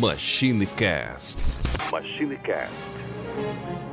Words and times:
MachineCast. 0.00 1.36
MachineCast. 1.92 3.91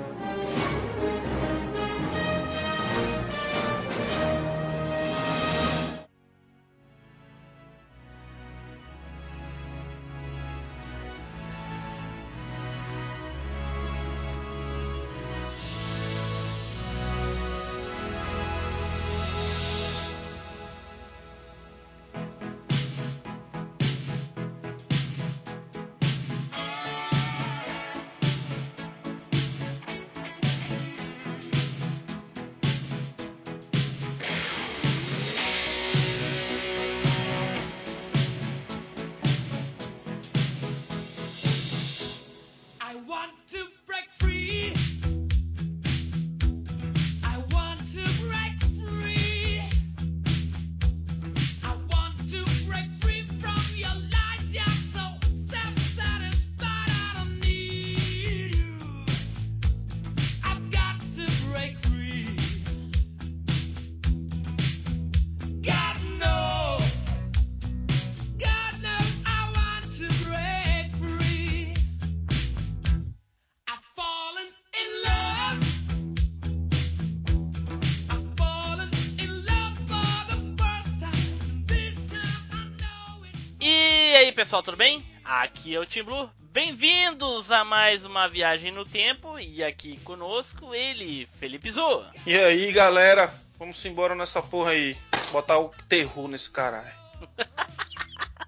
Pessoal, 84.50 84.64
tudo 84.64 84.78
bem? 84.78 85.06
Aqui 85.24 85.76
é 85.76 85.80
o 85.80 85.86
Tim 85.86 86.02
Blue. 86.02 86.28
Bem-vindos 86.40 87.52
a 87.52 87.64
mais 87.64 88.04
uma 88.04 88.28
viagem 88.28 88.72
no 88.72 88.84
tempo 88.84 89.38
e 89.38 89.64
aqui 89.64 89.98
conosco 89.98 90.74
ele, 90.74 91.30
Felipe 91.40 91.70
Zoa. 91.70 92.12
E 92.26 92.36
aí, 92.36 92.72
galera, 92.72 93.32
vamos 93.60 93.86
embora 93.86 94.16
nessa 94.16 94.42
porra 94.42 94.72
aí. 94.72 94.98
Botar 95.32 95.60
o 95.60 95.70
terror 95.88 96.28
nesse 96.28 96.50
caralho. 96.50 96.92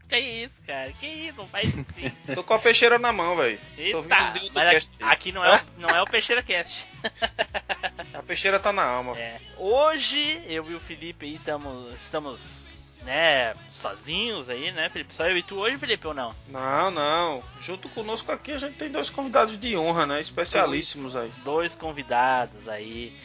Que 0.09 0.17
isso, 0.19 0.61
cara? 0.67 0.91
Que 0.91 1.05
isso? 1.05 1.37
Não 1.37 1.47
faz 1.47 1.69
assim. 1.69 2.11
Tô 2.35 2.43
com 2.43 2.53
a 2.53 2.59
peixeira 2.59 2.99
na 2.99 3.13
mão, 3.13 3.37
velho. 3.37 3.57
Eita, 3.77 4.01
do 4.01 4.09
mas 4.53 4.75
aqui, 4.75 4.87
aqui 4.99 5.31
não, 5.31 5.45
é, 5.45 5.55
o- 5.55 5.79
não 5.79 5.87
é 5.89 6.01
o 6.01 6.05
Peixeira 6.05 6.43
Cast. 6.43 6.85
A 8.13 8.21
peixeira 8.21 8.59
tá 8.59 8.73
na 8.73 8.83
alma. 8.83 9.17
É. 9.17 9.39
Hoje 9.57 10.43
eu 10.47 10.69
e 10.69 10.75
o 10.75 10.81
Felipe 10.81 11.25
aí 11.25 11.39
tamo, 11.45 11.87
estamos, 11.95 12.69
né, 13.03 13.53
sozinhos 13.69 14.49
aí, 14.49 14.71
né, 14.71 14.89
Felipe? 14.89 15.13
Só 15.13 15.27
eu 15.27 15.37
e 15.37 15.43
tu 15.43 15.57
hoje, 15.57 15.77
Felipe, 15.77 16.07
ou 16.07 16.13
não? 16.13 16.33
Não, 16.49 16.91
não. 16.91 17.43
Junto 17.59 17.89
conosco 17.89 18.31
aqui 18.31 18.51
a 18.51 18.57
gente 18.57 18.77
tem 18.77 18.91
dois 18.91 19.09
convidados 19.09 19.59
de 19.59 19.75
honra, 19.75 20.05
né? 20.05 20.21
Especialíssimos 20.21 21.15
aí. 21.15 21.31
Dois 21.43 21.75
convidados 21.75 22.67
aí. 22.67 23.15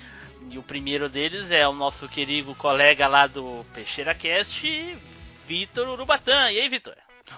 E 0.50 0.58
o 0.58 0.62
primeiro 0.62 1.08
deles 1.08 1.50
é 1.50 1.66
o 1.66 1.72
nosso 1.72 2.08
querido 2.08 2.54
colega 2.54 3.06
lá 3.06 3.26
do 3.26 3.64
Peixeira 3.74 4.14
Cast, 4.14 4.98
Vitor 5.46 5.88
Urubatã. 5.88 6.50
E 6.50 6.60
aí, 6.60 6.68
Vitor? 6.68 6.94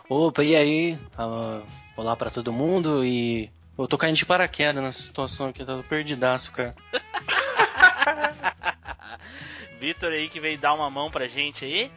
Opa, 0.08 0.44
e 0.44 0.54
aí? 0.54 0.98
Ah, 1.16 1.62
olá 1.96 2.14
pra 2.14 2.30
todo 2.30 2.52
mundo 2.52 3.04
e 3.04 3.50
eu 3.78 3.88
tô 3.88 3.96
caindo 3.96 4.16
de 4.16 4.26
paraquedas 4.26 4.82
nessa 4.82 5.02
situação 5.02 5.48
aqui, 5.48 5.64
tô 5.64 5.82
perdidaço, 5.84 6.52
cara. 6.52 6.74
Vitor 9.80 10.12
aí 10.12 10.28
que 10.28 10.40
veio 10.40 10.58
dar 10.58 10.74
uma 10.74 10.90
mão 10.90 11.10
pra 11.10 11.26
gente 11.26 11.64
aí. 11.64 11.90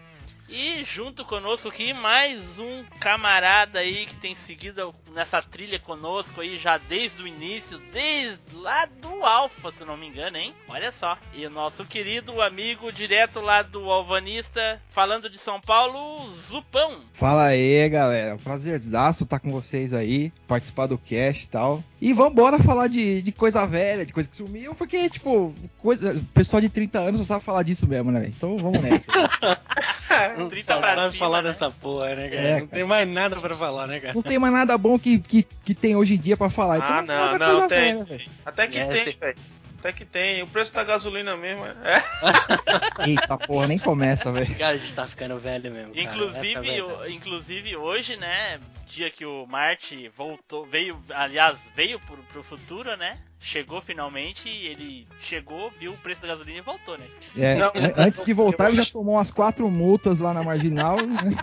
E 0.54 0.84
junto 0.84 1.24
conosco 1.24 1.70
aqui 1.70 1.94
mais 1.94 2.60
um 2.60 2.84
camarada 3.00 3.80
aí 3.80 4.06
que 4.06 4.16
tem 4.16 4.36
seguido 4.36 4.94
nessa 5.14 5.42
trilha 5.42 5.80
conosco 5.80 6.42
aí 6.42 6.58
já 6.58 6.78
desde 6.78 7.24
o 7.24 7.28
início, 7.28 7.80
desde 7.94 8.54
lá 8.56 8.86
do 8.86 9.24
Alfa, 9.24 9.72
se 9.72 9.86
não 9.86 9.96
me 9.96 10.08
engano, 10.08 10.36
hein? 10.36 10.54
Olha 10.68 10.92
só. 10.92 11.18
E 11.34 11.46
o 11.46 11.50
nosso 11.50 11.86
querido 11.86 12.42
amigo 12.42 12.92
direto 12.92 13.40
lá 13.40 13.62
do 13.62 13.90
Alvanista, 13.90 14.82
falando 14.92 15.30
de 15.30 15.38
São 15.38 15.62
Paulo, 15.62 16.30
Zupão. 16.30 17.00
Fala 17.14 17.46
aí, 17.46 17.88
galera. 17.88 18.38
Prazerzaço 18.38 19.24
estar 19.24 19.40
com 19.40 19.52
vocês 19.54 19.94
aí, 19.94 20.34
participar 20.48 20.88
do 20.88 20.98
cast 20.98 21.46
e 21.46 21.50
tal. 21.50 21.84
E 22.02 22.14
vambora 22.14 22.60
falar 22.60 22.88
de, 22.88 23.22
de 23.22 23.32
coisa 23.32 23.66
velha, 23.66 24.06
de 24.06 24.12
coisa 24.12 24.28
que 24.28 24.36
sumiu, 24.36 24.74
porque, 24.74 25.10
tipo, 25.10 25.54
coisa, 25.78 26.14
o 26.14 26.24
pessoal 26.26 26.60
de 26.60 26.68
30 26.68 27.00
anos 27.00 27.20
não 27.20 27.26
sabe 27.26 27.46
falar 27.46 27.64
disso 27.64 27.88
mesmo, 27.88 28.12
né? 28.12 28.22
velho? 28.22 28.34
Então 28.36 28.58
vamos 28.58 28.82
nessa. 28.82 29.06
Não 30.42 30.50
30 30.50 30.74
só 30.74 30.80
pra 30.80 30.96
cima, 30.96 31.12
falar 31.14 31.42
né? 31.42 31.50
dessa 31.50 31.70
porra, 31.72 32.16
né, 32.16 32.30
cara? 32.30 32.42
É, 32.42 32.52
não 32.52 32.58
cara. 32.60 32.68
tem 32.68 32.84
mais 32.84 33.08
nada 33.08 33.36
pra 33.38 33.56
falar, 33.56 33.88
né, 33.88 34.00
cara? 34.00 34.14
não 34.14 34.22
tem 34.22 34.40
mais 34.40 34.54
nada 34.54 34.78
bom 34.78 34.98
que, 35.00 35.20
que, 35.20 35.44
que 35.44 35.74
tem 35.74 35.96
hoje 35.96 36.16
em 36.16 36.20
dia 36.20 36.36
pra 36.38 36.50
falar. 36.50 36.78
Então 36.78 36.88
Ah, 36.88 37.04
falar 37.06 37.40
não, 37.40 37.60
não, 37.62 37.68
tem. 37.68 38.04
velha. 38.04 38.22
Até 38.46 38.68
que 38.68 38.78
É, 38.78 38.86
tem, 38.86 39.16
velho. 39.20 39.36
Até 39.82 39.92
que 39.92 40.06
tem. 40.06 40.44
O 40.44 40.48
preço 40.48 40.72
da 40.74 40.84
gasolina 40.84 41.36
mesmo 41.36 41.66
é. 41.66 42.04
Eita 43.10 43.36
porra, 43.36 43.68
nem 43.68 43.80
começa, 43.80 44.32
velho. 44.32 44.56
Cara, 44.56 44.76
a 44.76 44.78
gente 44.78 44.94
tá 44.94 45.08
ficando 45.08 45.40
velho 45.40 45.72
mesmo. 45.74 45.92
cara. 45.94 46.08
Essa 46.08 46.14
é 46.14 46.52
Inclusive, 46.52 47.14
inclusive 47.16 47.76
hoje, 47.76 48.16
né, 48.16 48.60
dia 48.88 49.10
que 49.10 49.26
o 49.26 49.48
Marte 49.48 50.08
voltou, 50.16 50.66
veio, 50.68 51.02
aliás, 51.10 51.58
veio 51.76 52.00
pro, 52.02 52.18
pro 52.32 52.44
futuro, 52.44 52.96
né? 52.96 53.18
Chegou 53.40 53.82
finalmente, 53.82 54.48
ele 54.48 55.08
chegou, 55.20 55.72
viu 55.80 55.94
o 55.94 55.98
preço 55.98 56.22
da 56.22 56.28
gasolina 56.28 56.60
e 56.60 56.62
voltou, 56.62 56.96
né? 56.96 57.06
É, 57.36 57.56
Não, 57.56 57.70
an- 57.70 57.94
antes 57.98 58.24
de 58.24 58.34
voltar, 58.34 58.68
ele 58.68 58.76
já 58.78 58.84
acho- 58.84 58.94
tomou 58.94 59.16
umas 59.16 59.32
quatro 59.32 59.68
multas 59.68 60.20
lá 60.20 60.32
na 60.32 60.44
marginal. 60.44 60.98
Né? 60.98 61.36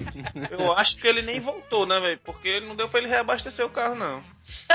Eu 0.50 0.72
acho 0.72 0.96
que 0.96 1.06
ele 1.06 1.20
nem 1.20 1.40
voltou, 1.40 1.84
né, 1.84 2.00
velho? 2.00 2.18
Porque 2.24 2.48
ele 2.48 2.66
não 2.66 2.74
deu 2.74 2.88
pra 2.88 3.00
ele 3.00 3.08
reabastecer 3.08 3.66
o 3.66 3.68
carro, 3.68 3.94
não. 3.96 4.22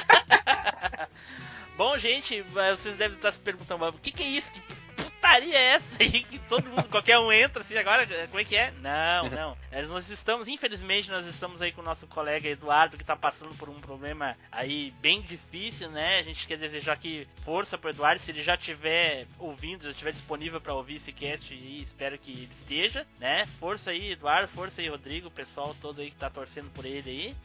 Bom, 1.77 1.95
gente, 1.95 2.41
vocês 2.41 2.95
devem 2.95 3.17
estar 3.17 3.31
se 3.31 3.39
perguntando, 3.39 3.85
o 3.85 3.93
que, 3.93 4.11
que 4.11 4.23
é 4.23 4.27
isso? 4.27 4.51
Que 4.51 4.59
putaria 4.95 5.55
é 5.55 5.63
essa 5.75 5.85
aí 5.99 6.23
que 6.23 6.39
todo 6.39 6.67
mundo, 6.69 6.89
qualquer 6.89 7.19
um 7.19 7.31
entra 7.31 7.61
assim 7.61 7.77
agora? 7.77 8.07
Como 8.27 8.39
é 8.39 8.43
que 8.43 8.55
é? 8.55 8.71
Não, 8.81 9.29
não. 9.29 9.57
É, 9.71 9.83
Nós 9.83 10.09
estamos, 10.09 10.47
infelizmente, 10.47 11.11
nós 11.11 11.23
estamos 11.27 11.61
aí 11.61 11.71
com 11.71 11.81
o 11.81 11.85
nosso 11.85 12.07
colega 12.07 12.49
Eduardo 12.49 12.97
que 12.97 13.03
tá 13.03 13.15
passando 13.15 13.53
por 13.55 13.69
um 13.69 13.79
problema 13.79 14.35
aí 14.51 14.91
bem 15.01 15.21
difícil, 15.21 15.91
né? 15.91 16.17
A 16.17 16.23
gente 16.23 16.47
quer 16.47 16.57
desejar 16.57 16.93
aqui 16.93 17.27
força 17.45 17.77
pro 17.77 17.91
Eduardo, 17.91 18.19
se 18.19 18.31
ele 18.31 18.41
já 18.41 18.55
estiver 18.55 19.27
ouvindo, 19.38 19.83
já 19.83 19.91
estiver 19.91 20.11
disponível 20.13 20.59
para 20.59 20.73
ouvir 20.73 20.95
esse 20.95 21.11
cast 21.11 21.53
e 21.53 21.83
espero 21.83 22.17
que 22.17 22.31
ele 22.31 22.49
esteja, 22.59 23.05
né? 23.19 23.45
Força 23.59 23.91
aí, 23.91 24.13
Eduardo, 24.13 24.47
força 24.47 24.81
aí, 24.81 24.88
Rodrigo, 24.88 25.27
o 25.27 25.31
pessoal 25.31 25.75
todo 25.79 26.01
aí 26.01 26.09
que 26.09 26.15
tá 26.15 26.29
torcendo 26.29 26.71
por 26.71 26.85
ele 26.85 27.09
aí. 27.09 27.35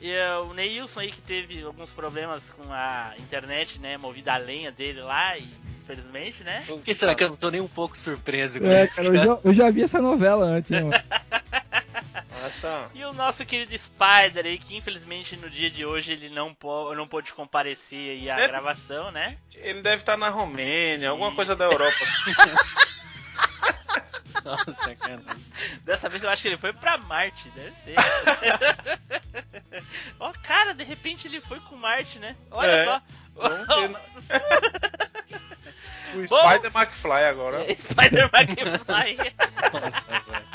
E 0.00 0.10
uh, 0.12 0.50
o 0.50 0.54
Neilson 0.54 1.00
aí 1.00 1.10
que 1.10 1.20
teve 1.20 1.62
alguns 1.62 1.92
problemas 1.92 2.42
com 2.50 2.72
a 2.72 3.12
internet, 3.18 3.80
né? 3.80 3.96
Movida 3.96 4.34
a 4.34 4.36
lenha 4.36 4.70
dele 4.70 5.00
lá 5.00 5.36
e 5.36 5.48
infelizmente, 5.82 6.44
né? 6.44 6.64
Por 6.66 6.80
que 6.82 6.94
será 6.94 7.14
que 7.14 7.24
eu 7.24 7.30
não 7.30 7.36
tô 7.36 7.50
nem 7.50 7.60
um 7.60 7.68
pouco 7.68 7.96
surpreso 7.96 8.60
com 8.60 8.66
É, 8.66 8.84
isso, 8.84 8.96
cara, 8.96 9.08
eu 9.08 9.16
já, 9.16 9.38
eu 9.44 9.54
já 9.54 9.70
vi 9.70 9.82
essa 9.82 10.00
novela 10.02 10.44
antes, 10.44 10.70
né, 10.70 10.82
mano? 10.84 10.94
Essa. 12.46 12.90
E 12.94 13.04
o 13.04 13.12
nosso 13.12 13.44
querido 13.44 13.76
Spider 13.76 14.44
aí, 14.44 14.58
que 14.58 14.76
infelizmente 14.76 15.36
no 15.36 15.50
dia 15.50 15.70
de 15.70 15.84
hoje 15.84 16.12
ele 16.12 16.28
não, 16.28 16.54
pô, 16.54 16.94
não 16.94 17.06
pôde 17.08 17.32
comparecer 17.32 18.10
aí 18.10 18.30
à 18.30 18.38
É. 18.38 18.46
gravação, 18.48 19.10
né? 19.10 19.36
Ele 19.54 19.82
deve 19.82 20.02
estar 20.02 20.16
na 20.16 20.28
Romênia, 20.28 21.10
alguma 21.10 21.34
coisa 21.34 21.56
da 21.56 21.64
Europa. 21.64 21.96
Nossa, 24.44 24.96
cara. 24.96 25.22
Dessa 25.84 26.08
vez 26.08 26.22
eu 26.22 26.30
acho 26.30 26.42
que 26.42 26.48
ele 26.48 26.56
foi 26.56 26.72
pra 26.72 26.98
Marte, 26.98 27.48
deve 27.50 27.74
ser. 27.84 27.94
Ó, 30.20 30.32
cara, 30.42 30.74
de 30.74 30.84
repente 30.84 31.26
ele 31.26 31.40
foi 31.40 31.60
com 31.60 31.76
Marte, 31.76 32.18
né? 32.18 32.36
Olha 32.50 32.70
É. 32.70 32.84
só. 32.84 33.02
O 36.14 36.26
Bom. 36.26 36.50
Spider 36.50 36.72
McFly 36.74 37.24
agora. 37.24 37.58
Nossa, 39.72 40.20
velho. 40.32 40.48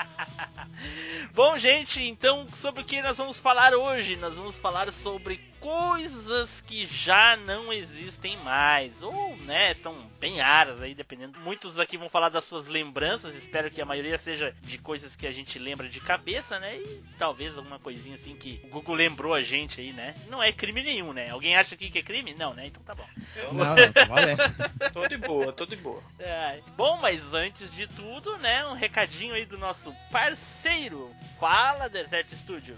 Bom, 1.34 1.58
gente, 1.58 2.04
então 2.04 2.48
sobre 2.56 2.82
o 2.82 2.86
que 2.86 3.02
nós 3.02 3.18
vamos 3.18 3.40
falar 3.40 3.74
hoje? 3.74 4.16
Nós 4.16 4.36
vamos 4.36 4.60
falar 4.60 4.92
sobre 4.92 5.40
coisas 5.60 6.62
que 6.68 6.86
já 6.86 7.38
não 7.38 7.72
existem 7.72 8.36
mais, 8.40 9.02
ou, 9.02 9.36
né, 9.38 9.74
são 9.76 9.96
bem 10.20 10.42
raras 10.42 10.82
aí, 10.82 10.94
dependendo. 10.94 11.40
Muitos 11.40 11.80
aqui 11.80 11.98
vão 11.98 12.10
falar 12.10 12.28
das 12.28 12.44
suas 12.44 12.68
lembranças, 12.68 13.34
espero 13.34 13.72
que 13.72 13.82
a 13.82 13.86
maioria 13.86 14.20
seja 14.20 14.54
de 14.62 14.78
coisas 14.78 15.16
que 15.16 15.26
a 15.26 15.32
gente 15.32 15.58
lembra 15.58 15.88
de 15.88 16.02
cabeça, 16.02 16.60
né, 16.60 16.76
e 16.76 17.02
talvez 17.18 17.58
alguma 17.58 17.80
coisinha 17.80 18.16
assim 18.16 18.36
que 18.36 18.60
o 18.66 18.68
Google 18.68 18.96
lembrou 18.96 19.34
a 19.34 19.42
gente 19.42 19.80
aí, 19.80 19.94
né. 19.94 20.14
Não 20.30 20.44
é 20.44 20.52
crime 20.52 20.84
nenhum, 20.84 21.14
né? 21.14 21.30
Alguém 21.30 21.56
acha 21.56 21.76
aqui 21.76 21.90
que 21.90 22.00
é 22.00 22.04
crime? 22.04 22.36
Não, 22.38 22.54
né? 22.54 22.70
Então 22.74 22.84
tá 22.84 22.96
bom. 22.96 23.06
Eu 23.36 23.54
Não, 23.54 23.75
não, 23.75 23.94
tá 23.94 24.06
valendo. 24.06 24.42
tô 24.92 25.08
de 25.08 25.18
boa, 25.18 25.54
tô 25.54 25.66
de 25.66 25.75
boa. 25.75 26.02
É, 26.20 26.60
Bom, 26.75 26.98
mas 26.98 27.22
antes 27.34 27.72
de 27.74 27.86
tudo, 27.88 28.38
né, 28.40 28.66
um 28.66 28.74
recadinho 28.74 29.36
aí 29.36 29.46
do 29.46 29.58
nosso 29.58 29.94
parceiro. 30.12 31.12
Fala, 31.40 31.88
Desert 31.88 32.34
Studio. 32.34 32.75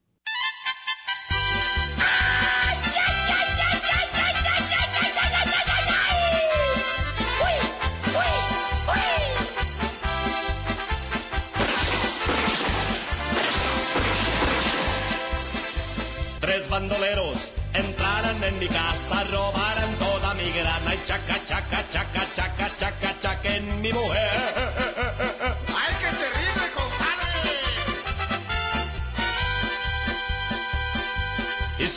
Tres 16.39 16.67
bandoleros 16.67 17.51
entraron 17.73 18.43
en 18.43 18.59
mi 18.59 18.67
casa, 18.67 19.23
robaron 19.23 19.95
toda 19.95 20.35
mi 20.35 20.51
grana 20.51 20.93
y 20.93 21.03
chaca, 21.07 21.33
chaca, 21.47 21.83
chaca, 21.89 21.89
chaca, 21.89 22.11
chaca, 22.13 22.28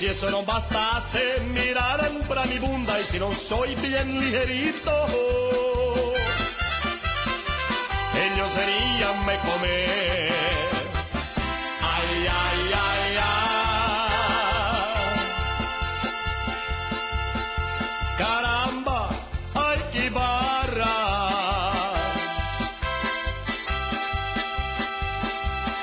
si 0.03 0.09
eso 0.09 0.31
no 0.33 0.43
bastase, 0.43 1.23
miraran 1.55 2.23
para 2.27 2.45
mi 2.47 2.59
bunda 2.59 2.99
y 2.99 3.05
si 3.05 3.21
no 3.21 3.33
soy 3.33 3.77
bien 3.77 4.21
ligerito, 4.21 5.07
ellos 8.25 8.53
serían 8.53 9.27
me 9.27 9.39
comer. 9.39 10.33
Ay, 11.95 12.27
ay, 12.43 12.73
ay, 12.89 13.17
ay. 13.23 13.61
Caramba, 18.19 19.09
ay, 19.55 19.79
qué 19.93 20.11
barra. 20.11 20.97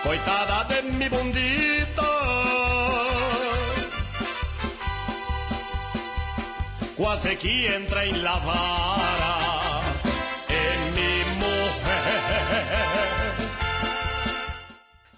Coitada 0.03 0.65
de 0.65 0.81
mi 0.81 1.07
bundita. 1.07 1.68
Quase 7.21 7.35
que 7.35 7.65
entra 7.65 8.05
em 8.05 8.13
la 8.21 8.39
vara 8.39 9.83
em 10.47 10.91
mi 10.93 11.25
mujer. 11.35 12.69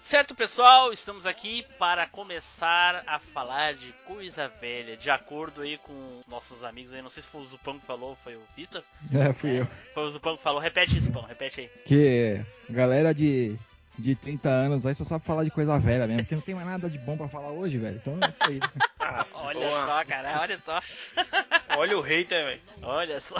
Certo, 0.02 0.34
pessoal, 0.34 0.92
estamos 0.92 1.26
aqui 1.26 1.64
para 1.78 2.08
começar 2.08 3.04
a 3.06 3.20
falar 3.20 3.74
de 3.74 3.94
coisa 4.04 4.48
velha, 4.60 4.96
de 4.96 5.10
acordo 5.10 5.62
aí 5.62 5.78
com 5.78 6.22
nossos 6.26 6.64
amigos 6.64 6.92
aí. 6.92 7.00
Não 7.00 7.08
sei 7.08 7.22
se 7.22 7.28
foi 7.28 7.40
o 7.40 7.44
Zupão 7.44 7.78
que 7.78 7.86
falou 7.86 8.10
ou 8.10 8.16
foi 8.16 8.34
o 8.34 8.42
Vitor. 8.56 8.82
É, 9.14 9.32
fui 9.32 9.60
eu. 9.60 9.68
Foi 9.94 10.02
o 10.02 10.10
Zupão 10.10 10.36
que 10.36 10.42
falou. 10.42 10.60
Repete 10.60 10.96
isso, 10.96 11.06
Zupão, 11.06 11.22
repete 11.22 11.60
aí. 11.60 11.70
Que 11.86 12.40
galera 12.68 13.14
de, 13.14 13.56
de 13.98 14.14
30 14.14 14.48
anos 14.48 14.86
aí 14.86 14.94
só 14.94 15.04
sabe 15.04 15.24
falar 15.24 15.44
de 15.44 15.50
coisa 15.50 15.78
velha 15.78 16.06
mesmo, 16.06 16.22
porque 16.22 16.34
não 16.34 16.42
tem 16.42 16.54
mais 16.54 16.66
nada 16.66 16.88
de 16.88 16.98
bom 16.98 17.16
pra 17.16 17.28
falar 17.28 17.50
hoje, 17.50 17.78
velho. 17.78 17.96
Então 17.96 18.14
é 18.22 18.28
isso 18.30 18.42
aí. 18.42 18.60
Olha 19.34 19.60
Boa. 19.60 19.86
só, 19.86 20.04
cara, 20.04 20.40
olha 20.40 20.58
só. 20.64 20.80
Olha 21.76 21.98
o 21.98 22.00
hater, 22.00 22.44
velho. 22.44 22.60
Olha 22.82 23.20
só. 23.20 23.34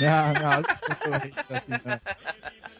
Não, 0.00 0.32
não, 0.32 0.50
não 0.56 0.62
tô 0.62 1.54
assim, 1.54 1.70
não. 1.84 2.00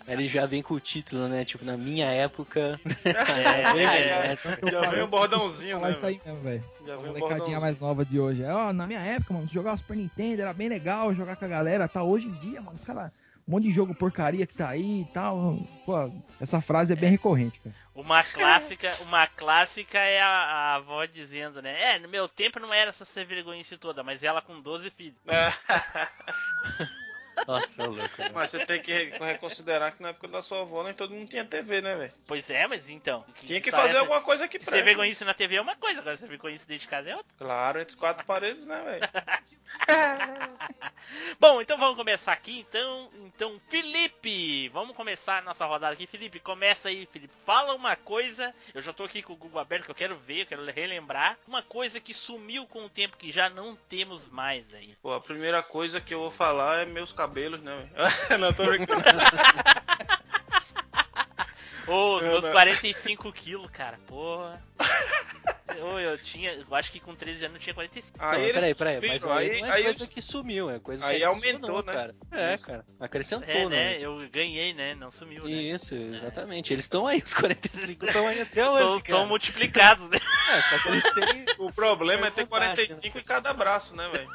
Ele 0.09 0.27
já 0.27 0.45
vem 0.47 0.61
com 0.63 0.75
o 0.75 0.81
título, 0.81 1.29
né? 1.29 1.45
Tipo, 1.45 1.65
na 1.65 1.77
minha 1.77 2.07
época. 2.07 2.81
É, 3.05 4.37
Já 4.71 4.91
vem 4.91 5.03
o 5.03 5.07
bordãozinho, 5.07 5.79
né? 5.81 5.93
isso 5.93 6.05
aí 6.05 6.21
mesmo, 6.25 6.41
velho. 6.41 6.65
Já 6.87 6.95
A 6.95 6.97
vem 6.97 7.13
bordãozinho. 7.13 7.61
mais 7.61 7.79
nova 7.79 8.05
de 8.05 8.19
hoje. 8.19 8.43
É, 8.43 8.53
Ó, 8.53 8.73
na 8.73 8.87
minha 8.87 9.01
época, 9.01 9.35
mano, 9.35 9.47
jogar 9.47 9.75
o 9.75 9.79
Super 9.79 9.97
Nintendo 9.97 10.43
era 10.43 10.53
bem 10.53 10.69
legal, 10.69 11.15
jogar 11.15 11.37
com 11.37 11.45
a 11.45 11.49
galera, 11.49 11.87
tá? 11.87 12.03
Hoje 12.03 12.27
em 12.27 12.33
dia, 12.33 12.61
mano, 12.61 12.77
os 12.77 12.83
caras. 12.83 13.13
Um 13.47 13.53
monte 13.53 13.65
de 13.65 13.73
jogo 13.73 13.95
porcaria 13.95 14.47
que 14.47 14.57
tá 14.57 14.71
aí 14.71 15.03
e 15.03 15.05
tal. 15.13 15.59
Pô, 15.85 16.11
essa 16.41 16.63
frase 16.63 16.93
é 16.93 16.97
bem 16.97 17.11
recorrente, 17.11 17.61
cara. 17.61 17.75
Uma 17.95 18.25
clássica, 18.25 18.97
uma 19.03 19.27
clássica 19.27 19.99
é 19.99 20.21
a, 20.21 20.27
a 20.27 20.75
avó 20.77 21.05
dizendo, 21.05 21.63
né? 21.63 21.95
É, 21.95 21.99
no 21.99 22.09
meu 22.09 22.27
tempo 22.29 22.59
não 22.59 22.73
era 22.75 22.91
essa 22.91 23.05
ser 23.05 23.25
vergonhice 23.25 23.77
toda, 23.77 24.03
mas 24.03 24.23
ela 24.23 24.43
com 24.43 24.61
12 24.61 24.91
filhos. 24.91 25.21
É, 27.37 27.45
Nossa, 27.47 27.85
louco. 27.87 28.01
né? 28.19 28.31
mas 28.33 28.51
você 28.51 28.65
tem 28.65 28.81
que 28.81 28.93
re- 28.93 29.19
reconsiderar 29.19 29.95
que 29.97 30.03
na 30.03 30.11
época 30.11 30.29
da 30.29 30.41
sua 30.43 30.61
avó 30.63 30.83
nem 30.85 30.95
todo 30.95 31.13
mundo 31.15 31.29
tinha 31.29 31.45
TV, 31.45 31.81
né, 31.81 31.95
velho? 31.97 32.13
Pois 32.27 32.49
é, 32.51 32.67
mas 32.67 32.89
então. 32.89 33.25
Tinha 33.35 33.61
que 33.61 33.71
fazer 33.71 33.97
é 33.97 33.99
alguma 33.99 34.21
coisa 34.23 34.47
que 34.49 34.57
essa? 34.57 34.67
preste. 34.67 34.79
Ser 34.79 34.85
vergonhice 34.85 35.25
na 35.25 35.35
TV 35.35 35.57
é 35.57 35.61
uma 35.61 35.77
coisa, 35.77 36.01
agora 36.01 36.17
ser 36.17 36.29
vergonhice 36.29 36.67
dentro 36.67 36.83
de 36.83 36.89
casa 36.89 37.11
é 37.11 37.17
outra. 37.17 37.33
Claro, 37.39 37.81
entre 37.81 37.97
quatro 37.97 38.25
paredes, 38.25 38.67
né, 38.67 38.83
velho? 38.83 39.09
Bom, 41.39 41.61
então 41.61 41.77
vamos 41.77 41.97
começar 41.97 42.33
aqui, 42.33 42.61
então. 42.61 43.11
Então, 43.27 43.61
Felipe, 43.69 44.69
vamos 44.69 44.97
começar 44.97 45.39
a 45.39 45.43
nossa 45.43 45.65
rodada 45.67 45.93
aqui. 45.93 46.07
Felipe, 46.07 46.39
começa 46.41 46.89
aí, 46.89 47.07
Felipe. 47.07 47.35
Fala 47.45 47.75
uma 47.75 47.97
coisa. 47.97 48.55
Eu 48.73 48.81
já 48.81 48.93
tô 48.93 49.05
aqui 49.05 49.23
com 49.23 49.33
o 49.33 49.37
Google 49.37 49.61
aberto, 49.61 49.85
que 49.85 49.91
eu 49.91 49.95
quero 49.95 50.17
ver, 50.17 50.43
eu 50.43 50.47
quero 50.47 50.65
relembrar. 50.71 51.37
Uma 51.47 51.63
coisa 51.63 52.01
que 52.01 52.15
sumiu 52.15 52.67
com 52.67 52.85
o 52.85 52.89
tempo 52.91 53.17
que 53.17 53.31
já 53.33 53.49
não 53.51 53.77
temos 53.77 54.29
mais 54.29 54.65
aí. 54.75 54.97
Pô, 55.03 55.13
a 55.13 55.21
primeira 55.21 55.63
coisa 55.63 56.01
que 56.01 56.15
eu 56.15 56.21
vou 56.21 56.31
falar 56.31 56.83
é 56.83 56.87
meus 56.87 57.13
cabelos, 57.29 57.63
né? 57.63 57.89
Não, 58.39 58.53
tô 58.53 58.65
brincando. 58.67 59.03
Ô, 61.87 62.17
os 62.17 62.23
Eu 62.23 62.31
meus 62.31 62.45
não. 62.45 62.51
45 62.53 63.31
quilos, 63.33 63.71
cara, 63.71 63.99
porra. 64.07 64.59
Ô, 65.83 65.99
eu 65.99 66.17
tinha, 66.17 66.53
eu 66.55 66.75
acho 66.75 66.91
que 66.91 66.99
com 66.99 67.15
13 67.15 67.45
anos 67.45 67.57
eu 67.57 67.61
tinha 67.61 67.75
45. 67.75 68.17
Não, 68.17 68.27
Aí 68.31 68.43
ele- 68.45 68.53
peraí, 68.55 68.75
peraí, 68.75 69.01
mas 69.07 69.23
Filho, 69.23 69.35
aí, 69.35 69.51
aí- 69.51 69.61
não 69.61 69.69
é 69.69 69.73
aí- 69.73 69.85
coisa 69.85 70.07
que 70.07 70.23
sumiu, 70.23 70.71
é 70.71 70.79
coisa 70.79 71.07
aí 71.07 71.19
que 71.19 71.25
aumentou, 71.25 71.83
né? 71.83 71.93
cara. 71.93 72.15
É, 72.33 72.55
Isso. 72.55 72.67
cara, 72.69 72.87
acrescentou, 72.99 73.51
É, 73.51 73.69
né? 73.69 73.69
né? 73.69 73.99
Eu 74.01 74.27
ganhei, 74.33 74.73
né? 74.73 74.95
Não 74.95 75.11
sumiu, 75.11 75.45
né? 75.45 75.51
Isso, 75.51 75.95
exatamente. 75.95 76.73
Eles 76.73 76.87
estão 76.87 77.07
aí, 77.07 77.21
os 77.23 77.35
45 77.35 78.07
estão 78.07 78.27
aí 78.29 78.41
até 78.41 78.67
hoje, 78.71 78.97
Estão 78.99 79.27
multiplicados, 79.27 80.09
né? 80.09 80.17
É, 80.57 80.61
só 80.63 80.79
que 80.83 80.89
eles 80.89 81.03
têm... 81.13 81.45
O 81.59 81.71
problema 81.71 82.29
é 82.29 82.31
ter 82.31 82.47
Fantástico, 82.47 82.77
45 82.77 83.19
em 83.19 83.25
cada 83.25 83.53
braço, 83.53 83.95
né, 83.95 84.09
velho? 84.09 84.29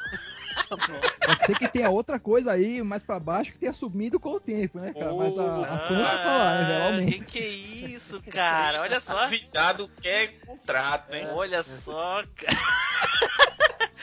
Pode 1.24 1.46
ser 1.46 1.58
que 1.58 1.68
tenha 1.68 1.90
outra 1.90 2.18
coisa 2.18 2.52
aí 2.52 2.82
mais 2.82 3.02
pra 3.02 3.18
baixo 3.18 3.52
que 3.52 3.58
tenha 3.58 3.72
subido 3.72 4.18
com 4.18 4.30
o 4.30 4.40
tempo, 4.40 4.78
né, 4.78 4.92
cara? 4.92 5.12
Mas 5.14 5.38
a, 5.38 5.60
a 5.62 5.78
pança 5.88 6.18
tá 6.18 6.38
lá, 6.38 6.54
né, 6.54 6.66
velho? 6.66 6.84
Aumenta. 6.84 7.12
que 7.12 7.24
que 7.24 7.38
é 7.38 7.48
isso, 7.48 8.20
cara? 8.30 8.80
Olha 8.82 9.00
só. 9.00 9.24
Convidado 9.24 9.90
quer 10.00 10.40
contrato, 10.40 11.14
hein? 11.14 11.28
Olha 11.32 11.62
só, 11.62 12.22
cara. 12.36 12.58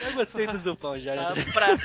Eu 0.00 0.12
gostei 0.12 0.46
do 0.46 0.56
Zupão 0.56 0.98
já. 0.98 1.14
Ah, 1.14 1.32
pra, 1.52 1.76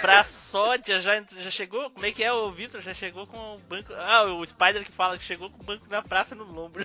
pra 0.00 0.24
sódia 0.24 1.00
já, 1.00 1.22
já 1.22 1.50
chegou? 1.50 1.90
Como 1.90 2.06
é 2.06 2.10
que 2.10 2.24
é 2.24 2.32
o 2.32 2.50
Vitor? 2.50 2.80
Já 2.80 2.94
chegou 2.94 3.26
com 3.26 3.36
o 3.36 3.58
banco. 3.58 3.92
Ah, 3.94 4.24
o 4.24 4.46
Spider 4.46 4.82
que 4.84 4.90
fala 4.90 5.18
que 5.18 5.24
chegou 5.24 5.50
com 5.50 5.60
o 5.60 5.64
banco 5.64 5.86
na 5.88 6.00
praça 6.00 6.34
no 6.34 6.44
lombo. 6.44 6.80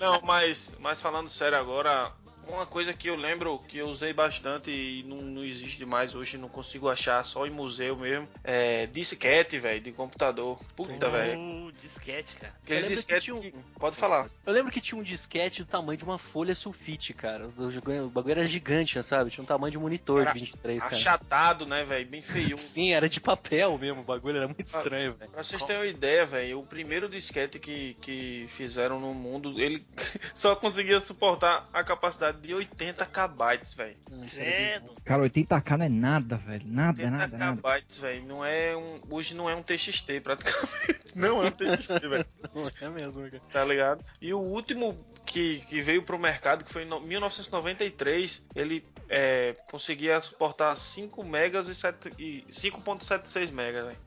Não, 0.00 0.20
mas, 0.22 0.74
mas 0.78 1.00
falando 1.00 1.28
sério 1.28 1.58
agora, 1.58 2.12
Uma 2.48 2.66
coisa 2.66 2.92
que 2.94 3.08
eu 3.08 3.16
lembro 3.16 3.58
que 3.68 3.78
eu 3.78 3.88
usei 3.88 4.12
bastante 4.12 4.70
e 4.70 5.02
não, 5.04 5.16
não 5.18 5.44
existe 5.44 5.84
mais 5.84 6.14
hoje, 6.14 6.38
não 6.38 6.48
consigo 6.48 6.88
achar, 6.88 7.22
só 7.24 7.46
em 7.46 7.50
museu 7.50 7.96
mesmo. 7.96 8.28
É 8.44 8.86
disquete, 8.86 9.58
velho, 9.58 9.80
de 9.80 9.92
computador. 9.92 10.58
Puta, 10.74 11.08
velho. 11.08 11.72
Disquete, 11.80 12.36
cara. 12.36 12.54
Aquele 12.62 12.80
lembro 12.80 12.88
que 12.90 12.94
disquete 12.96 13.24
tinha 13.24 13.36
um- 13.36 13.40
que- 13.40 13.52
Pode 13.78 13.96
falar. 13.96 14.30
Eu 14.46 14.52
lembro 14.52 14.72
que 14.72 14.80
tinha 14.80 14.98
um 14.98 15.02
disquete 15.02 15.62
do 15.62 15.68
tamanho 15.68 15.98
de 15.98 16.04
uma 16.04 16.18
folha 16.18 16.54
sulfite, 16.54 17.12
cara. 17.12 17.48
O 17.48 18.08
bagulho 18.10 18.32
era 18.32 18.46
gigante, 18.46 19.02
sabe? 19.02 19.30
Tinha 19.30 19.42
um 19.42 19.46
tamanho 19.46 19.72
de 19.72 19.78
monitor 19.78 20.22
Era 20.22 20.32
de 20.32 20.38
23, 20.40 20.82
cara. 20.82 20.94
Achatado, 20.96 21.66
né, 21.66 21.84
velho? 21.84 22.06
Bem 22.08 22.22
feio. 22.22 22.56
Sim, 22.56 22.92
era 22.92 23.08
de 23.08 23.20
papel 23.20 23.76
mesmo, 23.78 24.00
o 24.00 24.04
bagulho 24.04 24.36
era 24.36 24.46
muito 24.46 24.64
estranho, 24.66 25.14
velho. 25.14 25.30
Pra 25.30 25.42
vocês 25.42 25.62
terem 25.62 25.82
uma 25.82 25.86
ideia, 25.86 26.24
velho, 26.24 26.60
o 26.60 26.66
primeiro 26.66 27.08
disquete 27.08 27.58
que, 27.58 27.94
que 28.00 28.46
fizeram 28.48 28.98
no 29.00 29.12
mundo, 29.12 29.60
ele 29.60 29.84
só 30.34 30.54
conseguia 30.56 31.00
suportar 31.00 31.68
a 31.72 31.82
capacidade 31.84 32.35
de 32.36 32.54
80 32.54 33.04
KB, 33.06 33.76
velho. 33.76 33.96
Credo. 34.32 34.96
Cara, 35.04 35.22
80k 35.22 35.76
não 35.76 35.84
é 35.84 35.88
nada, 35.88 36.36
velho. 36.36 36.62
Nada, 36.66 36.98
80 37.02 37.10
nada, 37.16 37.36
nada. 37.38 37.62
KB, 37.62 38.00
velho. 38.00 38.24
Não 38.26 38.44
é 38.44 38.76
um. 38.76 39.00
Hoje 39.10 39.34
não 39.34 39.48
é 39.50 39.54
um 39.54 39.62
TXT, 39.62 40.20
praticamente. 40.22 41.00
Não 41.14 41.42
é 41.42 41.48
um 41.48 41.50
TXT, 41.52 41.98
velho. 42.08 42.26
Não 42.54 42.70
é 42.80 42.88
mesmo, 42.90 43.22
cara. 43.30 43.42
Tá 43.52 43.64
ligado? 43.64 44.04
E 44.20 44.32
o 44.32 44.38
último 44.40 44.96
que, 45.24 45.60
que 45.68 45.80
veio 45.80 46.02
pro 46.02 46.18
mercado, 46.18 46.64
que 46.64 46.72
foi 46.72 46.82
em 46.82 46.86
no- 46.88 47.00
1993, 47.00 48.42
ele 48.54 48.84
é, 49.08 49.54
conseguia 49.70 50.20
suportar 50.20 50.74
5 50.74 51.22
megas 51.24 51.68
e 51.68 51.72
e 52.18 52.44
5.76 52.50 53.50
megas, 53.50 53.86
velho. 53.86 53.98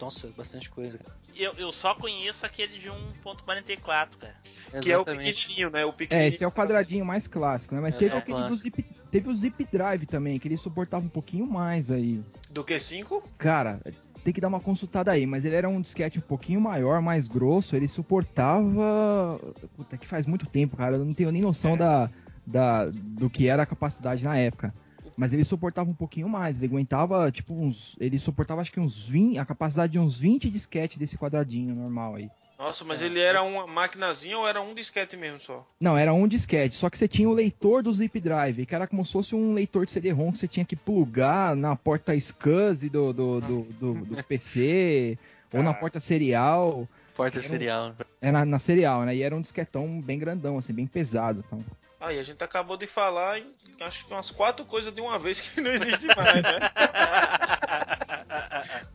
Nossa, 0.00 0.28
bastante 0.28 0.70
coisa. 0.70 0.98
cara. 0.98 1.14
Eu, 1.40 1.54
eu 1.54 1.72
só 1.72 1.94
conheço 1.94 2.44
aquele 2.44 2.76
de 2.78 2.90
1.44, 2.90 4.08
cara. 4.18 4.34
Que 4.82 4.92
é 4.92 4.98
o 4.98 5.00
Exatamente. 5.00 5.34
pequenininho, 5.34 5.70
né? 5.70 5.86
O 5.86 5.88
É, 5.88 5.92
pequenininho. 5.92 6.28
esse 6.28 6.44
é 6.44 6.46
o 6.46 6.52
quadradinho 6.52 7.02
mais 7.02 7.26
clássico, 7.26 7.74
né? 7.74 7.80
Mas 7.80 7.94
É, 7.94 7.96
teve 7.96 8.14
aquele 8.14 8.42
do 8.42 8.54
zip. 8.54 8.84
Teve 9.10 9.28
o 9.28 9.34
Zip 9.34 9.66
Drive 9.72 10.04
também, 10.06 10.38
que 10.38 10.46
ele 10.46 10.58
suportava 10.58 11.04
um 11.04 11.08
pouquinho 11.08 11.46
mais 11.46 11.90
aí. 11.90 12.22
Do 12.50 12.62
que 12.62 12.78
5? 12.78 13.26
Cara, 13.38 13.80
tem 14.22 14.34
que 14.34 14.40
dar 14.40 14.48
uma 14.48 14.60
consultada 14.60 15.10
aí, 15.10 15.24
mas 15.26 15.46
ele 15.46 15.56
era 15.56 15.68
um 15.68 15.80
disquete 15.80 16.18
um 16.18 16.22
pouquinho 16.22 16.60
maior, 16.60 17.00
mais 17.00 17.26
grosso, 17.26 17.74
ele 17.74 17.88
suportava. 17.88 19.40
Puta, 19.74 19.96
que 19.96 20.06
faz 20.06 20.26
muito 20.26 20.46
tempo, 20.46 20.76
cara. 20.76 20.96
Eu 20.96 21.04
não 21.04 21.14
tenho 21.14 21.32
nem 21.32 21.42
noção 21.42 21.74
da, 21.76 22.10
da, 22.46 22.90
do 22.90 23.30
que 23.30 23.48
era 23.48 23.62
a 23.62 23.66
capacidade 23.66 24.22
na 24.22 24.36
época. 24.36 24.74
Mas 25.20 25.34
ele 25.34 25.44
suportava 25.44 25.90
um 25.90 25.94
pouquinho 25.94 26.30
mais, 26.30 26.56
ele 26.56 26.64
aguentava, 26.64 27.30
tipo, 27.30 27.52
uns. 27.52 27.94
Ele 28.00 28.18
suportava 28.18 28.62
acho 28.62 28.72
que 28.72 28.80
uns 28.80 29.06
20. 29.06 29.36
A 29.36 29.44
capacidade 29.44 29.92
de 29.92 29.98
uns 29.98 30.18
20 30.18 30.48
disquetes 30.48 30.96
desse 30.96 31.18
quadradinho 31.18 31.74
normal 31.74 32.14
aí. 32.14 32.30
Nossa, 32.58 32.86
mas 32.86 33.02
É. 33.02 33.04
ele 33.04 33.20
era 33.20 33.42
uma 33.42 33.66
maquinazinha 33.66 34.38
ou 34.38 34.48
era 34.48 34.62
um 34.62 34.74
disquete 34.74 35.18
mesmo 35.18 35.38
só? 35.38 35.66
Não, 35.78 35.94
era 35.96 36.14
um 36.14 36.26
disquete, 36.26 36.74
só 36.74 36.88
que 36.88 36.96
você 36.96 37.06
tinha 37.06 37.28
o 37.28 37.34
leitor 37.34 37.82
do 37.82 37.92
zip 37.92 38.18
drive, 38.18 38.64
que 38.64 38.74
era 38.74 38.86
como 38.86 39.04
se 39.04 39.12
fosse 39.12 39.34
um 39.34 39.52
leitor 39.52 39.84
de 39.84 39.92
CD-ROM 39.92 40.32
que 40.32 40.38
você 40.38 40.48
tinha 40.48 40.64
que 40.64 40.74
plugar 40.76 41.54
na 41.54 41.76
porta 41.76 42.14
SCSI 42.14 42.88
do, 42.88 43.12
do, 43.12 43.40
do, 43.42 43.62
do, 43.78 43.94
do 44.06 44.24
PC, 44.24 45.18
ou 45.52 45.62
na 45.62 45.74
porta 45.74 46.00
serial. 46.00 46.88
Porta 47.14 47.36
Era 47.38 47.46
um- 47.46 47.50
serial. 47.50 47.94
É 48.22 48.32
na, 48.32 48.46
na 48.46 48.58
serial, 48.58 49.02
né? 49.04 49.14
E 49.16 49.22
era 49.22 49.36
um 49.36 49.42
disquetão 49.42 50.00
bem 50.00 50.18
grandão, 50.18 50.56
assim, 50.56 50.72
bem 50.72 50.86
pesado. 50.86 51.44
Então. 51.46 51.62
Aí, 52.00 52.18
a 52.18 52.22
gente 52.22 52.42
acabou 52.42 52.78
de 52.78 52.86
falar 52.86 53.38
em 53.38 53.54
acho 53.80 54.06
que 54.06 54.12
umas 54.12 54.30
quatro 54.30 54.64
coisas 54.64 54.94
de 54.94 55.02
uma 55.02 55.18
vez 55.18 55.38
que 55.38 55.60
não 55.60 55.70
existe 55.70 56.06
mais, 56.16 56.42
né? 56.42 56.58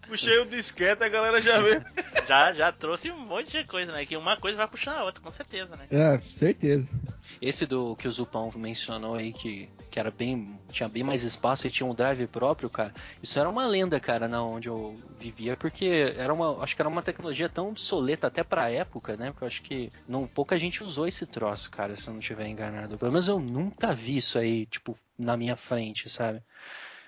Puxei 0.08 0.40
o 0.40 0.46
disquete, 0.46 1.04
a 1.04 1.10
galera 1.10 1.40
já 1.40 1.60
vê. 1.60 1.82
Já, 2.28 2.52
já 2.54 2.72
trouxe 2.72 3.12
um 3.12 3.20
monte 3.20 3.52
de 3.52 3.64
coisa, 3.66 3.92
né? 3.92 4.06
Que 4.06 4.18
uma 4.18 4.38
coisa 4.38 4.58
vai 4.58 4.68
puxando 4.68 4.98
a 4.98 5.04
outra, 5.04 5.22
com 5.22 5.32
certeza, 5.32 5.76
né? 5.76 5.88
É, 5.92 6.20
certeza. 6.32 6.88
Esse 7.40 7.66
do 7.68 7.96
que 7.96 8.08
o 8.08 8.12
Zupão 8.12 8.52
mencionou 8.56 9.16
aí, 9.16 9.32
que, 9.32 9.70
que 9.96 10.00
era 10.00 10.12
bem. 10.12 10.60
tinha 10.70 10.90
bem 10.90 11.04
mais 11.04 11.24
espaço 11.24 11.66
e 11.66 11.72
tinha 11.72 11.88
um 11.88 11.96
drive 11.96 12.28
próprio, 12.28 12.70
cara. 12.70 12.94
Isso 13.24 13.40
era 13.40 13.50
uma 13.50 13.66
lenda, 13.66 13.98
cara, 13.98 14.28
na 14.28 14.44
onde 14.44 14.68
eu 14.68 15.00
vivia, 15.18 15.56
porque 15.56 16.14
era 16.18 16.34
uma. 16.34 16.62
Acho 16.62 16.76
que 16.76 16.82
era 16.82 16.90
uma 16.90 17.02
tecnologia 17.02 17.48
tão 17.48 17.70
obsoleta 17.70 18.28
até 18.28 18.44
pra 18.44 18.70
época, 18.70 19.16
né? 19.16 19.32
Porque 19.32 19.46
eu 19.46 19.48
acho 19.48 19.62
que 19.62 19.90
não, 20.06 20.28
pouca 20.28 20.60
gente 20.60 20.84
usou 20.84 21.08
esse 21.08 21.26
troço, 21.26 21.72
cara, 21.72 21.96
se 21.96 22.10
eu 22.10 22.14
não 22.14 22.20
estiver 22.20 22.46
enganado. 22.46 22.98
Pelo 22.98 23.12
menos 23.12 23.30
eu 23.30 23.40
nunca 23.40 23.96
vi 23.96 24.18
isso 24.18 24.38
aí, 24.38 24.66
tipo, 24.66 25.00
na 25.18 25.38
minha 25.38 25.56
frente, 25.56 26.10
sabe? 26.10 26.44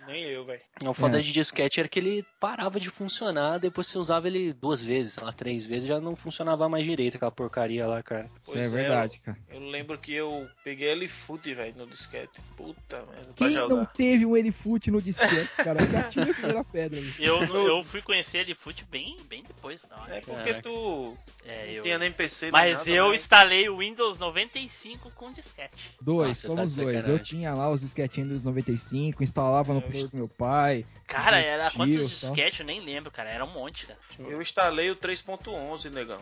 Nem 0.07 0.23
eu, 0.23 0.45
velho. 0.45 0.61
O 0.85 0.93
foda 0.93 1.19
É. 1.19 1.21
de 1.21 1.31
disquete 1.33 1.79
era 1.79 1.89
que 1.89 1.99
ele 1.99 2.25
parava 2.39 2.79
de 2.79 2.89
funcionar, 2.89 3.59
depois 3.59 3.87
você 3.87 3.97
usava 3.97 4.27
ele 4.27 4.53
duas 4.53 4.81
vezes, 4.81 5.13
sei 5.13 5.23
lá, 5.23 5.33
três 5.33 5.65
vezes, 5.65 5.87
já 5.87 5.99
não 5.99 6.15
funcionava 6.15 6.67
mais 6.69 6.85
direito 6.85 7.15
aquela 7.15 7.31
porcaria 7.31 7.85
lá, 7.85 8.01
cara. 8.01 8.29
Isso 8.47 8.57
é 8.57 8.67
verdade, 8.69 9.19
cara. 9.19 9.37
Eu, 9.49 9.61
eu 9.61 9.69
lembro 9.69 9.97
que 9.97 10.13
eu 10.13 10.47
peguei 10.63 10.89
L-Foot, 10.91 11.53
velho, 11.53 11.75
no 11.75 11.87
disquete. 11.87 12.39
Puta 12.55 12.97
merda, 13.05 13.33
Quem 13.35 13.49
não 13.67 13.85
teve 13.85 14.25
um 14.25 14.35
Elifoot 14.37 14.89
no 14.89 15.01
disquete, 15.01 15.55
cara? 15.57 15.85
Que 15.85 15.95
atira 15.95 16.31
a 16.31 16.33
primeira 16.33 16.63
pedra. 16.63 17.01
velho. 17.01 17.13
Eu, 17.19 17.43
eu 17.67 17.83
fui 17.83 18.01
conhecer 18.01 18.37
ele 18.39 18.55
fute 18.55 18.85
bem, 18.85 19.17
bem 19.29 19.43
depois, 19.43 19.85
não. 19.89 20.05
É 20.07 20.21
porque 20.21 20.35
Caraca. 20.53 20.61
tu 20.61 21.17
É, 21.45 21.65
não 21.67 21.71
eu... 21.73 21.83
tinha 21.83 21.97
nem 21.99 22.11
PC 22.11 22.45
nem 22.45 22.51
Mas 22.53 22.77
nada, 22.79 22.89
eu 22.89 23.09
né? 23.09 23.15
instalei 23.15 23.67
o 23.69 23.77
Windows 23.79 24.17
95 24.17 25.11
com 25.11 25.31
disquete. 25.33 25.91
Dois, 26.01 26.29
Nossa, 26.29 26.47
tá 26.47 26.55
somos 26.55 26.75
de 26.75 26.81
dois. 26.81 27.07
Eu 27.07 27.19
tinha 27.19 27.53
lá 27.53 27.69
os 27.69 27.81
disquetinhos 27.81 28.29
dos 28.29 28.43
95, 28.43 29.23
instalava 29.23 29.73
no 29.73 29.81
Do 30.05 30.17
meu 30.17 30.27
pai. 30.27 30.85
Cara, 31.07 31.39
era 31.39 31.63
tios, 31.69 31.75
quantos 31.75 32.09
disquete? 32.09 32.59
Eu 32.61 32.65
nem 32.65 32.79
lembro, 32.79 33.09
cara. 33.11 33.29
Era 33.29 33.43
um 33.45 33.49
monte, 33.51 33.85
cara. 33.87 33.99
Eu 34.19 34.41
instalei 34.41 34.89
o 34.91 34.95
3.11, 34.95 35.91
negão. 35.91 36.21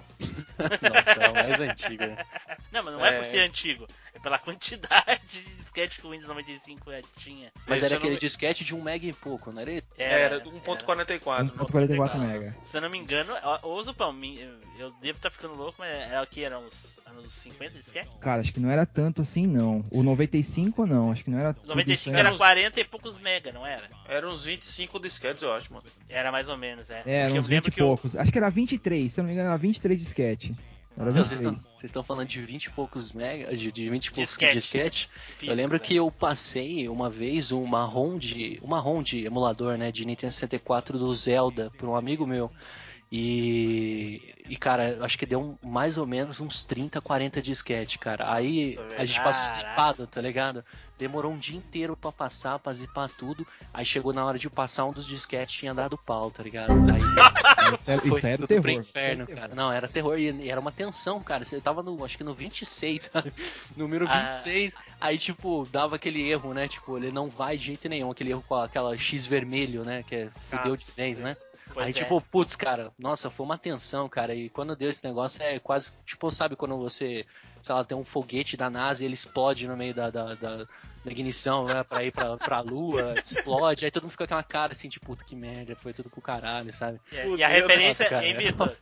Nossa, 0.60 1.24
é 1.24 1.30
o 1.30 1.34
mais 1.34 1.60
antigo, 1.60 2.06
né? 2.06 2.18
Não, 2.72 2.84
mas 2.84 2.94
não 2.94 3.06
é, 3.06 3.10
É. 3.16 3.18
por 3.18 3.26
ser 3.26 3.40
antigo. 3.40 3.88
É 4.16 4.20
pela 4.24 4.40
quantidade 4.40 5.22
de 5.30 5.42
disquete 5.56 6.00
que 6.00 6.08
o 6.08 6.12
Windows 6.12 6.28
95 6.30 6.86
tinha. 7.18 7.52
Mas 7.68 7.78
Esse 7.78 7.86
era 7.86 7.96
não 7.96 7.98
aquele 8.00 8.14
me- 8.14 8.20
disquete 8.20 8.64
de 8.64 8.74
1 8.74 8.82
mega 8.82 9.06
e 9.06 9.14
pouco, 9.14 9.52
não 9.52 9.62
era? 9.62 9.84
Era, 9.98 10.40
1.44. 10.42 11.52
1.44 11.52 12.18
mega. 12.20 12.56
Se 12.72 12.78
eu 12.78 12.82
não 12.82 12.90
me 12.90 12.98
engano, 12.98 13.34
ô 13.62 13.84
Zupão, 13.84 14.16
eu 14.80 14.90
devo 15.02 15.18
estar 15.18 15.30
ficando 15.30 15.54
louco, 15.56 15.76
mas 15.80 15.90
era 15.90 16.24
o 16.24 16.28
que? 16.28 16.44
Era 16.44 16.58
uns, 16.60 16.98
era 17.06 17.16
uns 17.20 17.34
50 17.34 17.72
disquete? 17.78 18.10
Cara, 18.22 18.42
acho 18.42 18.54
que 18.54 18.60
não 18.60 18.70
era 18.72 18.86
tanto 18.86 19.22
assim, 19.22 19.46
não. 19.46 19.84
O 19.92 20.02
95 20.02 20.86
não, 20.86 21.12
acho 21.12 21.24
que 21.24 21.30
não 21.30 21.40
era 21.40 21.54
tudo 21.54 21.68
95 21.68 22.10
isso, 22.10 22.20
era 22.20 22.32
uns- 22.32 22.38
40 22.38 22.80
e 22.80 22.84
poucos 22.86 23.20
mega, 23.20 23.52
não 23.52 23.66
era? 23.66 23.84
Era 24.08 24.30
uns 24.30 24.46
25 24.46 25.00
disquetes, 25.00 25.44
eu 25.44 25.52
acho, 25.54 25.72
mano. 25.74 25.86
Era 26.10 26.32
mais 26.32 26.48
ou 26.48 26.58
menos, 26.58 26.90
é. 26.90 27.04
É, 27.06 27.26
uns 27.28 27.34
20 27.48 27.50
lembro 27.50 27.70
e 27.70 27.74
que 27.74 27.82
eu- 27.82 27.88
poucos. 27.88 28.16
Acho 28.16 28.32
que 28.32 28.38
era 28.38 28.50
23, 28.50 29.12
se 29.12 29.20
eu 29.20 29.24
não 29.24 29.28
me 29.28 29.34
engano, 29.34 29.50
era 29.50 29.58
23 29.58 30.00
disquete. 30.00 30.54
Vocês 30.98 31.42
23. 31.42 31.84
estão 31.84 32.04
falando 32.04 32.28
de 32.30 32.42
20 32.42 32.66
e 32.66 32.70
poucos 32.72 33.12
mega, 33.12 33.54
de, 33.56 33.70
de 33.72 33.90
20 33.90 34.06
e 34.06 34.12
poucos 34.12 34.30
Disquete. 34.30 34.54
disquete. 34.54 35.10
físico, 35.38 35.52
Eu 35.52 35.56
lembro 35.56 35.74
né? 35.78 35.80
que 35.80 35.96
eu 35.96 36.10
passei 36.10 36.88
uma 36.88 37.10
vez 37.10 37.52
um 37.52 37.66
marrom 37.66 38.18
de, 38.18 38.60
um 38.64 38.68
marrom 38.68 39.04
de 39.04 39.26
emulador, 39.26 39.78
né, 39.78 39.92
de 39.92 40.06
Nintendo 40.06 40.32
64 40.32 40.98
do 40.98 41.14
Zelda 41.14 41.70
por 41.78 41.90
um 41.90 41.96
amigo 41.96 42.26
meu. 42.26 42.50
E, 43.12 44.34
e 44.50 44.58
cara, 44.58 44.90
eu 44.92 45.04
acho 45.06 45.18
que 45.18 45.26
deu 45.26 45.40
um- 45.40 45.58
mais 45.68 45.98
ou 45.98 46.06
menos 46.08 46.40
uns 46.40 46.64
30, 46.64 47.00
40 47.02 47.42
disquete, 47.42 48.00
cara. 48.00 48.34
Aí 48.34 48.76
Nossa, 48.76 49.02
a 49.02 49.06
gente 49.06 49.22
passou 49.22 49.48
zipado, 49.50 50.08
tá 50.08 50.20
ligado? 50.22 50.64
Demorou 50.98 51.32
um 51.34 51.38
dia 51.38 51.58
inteiro 51.58 51.96
pra 51.98 52.12
passar, 52.12 52.58
pra 52.60 52.72
zipar 52.72 53.10
tudo. 53.10 53.46
Aí 53.74 53.84
chegou 53.86 54.14
na 54.14 54.24
hora 54.26 54.40
de 54.40 54.50
passar 54.50 54.86
um 54.86 54.92
dos 54.94 55.06
disquetes, 55.06 55.56
tinha 55.56 55.74
dado 55.74 55.98
pau, 55.98 56.32
tá 56.32 56.42
ligado? 56.42 56.72
Aí 56.92 57.02
Isso 57.76 57.90
era, 57.92 58.02
foi 58.02 58.12
isso 58.18 58.26
aí 58.28 58.34
era 58.34 58.38
tudo 58.38 58.48
terror. 58.48 58.62
pro 58.62 58.72
era 58.72 58.80
inferno, 58.80 59.26
terror. 59.26 59.42
cara. 59.42 59.56
Não, 59.56 59.72
era 59.72 59.88
terror 59.88 60.18
e, 60.20 60.32
e 60.32 60.50
era 60.50 60.60
uma 60.62 60.72
tensão, 60.72 61.20
cara. 61.22 61.44
Você 61.44 61.60
tava 61.60 61.82
no, 61.82 62.06
acho 62.06 62.16
que 62.18 62.24
no 62.24 62.34
26, 62.34 63.10
sabe? 63.12 63.34
Número 63.76 64.06
Ah. 64.08 64.28
26. 64.30 64.76
Aí, 65.02 65.18
tipo, 65.18 65.68
dava 65.72 65.96
aquele 65.96 66.30
erro, 66.30 66.54
né? 66.54 66.68
Tipo, 66.68 66.96
ele 66.98 67.12
não 67.12 67.28
vai 67.30 67.58
de 67.58 67.66
jeito 67.66 67.90
nenhum. 67.90 68.12
Aquele 68.12 68.32
erro 68.32 68.44
com 68.48 68.56
aquela 68.56 68.96
X 68.98 69.26
vermelho, 69.26 69.84
né? 69.84 70.04
Que 70.08 70.16
é 70.16 70.30
fudeu 70.50 70.76
de 70.76 70.86
vez, 70.96 71.20
né? 71.20 71.36
Pois 71.74 71.88
aí, 71.88 71.90
é. 71.90 71.94
tipo, 71.94 72.22
putz, 72.22 72.56
cara, 72.56 72.92
nossa, 72.98 73.30
foi 73.32 73.44
uma 73.46 73.58
tensão, 73.58 74.08
cara. 74.08 74.34
E 74.36 74.50
quando 74.50 74.76
deu 74.76 74.90
esse 74.90 75.04
negócio, 75.04 75.42
é 75.42 75.58
quase. 75.60 75.92
Tipo, 76.06 76.30
sabe 76.32 76.56
quando 76.56 76.78
você, 76.78 77.26
sei 77.66 77.74
lá, 77.74 77.84
tem 77.84 77.98
um 77.98 78.04
foguete 78.04 78.56
da 78.56 78.70
NASA 78.70 79.02
e 79.02 79.08
ele 79.08 79.16
explode 79.16 79.68
no 79.68 79.76
meio 79.76 79.92
da, 79.92 80.12
da, 80.12 80.36
da, 80.36 80.58
da 80.58 81.12
ignição, 81.12 81.68
né? 81.68 81.84
Pra 81.84 82.04
ir 82.04 82.12
pra, 82.12 82.38
pra 82.38 82.62
lua, 82.62 83.16
explode. 83.18 83.86
Aí 83.86 83.90
todo 83.90 84.04
mundo 84.04 84.12
fica 84.12 84.28
com 84.28 84.36
aquela 84.36 84.44
cara 84.44 84.74
assim, 84.74 84.88
tipo, 84.88 85.08
puta 85.08 85.24
que 85.24 85.36
merda, 85.36 85.76
foi 85.76 85.92
tudo 85.92 86.08
pro 86.08 86.22
caralho, 86.22 86.72
sabe? 86.72 87.00
É, 87.12 87.28
e 87.28 87.44
a 87.44 87.48
referência, 87.48 87.88
nossa, 87.88 88.06
cara. 88.06 88.24
hein, 88.24 88.38
Vitor? 88.38 88.78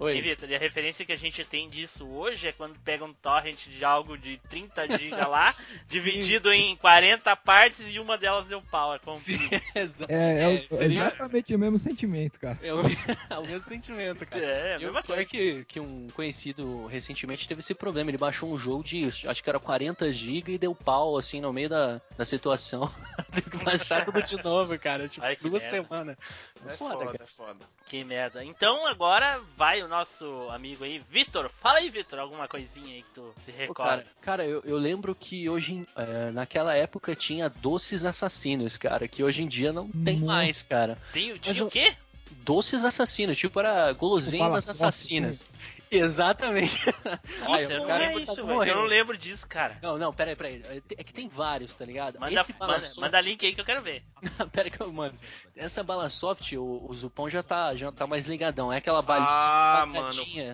Oi. 0.00 0.20
Vitor? 0.22 0.48
E 0.50 0.54
a 0.54 0.58
referência 0.58 1.04
que 1.04 1.12
a 1.12 1.16
gente 1.16 1.44
tem 1.44 1.68
disso 1.68 2.08
hoje 2.08 2.48
é 2.48 2.52
quando 2.52 2.78
pega 2.80 3.04
um 3.04 3.12
torrent 3.12 3.68
de 3.68 3.84
algo 3.84 4.16
de 4.16 4.38
30 4.48 4.96
GB 4.98 5.14
lá, 5.28 5.54
dividido 5.86 6.50
em 6.52 6.74
40 6.76 7.36
partes 7.36 7.84
e 7.86 8.00
uma 8.00 8.16
delas 8.16 8.46
deu 8.46 8.62
pau. 8.62 8.94
É 8.94 8.98
como 8.98 9.18
Sim, 9.18 9.36
exa- 9.74 10.06
É, 10.08 10.42
é, 10.42 10.48
o- 10.48 10.50
É, 10.52 10.66
seria- 10.76 11.00
exatamente 11.06 11.54
o 11.54 11.58
mesmo 11.58 11.78
sentimento, 11.78 12.40
cara. 12.40 12.58
É 12.62 12.72
o, 12.72 12.80
é 13.28 13.38
o 13.38 13.42
mesmo 13.42 13.60
sentimento, 13.60 14.24
cara. 14.26 14.42
É, 14.44 14.74
a 14.76 14.78
E 14.78 14.78
o 14.78 14.80
mesma 14.86 15.02
pior 15.02 15.16
coisa. 15.16 15.22
é 15.22 15.24
que, 15.26 15.64
que 15.66 15.78
um 15.80 16.06
conhecido 16.14 16.86
recentemente 16.86 17.46
teve 17.46 17.60
esse 17.60 17.74
problema. 17.74 18.10
Ele 18.10 18.16
baixou 18.18 18.50
um 18.50 18.56
jogo 18.56 18.82
de, 18.82 19.06
acho 19.26 19.42
que 19.44 19.50
era 19.50 19.60
40 19.60 20.10
GB 20.12 20.52
e 20.54 20.58
deu 20.58 20.74
pau, 20.74 21.18
assim, 21.18 21.42
no 21.42 21.52
meio 21.52 21.68
da, 21.68 22.00
da 22.16 22.24
situação. 22.24 22.90
Teve 23.34 23.50
que 23.50 23.56
baixar 23.58 24.04
tudo 24.06 24.22
de 24.22 24.42
novo, 24.42 24.78
cara. 24.78 25.08
Tipo, 25.08 25.26
Ai, 25.26 25.36
duas 25.36 25.62
merda. 25.62 25.82
semanas. 25.88 26.16
É 26.66 26.76
Foda, 26.76 26.94
foda, 26.98 27.12
cara. 27.12 27.24
é 27.24 27.26
foda. 27.26 27.64
Que 27.86 28.04
merda. 28.04 28.44
Então 28.44 28.86
agora 28.86 29.40
vai 29.56 29.82
o 29.82 29.88
nosso 29.90 30.48
amigo 30.50 30.84
aí, 30.84 31.02
Vitor. 31.10 31.50
Fala 31.60 31.78
aí, 31.78 31.90
Vitor, 31.90 32.18
alguma 32.18 32.48
coisinha 32.48 32.94
aí 32.94 33.02
que 33.02 33.10
tu 33.14 33.34
se 33.44 33.50
Pô, 33.52 33.58
recorda. 33.58 33.90
cara, 33.90 34.06
cara 34.22 34.46
eu, 34.46 34.62
eu 34.64 34.78
lembro 34.78 35.14
que 35.14 35.48
hoje, 35.50 35.74
em- 35.74 35.86
é, 35.96 36.30
naquela 36.30 36.74
época, 36.74 37.14
tinha 37.14 37.50
doces 37.50 38.04
assassinos, 38.04 38.76
cara, 38.76 39.06
que 39.06 39.22
hoje 39.22 39.42
em 39.42 39.48
dia 39.48 39.72
não 39.72 39.88
tem 39.90 40.14
Nossa. 40.14 40.24
mais, 40.26 40.62
cara. 40.62 40.96
Tem, 41.12 41.32
Mas 41.32 41.40
tinha 41.40 41.64
o 41.64 41.66
eu- 41.66 41.70
quê? 41.70 41.92
Doces 42.42 42.84
assassinos, 42.84 43.36
tipo, 43.36 43.58
era 43.58 43.92
guloseimas 43.92 44.68
assassinas. 44.68 45.44
Exatamente. 45.90 46.78
Nossa, 47.40 47.74
o 47.74 47.78
não 47.78 47.86
cara 47.86 48.12
isso, 48.20 48.34
se 48.34 48.42
velho. 48.46 48.64
Eu 48.64 48.76
não 48.76 48.84
lembro 48.84 49.16
disso, 49.18 49.46
cara. 49.48 49.76
Não, 49.82 49.98
não, 49.98 50.12
pera 50.12 50.30
aí, 50.30 50.36
pera 50.36 50.48
aí. 50.48 50.82
É 50.96 51.02
que 51.04 51.12
tem 51.12 51.28
vários, 51.28 51.74
tá 51.74 51.84
ligado? 51.84 52.20
Manda, 52.20 52.40
Esse 52.40 52.52
bala 52.52 52.74
manda, 52.74 52.86
soft- 52.86 53.00
manda 53.00 53.20
link 53.20 53.44
aí 53.44 53.54
que 53.54 53.60
eu 53.60 53.64
quero 53.64 53.82
ver. 53.82 54.02
pera 54.52 54.68
aí 54.68 54.70
que 54.70 54.80
eu 54.80 54.92
mando. 54.92 55.14
Essa 55.56 55.82
bala 55.82 56.08
soft, 56.08 56.52
o, 56.52 56.86
o 56.88 56.94
Zupão 56.94 57.28
já 57.28 57.42
tá, 57.42 57.74
já 57.74 57.90
tá 57.90 58.06
mais 58.06 58.26
ligadão. 58.26 58.72
É 58.72 58.76
aquela 58.76 59.02
balinha 59.02 59.28
Ah, 59.28 59.84
mano. 59.86 60.08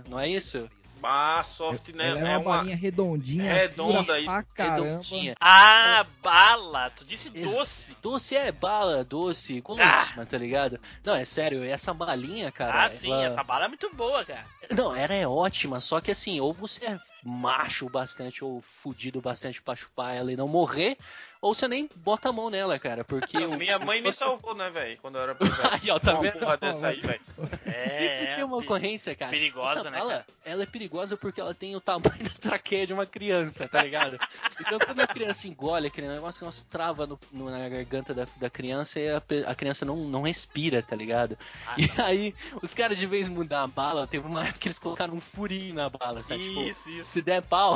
não 0.09 0.19
é 0.19 0.29
isso? 0.29 0.69
Ah, 1.03 1.43
soft, 1.45 1.89
né? 1.95 2.09
Ela 2.09 2.19
é, 2.19 2.23
É 2.23 2.25
uma 2.25 2.39
uma. 2.39 2.57
balinha 2.59 2.77
redondinha. 2.77 3.53
redonda 3.53 4.03
dura 4.03 4.19
isso. 4.19 4.31
Redondinha. 4.57 5.35
Ah, 5.41 6.05
bala. 6.23 6.91
Tu 6.91 7.05
disse 7.05 7.31
Ex- 7.35 7.51
doce. 7.55 7.97
Doce 8.03 8.35
é 8.37 8.51
bala, 8.51 9.05
doce, 9.05 9.61
guloseima, 9.61 10.27
tá 10.29 10.37
ligado? 10.37 10.81
Não, 11.05 11.15
é 11.15 11.25
sério, 11.25 11.63
essa 11.63 11.95
balinha, 11.95 12.51
cara. 12.51 12.85
ah, 12.87 12.91
sim, 12.91 13.13
ela- 13.13 13.25
essa 13.27 13.45
bala 13.45 13.67
é 13.67 13.69
muito 13.69 13.89
boa, 13.95 14.25
cara. 14.25 14.45
Não, 14.71 14.95
ela 14.97 15.15
é 15.15 15.27
ótima, 15.29 15.79
só 15.81 16.01
que 16.01 16.11
assim, 16.11 16.41
ou 16.41 16.53
você 16.53 16.87
é 16.87 17.01
macho 17.23 17.89
bastante 17.89 18.45
ou 18.45 18.61
fudido 18.61 19.21
bastante 19.21 19.61
pra 19.63 19.75
chupar 19.77 20.15
ela 20.15 20.33
e 20.33 20.37
não 20.37 20.47
morrer, 20.49 20.97
ou 21.47 21.55
você 21.55 21.69
nem 21.69 21.89
bota 21.97 22.29
a 22.29 22.33
mão 22.33 22.51
nela, 22.51 22.79
cara, 22.79 23.05
porque 23.05 23.37
o- 23.47 23.57
Minha 23.57 23.79
mãe 23.79 24.01
me 24.03 24.13
salvou, 24.13 24.55
né, 24.55 24.69
velho? 24.71 24.99
Quando 25.01 25.17
eu 25.17 25.23
era. 25.23 25.37
Aí, 25.73 25.91
ó, 25.91 25.99
tá 25.99 26.13
uma 26.15 26.23
vendo? 26.23 26.39
porra 26.39 26.57
dessa 26.57 26.89
aí, 26.89 27.01
velho. 27.01 27.21
É, 27.67 27.89
Sempre 27.89 28.35
tem 28.37 28.45
uma 28.45 28.57
ocorrência, 28.59 29.15
cara. 29.15 29.31
perigosa, 29.31 29.81
Essa 29.81 29.91
né, 29.91 29.99
bala, 29.99 30.11
cara? 30.13 30.27
ela 30.45 30.63
é 30.63 30.67
perigosa 30.67 31.17
porque 31.17 31.41
ela 31.41 31.53
tem 31.55 31.75
o 31.77 31.81
tamanho 31.81 32.23
da 32.23 32.31
traqueia 32.41 32.87
de 32.87 32.93
uma 32.93 33.05
criança, 33.05 33.69
tá 33.69 33.83
ligado? 33.83 34.19
Então 34.61 34.79
quando 34.79 35.01
a 35.01 35.07
criança 35.07 35.47
engole 35.49 35.89
aquele 35.89 36.09
negócio, 36.09 36.45
nossa, 36.47 36.65
trava 36.71 37.07
no- 37.07 37.19
no- 37.33 37.51
na 37.51 37.69
garganta 37.69 38.15
da, 38.15 38.27
da 38.37 38.49
criança 38.49 38.99
e 39.01 39.09
a, 39.11 39.21
a 39.49 39.55
criança 39.55 39.85
não, 39.85 39.97
não 39.97 40.23
respira, 40.23 40.83
tá 40.83 40.95
ligado? 40.97 41.37
Ah, 41.67 41.75
e 41.79 41.91
aí, 42.01 42.35
os 42.63 42.73
caras 42.73 42.99
de 42.99 43.07
vez 43.07 43.29
mudar 43.29 43.63
a 43.63 43.67
bala, 43.67 44.07
teve 44.07 44.27
uma 44.27 44.43
época 44.45 44.59
que 44.61 44.69
eles 44.69 44.79
colocaram 44.79 45.15
um 45.15 45.21
furinho 45.21 45.75
na 45.75 45.89
bala, 45.91 46.23
sabe? 46.23 46.49
Tipo, 46.49 46.61
Isso, 46.63 46.89
isso. 46.91 47.11
se 47.11 47.21
der 47.23 47.43
pau, 47.43 47.75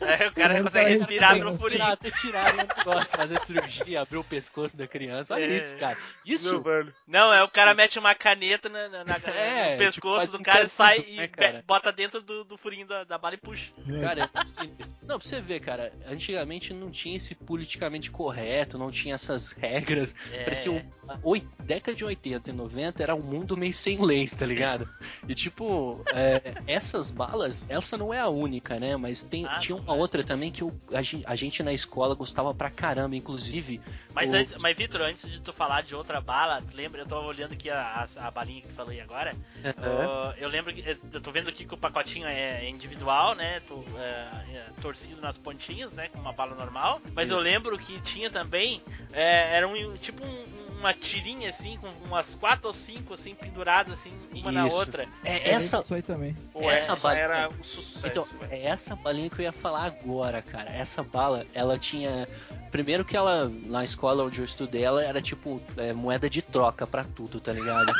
É, 0.00 0.28
o 0.28 0.32
cara 0.32 0.54
Não 0.54 0.64
consegue 0.64 0.98
respirar 0.98 1.34
pelo 1.34 1.50
não. 1.50 1.58
furinho. 1.58 1.80
tirar, 1.80 1.92
até 1.92 2.10
tirarem 2.10 2.54
o 2.64 2.76
negócio, 2.78 3.05
fazer 3.10 3.40
cirurgia, 3.42 4.00
abrir 4.00 4.16
o 4.18 4.24
pescoço 4.24 4.76
da 4.76 4.86
criança. 4.86 5.34
Olha 5.34 5.44
É. 5.44 5.56
isso, 5.56 5.76
cara. 5.76 5.98
Isso 6.24 6.60
velho. 6.62 6.92
Não, 7.06 7.32
é 7.32 7.40
o 7.40 7.44
Isso. 7.44 7.52
cara 7.52 7.74
mete 7.74 7.98
uma 7.98 8.14
caneta 8.14 8.68
na, 8.68 8.88
na- 8.88 9.04
na- 9.04 9.16
É, 9.36 9.72
no 9.72 9.78
pescoço 9.78 10.26
tipo, 10.26 10.38
do 10.38 10.44
cara 10.44 10.64
e 10.64 10.68
sai 10.68 11.04
e 11.08 11.16
né, 11.16 11.28
cara? 11.28 11.64
bota 11.66 11.92
dentro 11.92 12.20
do, 12.22 12.44
do 12.44 12.56
furinho 12.56 12.86
da, 12.86 13.04
da 13.04 13.18
bala 13.18 13.34
e 13.34 13.38
puxa. 13.38 13.72
Cara, 14.00 14.30
é 14.34 14.46
sinistro. 14.46 14.96
Não, 15.06 15.18
pra 15.18 15.28
você 15.28 15.40
ver, 15.40 15.60
cara, 15.60 15.92
antigamente 16.06 16.72
não 16.72 16.90
tinha 16.90 17.16
esse 17.16 17.34
politicamente 17.34 18.10
correto, 18.10 18.78
não 18.78 18.90
tinha 18.90 19.14
essas 19.14 19.52
regras. 19.52 20.14
É. 20.32 20.44
Parecia 20.44 20.72
um, 20.72 20.82
oi, 21.22 21.46
década 21.60 21.96
de 21.96 22.04
80 22.04 22.50
e 22.50 22.52
90 22.52 23.02
era 23.02 23.14
um 23.14 23.20
mundo 23.22 23.56
meio 23.56 23.72
sem 23.72 24.00
leis, 24.04 24.34
tá 24.34 24.46
ligado? 24.46 24.88
E 25.28 25.34
tipo, 25.34 26.02
é, 26.14 26.54
essas 26.66 27.10
balas, 27.10 27.64
essa 27.68 27.96
não 27.96 28.12
é 28.12 28.20
a 28.20 28.28
única, 28.28 28.78
né? 28.80 28.96
Mas 28.96 29.22
tem, 29.22 29.44
Ah, 29.46 29.58
tinha 29.58 29.76
não 29.76 29.84
uma 29.84 29.94
é. 29.94 29.98
outra 29.98 30.24
também 30.24 30.50
que 30.50 30.62
eu- 30.62 30.76
a, 30.94 31.02
gen- 31.02 31.22
a 31.26 31.34
gente 31.36 31.62
na 31.62 31.72
escola 31.72 32.14
gostava 32.14 32.54
pra 32.54 32.70
caramba, 32.70 32.85
inclusive. 33.12 33.80
Mas, 34.14 34.30
o- 34.30 34.34
antes, 34.34 34.54
mas 34.58 34.76
Vitor, 34.76 35.00
antes 35.02 35.30
de 35.30 35.40
tu 35.40 35.52
falar 35.52 35.82
de 35.82 35.94
outra 35.94 36.20
bala, 36.20 36.62
tu 36.62 36.76
lembra? 36.76 37.02
Eu 37.02 37.06
tô 37.06 37.20
olhando 37.22 37.52
aqui 37.52 37.68
a, 37.70 38.06
a, 38.16 38.26
a 38.28 38.30
balinha 38.30 38.62
que 38.62 38.68
tu 38.68 38.74
falou 38.74 38.90
aí 38.92 39.00
agora. 39.00 39.34
Ó, 39.78 40.32
eu 40.38 40.48
lembro 40.48 40.72
que. 40.72 40.82
Eu 41.12 41.20
tô 41.20 41.30
vendo 41.30 41.48
aqui 41.48 41.64
que 41.64 41.74
o 41.74 41.76
pacotinho 41.76 42.26
é 42.26 42.68
individual, 42.68 43.34
né? 43.34 43.60
tu- 43.60 43.84
é, 43.98 44.56
é 44.56 44.64
torcido 44.80 45.20
nas 45.20 45.36
pontinhas, 45.36 45.92
né? 45.92 46.08
Com 46.08 46.18
uma 46.20 46.32
bala 46.32 46.54
normal. 46.54 47.00
Mas 47.14 47.30
eu 47.30 47.38
lembro 47.38 47.76
que 47.78 48.00
tinha 48.00 48.30
também. 48.30 48.80
é, 49.12 49.54
era 49.56 49.66
um, 49.68 49.94
tipo 49.96 50.24
um- 50.24 50.66
uma 50.78 50.92
tirinha 50.92 51.48
assim, 51.50 51.78
com 51.78 51.88
umas 52.06 52.34
quatro 52.34 52.68
ou 52.68 52.74
cinco 52.74 53.14
assim, 53.14 53.34
penduradas 53.34 53.94
assim, 53.98 54.12
uma 54.34 54.52
na 54.52 54.66
Isso. 54.66 54.76
outra. 54.76 55.06
É, 55.24 55.48
É 55.48 55.52
essa, 55.52 55.80
Isso 55.80 55.94
aí 55.94 56.02
também. 56.02 56.34
Pô, 56.52 56.70
Essa 56.70 56.92
essa, 56.92 57.08
bala- 57.08 57.18
era 57.18 57.48
um 57.48 57.64
sucesso, 57.64 58.06
Então, 58.06 58.26
é 58.50 58.66
essa 58.66 58.94
balinha 58.94 59.28
que 59.30 59.40
eu 59.40 59.44
ia 59.44 59.52
falar 59.52 59.84
agora, 59.84 60.42
cara. 60.42 60.70
Essa 60.70 61.02
bala, 61.02 61.46
ela 61.54 61.78
tinha. 61.78 62.28
Primeiro 62.76 63.06
que 63.06 63.16
ela, 63.16 63.50
na 63.64 63.82
escola 63.82 64.22
onde 64.22 64.38
eu 64.38 64.44
estudei, 64.44 64.84
ela 64.84 65.02
era 65.02 65.22
tipo 65.22 65.62
é, 65.78 65.94
moeda 65.94 66.28
de 66.28 66.42
troca 66.42 66.86
pra 66.86 67.04
tudo, 67.04 67.40
tá 67.40 67.50
ligado? 67.50 67.90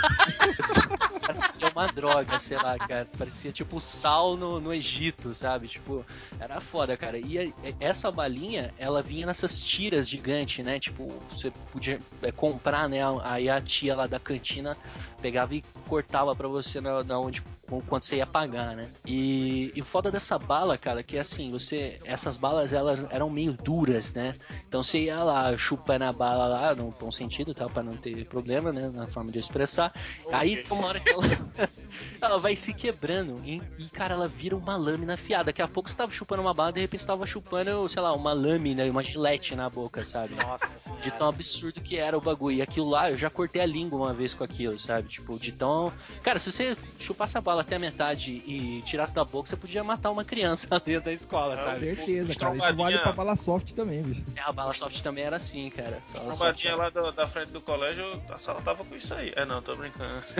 Parecia 1.27 1.71
uma 1.71 1.87
droga, 1.87 2.39
sei 2.39 2.59
lá, 2.59 2.77
cara. 2.77 3.09
Parecia 3.17 3.51
tipo 3.51 3.81
sal 3.81 4.37
no, 4.37 4.61
no 4.61 4.75
Egito, 4.75 5.35
sabe? 5.35 5.67
Tipo, 5.67 6.05
era 6.39 6.61
foda, 6.61 6.95
cara. 6.95 7.17
E 7.17 7.39
a- 7.39 7.53
essa 7.81 8.11
balinha, 8.11 8.71
ela 8.79 9.01
vinha 9.01 9.25
nessas 9.25 9.59
tiras 9.59 10.11
gigantes, 10.11 10.63
né? 10.63 10.79
Tipo, 10.79 11.09
você 11.31 11.51
podia 11.73 11.99
é, 12.21 12.31
comprar, 12.31 12.87
né? 12.87 12.99
Aí 13.25 13.49
a 13.49 13.59
tia 13.63 13.97
lá 13.97 14.07
da 14.07 14.21
cantina 14.21 14.77
pegava 15.23 15.55
e 15.55 15.65
cortava 15.89 16.37
pra 16.37 16.49
você 16.49 16.83
na, 16.83 17.03
na 17.03 17.19
onde 17.19 17.43
quanto 17.89 18.07
você 18.07 18.17
ia 18.17 18.27
pagar, 18.27 18.77
né? 18.77 18.89
E, 19.05 19.73
e 19.75 19.81
o 19.81 19.85
foda 19.85 20.11
dessa 20.11 20.39
bala, 20.39 20.77
cara, 20.79 21.03
que 21.03 21.19
assim, 21.19 21.51
você. 21.51 21.99
Essas 22.05 22.37
balas 22.37 22.73
elas 22.73 23.07
eram 23.11 23.29
meio 23.31 23.53
duras, 23.53 24.13
né? 24.13 24.35
Então 24.69 24.83
você 24.83 25.05
ia 25.05 25.23
lá 25.23 25.57
chupando 25.57 26.05
a 26.05 26.13
bala 26.13 26.47
lá, 26.47 26.75
num 26.75 26.91
bom 26.91 27.11
sentido, 27.11 27.55
tá? 27.55 27.69
Pra 27.69 27.83
não 27.83 27.97
ter 27.97 28.25
problema, 28.27 28.73
né? 28.73 28.91
Na 28.93 29.07
forma 29.07 29.31
de 29.31 29.39
expressar. 29.39 29.93
Aí 30.33 30.63
tem 30.63 30.79
uma 30.79 30.89
hora 30.89 31.01
que 31.01 31.11
ela, 31.11 31.23
ela 32.21 32.39
vai 32.39 32.57
se 32.57 32.73
quebrando 32.73 33.41
e, 33.45 33.63
e, 33.79 33.85
cara, 33.89 34.15
ela 34.15 34.29
vira 34.29 34.57
uma 34.57 34.77
lâmina 34.77 35.15
afiada. 35.15 35.45
Daqui 35.45 35.63
a 35.63 35.69
pouco 35.69 35.89
você 35.89 35.97
tava 35.97 36.13
chupando 36.13 36.43
uma 36.43 36.55
bala, 36.55 36.73
de 36.73 36.81
repente 36.81 37.01
você 37.01 37.07
tava 37.07 37.27
chupando, 37.27 37.89
sei 37.89 38.03
lá, 38.03 38.13
uma 38.13 38.33
lâmina, 38.33 38.85
uma 38.85 39.03
gilete 39.03 39.55
na 39.55 39.69
boca, 39.71 40.05
sabe? 40.05 40.35
Nossa 40.35 40.67
De 41.03 41.11
senhora. 41.11 41.19
tão 41.19 41.29
absurdo 41.29 41.81
que 41.81 41.97
era 41.97 42.17
o 42.17 42.21
bagulho. 42.21 42.57
E 42.57 42.63
aquilo 42.63 42.89
lá, 42.89 43.11
eu 43.11 43.19
já 43.19 43.31
cortei 43.31 43.63
a 43.63 43.67
língua 43.67 43.99
uma 43.99 44.15
vez 44.15 44.35
com 44.35 44.45
aquilo, 44.45 44.79
sabe? 44.79 45.09
Tipo, 45.09 45.39
de 45.39 45.53
tão. 45.53 45.93
Cara, 46.23 46.39
se 46.39 46.51
você 46.53 46.77
chupasse 46.99 47.37
a 47.37 47.41
bala 47.41 47.56
até 47.59 47.77
a 47.77 47.79
metade 47.79 48.43
e 48.47 48.83
tirasse 48.85 49.15
da 49.15 49.25
boca, 49.25 49.49
você 49.49 49.57
podia 49.57 49.83
matar 49.85 50.11
uma 50.11 50.25
criança 50.25 50.67
dentro 50.85 51.05
da 51.07 51.13
escola, 51.13 51.55
É, 51.55 51.59
sabe? 51.59 51.97
Certeza, 51.97 52.35
cara. 52.35 52.57
Isso 52.57 52.75
vale 52.77 52.99
pra 52.99 53.13
bala 53.13 53.37
soft 53.37 53.73
também, 53.73 54.03
bicho. 54.03 54.23
É, 54.37 54.41
a 54.43 54.53
bala 54.53 54.73
soft 54.73 55.01
também 55.03 55.25
era 55.25 55.37
assim, 55.37 55.69
cara. 55.71 55.99
Trombadinha 56.13 56.77
lá 56.77 56.91
do- 56.91 57.13
da 57.13 57.27
frente 57.27 57.51
do 57.51 57.61
colégio, 57.61 58.21
a 58.31 58.37
sala 58.37 58.61
tava 58.63 58.85
com 58.85 58.95
isso 58.97 59.15
aí. 59.15 59.33
É, 59.37 59.45
não, 59.45 59.63
tô 59.63 59.75
brincando. 59.77 60.23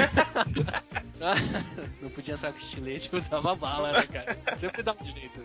Não 2.03 2.11
podia 2.11 2.35
entrar 2.35 2.53
com 2.53 2.59
estilete, 2.59 3.09
usava 3.13 3.55
bala, 3.55 3.93
né, 3.93 4.07
cara? 4.07 4.37
Sempre 4.59 4.83
dá 4.83 4.93
um 4.93 5.05
jeito. 5.07 5.43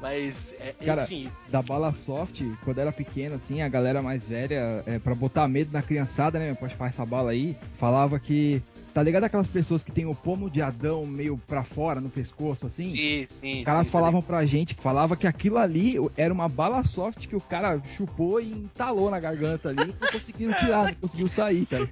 Mas, 0.00 0.52
é, 0.58 0.74
é 0.80 0.84
Cara, 0.84 1.02
assim, 1.02 1.30
Da 1.48 1.62
bala 1.62 1.92
soft, 1.92 2.42
quando 2.64 2.78
era 2.78 2.92
pequeno, 2.92 3.36
assim, 3.36 3.62
a 3.62 3.68
galera 3.68 4.02
mais 4.02 4.24
velha, 4.26 4.82
é, 4.86 4.98
pra 4.98 5.14
botar 5.14 5.46
medo 5.48 5.72
na 5.72 5.82
criançada, 5.82 6.38
né? 6.38 6.54
Pode 6.54 6.74
falar 6.74 6.90
essa 6.90 7.06
bala 7.06 7.30
aí, 7.30 7.56
falava 7.78 8.18
que. 8.18 8.62
Tá 8.94 9.02
ligado 9.02 9.24
aquelas 9.24 9.48
pessoas 9.48 9.82
que 9.82 9.90
tem 9.90 10.06
o 10.06 10.14
pomo 10.14 10.48
de 10.48 10.62
Adão 10.62 11.04
meio 11.04 11.36
pra 11.48 11.64
fora 11.64 12.00
no 12.00 12.08
pescoço, 12.08 12.66
assim? 12.66 12.88
sim, 12.88 13.24
sim. 13.26 13.56
Os 13.56 13.62
caras 13.62 13.88
sim, 13.88 13.92
falavam 13.92 14.22
pra 14.22 14.46
gente, 14.46 14.76
falava 14.76 15.16
que 15.16 15.26
aquilo 15.26 15.58
ali 15.58 15.96
era 16.16 16.32
uma 16.32 16.48
bala 16.48 16.84
soft 16.84 17.26
que 17.26 17.34
o 17.34 17.40
cara 17.40 17.82
chupou 17.96 18.40
e 18.40 18.52
entalou 18.52 19.10
na 19.10 19.18
garganta 19.18 19.70
ali 19.70 19.82
e 19.82 19.86
não 19.86 20.12
conseguiram 20.12 20.54
tirar, 20.54 20.84
não 20.84 20.94
conseguiu 21.02 21.28
sair, 21.28 21.66
cara. 21.66 21.90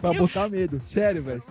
pra 0.00 0.12
botar 0.12 0.48
medo. 0.48 0.80
Sério, 0.86 1.20
velho. 1.20 1.42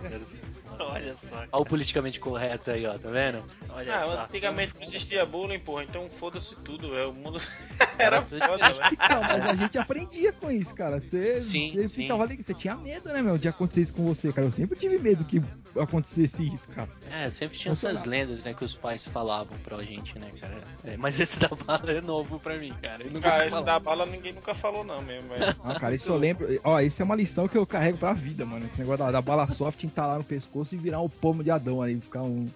Olha 0.92 1.14
só. 1.28 1.36
Olha 1.36 1.48
o 1.52 1.64
politicamente 1.64 2.20
correto 2.20 2.70
aí, 2.70 2.86
ó, 2.86 2.96
tá 2.98 3.10
vendo? 3.10 3.42
Olha 3.70 3.96
Ah, 3.96 4.04
só. 4.04 4.24
antigamente 4.24 4.72
não 4.76 4.82
existia 4.82 5.24
bullying, 5.26 5.58
porra, 5.58 5.84
então 5.84 6.08
foda-se 6.10 6.54
tudo, 6.56 6.96
é, 6.96 7.06
o 7.06 7.12
mundo 7.12 7.40
era 7.98 8.22
foda, 8.22 8.38
velho. 8.72 8.98
Não, 9.10 9.22
mas 9.22 9.50
a 9.50 9.54
gente 9.54 9.78
aprendia 9.78 10.32
com 10.32 10.50
isso, 10.50 10.74
cara. 10.74 11.00
Você, 11.00 11.40
Sim, 11.42 11.70
você 11.72 11.88
sim. 11.88 12.02
ficava 12.02 12.22
ali, 12.22 12.36
você 12.42 12.54
tinha 12.54 12.74
medo, 12.76 13.08
né, 13.10 13.22
meu, 13.22 13.38
de 13.38 13.48
acontecer 13.48 13.82
isso 13.82 13.94
com 13.94 14.04
você, 14.04 14.32
cara. 14.32 14.46
Eu 14.46 14.52
sempre 14.52 14.78
tive 14.78 14.98
medo 14.98 15.24
que 15.24 15.40
acontecesse 15.80 16.46
isso, 16.52 16.68
cara. 16.70 16.88
É, 17.10 17.28
sempre 17.30 17.58
tinha 17.58 17.72
essas 17.72 18.04
lendas, 18.04 18.44
né, 18.44 18.54
que 18.54 18.64
os 18.64 18.74
pais 18.74 19.06
falavam 19.06 19.56
pra 19.58 19.82
gente, 19.82 20.18
né, 20.18 20.30
cara? 20.40 20.62
É, 20.84 20.96
mas 20.96 21.18
esse 21.20 21.38
da 21.38 21.48
bala 21.48 21.90
é 21.90 22.00
novo 22.00 22.38
pra 22.38 22.56
mim, 22.56 22.72
cara. 22.82 23.02
Eu 23.02 23.10
nunca 23.10 23.38
esse 23.44 23.50
falar. 23.50 23.62
da 23.62 23.78
bala 23.78 24.06
ninguém 24.06 24.32
nunca 24.32 24.54
falou 24.54 24.84
não 24.84 25.02
mesmo, 25.02 25.28
velho. 25.28 25.56
Não, 25.64 25.74
cara, 25.74 25.94
isso 25.94 26.10
eu 26.10 26.16
lembro. 26.16 26.46
Ó, 26.64 26.80
isso 26.80 27.00
é 27.02 27.04
uma 27.04 27.16
lição 27.16 27.48
que 27.48 27.56
eu 27.56 27.66
carrego 27.66 27.98
pra 27.98 28.12
vida, 28.12 28.44
mano. 28.44 28.66
Esse 28.66 28.78
negócio 28.80 29.04
da, 29.04 29.10
da 29.10 29.22
bala 29.22 29.48
soft 29.48 29.82
entalar 29.84 30.18
no 30.18 30.24
pescoço 30.24 30.74
e 30.74 30.78
virar 30.78 31.00
um 31.00 31.08
pomo 31.08 31.42
de 31.42 31.50
Adão 31.50 31.82
ali, 31.82 32.00
ficar 32.00 32.22
um 32.22 32.48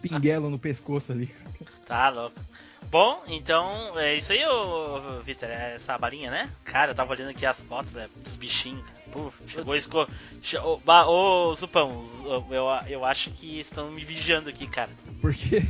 pinguelo 0.00 0.50
no 0.50 0.58
pescoço 0.58 1.12
ali. 1.12 1.30
Tá 1.86 2.08
louco. 2.08 2.40
Bom, 2.92 3.24
então 3.26 3.98
é 3.98 4.14
isso 4.16 4.32
aí, 4.32 4.44
ô, 4.46 5.18
Vitor, 5.24 5.48
é 5.48 5.76
essa 5.76 5.96
balinha, 5.96 6.30
né? 6.30 6.50
Cara, 6.62 6.90
eu 6.90 6.94
tava 6.94 7.12
olhando 7.14 7.30
aqui 7.30 7.46
as 7.46 7.58
fotos 7.58 7.94
né, 7.94 8.06
dos 8.16 8.36
bichinhos. 8.36 8.84
Puf, 9.10 9.34
chegou 9.48 9.74
esco... 9.74 10.06
Ô, 10.62 10.76
ba- 10.76 11.06
ô, 11.06 11.54
Zupão, 11.54 12.04
eu, 12.50 12.68
eu 12.86 13.02
acho 13.04 13.30
que 13.30 13.60
estão 13.60 13.90
me 13.90 14.04
vigiando 14.04 14.50
aqui, 14.50 14.66
cara. 14.66 14.90
Porque 15.22 15.64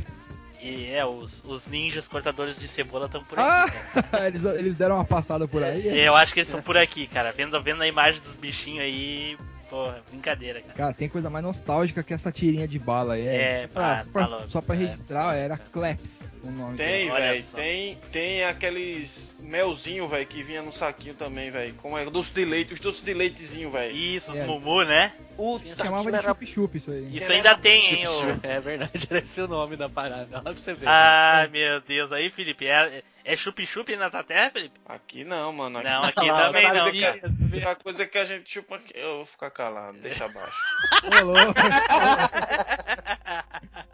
E 0.61 0.87
é, 0.91 1.05
os, 1.05 1.41
os 1.45 1.65
ninjas 1.67 2.09
cortadores 2.09 2.57
de 2.59 2.67
cebola 2.67 3.05
estão 3.05 3.23
por 3.23 3.39
aqui. 3.39 3.73
Ah, 4.11 4.27
eles, 4.27 4.43
eles 4.43 4.75
deram 4.75 4.95
uma 4.95 5.05
passada 5.05 5.47
por 5.47 5.63
aí. 5.63 5.87
E 5.87 5.99
Eu 6.01 6.17
acho 6.17 6.33
que 6.33 6.41
eles 6.41 6.49
estão 6.49 6.61
por 6.61 6.75
aqui, 6.75 7.07
cara. 7.07 7.31
Vendo, 7.31 7.61
vendo 7.63 7.81
a 7.83 7.87
imagem 7.87 8.19
dos 8.21 8.35
bichinhos 8.35 8.81
aí, 8.83 9.37
porra, 9.73 10.03
brincadeira, 10.11 10.61
cara. 10.61 10.73
Cara, 10.75 10.93
tem 10.93 11.09
coisa 11.09 11.29
mais 11.31 11.43
nostálgica 11.43 12.03
que 12.03 12.13
essa 12.13 12.31
tirinha 12.31 12.67
de 12.67 12.77
bala 12.77 13.15
aí. 13.15 13.25
É, 13.27 13.61
só 13.63 13.67
pra, 13.73 13.81
tá- 13.83 14.03
só 14.03 14.11
pra- 14.11 14.27
tá 14.27 14.47
só 14.47 14.61
pra 14.61 14.75
É. 14.75 14.77
registrar, 14.77 15.35
era 15.35 15.57
Claps 15.57 16.31
o 16.43 16.51
nome 16.51 16.77
Tem, 16.77 17.09
velho. 17.09 17.43
Tem, 17.55 17.97
tem 18.11 18.43
aqueles 18.43 19.35
melzinho, 19.39 20.07
velho, 20.07 20.25
que 20.27 20.43
vinha 20.43 20.61
no 20.61 20.71
saquinho 20.71 21.15
também, 21.15 21.49
velho. 21.49 21.73
Como 21.81 21.97
é? 21.97 22.05
Doce 22.05 22.31
de 22.31 22.45
leite, 22.45 22.73
os 22.73 22.79
doces 22.79 23.03
de 23.03 23.13
leitezinho, 23.13 23.71
velho. 23.71 23.91
Isso, 23.95 24.31
os 24.31 24.37
É. 24.39 24.45
Mumu, 24.45 24.83
né? 24.83 25.11
Puta, 25.35 25.63
dela. 25.65 25.75
Chamava 25.77 26.11
de 26.11 26.21
chup-chup 26.21 26.77
isso 26.77 26.91
aí. 26.91 27.09
Isso 27.17 27.31
ainda 27.31 27.55
tem, 27.57 27.95
hein, 27.95 28.07
ô. 28.07 28.21
É 28.47 28.59
verdade, 28.59 28.91
era 29.09 29.19
esse 29.19 29.41
o 29.41 29.47
nome 29.47 29.75
da 29.75 29.89
parada. 29.89 30.27
Olha 30.35 30.43
pra 30.43 30.53
você 30.53 30.73
ver. 30.75 30.87
Ah, 30.87 31.47
meu 31.51 31.81
Deus. 31.81 32.11
Aí, 32.11 32.29
Felipe, 32.29 32.67
é, 32.67 33.01
é 33.25 33.35
chup-chup 33.35 33.95
na 33.95 34.09
tua 34.09 34.23
terra, 34.23 34.51
Felipe? 34.51 34.79
Aqui 34.85 35.23
não, 35.23 35.51
mano. 35.53 35.79
Aqui 35.79 35.87
Não, 35.89 36.03
aqui 36.03 36.31
Lá, 36.31 36.41
também 36.45 36.73
não, 36.73 36.91
que- 36.91 37.01
cara. 37.01 37.71
A 37.71 37.75
coisa 37.75 38.05
que 38.05 38.17
a 38.17 38.25
gente 38.25 38.51
chupa 38.51 38.75
aqui. 38.75 38.91
Eu 38.95 39.17
vou 39.17 39.25
ficar 39.25 39.51
calado, 39.51 39.97
deixa 39.99 40.25
abaixo. 40.25 40.57
Ô, 41.03 41.25
louco. 41.25 41.53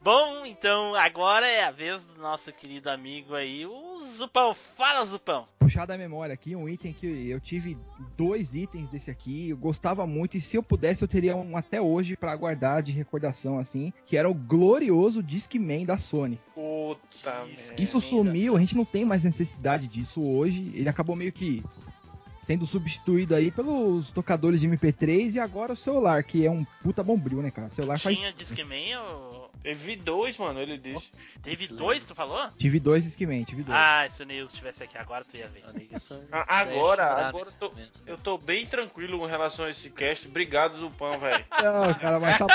Bom, 0.00 0.44
então 0.44 0.94
agora 0.94 1.46
é 1.46 1.64
a 1.64 1.70
vez 1.70 2.04
do 2.04 2.20
nosso 2.20 2.52
querido 2.52 2.90
amigo 2.90 3.34
aí, 3.34 3.64
o 3.66 4.04
Zupão. 4.04 4.54
Fala, 4.76 5.04
Zupão. 5.06 5.48
Puxar 5.58 5.86
da 5.86 5.96
memória 5.96 6.34
aqui, 6.34 6.54
um 6.54 6.68
item 6.68 6.92
que 6.92 7.30
eu 7.30 7.40
tive 7.40 7.76
dois 8.16 8.54
itens 8.54 8.90
desse 8.90 9.10
aqui, 9.10 9.48
eu 9.48 9.56
gostava 9.56 10.06
muito, 10.06 10.36
e 10.36 10.40
se 10.40 10.56
eu 10.56 10.62
pudesse 10.62 11.02
eu 11.02 11.08
teria 11.08 11.34
um 11.34 11.56
até 11.56 11.80
hoje 11.80 12.16
pra 12.16 12.36
guardar 12.36 12.82
de 12.82 12.92
recordação, 12.92 13.58
assim, 13.58 13.92
que 14.06 14.16
era 14.16 14.28
o 14.28 14.34
glorioso 14.34 15.22
Discman 15.22 15.86
da 15.86 15.96
Sony. 15.96 16.38
Puta 16.54 17.46
Isso. 17.50 17.68
merda. 17.68 17.82
Isso 17.82 18.00
sumiu, 18.00 18.56
a 18.56 18.60
gente 18.60 18.76
não 18.76 18.84
tem 18.84 19.04
mais 19.04 19.24
necessidade 19.24 19.88
disso 19.88 20.20
hoje, 20.22 20.70
ele 20.74 20.88
acabou 20.88 21.16
meio 21.16 21.32
que 21.32 21.64
sendo 22.44 22.66
substituído 22.66 23.34
aí 23.34 23.50
pelos 23.50 24.10
tocadores 24.10 24.60
de 24.60 24.68
MP3 24.68 25.34
e 25.34 25.40
agora 25.40 25.72
o 25.72 25.76
celular, 25.76 26.22
que 26.22 26.44
é 26.44 26.50
um 26.50 26.62
puta 26.82 27.02
bombril, 27.02 27.40
né, 27.40 27.50
cara? 27.50 27.68
O 27.68 27.70
celular 27.70 27.98
faz... 27.98 28.14
Tinha 28.16 28.32
Discman 28.32 28.98
ou... 29.00 29.50
Teve 29.62 29.96
dois, 29.96 30.36
mano, 30.36 30.60
ele 30.60 30.76
disse. 30.76 31.10
Teve 31.42 31.64
Isso, 31.64 31.74
dois, 31.74 32.04
tu 32.04 32.14
falou? 32.14 32.46
Tive 32.58 32.78
dois 32.78 33.02
Discman, 33.04 33.42
tive 33.44 33.62
dois. 33.62 33.78
Ah, 33.78 34.06
se 34.10 34.22
o 34.22 34.26
Neils 34.26 34.50
estivesse 34.50 34.82
aqui 34.84 34.98
agora, 34.98 35.24
tu 35.24 35.34
ia 35.38 35.48
ver. 35.48 35.64
Isso, 35.90 36.20
Ah, 36.30 36.44
agora, 36.60 37.28
agora 37.28 37.46
eu 37.46 37.52
tô- 37.52 37.70
momento. 37.70 38.00
Eu 38.06 38.18
tô 38.18 38.36
bem 38.36 38.66
tranquilo 38.66 39.18
com 39.18 39.24
relação 39.24 39.64
a 39.64 39.70
esse 39.70 39.88
cast. 39.88 40.28
Obrigado, 40.28 40.76
Zupão, 40.76 41.18
velho. 41.18 41.42
Não, 41.62 41.94
cara, 41.94 42.20
mas 42.20 42.36
tá 42.36 42.46
bom. 42.46 42.52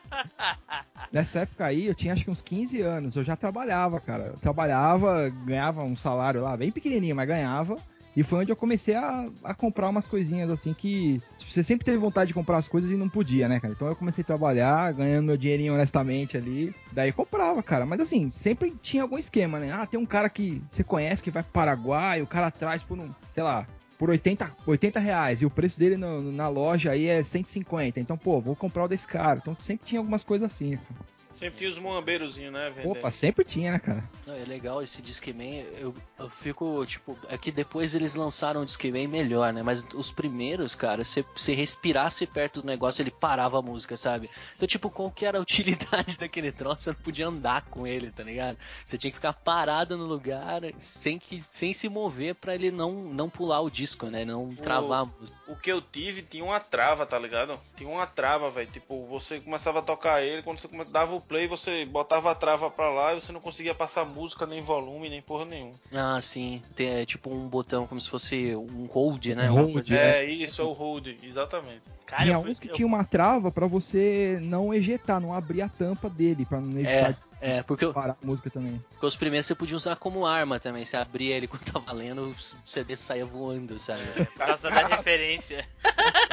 Nessa 1.12 1.40
época 1.40 1.66
aí, 1.66 1.86
eu 1.86 1.94
tinha 1.94 2.14
acho 2.14 2.24
que 2.24 2.30
uns 2.30 2.40
15 2.40 2.80
anos. 2.80 3.16
Eu 3.16 3.24
já 3.24 3.36
trabalhava, 3.36 4.00
cara. 4.00 4.28
Eu 4.28 4.38
trabalhava, 4.38 5.28
ganhava 5.44 5.82
um 5.82 5.96
salário 5.96 6.40
lá, 6.42 6.56
bem 6.56 6.70
pequenininho, 6.72 7.16
mas 7.16 7.28
ganhava. 7.28 7.76
E 8.16 8.22
foi 8.24 8.40
onde 8.40 8.50
eu 8.50 8.56
comecei 8.56 8.94
a, 8.96 9.28
a 9.44 9.54
comprar 9.54 9.88
umas 9.88 10.06
coisinhas 10.06 10.50
assim 10.50 10.74
que. 10.74 11.20
tipo, 11.38 11.52
você 11.52 11.62
sempre 11.62 11.84
teve 11.84 11.96
vontade 11.96 12.28
de 12.28 12.34
comprar 12.34 12.56
as 12.58 12.66
coisas 12.66 12.90
e 12.90 12.96
não 12.96 13.08
podia, 13.08 13.48
né, 13.48 13.60
cara? 13.60 13.72
Então 13.72 13.86
eu 13.86 13.94
comecei 13.94 14.22
a 14.22 14.26
trabalhar, 14.26 14.92
ganhando 14.92 15.26
meu 15.26 15.36
dinheirinho 15.36 15.74
honestamente 15.74 16.36
ali. 16.36 16.74
Daí 16.92 17.12
comprava, 17.12 17.62
cara. 17.62 17.86
Mas 17.86 18.00
assim, 18.00 18.28
sempre 18.28 18.74
tinha 18.82 19.02
algum 19.04 19.16
esquema, 19.16 19.60
né? 19.60 19.70
Ah, 19.72 19.86
tem 19.86 19.98
um 20.00 20.04
cara 20.06 20.28
que 20.28 20.60
você 20.68 20.82
conhece 20.82 21.22
que 21.22 21.30
vai 21.30 21.42
pro 21.44 21.52
Paraguai, 21.52 22.20
o 22.20 22.26
cara 22.26 22.50
traz 22.50 22.82
por 22.82 22.98
um, 22.98 23.08
sei 23.30 23.44
lá, 23.44 23.64
por 23.96 24.10
80, 24.10 24.50
80 24.66 24.98
reais 24.98 25.40
e 25.42 25.46
o 25.46 25.50
preço 25.50 25.78
dele 25.78 25.96
no- 25.96 26.32
na 26.32 26.48
loja 26.48 26.90
aí 26.90 27.06
é 27.06 27.22
150. 27.22 28.00
Então, 28.00 28.16
pô, 28.18 28.40
vou 28.40 28.56
comprar 28.56 28.84
o 28.84 28.88
desse 28.88 29.06
cara. 29.06 29.38
Então 29.40 29.56
sempre 29.60 29.86
tinha 29.86 30.00
algumas 30.00 30.24
coisas 30.24 30.50
assim. 30.50 30.72
cara. 30.72 31.10
Sempre 31.40 31.56
tinha 31.56 31.70
os 31.70 31.78
muambeirozinhos, 31.78 32.52
né, 32.52 32.68
velho? 32.68 32.90
Opa, 32.90 33.10
sempre 33.10 33.42
tinha, 33.46 33.72
né, 33.72 33.78
cara? 33.78 34.04
Não, 34.26 34.34
é 34.34 34.44
legal 34.44 34.82
esse 34.82 35.00
Discman, 35.00 35.64
eu, 35.78 35.94
eu 36.18 36.28
fico, 36.28 36.84
tipo, 36.84 37.18
é 37.30 37.38
que 37.38 37.50
depois 37.50 37.94
eles 37.94 38.14
lançaram 38.14 38.60
o 38.60 38.66
Discman 38.66 39.08
melhor, 39.08 39.50
né? 39.50 39.62
Mas 39.62 39.82
os 39.94 40.12
primeiros, 40.12 40.74
cara, 40.74 41.02
se 41.02 41.24
você 41.34 41.54
respirasse 41.54 42.26
perto 42.26 42.60
do 42.60 42.66
negócio, 42.66 43.00
ele 43.00 43.10
parava 43.10 43.58
a 43.58 43.62
música, 43.62 43.96
sabe? 43.96 44.28
Então, 44.54 44.68
tipo, 44.68 44.90
qual 44.90 45.10
que 45.10 45.24
era 45.24 45.38
a 45.38 45.40
utilidade 45.40 46.18
daquele 46.20 46.52
troço? 46.52 46.82
Você 46.82 46.90
não 46.90 46.96
podia 46.96 47.28
andar 47.28 47.62
com 47.70 47.86
ele, 47.86 48.10
tá 48.10 48.22
ligado? 48.22 48.58
Você 48.84 48.98
tinha 48.98 49.10
que 49.10 49.16
ficar 49.16 49.32
parado 49.32 49.96
no 49.96 50.04
lugar 50.04 50.60
sem, 50.76 51.18
que, 51.18 51.40
sem 51.40 51.72
se 51.72 51.88
mover 51.88 52.34
pra 52.34 52.54
ele 52.54 52.70
não, 52.70 52.92
não 52.92 53.30
pular 53.30 53.62
o 53.62 53.70
disco, 53.70 54.08
né? 54.08 54.26
Não 54.26 54.54
travar 54.54 55.04
a 55.04 55.06
música. 55.06 55.38
O 55.48 55.56
que 55.56 55.72
eu 55.72 55.80
tive 55.80 56.20
tinha 56.20 56.44
uma 56.44 56.60
trava, 56.60 57.06
tá 57.06 57.18
ligado? 57.18 57.58
Tinha 57.74 57.88
uma 57.88 58.06
trava, 58.06 58.50
velho. 58.50 58.70
Tipo, 58.70 59.06
você 59.06 59.40
começava 59.40 59.78
a 59.78 59.82
tocar 59.82 60.22
ele, 60.22 60.42
quando 60.42 60.58
você 60.58 60.68
dava 60.92 61.16
o 61.16 61.29
play, 61.30 61.46
você 61.46 61.84
botava 61.84 62.32
a 62.32 62.34
trava 62.34 62.68
pra 62.68 62.90
lá 62.90 63.14
e 63.14 63.20
você 63.20 63.30
não 63.30 63.40
conseguia 63.40 63.72
passar 63.72 64.04
música, 64.04 64.44
nem 64.44 64.60
volume, 64.60 65.08
nem 65.08 65.22
porra 65.22 65.44
nenhuma. 65.44 65.72
Ah, 65.94 66.20
sim. 66.20 66.60
Tem 66.74 66.88
é, 66.88 67.06
tipo 67.06 67.30
um 67.32 67.48
botão 67.48 67.86
como 67.86 68.00
se 68.00 68.10
fosse 68.10 68.56
um 68.56 68.86
hold, 68.86 69.26
né? 69.26 69.48
Um 69.48 69.54
hold, 69.54 69.88
É. 69.92 70.16
É, 70.16 70.24
isso, 70.24 70.60
é 70.60 70.64
o 70.64 70.72
hold, 70.72 71.06
exatamente. 71.22 71.82
Cara, 72.04 72.24
tinha 72.24 72.38
uns 72.40 72.58
que 72.58 72.68
eu- 72.68 72.72
tinha 72.72 72.86
uma 72.86 73.04
trava 73.04 73.52
pra 73.52 73.68
você 73.68 74.38
não 74.42 74.74
ejetar, 74.74 75.20
não 75.20 75.32
abrir 75.32 75.62
a 75.62 75.68
tampa 75.68 76.10
dele, 76.10 76.44
pra 76.44 76.60
não 76.60 76.72
evitar 76.76 77.12
de 77.12 77.20
É, 77.40 77.62
porque 77.62 77.84
eu- 77.86 77.92
parar 77.94 78.16
a 78.22 78.26
música 78.26 78.50
também. 78.50 78.84
Porque 78.90 79.06
os 79.06 79.16
primeiros 79.16 79.46
você 79.46 79.54
podia 79.54 79.76
usar 79.76 79.96
como 79.96 80.26
arma 80.26 80.60
também. 80.60 80.84
Você 80.84 80.96
abria 80.96 81.36
ele 81.36 81.46
quando 81.48 81.62
tava 81.72 81.92
lendo, 81.92 82.28
o 82.30 82.34
CD 82.68 82.94
saía 82.96 83.24
voando, 83.24 83.78
sabe? 83.80 84.02
Por 84.12 84.34
causa 84.34 84.68
da 84.70 84.86
referência. 84.88 85.66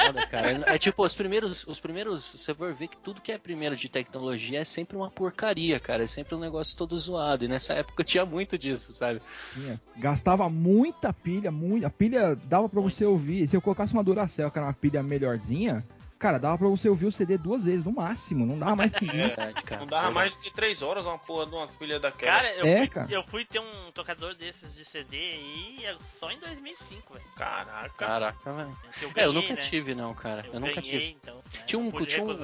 Foda, 0.04 0.26
cara. 0.26 0.50
É 0.66 0.76
tipo, 0.78 1.02
os 1.04 1.14
primeiros, 1.14 1.66
os 1.66 1.80
primeiros, 1.80 2.34
você 2.38 2.54
for 2.54 2.74
ver 2.74 2.88
que 2.88 2.96
tudo 2.98 3.20
que 3.22 3.32
é 3.32 3.38
primeiro 3.38 3.74
de 3.74 3.88
tecnologia 3.88 4.60
é 4.60 4.64
sempre 4.64 4.96
uma 4.96 5.10
porcaria, 5.10 5.80
cara. 5.80 6.04
É 6.04 6.06
sempre 6.06 6.34
um 6.34 6.38
negócio 6.40 6.76
todo 6.76 6.96
zoado. 6.98 7.44
E 7.44 7.48
nessa 7.48 7.72
época 7.74 8.04
tinha 8.04 8.26
muito 8.26 8.58
disso, 8.58 8.92
sabe? 8.92 9.22
Tinha. 9.54 9.80
Gastava 9.96 10.48
muita 10.50 11.12
pilha, 11.12 11.50
muito. 11.50 11.86
A 11.86 11.90
pilha 11.90 12.34
dava 12.44 12.68
pra 12.68 12.80
você 12.80 13.04
ouvir. 13.04 13.48
Se 13.48 13.56
eu 13.56 13.62
colocasse 13.62 13.92
uma 13.94 14.04
Duracell, 14.04 14.50
que 14.50 14.58
era 14.58 14.66
uma 14.66 14.74
pilha 14.74 15.02
melhorzinha, 15.02 15.82
cara, 16.18 16.38
dava 16.38 16.58
pra 16.58 16.68
você 16.68 16.88
ouvir 16.88 17.06
o 17.06 17.12
CD 17.12 17.38
duas 17.38 17.64
vezes, 17.64 17.84
no 17.84 17.92
máximo. 17.92 18.44
Não 18.44 18.58
dava 18.58 18.76
mais 18.76 18.92
que 18.92 19.04
isso. 19.04 19.14
Verdade, 19.36 19.62
cara. 19.62 19.80
Não 19.82 19.86
dava 19.86 20.10
mais 20.10 20.32
do 20.32 20.40
que 20.40 20.50
3 20.50 20.82
horas 20.82 21.06
uma 21.06 21.18
porra 21.18 21.46
de 21.46 21.54
uma 21.54 21.66
pilha 21.66 22.00
daquela. 22.00 22.32
Cara, 22.38 22.54
eu, 22.56 22.66
É, 22.66 22.78
fui, 22.78 22.88
cara. 22.88 23.08
eu 23.12 23.22
fui 23.24 23.44
ter 23.44 23.60
um 23.60 23.92
tocador 23.92 24.34
desses 24.34 24.74
de 24.74 24.84
CD 24.84 25.16
aí 25.16 25.96
só 26.00 26.30
em 26.30 26.38
2005, 26.38 27.14
velho. 27.14 27.24
Caraca. 27.36 27.90
Caraca, 27.96 28.50
velho. 28.50 28.76
Eu, 29.00 29.10
É, 29.14 29.24
eu 29.26 29.32
nunca 29.32 29.48
né? 29.54 29.56
tive, 29.56 29.94
não, 29.94 30.12
cara. 30.14 30.44
Eu, 30.52 30.60
nunca 30.60 30.80
ganhei, 30.80 30.82
tive. 31.00 31.16
então. 31.22 31.36
né? 31.36 31.42
Tinha 31.66 31.78
um- 31.80 31.90
tinha 32.04 32.24
um-. 32.24 32.28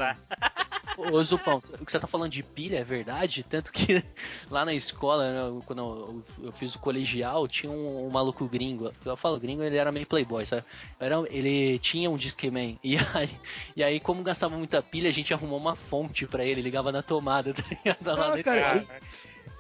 Ô, 0.97 1.21
Zupão, 1.25 1.59
o 1.59 1.85
que 1.85 1.91
você 1.91 1.99
tá 1.99 2.07
falando 2.07 2.31
de 2.31 2.41
pilha 2.43 2.79
é 2.79 2.85
verdade? 2.85 3.43
Tanto 3.43 3.73
que 3.73 4.01
lá 4.49 4.65
na 4.65 4.73
escola, 4.73 5.33
né, 5.33 5.41
eu- 5.49 5.63
quando 5.67 5.79
eu, 5.81 6.47
eu 6.47 6.53
fiz 6.53 6.77
o 6.77 6.79
colegial, 6.79 7.49
tinha 7.49 7.71
um, 7.73 8.07
um 8.07 8.11
maluco 8.11 8.47
gringo. 8.47 8.93
Eu 9.05 9.17
falo 9.17 9.41
gringo, 9.41 9.63
ele 9.65 9.77
era 9.77 9.91
meio 9.91 10.07
playboy, 10.07 10.47
sabe? 10.47 10.63
Era, 11.01 11.17
ele 11.31 11.81
tinha 11.81 12.09
um 12.09 12.17
Discman. 12.17 12.79
E 12.85 12.97
aí, 13.13 13.29
e 13.77 13.83
aí, 13.83 14.01
como 14.01 14.23
gastava 14.23 14.57
muita 14.57 14.83
pilha, 14.83 15.09
a 15.09 15.13
gente 15.13 15.33
arrumou 15.33 15.59
uma 15.59 15.77
fonte 15.77 16.27
pra 16.27 16.45
ele, 16.45 16.63
ligava 16.63 16.93
na 16.93 17.03
tomada, 17.03 17.53
tá 17.55 17.63
ligado? 17.69 18.19
Lá 18.19 18.35
Ah, 18.35 18.43
cara, 18.43 18.77
escola. 18.77 19.01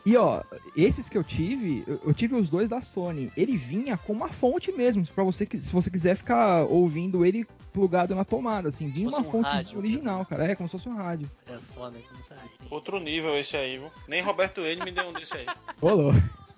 E 0.06 0.18
ó, 0.18 0.42
esses 0.76 1.08
que 1.08 1.16
eu 1.16 1.24
tive, 1.24 1.82
eu, 1.86 1.98
eu 2.04 2.14
tive 2.14 2.34
os 2.34 2.50
dois 2.50 2.68
da 2.68 2.82
Sony. 2.82 3.32
Ele 3.34 3.56
vinha 3.56 3.96
com 3.96 4.12
uma 4.12 4.28
fonte 4.28 4.70
mesmo, 4.70 5.06
pra 5.06 5.24
você 5.24 5.46
que 5.46 5.56
se 5.56 5.72
você 5.72 5.90
quiser 5.90 6.14
ficar 6.14 6.64
ouvindo 6.64 7.24
ele 7.24 7.46
plugado 7.72 8.14
na 8.14 8.24
tomada, 8.24 8.68
assim, 8.68 8.88
vinha 8.90 9.08
uma 9.08 9.20
um 9.20 9.24
fonte 9.24 9.48
rádio 9.48 9.78
original, 9.78 10.18
mesmo. 10.18 10.26
cara, 10.26 10.52
é 10.52 10.54
como 10.54 10.68
se 10.68 10.72
fosse 10.72 10.88
um 10.90 10.94
rádio. 10.94 11.30
É 11.46 11.56
foda, 11.58 11.98
não 12.14 12.22
sabe. 12.22 12.42
Outro 12.68 13.00
nível 13.00 13.38
esse 13.38 13.56
aí, 13.56 13.78
viu? 13.78 13.90
Nem 14.06 14.20
Roberto 14.20 14.60
N 14.60 14.84
me 14.84 14.92
deu 14.92 15.08
um 15.08 15.12
desse 15.12 15.38
aí. 15.38 15.46
Rolou. 15.80 16.12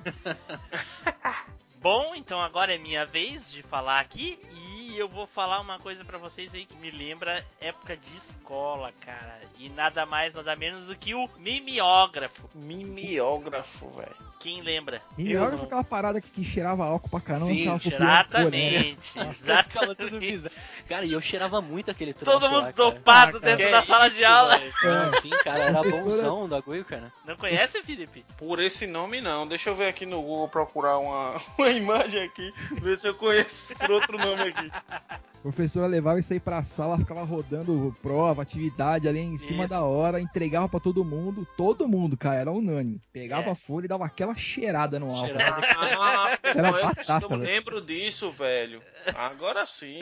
Bom, 1.80 2.14
então 2.16 2.40
agora 2.40 2.74
é 2.74 2.78
minha 2.78 3.06
vez 3.06 3.52
de 3.52 3.62
falar 3.62 4.00
aqui 4.00 4.40
e 4.52 4.85
eu 4.94 5.08
vou 5.08 5.26
falar 5.26 5.60
uma 5.60 5.78
coisa 5.78 6.04
pra 6.04 6.18
vocês 6.18 6.54
aí 6.54 6.66
que 6.66 6.76
me 6.76 6.90
lembra 6.90 7.44
época 7.60 7.96
de 7.96 8.16
escola, 8.16 8.90
cara. 9.00 9.40
E 9.58 9.68
nada 9.70 10.04
mais, 10.04 10.34
nada 10.34 10.54
menos 10.54 10.84
do 10.84 10.94
que 10.94 11.14
o 11.14 11.28
mimeógrafo. 11.38 12.48
Mimeógrafo, 12.54 13.88
velho. 13.90 14.26
Quem 14.38 14.60
lembra? 14.60 15.00
E 15.16 15.34
não. 15.34 15.56
foi 15.56 15.66
aquela 15.66 15.82
parada 15.82 16.20
que, 16.20 16.28
que 16.30 16.44
cheirava 16.44 16.84
álcool 16.84 17.08
pra 17.08 17.20
caramba. 17.20 17.46
Sim, 17.46 17.64
fofurando 17.64 17.98
cor, 17.98 18.06
né? 18.06 18.20
Exatamente, 18.20 19.18
Nossa, 19.18 19.62
ficava 19.62 19.86
tudo 19.94 20.02
exatamente. 20.02 20.30
bizarro. 20.30 20.54
Cara, 20.88 21.04
e 21.06 21.12
eu 21.12 21.20
cheirava 21.20 21.60
muito 21.60 21.90
aquele 21.90 22.12
troço 22.12 22.38
Todo 22.38 22.50
mundo 22.52 22.64
lá, 22.64 22.70
dopado 22.70 23.38
Ah, 23.38 23.40
cara. 23.40 23.56
dentro 23.56 23.72
da 23.72 23.82
sala 23.82 24.08
isso, 24.08 24.16
de 24.18 24.24
aula. 24.24 24.60
Não, 24.82 25.20
sim, 25.20 25.30
cara, 25.42 25.60
era 25.60 25.82
bonzão 25.82 26.44
o 26.44 26.48
bagulho, 26.48 26.84
cara. 26.84 27.12
Não 27.24 27.36
conhece, 27.36 27.82
Felipe? 27.82 28.24
Por 28.36 28.60
esse 28.62 28.86
nome 28.86 29.20
não. 29.20 29.48
Deixa 29.48 29.70
eu 29.70 29.74
ver 29.74 29.88
aqui 29.88 30.04
no 30.04 30.20
Google 30.22 30.48
procurar 30.48 30.98
uma, 30.98 31.40
uma 31.58 31.70
imagem 31.70 32.22
aqui, 32.22 32.52
ver 32.80 32.98
se 32.98 33.08
eu 33.08 33.14
conheço 33.14 33.74
por 33.74 33.90
outro 33.90 34.18
nome 34.18 34.42
aqui. 34.42 34.70
A 34.88 35.00
professora 35.46 35.86
levava 35.86 36.18
isso 36.18 36.32
aí 36.32 36.40
pra 36.40 36.62
sala, 36.62 36.98
ficava 36.98 37.22
rodando 37.22 37.96
prova, 38.02 38.42
atividade 38.42 39.08
ali 39.08 39.20
em 39.20 39.36
cima 39.36 39.64
Isso. 39.64 39.70
da 39.74 39.82
hora, 39.82 40.20
entregava 40.20 40.68
pra 40.68 40.80
todo 40.80 41.04
mundo. 41.04 41.46
Todo 41.56 41.86
mundo, 41.86 42.16
cara, 42.16 42.36
era 42.40 42.50
unânime. 42.50 43.00
Pegava 43.12 43.48
É. 43.48 43.50
a 43.52 43.54
folha 43.54 43.84
e 43.84 43.88
dava 43.88 44.04
aquela 44.04 44.34
cheirada 44.36 44.98
no 44.98 45.06
álcool. 45.10 45.26
Cheirada. 45.26 45.66
Ah, 45.98 46.38
Era 46.42 46.72
pô, 46.72 46.78
eu- 46.78 46.84
batata, 46.86 47.24
eu 47.26 47.28
velho. 47.30 47.42
lembro 47.42 47.80
disso, 47.80 48.30
velho. 48.32 48.82
Agora 49.14 49.64
sim. 49.66 50.00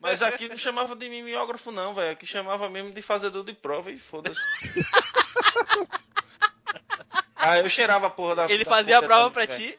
Mas 0.00 0.22
aqui 0.22 0.48
não 0.48 0.56
chamava 0.56 0.94
de 0.94 1.08
mimeógrafo, 1.08 1.70
não, 1.72 1.94
velho. 1.94 2.12
Aqui 2.12 2.26
chamava 2.26 2.68
mesmo 2.68 2.92
de 2.92 3.00
fazedor 3.02 3.44
de 3.44 3.52
prova 3.54 3.90
e 3.90 3.98
foda-se. 3.98 4.38
Ah, 7.36 7.58
eu 7.58 7.68
cheirava 7.68 8.06
a 8.06 8.10
porra 8.10 8.36
da 8.36 8.50
Ele 8.50 8.64
da 8.64 8.70
fazia 8.70 8.98
a 8.98 9.02
prova 9.02 9.30
também, 9.30 9.46
pra 9.46 9.56
ti. 9.56 9.78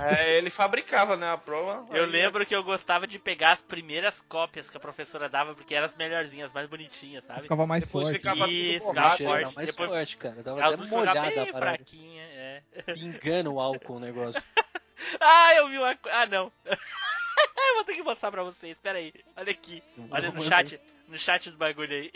É, 0.00 0.36
ele 0.36 0.50
fabricava, 0.50 1.16
né, 1.16 1.30
a 1.32 1.36
prova. 1.36 1.84
Eu 1.94 2.04
Aí, 2.04 2.10
lembro 2.10 2.44
que 2.46 2.54
eu 2.54 2.62
gostava 2.62 3.06
de 3.06 3.18
pegar 3.18 3.52
as 3.52 3.62
primeiras 3.62 4.20
cópias 4.28 4.70
que 4.70 4.76
a 4.76 4.80
professora 4.80 5.28
dava, 5.28 5.54
porque 5.54 5.74
eram 5.74 5.86
as 5.86 5.94
melhorzinhas, 5.96 6.46
as 6.46 6.52
mais 6.52 6.68
bonitinhas, 6.68 7.24
sabe? 7.24 7.42
Ficava 7.42 7.66
mais 7.66 7.84
Depois 7.84 8.04
forte. 8.06 8.18
ficava 8.18 8.48
Isso, 8.50 8.88
ficava 8.88 9.08
era 9.08 9.16
forte. 9.18 9.56
mais 9.56 9.68
Depois 9.68 9.90
forte, 9.90 10.16
cara. 10.16 10.42
Dava 10.42 10.64
até 10.64 10.76
molhada 10.84 11.20
a 11.42 11.46
parada. 11.46 11.58
fraquinha, 11.76 12.22
é. 12.22 12.62
Pingando 12.94 13.52
o 13.54 13.60
álcool 13.60 13.96
o 13.96 14.00
negócio. 14.00 14.42
Ah, 15.18 15.54
eu 15.54 15.68
vi 15.70 15.78
uma 15.78 15.98
Ah, 16.12 16.26
não. 16.26 16.52
eu 16.66 17.74
vou 17.74 17.84
ter 17.84 17.94
que 17.94 18.02
mostrar 18.02 18.30
pra 18.30 18.42
vocês, 18.44 18.78
pera 18.78 18.98
aí. 18.98 19.12
Olha 19.34 19.50
aqui. 19.50 19.82
Olha 20.10 20.30
no 20.30 20.42
chat, 20.42 20.78
no 21.08 21.16
chat 21.18 21.50
do 21.50 21.56
bagulho 21.56 21.92
aí. 21.96 22.12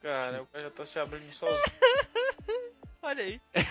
Cara, 0.00 0.42
o 0.42 0.46
cara 0.46 0.64
já 0.64 0.70
tá 0.70 0.86
se 0.86 0.98
abrindo 0.98 1.32
sozinho. 1.34 1.58
Olha 3.02 3.24
aí. 3.24 3.40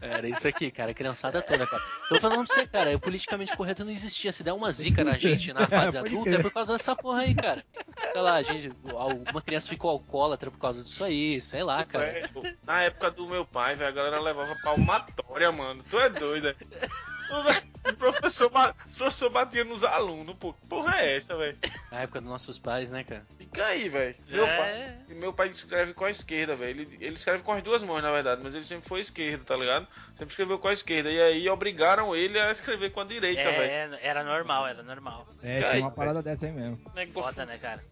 Era 0.00 0.28
isso 0.28 0.46
aqui, 0.48 0.70
cara. 0.70 0.94
Criançada 0.94 1.42
toda, 1.42 1.66
cara. 1.66 1.82
Tô 2.08 2.18
falando 2.20 2.46
pra 2.46 2.54
você, 2.54 2.66
cara. 2.66 2.94
O 2.96 3.00
politicamente 3.00 3.56
correto 3.56 3.84
não 3.84 3.92
existia. 3.92 4.32
Se 4.32 4.42
der 4.42 4.52
uma 4.52 4.72
zica 4.72 5.04
na 5.04 5.12
gente 5.14 5.52
na 5.52 5.66
fase 5.68 5.96
Pode 5.98 6.08
adulta, 6.08 6.30
crer. 6.30 6.40
é 6.40 6.42
por 6.42 6.52
causa 6.52 6.72
dessa 6.74 6.96
porra 6.96 7.20
aí, 7.20 7.34
cara. 7.34 7.64
Sei 8.12 8.20
lá, 8.20 8.34
a 8.34 8.42
gente. 8.42 8.72
Alguma 8.94 9.42
criança 9.42 9.68
ficou 9.68 9.90
alcoólatra 9.90 10.50
por 10.50 10.58
causa 10.58 10.82
disso 10.82 11.04
aí, 11.04 11.40
sei 11.40 11.62
lá, 11.62 11.84
cara. 11.84 12.12
Velho, 12.12 12.56
Na 12.62 12.82
época 12.82 13.10
do 13.10 13.26
meu 13.28 13.44
pai, 13.44 13.74
velho, 13.74 13.88
a 13.88 13.92
galera 13.92 14.20
levava 14.20 14.56
palmatória, 14.62 15.50
mano. 15.52 15.82
Tu 15.88 15.98
é 15.98 16.06
é? 16.06 16.08
Velho, 16.10 16.56
O 17.88 17.96
professor, 17.96 18.50
ba- 18.50 18.74
o 18.88 18.96
professor 18.96 19.30
batia 19.30 19.64
nos 19.64 19.84
alunos, 19.84 20.34
pô. 20.36 20.52
Que 20.52 20.66
porra 20.66 20.98
é 21.00 21.16
essa, 21.16 21.36
velho? 21.36 21.56
Na 21.90 22.00
época 22.00 22.20
dos 22.20 22.28
nossos 22.30 22.58
pais, 22.58 22.90
né, 22.90 23.04
cara? 23.04 23.26
Fica 23.38 23.64
aí, 23.66 23.88
velho. 23.88 24.14
Meu, 24.28 24.46
É. 24.46 24.56
pai, 24.56 24.96
meu 25.08 25.32
pai 25.32 25.48
escreve 25.48 25.94
com 25.94 26.04
a 26.04 26.10
esquerda, 26.10 26.54
velho. 26.56 26.80
Ele, 26.82 26.96
ele 27.00 27.14
escreve 27.16 27.42
com 27.42 27.52
as 27.52 27.62
duas 27.62 27.82
mãos, 27.82 28.02
na 28.02 28.10
verdade, 28.12 28.40
mas 28.42 28.54
ele 28.54 28.64
sempre 28.64 28.88
foi 28.88 29.00
esquerdo, 29.00 29.44
tá 29.44 29.56
ligado? 29.56 29.86
Sempre 30.16 30.30
escreveu 30.32 30.58
com 30.58 30.68
a 30.68 30.72
esquerda. 30.72 31.10
E 31.10 31.20
aí 31.20 31.46
obrigaram 31.50 32.16
ele 32.16 32.38
a 32.40 32.50
escrever 32.50 32.90
com 32.90 33.00
a 33.00 33.04
direita, 33.04 33.42
velho. 33.42 33.94
É, 33.94 33.98
era 34.00 34.24
normal, 34.24 34.66
era 34.66 34.82
normal. 34.82 35.28
É, 35.42 35.62
Ai, 35.62 35.70
tinha 35.72 35.84
uma 35.84 35.90
parada 35.90 36.14
mas- 36.16 36.24
dessa 36.24 36.46
aí 36.46 36.52
mesmo. 36.52 36.80
Negócio 36.94 37.34
Foda, 37.34 37.44
né, 37.44 37.58
cara? 37.58 37.84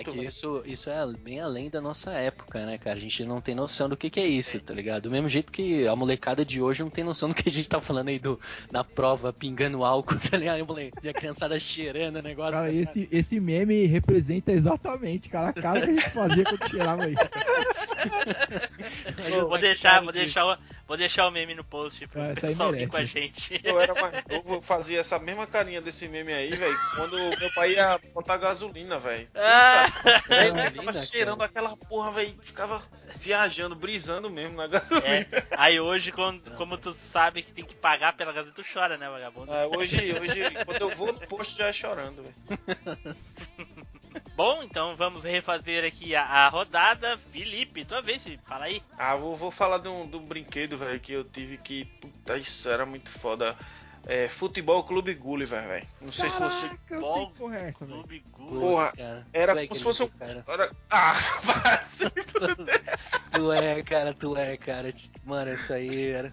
É 0.00 0.04
que 0.04 0.10
velho. 0.10 0.24
isso, 0.24 0.60
isso 0.66 0.90
é 0.90 1.06
bem 1.12 1.38
além 1.40 1.70
da 1.70 1.80
nossa 1.80 2.10
época, 2.14 2.66
né, 2.66 2.78
cara? 2.78 2.96
A 2.96 3.00
gente 3.00 3.24
não 3.24 3.40
tem 3.40 3.54
noção 3.54 3.88
do 3.88 3.96
que, 3.96 4.10
que 4.10 4.18
é 4.18 4.26
isso, 4.26 4.58
tá 4.60 4.74
ligado? 4.74 5.04
Do 5.04 5.10
mesmo 5.12 5.28
jeito 5.28 5.52
que 5.52 5.86
a 5.86 5.94
molecada 5.94 6.44
de 6.44 6.60
hoje 6.60 6.82
não 6.82 6.90
tem 6.90 7.04
noção 7.04 7.28
do 7.28 7.34
que 7.36 7.48
a 7.48 7.52
gente 7.52 7.68
tá 7.68 7.80
falando 7.80 8.08
aí 8.08 8.18
do, 8.18 8.40
na 8.72 8.82
prova, 8.82 9.32
pingando 9.32 9.84
álcool, 9.84 10.16
tá 10.30 10.36
ligado? 10.36 10.66
E 11.02 11.08
a 11.08 11.12
criançada 11.14 11.60
cheirando 11.60 12.16
o 12.16 12.22
negócio. 12.22 12.54
Cara, 12.54 12.66
tá 12.66 12.72
esse, 12.72 13.08
esse 13.12 13.38
meme 13.38 13.86
representa 13.86 14.50
exatamente, 14.50 15.28
cara, 15.28 15.50
a 15.50 15.52
cara 15.52 15.80
que 15.82 15.92
a 15.92 15.94
gente 15.94 16.10
fazia 16.10 16.42
quando 16.42 16.68
cheirava 16.70 17.08
isso. 17.08 17.22
Vou 19.48 19.58
deixar, 19.58 19.90
cara 19.90 20.02
vou 20.02 20.12
de- 20.12 20.18
deixar, 20.18 20.46
o, 20.46 20.58
vou 20.88 20.96
deixar 20.96 21.28
o 21.28 21.30
meme 21.30 21.54
no 21.54 21.62
post 21.62 22.04
pro 22.08 22.20
Ah, 22.22 22.34
pessoal 22.34 22.72
vir 22.72 22.88
com 22.88 22.96
a 22.96 23.04
gente. 23.04 23.60
Eu 23.62 23.78
era 23.80 23.94
mais 23.94 24.24
novo, 24.26 24.54
eu 24.54 24.62
fazia 24.62 24.98
essa 25.00 25.18
mesma 25.18 25.46
carinha 25.46 25.80
desse 25.80 26.08
meme 26.08 26.32
aí, 26.32 26.50
velho, 26.50 26.76
quando 26.96 27.16
meu 27.38 27.52
pai 27.54 27.72
ia 27.74 28.00
botar 28.14 28.38
gasolina, 28.38 28.98
velho. 28.98 29.28
Ah, 29.36 29.86
Gasolina, 30.28 30.70
tava 30.72 30.92
cara. 30.92 31.04
cheirando 31.06 31.42
aquela 31.42 31.76
porra, 31.76 32.10
velho. 32.10 32.34
Ficava 32.42 32.82
viajando, 33.16 33.74
brisando 33.76 34.30
mesmo 34.30 34.56
na 34.56 34.66
gasolina. 34.66 35.06
é. 35.06 35.26
Aí 35.56 35.78
hoje, 35.78 36.10
quando, 36.10 36.50
como 36.56 36.76
tu 36.78 36.94
sabe 36.94 37.42
que 37.42 37.52
tem 37.52 37.64
que 37.64 37.74
pagar 37.74 38.14
pela 38.14 38.32
gasolina, 38.32 38.54
tu 38.54 38.62
chora, 38.72 38.96
né, 38.96 39.08
vagabundo? 39.08 39.52
Ah, 39.52 39.66
hoje, 39.66 39.96
hoje, 40.18 40.40
quando 40.64 40.80
eu 40.80 40.96
vou 40.96 41.12
no 41.12 41.20
posto 41.20 41.56
já 41.56 41.66
é 41.68 41.72
chorando, 41.72 42.22
velho. 42.22 43.16
Bom, 44.38 44.62
então 44.62 44.94
vamos 44.94 45.24
refazer 45.24 45.84
aqui 45.84 46.14
a, 46.14 46.22
a 46.22 46.48
rodada. 46.48 47.18
Felipe, 47.32 47.84
tua 47.84 48.00
vez, 48.00 48.22
Felipe, 48.22 48.44
fala 48.46 48.66
aí. 48.66 48.80
Ah, 48.96 49.16
vou, 49.16 49.34
vou 49.34 49.50
falar 49.50 49.78
de 49.78 49.88
um, 49.88 50.08
de 50.08 50.14
um 50.16 50.24
brinquedo, 50.24 50.78
velho, 50.78 51.00
que 51.00 51.12
eu 51.12 51.24
tive 51.24 51.58
que. 51.58 51.86
Puta, 52.00 52.36
isso 52.38 52.68
era 52.68 52.86
muito 52.86 53.10
foda. 53.10 53.56
É, 54.06 54.28
Futebol 54.28 54.84
Clube 54.84 55.12
Gulliver, 55.12 55.66
velho. 55.66 55.88
Não 56.00 56.12
sei 56.12 56.30
se 56.30 56.38
você. 56.40 56.68
Caraca, 56.68 56.94
eu 56.94 57.02
sei 57.14 57.26
porra 57.36 57.58
é 57.58 57.68
essa. 57.70 57.84
Clube 57.84 58.20
Putz, 58.20 58.30
Gu. 58.48 58.60
Porra, 58.60 58.92
cara. 58.92 59.26
era 59.32 59.52
Tu 59.54 59.58
é 59.58 59.66
como 59.66 59.76
se 59.78 59.82
fosse 59.82 60.02
um- 60.04 60.08
Cara. 60.08 60.44
Era... 60.46 60.72
Ah. 60.88 61.14
Tu 63.34 63.52
é, 63.52 63.82
cara, 63.82 64.14
tu 64.14 64.36
é, 64.36 64.56
cara. 64.56 64.94
Mano, 65.24 65.52
isso 65.52 65.72
aí 65.74 66.10
era. 66.10 66.32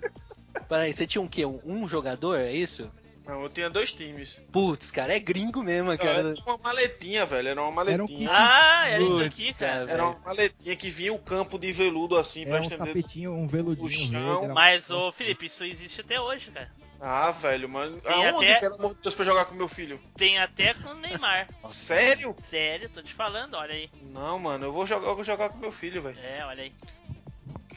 Peraí, 0.69 0.93
você 0.93 1.07
tinha 1.07 1.23
um 1.23 1.27
quê? 1.27 1.43
Um, 1.43 1.59
um 1.65 1.87
jogador, 1.87 2.37
é 2.39 2.51
isso? 2.53 2.91
Não, 3.27 3.41
eu 3.43 3.49
tinha 3.49 3.69
dois 3.69 3.91
times. 3.91 4.39
Putz, 4.51 4.91
cara, 4.91 5.15
é 5.15 5.19
gringo 5.19 5.63
mesmo, 5.63 5.91
Era 5.91 5.97
cara. 5.97 6.33
uma 6.45 6.57
maletinha, 6.57 7.25
velho. 7.25 7.47
Era 7.49 7.61
uma 7.63 7.81
Era 7.81 8.03
um 8.03 8.07
maletinha. 8.07 8.29
Ah, 8.31 8.87
era 8.87 9.03
isso 9.03 9.19
aqui, 9.23 9.53
cara. 9.53 9.71
cara. 9.79 9.91
Era 9.91 10.05
uma 10.05 10.19
maletinha 10.19 10.75
que 10.75 10.89
vinha 10.89 11.13
o 11.13 11.19
campo 11.19 11.57
de 11.57 11.71
veludo 11.71 12.17
assim 12.17 12.45
pra 12.45 12.57
É 12.57 12.59
um 12.59 12.63
estender. 12.63 12.87
tapetinho, 12.87 13.33
um 13.33 13.47
veludinho 13.47 13.87
O 13.87 13.89
chão, 13.91 14.11
verde. 14.31 14.45
era- 14.45 14.53
Mas, 14.53 14.89
ô 14.91 15.11
Felipe, 15.11 15.47
isso 15.47 15.63
existe 15.65 16.01
até 16.01 16.21
hoje, 16.21 16.51
cara. 16.51 16.71
Ah, 17.01 17.29
velho, 17.31 17.67
mano. 17.67 17.99
Tem 17.99 18.13
Aonde, 18.29 18.47
até- 18.47 18.59
pelo 18.61 18.75
amor 18.75 18.93
de 18.95 19.01
Deus, 19.01 19.13
pra 19.15 19.25
jogar 19.25 19.45
com 19.45 19.53
meu 19.55 19.67
filho? 19.67 19.99
Tem 20.15 20.39
até 20.39 20.73
com 20.75 20.89
o 20.89 20.93
Neymar. 20.95 21.47
Sério? 21.69 22.35
Sério, 22.43 22.87
tô 22.89 23.01
te 23.01 23.13
falando, 23.13 23.55
olha 23.55 23.73
aí. 23.73 23.89
Não, 24.13 24.39
mano, 24.39 24.65
eu 24.67 24.71
vou 24.71 24.85
jogar, 24.87 25.07
eu 25.07 25.15
vou 25.15 25.23
jogar 25.23 25.49
com 25.49 25.57
meu 25.57 25.71
filho, 25.71 26.01
velho. 26.01 26.17
É, 26.19 26.45
olha 26.45 26.63
aí. 26.63 26.73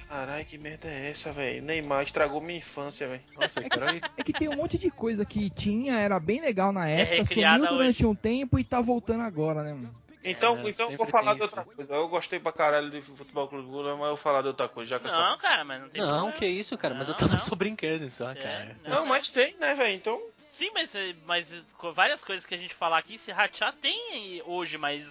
Caralho, 0.09 0.45
que 0.45 0.57
merda 0.57 0.89
é 0.89 1.11
essa, 1.11 1.33
velho? 1.33 1.63
Neymar 1.63 2.03
estragou 2.03 2.41
minha 2.41 2.59
infância, 2.59 3.07
velho. 3.07 3.23
Nossa, 3.37 3.63
cara, 3.69 4.01
É 4.17 4.23
que 4.23 4.33
tem 4.33 4.49
um 4.49 4.57
monte 4.57 4.79
de 4.79 4.91
coisa 4.91 5.25
que 5.25 5.51
tinha, 5.51 5.99
era 5.99 6.19
bem 6.19 6.41
legal 6.41 6.73
na 6.73 6.89
época, 6.89 7.23
É 7.23 7.25
sumiu 7.25 7.69
durante 7.69 8.07
um 8.07 8.15
tempo 8.15 8.59
e 8.59 8.65
tá 8.65 8.81
voltando 8.81 9.23
agora, 9.23 9.63
né, 9.63 9.75
mano? 9.75 9.95
Então, 10.25 10.59
É, 10.59 10.71
então 10.71 10.97
vou 10.97 11.07
falar 11.07 11.35
de 11.35 11.43
outra 11.43 11.63
isso. 11.63 11.71
coisa. 11.75 11.95
Eu 11.95 12.09
gostei 12.09 12.41
pra 12.41 12.53
caralho 12.53 12.91
de 12.91 13.01
futebol 13.01 13.49
clube 13.49 13.69
Gula, 13.69 13.93
mas 13.93 14.03
eu 14.03 14.09
vou 14.09 14.17
falar 14.17 14.43
de 14.43 14.49
outra 14.49 14.69
coisa, 14.69 14.91
já 14.91 14.99
que 14.99 15.07
essa... 15.07 15.17
Não, 15.17 15.39
cara, 15.39 15.65
mas 15.65 15.81
não 15.81 15.89
tem 15.89 16.01
Não, 16.01 16.09
problema. 16.09 16.33
que 16.33 16.47
isso, 16.47 16.77
cara, 16.77 16.95
mas 16.95 17.09
eu 17.09 17.13
Não, 17.13 17.19
tava 17.19 17.33
não. 17.33 17.39
só 17.39 17.55
brincando 17.55 18.11
só, 18.11 18.31
É, 18.31 18.35
cara. 18.35 18.77
Não, 18.85 19.07
mas 19.07 19.29
tem, 19.31 19.55
né, 19.59 19.75
velho? 19.75 19.95
Então, 19.95 20.21
Sim, 20.49 20.71
mas, 20.73 20.93
mas 21.27 21.53
com 21.77 21.93
várias 21.93 22.25
coisas 22.25 22.47
que 22.47 22.55
a 22.55 22.59
gente 22.59 22.75
falar 22.75 22.99
aqui, 22.99 23.19
se 23.19 23.31
ratear 23.31 23.73
tem 23.75 24.43
hoje, 24.47 24.79
mas, 24.79 25.05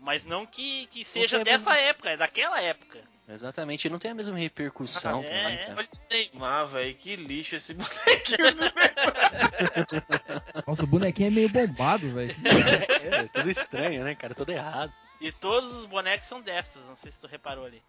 mas 0.00 0.24
não 0.24 0.44
que, 0.44 0.86
que 0.88 1.04
seja 1.04 1.36
tem 1.36 1.44
dessa 1.44 1.76
época, 1.76 2.10
é 2.10 2.16
daquela 2.16 2.60
época. 2.60 2.98
Exatamente, 3.28 3.88
não 3.88 3.98
tem 3.98 4.10
a 4.10 4.14
mesma 4.14 4.36
repercussão 4.36 5.20
É, 5.20 5.24
também, 5.24 5.54
é. 5.54 5.56
cara. 5.66 5.74
olha 5.78 5.88
o 5.92 6.12
Neymar, 6.12 6.66
velho. 6.66 6.94
Que 6.96 7.14
lixo 7.16 7.54
esse 7.56 7.72
bonequinho. 7.74 8.38
Nossa, 10.66 10.82
o 10.82 10.86
bonequinho 10.86 11.28
é 11.28 11.30
meio 11.30 11.48
bombado, 11.48 12.12
velho. 12.12 12.34
É, 13.00 13.06
é, 13.20 13.22
tudo 13.32 13.50
estranho, 13.50 14.04
né, 14.04 14.14
cara? 14.14 14.34
Tudo 14.34 14.50
errado. 14.52 14.92
E 15.20 15.30
todos 15.30 15.76
os 15.76 15.84
bonecos 15.86 16.26
são 16.26 16.40
destros, 16.40 16.82
não 16.86 16.96
sei 16.96 17.12
se 17.12 17.20
tu 17.20 17.26
reparou 17.26 17.66
ali. 17.66 17.82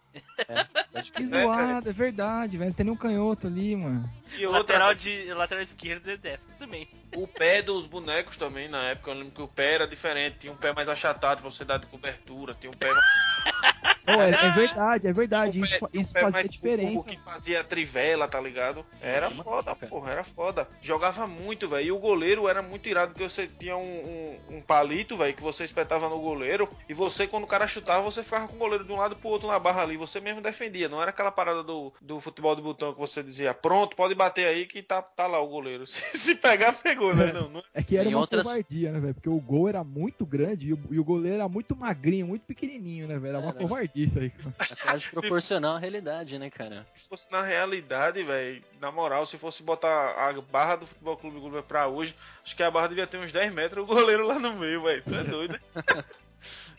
Que 1.14 1.26
zoado, 1.26 1.88
é 1.88 1.92
verdade, 1.92 2.58
velho. 2.58 2.68
Não 2.70 2.76
tem 2.76 2.84
nenhum 2.84 2.96
canhoto 2.96 3.46
ali, 3.46 3.74
mano. 3.74 4.08
E 4.36 4.44
O 4.46 4.50
outra, 4.52 4.74
lateral, 4.78 4.94
de, 4.94 5.32
lateral 5.32 5.64
esquerdo 5.64 6.10
é 6.10 6.16
destro 6.18 6.46
também. 6.58 6.86
o 7.16 7.26
pé 7.26 7.62
dos 7.62 7.86
bonecos 7.86 8.36
também, 8.36 8.68
na 8.68 8.82
época, 8.90 9.10
eu 9.10 9.14
lembro 9.14 9.32
que 9.32 9.40
o 9.42 9.48
pé 9.48 9.74
era 9.76 9.88
diferente. 9.88 10.40
Tinha 10.40 10.52
um 10.52 10.56
pé 10.56 10.72
mais 10.74 10.88
achatado 10.90 11.40
pra 11.40 11.50
você 11.50 11.64
dar 11.64 11.78
de 11.78 11.86
cobertura. 11.86 12.54
Tinha 12.54 12.70
um 12.70 12.74
pé 12.76 12.90
Pô, 14.04 14.12
é, 14.12 14.30
é 14.30 14.50
verdade, 14.50 15.06
é 15.08 15.12
verdade. 15.12 15.60
Isso, 15.60 15.78
pé- 15.78 15.98
isso 15.98 16.12
fazia 16.12 16.30
mais 16.30 16.50
diferença. 16.50 16.94
curvo 17.04 17.04
que 17.10 17.16
fazia 17.24 17.62
trivela, 17.64 18.26
tá 18.28 18.40
ligado? 18.40 18.84
Era 19.00 19.30
foda, 19.30 19.74
cara. 19.74 19.86
porra, 19.90 20.10
era 20.12 20.24
foda. 20.24 20.68
Jogava 20.80 21.26
muito, 21.26 21.68
velho. 21.68 21.86
E 21.86 21.92
o 21.92 21.98
goleiro 21.98 22.48
era 22.48 22.60
muito 22.62 22.88
irado, 22.88 23.12
porque 23.12 23.28
você 23.28 23.46
tinha 23.58 23.76
um, 23.76 24.38
um, 24.50 24.56
um 24.56 24.60
palito, 24.60 25.16
velho, 25.16 25.34
que 25.34 25.42
você 25.42 25.64
espetava 25.64 26.08
no 26.08 26.20
goleiro. 26.20 26.68
E 26.88 26.94
você, 26.94 27.26
quando 27.26 27.44
o 27.44 27.48
cara 27.48 27.66
chutava, 27.68 28.02
você 28.02 28.22
ficava 28.22 28.48
com 28.48 28.56
o 28.56 28.58
goleiro 28.58 28.84
de 28.84 28.92
um 28.92 28.96
lado 28.96 29.16
pro 29.16 29.28
outro 29.28 29.46
na 29.48 29.58
barra 29.58 29.82
ali. 29.82 29.96
Você 29.96 30.20
mesmo 30.20 30.40
defendia. 30.40 30.88
Não 30.88 31.00
era 31.00 31.10
aquela 31.10 31.30
parada 31.30 31.62
do, 31.62 31.92
do 32.00 32.20
futebol 32.20 32.56
de 32.56 32.62
botão 32.62 32.92
que 32.92 32.98
você 33.00 33.22
dizia, 33.22 33.54
pronto, 33.54 33.96
pode 33.96 34.14
bater 34.14 34.46
aí 34.46 34.66
que 34.66 34.82
tá, 34.82 35.00
tá 35.00 35.26
lá 35.26 35.40
o 35.40 35.48
goleiro. 35.48 35.86
Se, 35.92 36.18
se 36.18 36.34
pegar, 36.34 36.72
pegou, 36.72 37.14
né? 37.14 37.32
Não, 37.32 37.48
não 37.48 37.62
É 37.74 37.82
que 37.82 37.96
era 37.96 38.08
Em 38.08 38.14
uma 38.14 38.20
outras- 38.20 38.42
covardia, 38.42 38.90
né, 38.92 38.98
velho? 39.00 39.14
Porque 39.14 39.28
o 39.28 39.40
gol 39.40 39.68
era 39.68 39.84
muito 39.84 40.24
grande 40.26 40.68
e 40.68 40.72
o, 40.72 40.78
e 40.90 40.98
o 40.98 41.04
goleiro 41.04 41.36
era 41.36 41.48
muito 41.48 41.76
magrinho, 41.76 42.26
muito 42.26 42.42
pequenininho, 42.42 43.06
né, 43.06 43.14
velho? 43.18 43.28
Era 43.36 43.38
uma 43.40 43.50
Era. 43.50 43.58
covardia 43.58 43.91
isso 43.94 44.18
aí. 44.18 44.30
cara. 44.30 44.54
É 44.70 44.74
quase 44.74 45.08
proporcional 45.12 45.76
à 45.76 45.78
realidade, 45.78 46.38
né, 46.38 46.48
cara? 46.50 46.86
Se 46.94 47.08
fosse 47.08 47.30
na 47.30 47.42
realidade, 47.42 48.22
velho, 48.22 48.62
na 48.80 48.90
moral, 48.90 49.26
se 49.26 49.36
fosse 49.38 49.62
botar 49.62 50.12
a 50.28 50.32
barra 50.40 50.76
do 50.76 50.86
Futebol 50.86 51.16
Clube 51.16 51.38
Gulliver 51.40 51.62
pra 51.62 51.86
hoje, 51.88 52.14
acho 52.44 52.54
que 52.56 52.62
a 52.62 52.70
barra 52.70 52.88
devia 52.88 53.06
ter 53.06 53.18
uns 53.18 53.32
10 53.32 53.52
metros, 53.52 53.82
o 53.84 53.86
goleiro 53.86 54.26
lá 54.26 54.38
no 54.38 54.54
meio, 54.54 54.82
velho. 54.82 55.02
Tu 55.04 55.14
é 55.14 55.24
doido, 55.24 55.52
né? 55.52 55.60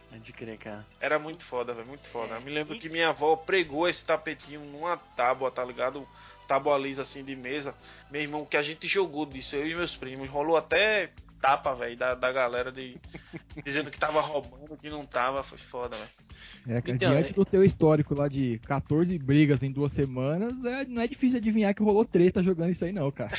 Pode 0.10 0.32
crer, 0.34 0.58
cara. 0.60 0.86
Era 1.02 1.18
muito 1.18 1.44
foda, 1.44 1.74
velho, 1.74 1.88
muito 1.88 2.08
foda. 2.08 2.36
É, 2.36 2.38
Eu 2.38 2.42
me 2.42 2.52
lembro 2.52 2.76
e- 2.76 2.80
que 2.80 2.88
minha 2.90 3.10
avó 3.10 3.36
pregou 3.36 3.88
esse 3.88 4.06
tapetinho 4.06 4.62
numa 4.62 4.96
tábua, 4.98 5.50
tá 5.50 5.64
ligado? 5.66 6.08
Tábua 6.48 6.78
lisa 6.78 7.02
assim 7.02 7.24
de 7.24 7.36
mesa. 7.36 7.74
Meu 8.12 8.22
irmão, 8.22 8.46
que 8.46 8.56
a 8.58 8.62
gente 8.62 8.86
jogou 8.88 9.26
disso, 9.26 9.56
eu 9.56 9.66
e 9.66 9.76
meus 9.76 9.96
primos. 9.96 10.28
Rolou 10.30 10.56
até 10.56 11.12
tapa, 11.44 11.76
velho, 11.76 11.98
da, 11.98 12.16
da 12.16 12.32
galera 12.32 12.72
de 12.72 12.98
dizendo 13.66 13.92
que 13.92 14.00
tava 14.00 14.22
roubando, 14.22 14.78
que 14.78 14.90
não 14.90 15.06
tava. 15.06 15.44
Foi 15.44 15.58
foda, 15.58 15.98
velho. 15.98 16.10
É, 16.66 16.82
cara, 16.82 16.96
Então, 16.96 17.12
diante 17.12 17.32
é- 17.32 17.34
do 17.34 17.44
teu 17.44 17.66
histórico 17.66 18.16
lá 18.16 18.30
de 18.30 18.60
14 18.60 19.20
brigas 19.20 19.62
em 19.62 19.70
duas 19.70 19.92
semanas, 19.92 20.64
é, 20.64 20.86
não 20.86 21.02
é 21.02 21.08
difícil 21.08 21.38
adivinhar 21.40 21.76
que 21.76 21.84
rolou 21.84 22.06
treta 22.06 22.42
jogando 22.42 22.70
isso 22.72 22.86
aí, 22.86 22.94
não, 22.94 23.12
cara. 23.12 23.38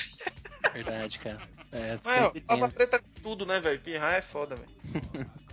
Verdade, 0.75 1.19
cara. 1.19 1.41
É, 1.73 1.99
Mas, 2.05 2.31
ó, 2.47 2.69
treta 2.69 2.99
com 2.99 3.23
tudo, 3.23 3.47
né, 3.47 3.59
velho? 3.59 3.81
Pirrar 3.81 4.15
é 4.15 4.23
foda, 4.23 4.55
velho. 4.55 4.69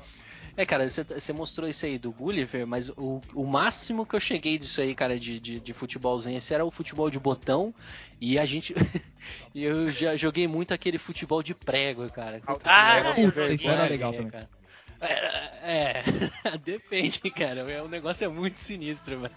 É, 0.56 0.66
cara, 0.66 0.88
você, 0.88 1.34
mostrou 1.34 1.68
isso 1.68 1.86
aí 1.86 1.98
do 1.98 2.12
Gulliver, 2.12 2.68
mas 2.68 2.90
o, 2.90 3.22
o 3.34 3.46
máximo 3.46 4.06
que 4.06 4.16
eu 4.16 4.20
cheguei 4.20 4.58
disso 4.58 4.82
aí, 4.82 4.94
cara, 4.94 5.20
de, 5.20 5.40
de, 5.40 5.60
de 5.60 5.74
futebolzinho, 5.74 6.38
esse 6.38 6.54
era 6.54 6.66
o 6.66 6.72
futebol 6.72 7.10
de 7.10 7.20
botão. 7.20 7.74
E 8.20 8.38
a 8.38 8.46
gente. 8.46 8.76
e 9.56 9.64
eu 9.64 9.88
já 9.88 10.16
joguei 10.16 10.48
muito 10.48 10.74
aquele 10.74 10.98
futebol 10.98 11.42
de 11.42 11.56
prego, 11.56 12.10
cara. 12.10 12.42
Ah, 12.66 13.14
joguei. 13.32 13.56
Isso 13.56 13.68
era 13.68 13.86
legal 13.86 14.14
também. 14.14 14.32
cara. 14.32 14.61
É, 15.02 15.52
é, 15.64 16.04
depende, 16.64 17.20
cara. 17.32 17.62
É, 17.72 17.82
o 17.82 17.88
negócio 17.88 18.24
é 18.24 18.28
muito 18.28 18.60
sinistro, 18.60 19.20
mas. 19.20 19.32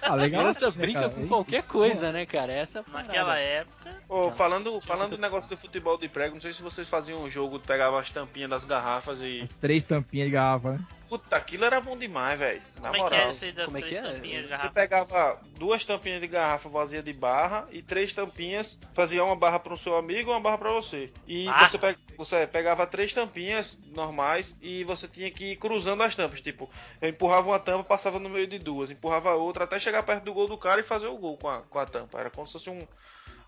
Ah, 0.00 0.14
legal. 0.14 0.42
Criança 0.42 0.68
assim, 0.68 0.78
né, 0.78 0.84
brinca 0.84 1.00
cara? 1.00 1.12
com 1.12 1.28
qualquer 1.28 1.62
coisa, 1.64 2.12
né, 2.12 2.24
cara? 2.24 2.52
Essa 2.52 2.78
é 2.78 2.80
a 2.80 2.84
parada. 2.84 3.06
Naquela 3.08 3.38
época. 3.38 4.02
Ô, 4.08 4.30
falando, 4.30 4.80
falando 4.80 5.16
do 5.16 5.18
negócio 5.18 5.50
do 5.50 5.56
futebol 5.56 5.98
de 5.98 6.08
prego, 6.08 6.34
não 6.34 6.40
sei 6.40 6.52
se 6.52 6.62
vocês 6.62 6.88
faziam 6.88 7.22
um 7.22 7.28
jogo, 7.28 7.58
pegavam 7.58 7.98
as 7.98 8.10
tampinhas 8.10 8.48
das 8.48 8.64
garrafas 8.64 9.20
e. 9.20 9.40
As 9.40 9.56
três 9.56 9.84
tampinhas 9.84 10.28
de 10.28 10.32
garrafa, 10.32 10.72
né? 10.72 10.80
Puta, 11.08 11.36
aquilo 11.36 11.64
era 11.64 11.80
bom 11.80 11.96
demais, 11.96 12.38
velho. 12.38 12.60
Na 12.80 12.90
Como 12.90 12.94
é 12.94 12.98
que 12.98 13.02
moral. 13.04 13.20
é 13.20 13.30
isso 13.30 13.44
aí 13.44 13.52
das 13.52 13.64
Como 13.66 13.78
é 13.78 13.80
três 13.80 13.92
que 14.00 14.06
é? 14.06 14.12
tampinhas 14.12 14.42
de 14.42 14.48
Você 14.48 14.54
garrafa? 14.56 14.70
pegava 14.74 15.40
duas 15.58 15.84
tampinhas 15.84 16.20
de 16.20 16.26
garrafa 16.26 16.68
vazia 16.68 17.02
de 17.02 17.12
barra 17.14 17.66
e 17.70 17.82
três 17.82 18.12
tampinhas, 18.12 18.78
fazia 18.94 19.24
uma 19.24 19.34
barra 19.34 19.58
para 19.58 19.72
o 19.72 19.76
seu 19.78 19.96
amigo 19.96 20.30
e 20.30 20.32
uma 20.34 20.40
barra 20.40 20.58
para 20.58 20.72
você. 20.72 21.10
E 21.26 21.48
Ah. 21.48 21.66
você, 21.66 21.78
pe- 21.78 21.96
você 22.16 22.46
pegava 22.46 22.86
três 22.86 23.12
tampinhas 23.12 23.78
normais 23.94 24.54
e 24.60 24.84
você 24.84 25.08
tinha 25.08 25.30
que 25.30 25.52
ir 25.52 25.56
cruzando 25.56 26.02
as 26.02 26.14
tampas. 26.14 26.40
Tipo, 26.42 26.68
eu 27.00 27.08
empurrava 27.08 27.48
uma 27.48 27.58
tampa, 27.58 27.84
passava 27.84 28.18
no 28.18 28.28
meio 28.28 28.46
de 28.46 28.58
duas, 28.58 28.90
empurrava 28.90 29.30
a 29.30 29.34
outra 29.34 29.64
até 29.64 29.78
chegar 29.78 30.02
perto 30.02 30.24
do 30.24 30.34
gol 30.34 30.46
do 30.46 30.58
cara 30.58 30.80
e 30.80 30.84
fazer 30.84 31.06
o 31.06 31.16
gol 31.16 31.38
com 31.38 31.48
a, 31.48 31.62
com 31.62 31.78
a 31.78 31.86
tampa. 31.86 32.20
Era 32.20 32.28
como 32.30 32.46
se 32.46 32.52
fosse 32.52 32.68
um, 32.68 32.86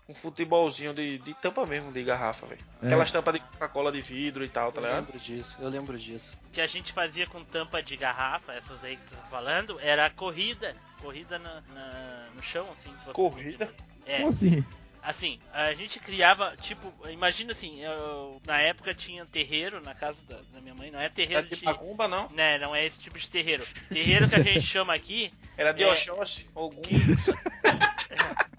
um 0.09 0.13
futebolzinho 0.15 0.93
de, 0.93 1.19
de 1.19 1.33
tampa 1.35 1.65
mesmo, 1.65 1.91
de 1.91 2.03
garrafa, 2.03 2.45
velho. 2.45 2.61
É. 2.81 2.85
Aquelas 2.87 3.11
tampas 3.11 3.33
de 3.35 3.39
Coca-Cola 3.39 3.91
de 3.91 4.01
vidro 4.01 4.43
e 4.43 4.49
tal, 4.49 4.71
tá 4.71 4.81
Eu 4.81 4.85
ligado? 4.85 5.05
lembro 5.05 5.19
disso, 5.19 5.57
eu 5.59 5.69
lembro 5.69 5.97
disso. 5.97 6.37
que 6.51 6.59
a 6.59 6.67
gente 6.67 6.91
fazia 6.91 7.25
com 7.27 7.43
tampa 7.43 7.81
de 7.81 7.95
garrafa, 7.95 8.53
essas 8.53 8.83
aí 8.83 8.97
que 8.97 9.03
tu 9.03 9.15
tá 9.15 9.21
falando, 9.29 9.79
era 9.79 10.09
corrida. 10.09 10.75
Corrida 11.01 11.39
na, 11.39 11.61
na- 11.73 12.27
no 12.35 12.43
chão, 12.43 12.69
assim. 12.71 12.93
se 12.99 13.05
Corrida? 13.11 13.73
É, 14.05 14.17
Como 14.17 14.29
assim? 14.29 14.63
assim, 15.01 15.39
a 15.53 15.73
gente 15.73 15.99
criava, 15.99 16.55
tipo, 16.57 16.91
imagina 17.09 17.53
assim, 17.53 17.79
eu- 17.81 18.39
na 18.45 18.59
época 18.59 18.93
tinha 18.93 19.25
terreiro 19.25 19.81
na 19.81 19.95
casa 19.95 20.21
da, 20.27 20.37
da 20.53 20.59
minha 20.61 20.75
mãe, 20.75 20.91
não 20.91 20.99
é 20.99 21.07
terreiro 21.09 21.39
Era 21.45 21.47
de 21.47 21.55
de. 21.55 21.65
macumba, 21.65 22.07
não? 22.07 22.29
Né, 22.29 22.57
não 22.59 22.75
é 22.75 22.85
esse 22.85 22.99
tipo 22.99 23.17
de 23.17 23.29
terreiro. 23.29 23.65
Terreiro 23.89 24.27
que 24.27 24.35
a 24.35 24.39
gente 24.43 24.61
chama 24.61 24.93
aqui, 24.93 25.31
Era 25.57 25.71
de 25.71 25.83
É. 25.83 25.87
Oxóssi, 25.87 26.45
algum. 26.53 26.81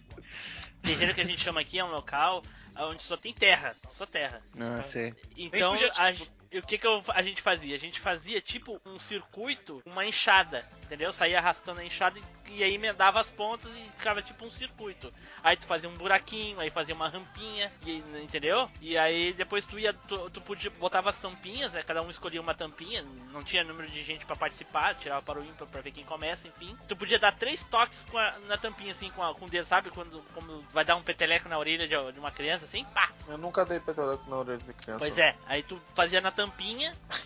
terreiro 0.93 1.15
que 1.15 1.21
a 1.21 1.25
gente 1.25 1.41
chama 1.41 1.61
aqui 1.61 1.79
é 1.79 1.85
um 1.85 1.91
local 1.91 2.43
onde 2.77 3.03
só 3.03 3.17
tem 3.17 3.33
terra, 3.33 3.75
só 3.91 4.07
terra. 4.07 4.41
Não, 4.55 4.83
sei. 4.83 5.15
Então, 5.37 5.75
a, 5.75 6.13
ge- 6.53 6.59
o 6.59 6.63
que, 6.63 6.79
que 6.79 6.87
eu- 6.87 7.03
a 7.09 7.23
gente 7.23 7.41
fazia? 7.41 7.75
A 7.75 7.79
gente 7.79 7.99
fazia 8.01 8.41
tipo 8.41 8.81
um 8.87 8.99
circuito, 8.99 9.83
uma 9.87 10.05
enxada, 10.05 10.65
entendeu? 10.85 11.13
Saía 11.13 11.39
arrastando 11.39 11.81
a 11.81 11.85
enxada 11.85 12.19
e, 12.19 12.57
e 12.59 12.63
aí 12.63 12.75
emendava 12.75 13.21
as 13.21 13.31
pontas 13.31 13.71
e 13.75 13.91
ficava 13.97 14.21
tipo 14.23 14.45
um 14.45 14.51
circuito. 14.51 15.13
Aí 15.43 15.57
tu 15.57 15.67
fazia 15.67 15.89
um 15.89 15.95
buraquinho, 15.95 16.61
aí 16.61 16.71
fazia 16.71 16.95
uma 16.95 17.09
rampinha, 17.09 17.73
e, 17.87 17.99
entendeu? 18.23 18.71
E 18.81 18.99
aí 18.99 19.33
depois 19.33 19.65
tu 19.65 19.79
ia, 19.79 19.93
tu, 19.93 20.29
tu 20.31 20.41
podia, 20.41 20.71
botava 20.73 21.11
as 21.11 21.19
tampinhas, 21.19 21.73
né? 21.73 21.83
Cada 21.83 22.03
um 22.03 22.11
escolhia 22.11 22.41
uma 22.41 22.55
tampinha, 22.55 23.03
não 23.33 23.43
tinha 23.43 23.65
número 23.65 23.89
de 23.91 24.03
gente 24.03 24.27
pra 24.27 24.37
participar, 24.37 24.95
tirava 24.97 25.23
para 25.23 25.41
o 25.41 25.45
ímpar 25.45 25.67
pra 25.69 25.81
ver 25.81 25.93
quem 25.93 26.05
começa, 26.05 26.47
enfim. 26.47 26.77
Tu 26.87 26.95
podia 26.95 27.19
dar 27.19 27.33
três 27.33 27.65
toques 27.65 28.07
a- 28.15 28.39
na 28.47 28.59
tampinha, 28.59 28.93
assim, 28.93 29.11
com, 29.11 29.23
a, 29.23 29.35
com 29.35 29.47
o 29.47 29.49
dedo, 29.49 29.65
sabe? 29.65 29.91
Quando 29.91 30.23
como 30.35 30.61
vai 30.73 30.85
dar 30.85 30.97
um 30.97 31.03
peteleco 31.03 31.49
na 31.49 31.59
orelha 31.59 31.89
de, 31.89 32.13
de 32.13 32.19
uma 32.21 32.31
criança, 32.31 32.65
assim, 32.67 32.85
pá! 32.87 33.11
Eu 33.29 33.39
nunca 33.39 33.65
dei 33.65 33.81
peteleco 33.81 34.29
na 34.29 34.37
orelha 34.37 34.59
de 34.59 34.73
criança. 34.75 34.99
Pois 34.99 35.17
é, 35.17 35.35
aí 35.47 35.63
tu 35.63 35.81
fazia 35.95 36.21
na 36.21 36.31
tampinha, 36.31 36.42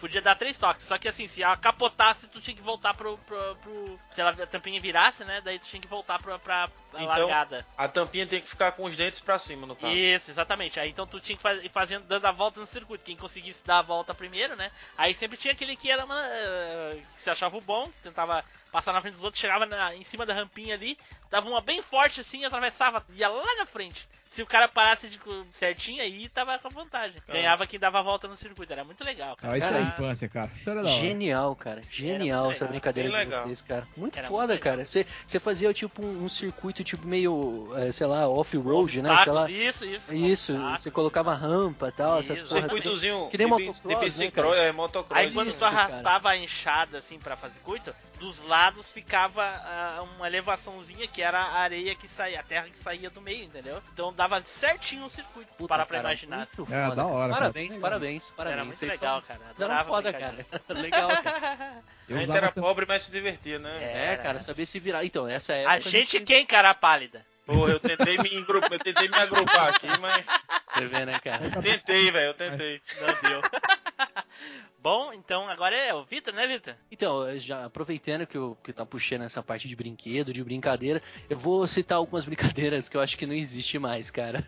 podia 0.00 0.20
dar 0.20 0.34
três 0.34 0.56
toques. 0.58 0.86
Só 0.86 0.98
que 0.98 1.08
assim, 1.08 1.26
se 1.28 1.42
ela 1.42 1.56
capotasse, 1.56 2.26
tu 2.28 2.40
tinha 2.40 2.56
que 2.56 2.62
voltar 2.62 2.94
pro. 2.94 3.16
pro, 3.18 3.56
pro- 3.56 4.00
se 4.10 4.20
ela, 4.20 4.30
a 4.30 4.46
tampinha 4.46 4.80
virasse, 4.80 5.24
né? 5.24 5.40
Daí 5.40 5.58
tu 5.58 5.66
tinha 5.66 5.80
que 5.80 5.88
voltar 5.88 6.20
pra, 6.22 6.38
pra, 6.38 6.68
Então- 7.02 7.26
largada. 7.28 7.66
A 7.76 7.88
tampinha 7.88 8.26
tem 8.26 8.40
que 8.40 8.48
ficar 8.48 8.72
com 8.72 8.84
os 8.84 8.96
dentes 8.96 9.20
pra 9.20 9.38
cima, 9.38 9.66
no 9.66 9.76
caso. 9.76 9.92
Isso, 9.94 10.30
exatamente. 10.30 10.78
Aí 10.80 10.90
então 10.90 11.06
tu 11.06 11.20
tinha 11.20 11.36
que 11.36 11.42
faz- 11.42 11.62
ir 11.64 11.68
fazendo, 11.68 12.04
dando 12.06 12.24
a 12.26 12.32
volta 12.32 12.60
no 12.60 12.66
circuito. 12.66 13.04
Quem 13.04 13.16
conseguisse 13.16 13.64
dar 13.64 13.78
a 13.78 13.82
volta 13.82 14.14
primeiro, 14.14 14.56
né? 14.56 14.70
Aí 14.96 15.14
sempre 15.14 15.36
tinha 15.36 15.52
aquele 15.52 15.76
que 15.76 15.90
era 15.90 16.04
uma, 16.04 16.20
eh, 16.26 16.98
que 17.14 17.22
se 17.22 17.30
achava 17.30 17.56
o 17.56 17.60
bom, 17.60 17.88
tentava 18.02 18.44
passar 18.72 18.92
na 18.92 19.00
frente 19.00 19.14
dos 19.14 19.24
outros, 19.24 19.40
chegava 19.40 19.64
na- 19.66 19.94
em 19.94 20.04
cima 20.04 20.26
da 20.26 20.34
rampinha 20.34 20.74
ali, 20.74 20.98
dava 21.30 21.48
uma 21.48 21.60
bem 21.60 21.80
forte 21.82 22.20
assim, 22.20 22.44
atravessava, 22.44 23.04
ia 23.14 23.28
lá 23.28 23.54
na 23.56 23.66
frente. 23.66 24.06
Se 24.28 24.42
o 24.42 24.46
cara 24.46 24.68
parasse 24.68 25.08
de, 25.08 25.18
certinho 25.50 26.02
aí, 26.02 26.28
tava 26.28 26.58
com 26.58 26.68
vantagem. 26.68 27.22
Ganhava 27.26 27.66
quem 27.66 27.78
dava 27.78 28.00
a 28.00 28.02
volta 28.02 28.28
no 28.28 28.36
circuito. 28.36 28.70
Era 28.70 28.84
muito 28.84 29.02
legal, 29.02 29.34
cara. 29.36 29.54
Ah, 29.54 29.56
isso 29.56 29.66
é 29.66 29.70
Cara, 29.70 29.82
infância, 29.82 30.28
cara. 30.28 30.50
Era. 30.66 30.84
Genial, 30.88 31.56
cara. 31.56 31.80
Genial 31.90 32.50
essa 32.50 32.64
legal, 32.64 32.68
brincadeira 32.68 33.08
bem 33.10 33.18
de 33.20 33.24
legal. 33.26 33.42
vocês, 33.44 33.62
cara. 33.62 33.88
Muito 33.96 34.18
Era 34.18 34.28
foda, 34.28 34.48
muito 34.48 34.62
cara. 34.62 34.84
Você 34.84 35.06
você 35.26 35.40
fazia 35.40 35.72
tipo 35.72 36.04
um, 36.04 36.24
um 36.24 36.28
circuito 36.28 36.84
tipo 36.86 37.06
meio, 37.06 37.68
é, 37.76 37.90
sei 37.92 38.06
lá, 38.06 38.28
off-road, 38.28 39.02
né? 39.02 39.16
Sei 39.24 39.32
lá. 39.32 39.50
Isso, 39.50 39.84
isso. 39.84 40.14
Isso, 40.14 40.52
obstáculos. 40.52 40.80
você 40.80 40.90
colocava 40.90 41.34
rampa 41.34 41.88
e 41.88 41.92
tal, 41.92 42.18
essas 42.20 42.38
Isso. 42.38 42.48
porra. 42.48 42.60
Circuitozinho 42.62 43.28
Que 43.30 43.38
nem 43.38 43.46
motocross, 43.46 43.80
de 43.82 43.88
né, 43.88 43.96
bicicross, 43.96 44.54
cara? 44.56 44.68
é 44.68 44.72
motocross. 44.72 45.18
Aí 45.20 45.32
quando 45.32 45.48
isso, 45.48 45.58
tu 45.58 45.64
arrastava 45.64 46.30
a 46.30 46.36
enxada 46.36 46.98
assim 46.98 47.18
pra 47.18 47.36
fazer 47.36 47.54
circuito, 47.54 47.94
dos 48.20 48.38
lados 48.44 48.90
ficava 48.92 49.42
ah, 49.42 50.04
uma 50.16 50.26
elevaçãozinha 50.26 51.06
que 51.08 51.20
era 51.20 51.38
a 51.40 51.58
areia 51.60 51.94
que 51.94 52.06
saía, 52.06 52.40
a 52.40 52.42
terra 52.42 52.66
que 52.68 52.82
saía 52.82 53.10
do 53.10 53.20
meio, 53.20 53.44
entendeu? 53.44 53.82
Então 53.92 54.12
dava 54.12 54.40
certinho 54.44 55.04
o 55.06 55.10
circuito, 55.10 55.52
Puta, 55.54 55.68
parar 55.68 55.86
pra 55.86 55.96
cara, 55.98 56.08
imaginar. 56.10 56.48
muito 56.58 56.72
É, 56.72 56.84
foda, 56.84 56.96
da 56.96 57.02
cara. 57.02 57.06
hora, 57.14 57.28
cara. 57.28 57.34
Parabéns, 57.40 57.68
Legal. 57.70 57.80
parabéns, 57.80 58.30
parabéns. 58.36 58.56
Era 58.56 58.64
muito 58.64 58.86
legal, 58.86 59.20
são- 59.20 59.28
cara. 59.28 59.50
Adorava 59.50 59.88
foda, 59.88 60.12
brincar 60.12 60.32
cara. 60.34 60.46
Legal, 60.80 61.08
cara. 61.22 61.72
Eu 62.08 62.16
a 62.16 62.20
gente 62.20 62.36
era 62.36 62.52
pobre, 62.52 62.86
mas 62.86 63.02
se 63.02 63.10
divertia, 63.10 63.58
né? 63.58 63.72
É. 63.80 64.12
É, 64.12 64.16
cara, 64.16 64.38
saber 64.38 64.66
se 64.66 64.78
virar. 64.78 65.04
Então, 65.04 65.26
essa 65.26 65.54
é 65.54 65.66
A 65.66 65.78
gente 65.80 66.20
quem, 66.20 66.46
cara 66.46 66.72
pálida? 66.74 67.24
Porra, 67.46 67.72
eu 67.72 67.80
tentei 67.80 68.18
me 68.18 68.38
agrupar, 68.38 68.72
eu 68.72 68.78
tentei 68.80 69.08
me 69.08 69.16
agrupar 69.16 69.68
aqui, 69.68 69.86
mas 70.00 70.24
Você 70.68 70.86
vê, 70.86 71.06
né, 71.06 71.20
cara? 71.20 71.48
tentei, 71.62 72.10
velho, 72.10 72.30
eu 72.30 72.34
tentei. 72.34 72.80
Não 73.00 73.30
deu. 73.30 73.42
Bom, 74.82 75.12
então 75.12 75.48
agora 75.48 75.74
é 75.74 75.92
o 75.92 76.04
Vitor, 76.04 76.32
né, 76.32 76.46
Vitor? 76.46 76.74
Então, 76.92 77.38
já 77.40 77.64
aproveitando 77.64 78.24
que 78.24 78.36
eu 78.36 78.56
que 78.62 78.72
tá 78.72 78.86
puxando 78.86 79.22
essa 79.22 79.42
parte 79.42 79.66
de 79.66 79.74
brinquedo, 79.74 80.32
de 80.32 80.44
brincadeira, 80.44 81.02
eu 81.28 81.36
vou 81.36 81.66
citar 81.66 81.98
algumas 81.98 82.24
brincadeiras 82.24 82.88
que 82.88 82.96
eu 82.96 83.00
acho 83.00 83.16
que 83.16 83.26
não 83.26 83.34
existe 83.34 83.80
mais, 83.80 84.10
cara. 84.10 84.44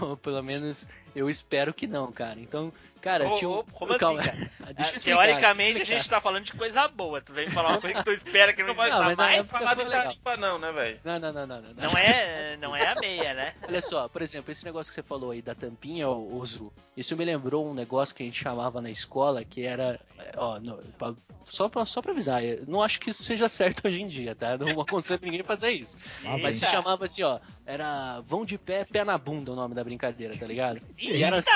Ou 0.00 0.16
pelo 0.16 0.42
menos 0.42 0.88
eu 1.14 1.28
espero 1.28 1.74
que 1.74 1.86
não, 1.86 2.10
cara. 2.10 2.40
Então, 2.40 2.72
cara, 3.06 3.28
Ô, 3.28 3.34
tinha 3.36 3.48
um... 3.50 3.62
como 3.64 3.98
Calma. 3.98 4.20
assim, 4.20 4.30
cara? 4.30 4.46
Deixa 4.74 4.90
eu 4.90 4.94
Ah, 4.94 4.96
explicar, 4.96 5.02
Teoricamente 5.26 5.62
eu 5.62 5.76
a 5.76 5.82
explicar. 5.82 5.98
gente 6.02 6.10
tá 6.10 6.20
falando 6.20 6.44
de 6.44 6.52
coisa 6.52 6.88
boa. 6.88 7.20
Tu 7.20 7.32
vem 7.32 7.48
falar 7.50 7.70
uma 7.70 7.80
coisa 7.80 7.96
que 7.96 8.04
tu 8.04 8.10
espera 8.10 8.52
que 8.52 8.62
não 8.62 8.68
Não 8.70 8.74
vai 8.74 8.90
mas 8.90 9.00
não 9.00 9.10
é 9.10 9.14
mais. 9.16 9.36
Não 9.38 9.44
falar 9.44 9.74
de 9.74 9.84
tarifa 9.90 10.36
não, 10.36 10.58
né, 10.58 10.72
velho? 10.72 11.00
Não, 11.04 11.18
não, 11.20 11.32
não, 11.32 11.46
não, 11.46 11.62
não. 11.62 11.74
Não 11.74 11.96
é, 11.98 12.56
não 12.56 12.74
é 12.76 12.86
a 12.88 12.94
meia, 12.96 13.32
né? 13.34 13.54
Olha 13.68 13.80
só, 13.80 14.08
por 14.08 14.22
exemplo, 14.22 14.50
esse 14.50 14.64
negócio 14.64 14.90
que 14.90 14.94
você 14.96 15.02
falou 15.02 15.30
aí 15.30 15.40
da 15.40 15.54
tampinha, 15.54 16.08
ô, 16.08 16.36
ô 16.36 16.44
Zu, 16.44 16.72
isso 16.96 17.16
me 17.16 17.24
lembrou 17.24 17.64
um 17.68 17.74
negócio 17.74 18.14
que 18.14 18.22
a 18.24 18.26
gente 18.26 18.42
chamava 18.42 18.80
na 18.80 18.90
escola, 18.90 19.44
que 19.44 19.62
era, 19.64 20.00
é, 20.18 20.32
ó, 20.36 20.58
no- 20.58 20.78
pra- 20.98 21.14
só, 21.44 21.68
pra, 21.68 21.86
só 21.86 22.02
pra 22.02 22.10
avisar, 22.10 22.42
eu 22.42 22.64
não 22.66 22.82
acho 22.82 22.98
que 22.98 23.10
isso 23.10 23.22
seja 23.22 23.48
certo 23.48 23.86
hoje 23.86 24.02
em 24.02 24.08
dia, 24.08 24.34
tá? 24.34 24.58
Não 24.58 24.80
aconselho 24.80 25.20
ninguém 25.22 25.44
fazer 25.44 25.70
isso. 25.70 25.96
Ah, 26.24 26.36
Mas 26.38 26.56
se 26.56 26.64
Eita. 26.64 26.74
chamava 26.76 27.04
assim, 27.04 27.22
ó, 27.22 27.38
era 27.64 28.20
vão 28.22 28.44
de 28.44 28.58
pé, 28.58 28.84
pé 28.84 29.04
na 29.04 29.16
bunda 29.16 29.52
o 29.52 29.56
nome 29.56 29.74
da 29.76 29.84
brincadeira, 29.84 30.36
tá 30.36 30.44
ligado? 30.46 30.80
E 30.98 31.22
era 31.22 31.38
assim! 31.38 31.50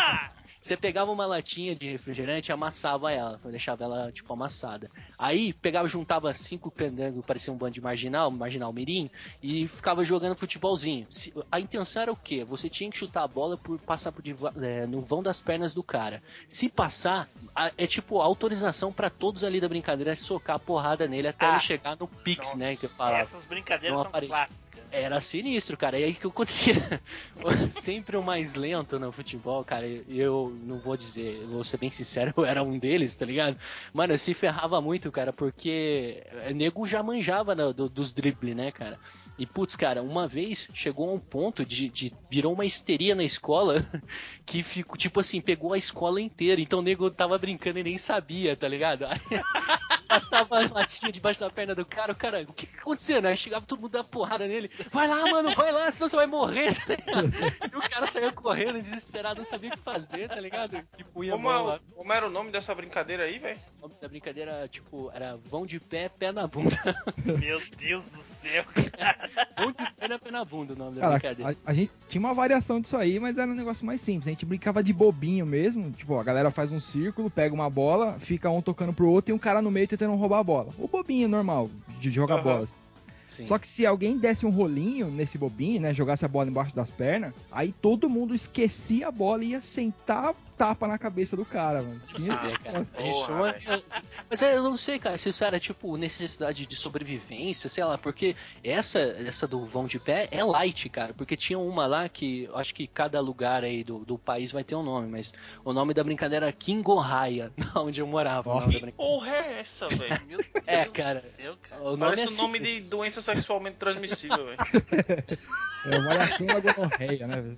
Você 0.61 0.77
pegava 0.77 1.11
uma 1.11 1.25
latinha 1.25 1.75
de 1.75 1.91
refrigerante 1.91 2.51
e 2.51 2.53
amassava 2.53 3.11
ela, 3.11 3.41
deixava 3.45 3.85
ela, 3.85 4.13
tipo, 4.13 4.33
amassada. 4.33 4.91
Aí, 5.19 5.53
pegava, 5.55 5.89
juntava 5.89 6.33
cinco 6.35 6.71
candangos, 6.71 7.25
parecia 7.25 7.53
um 7.53 7.57
bando 7.57 7.73
de 7.73 7.81
marginal, 7.81 8.31
marginal 8.31 8.73
mirim, 8.73 9.11
e 9.43 9.67
ficava 9.67 10.05
jogando 10.05 10.37
futebolzinho. 10.37 11.07
A 11.51 11.59
intenção 11.59 12.03
era 12.03 12.13
o 12.13 12.17
quê? 12.17 12.45
Você 12.45 12.69
tinha 12.69 12.91
que 12.91 12.99
chutar 12.99 13.23
a 13.23 13.29
bola 13.29 13.57
por 13.57 13.79
passar 13.81 14.13
por 14.13 14.23
é, 14.63 14.87
no 14.87 15.01
vão 15.01 15.23
das 15.23 15.41
pernas 15.41 15.73
do 15.73 15.83
cara. 15.83 16.23
Se 16.49 16.69
passar, 16.69 17.29
é 17.77 17.87
tipo 17.87 18.21
autorização 18.21 18.93
pra 18.93 19.09
todos 19.09 19.45
ali 19.45 19.61
da 19.61 19.69
brincadeira 19.69 20.13
é 20.13 20.17
socar 20.17 20.57
a 20.57 20.59
porrada 20.59 21.09
nele 21.09 21.29
até 21.29 21.47
Ah. 21.47 21.53
ele 21.53 21.61
chegar 21.61 21.97
no 21.97 22.07
pix, 22.07 22.55
né, 22.57 22.77
que 22.77 22.85
eu 22.85 22.91
falava. 22.91 23.19
Essas 23.19 23.47
brincadeiras 23.47 24.01
são 24.01 24.11
clássicas. 24.11 24.70
Era 24.93 25.21
sinistro, 25.21 25.77
cara. 25.77 26.01
E 26.01 26.03
aí 26.05 26.15
que 26.15 26.27
acontecia? 26.27 26.75
Sempre 27.71 28.17
o 28.17 28.23
mais 28.23 28.57
lento 28.57 28.99
no 28.99 29.13
futebol, 29.13 29.65
cara. 29.65 29.87
Eu 29.87 30.51
não 30.65 30.81
vou 30.81 30.97
dizer, 30.97 31.43
eu 31.43 31.49
vou 31.49 31.63
ser 31.63 31.79
bem 31.79 31.93
sincero, 31.93 32.35
eu 32.37 32.45
era 32.45 32.61
um 32.61 32.77
deles, 32.77 33.15
tá 33.15 33.25
ligado? 33.25 33.57
Mano, 33.95 34.15
eu 34.15 34.19
se 34.19 34.35
ferrava 34.35 34.81
muito, 34.81 35.13
cara, 35.13 35.33
porque 35.33 36.27
nego 36.57 36.85
já 36.89 37.05
manjava 37.05 37.55
no- 37.55 37.73
do- 37.73 37.89
dos 37.89 38.11
dribles, 38.13 38.57
né, 38.57 38.73
cara? 38.73 38.99
E 39.39 39.47
putz, 39.47 39.77
cara, 39.77 40.03
uma 40.03 40.27
vez 40.27 40.69
chegou 40.75 41.09
a 41.09 41.13
um 41.15 41.21
ponto 41.21 41.65
de, 41.65 41.89
de 41.89 42.13
virou 42.29 42.53
uma 42.53 42.65
histeria 42.65 43.15
na 43.15 43.23
escola 43.23 43.77
que 44.45 44.61
ficou, 44.65 44.97
tipo 44.97 45.21
assim, 45.21 45.41
pegou 45.41 45.73
a 45.73 45.79
escola 45.79 46.21
inteira. 46.21 46.61
Então 46.61 46.81
o 46.81 46.83
nego 46.83 47.09
tava 47.13 47.39
brincando 47.39 47.79
e 47.79 47.85
nem 47.85 47.97
sabia, 47.97 48.57
tá 48.57 48.67
ligado? 48.67 49.05
passava 50.11 50.59
a 50.65 50.69
latinha 50.73 51.13
debaixo 51.13 51.39
da 51.41 51.49
perna 51.49 51.75
do 51.75 51.85
cara, 51.87 52.13
o 52.13 52.17
cara, 52.17 52.43
o 52.43 52.53
que 52.53 52.67
que 52.67 52.79
aconteceu, 52.79 53.23
né? 53.23 53.31
Aí 53.31 53.37
chegava 53.37 53.65
todo 53.65 53.81
mundo 53.81 53.93
da 53.93 54.03
porrada 54.03 54.47
nele. 54.47 54.69
Vai 54.91 55.07
lá, 55.07 55.23
mano, 55.31 55.55
vai 55.55 55.71
lá, 55.71 55.91
senão 55.91 56.09
você 56.09 56.17
vai 56.17 56.27
morrer, 56.27 56.75
tá 56.75 56.95
ligado? 56.97 57.29
E 57.73 57.77
o 57.77 57.91
cara 57.91 58.07
saía 58.07 58.33
correndo, 58.33 58.83
desesperado, 58.83 59.39
não 59.39 59.45
sabia 59.45 59.71
o 59.71 59.77
que 59.77 59.83
fazer, 59.85 60.29
tá 60.29 60.41
ligado? 60.41 60.83
Que 60.97 61.05
punha 61.05 61.33
a 61.33 61.37
Como, 61.37 61.49
mão 61.49 61.59
é 61.59 61.63
lá. 61.73 61.77
o- 61.77 61.95
como 61.95 62.13
era 62.13 62.27
o 62.27 62.31
nome 62.31 62.51
dessa 62.51 62.75
brincadeira 62.75 63.23
aí, 63.25 63.39
velho? 63.39 63.61
O 63.81 63.89
nome 63.89 63.95
da 63.99 64.09
brincadeira, 64.09 64.69
tipo, 64.71 65.11
era 65.15 65.39
vão 65.51 65.65
de 65.65 65.81
pé, 65.81 66.11
pé 66.11 66.31
na 66.33 66.47
bunda. 66.47 66.77
Meu 67.25 67.61
Deus 67.79 68.05
do 68.05 68.23
céu, 68.23 68.63
cara. 68.65 69.31
vão 69.57 69.71
de 69.73 69.93
pé, 69.97 70.19
pé 70.19 70.31
na 70.31 70.45
bunda 70.45 70.75
o 70.75 70.77
nome 70.77 70.97
da 70.97 71.01
Cara, 71.01 71.13
brincadeira. 71.15 71.57
a, 71.65 71.71
a 71.71 71.73
gente 71.73 71.91
tinha 72.07 72.21
uma 72.21 72.35
variação 72.35 72.79
disso 72.79 72.95
aí, 72.97 73.19
mas 73.19 73.39
era 73.39 73.51
um 73.51 73.55
negócio 73.55 73.87
mais 73.87 74.03
simples. 74.03 74.27
A 74.27 74.31
gente 74.31 74.45
brincava 74.45 74.83
de 74.83 74.93
bobinho 74.93 75.47
mesmo. 75.47 75.91
Tipo, 75.93 76.19
a 76.19 76.23
galera 76.23 76.51
faz 76.51 76.71
um 76.71 76.79
círculo, 76.81 77.31
pega 77.31 77.55
uma 77.55 77.71
bola, 77.71 78.19
fica 78.19 78.51
um 78.51 78.61
tocando 78.61 78.93
pro 78.93 79.09
outro 79.09 79.31
e 79.31 79.35
um 79.35 79.39
cara 79.39 79.63
no 79.63 79.71
meio 79.71 79.89
tentando 79.89 80.15
roubar 80.15 80.41
a 80.41 80.45
bola. 80.45 80.75
O 80.79 80.87
bobinho 80.87 81.27
normal, 81.27 81.71
de 81.99 82.11
jogar 82.11 82.35
Aham. 82.35 82.43
bolas. 82.43 82.77
Sim. 83.25 83.47
Só 83.47 83.59
que 83.59 83.69
se 83.69 83.87
alguém 83.87 84.19
desse 84.19 84.45
um 84.45 84.51
rolinho 84.51 85.09
nesse 85.09 85.39
bobinho, 85.39 85.81
né, 85.81 85.95
jogasse 85.95 86.25
a 86.25 86.29
bola 86.29 86.51
embaixo 86.51 86.75
das 86.75 86.91
pernas, 86.91 87.33
aí 87.51 87.71
todo 87.73 88.11
mundo 88.11 88.35
esquecia 88.35 89.07
a 89.07 89.11
bola 89.13 89.45
e 89.45 89.51
ia 89.51 89.63
sentar 89.63 90.35
tapa 90.61 90.87
na 90.87 90.99
cabeça 90.99 91.35
do 91.39 91.45
cara, 91.47 91.81
mano. 91.81 91.99
Tinha 92.15 92.37
vê, 92.37 92.53
cara. 92.59 92.79
Nossa, 92.81 92.91
porra, 92.91 93.59
chama- 93.59 93.83
Mas 94.29 94.43
é, 94.43 94.57
eu 94.59 94.63
não 94.63 94.77
sei, 94.77 94.99
cara, 94.99 95.17
se 95.17 95.31
isso 95.31 95.43
era 95.43 95.59
tipo 95.59 95.97
necessidade 95.97 96.67
de 96.67 96.77
sobrevivência, 96.77 97.67
sei 97.71 97.83
lá, 97.83 97.97
porque 97.97 98.37
essa, 98.63 98.99
essa 99.01 99.49
do 99.49 99.65
vão 99.65 99.87
de 99.87 99.99
pé 99.99 100.29
é 100.31 100.45
light, 100.45 100.87
cara, 100.91 101.15
porque 101.15 101.35
tinha 101.35 101.59
uma 101.59 101.87
lá 101.87 102.11
que 102.11 102.45
eu 102.45 102.59
acho 102.59 102.75
que 102.75 102.87
cada 102.87 103.21
lugar 103.21 103.65
aí 103.65 103.83
do, 103.83 104.01
do 104.01 104.19
país 104.19 104.53
vai 104.53 104.63
ter 104.63 104.75
um 104.75 104.83
nome, 104.83 105.09
mas 105.09 105.33
o 105.65 105.73
nome 105.73 105.95
da 105.95 106.05
brincadeira 106.05 106.45
era 106.47 106.53
Kingorraia, 106.53 107.51
onde 107.77 108.03
eu 108.03 108.07
morava. 108.07 108.61
da 108.61 108.67
Que 108.69 108.93
porra 108.93 109.31
é 109.31 109.61
essa, 109.61 109.89
velho? 109.89 110.21
Meu 110.27 110.39
Deus 110.53 110.63
É, 110.67 110.85
do 110.85 110.93
cara. 110.93 111.21
céu, 111.37 111.57
cara. 111.63 111.83
O 111.83 111.97
nome 111.97 112.17
Parece 112.17 112.35
é 112.35 112.39
o 112.39 112.43
nome 112.43 112.59
de 112.59 112.81
doença 112.83 113.23
sexualmente 113.23 113.77
transmissível, 113.79 114.45
velho. 114.45 114.59
é 115.87 115.97
a 115.97 116.01
variação 116.01 116.47
da 116.47 116.61
gonorreia, 116.61 117.27
né? 117.27 117.41
velho? 117.41 117.57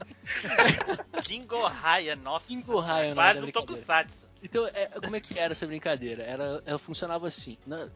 Kingorraia, 1.24 2.16
nossa. 2.16 2.46
Kingorraia 2.46 2.91
o 2.96 3.02
nome 3.02 3.14
Quase 3.14 3.34
da 3.34 3.40
um 3.40 3.42
brincadeira. 3.44 3.72
tokusatsu. 3.74 4.26
Então, 4.42 4.66
é, 4.66 4.86
como 5.00 5.14
é 5.16 5.20
que 5.20 5.38
era 5.38 5.52
essa 5.52 5.66
brincadeira? 5.66 6.22
Era, 6.24 6.62
ela 6.66 6.78
funcionava 6.78 7.26
assim. 7.28 7.56
Na, 7.66 7.86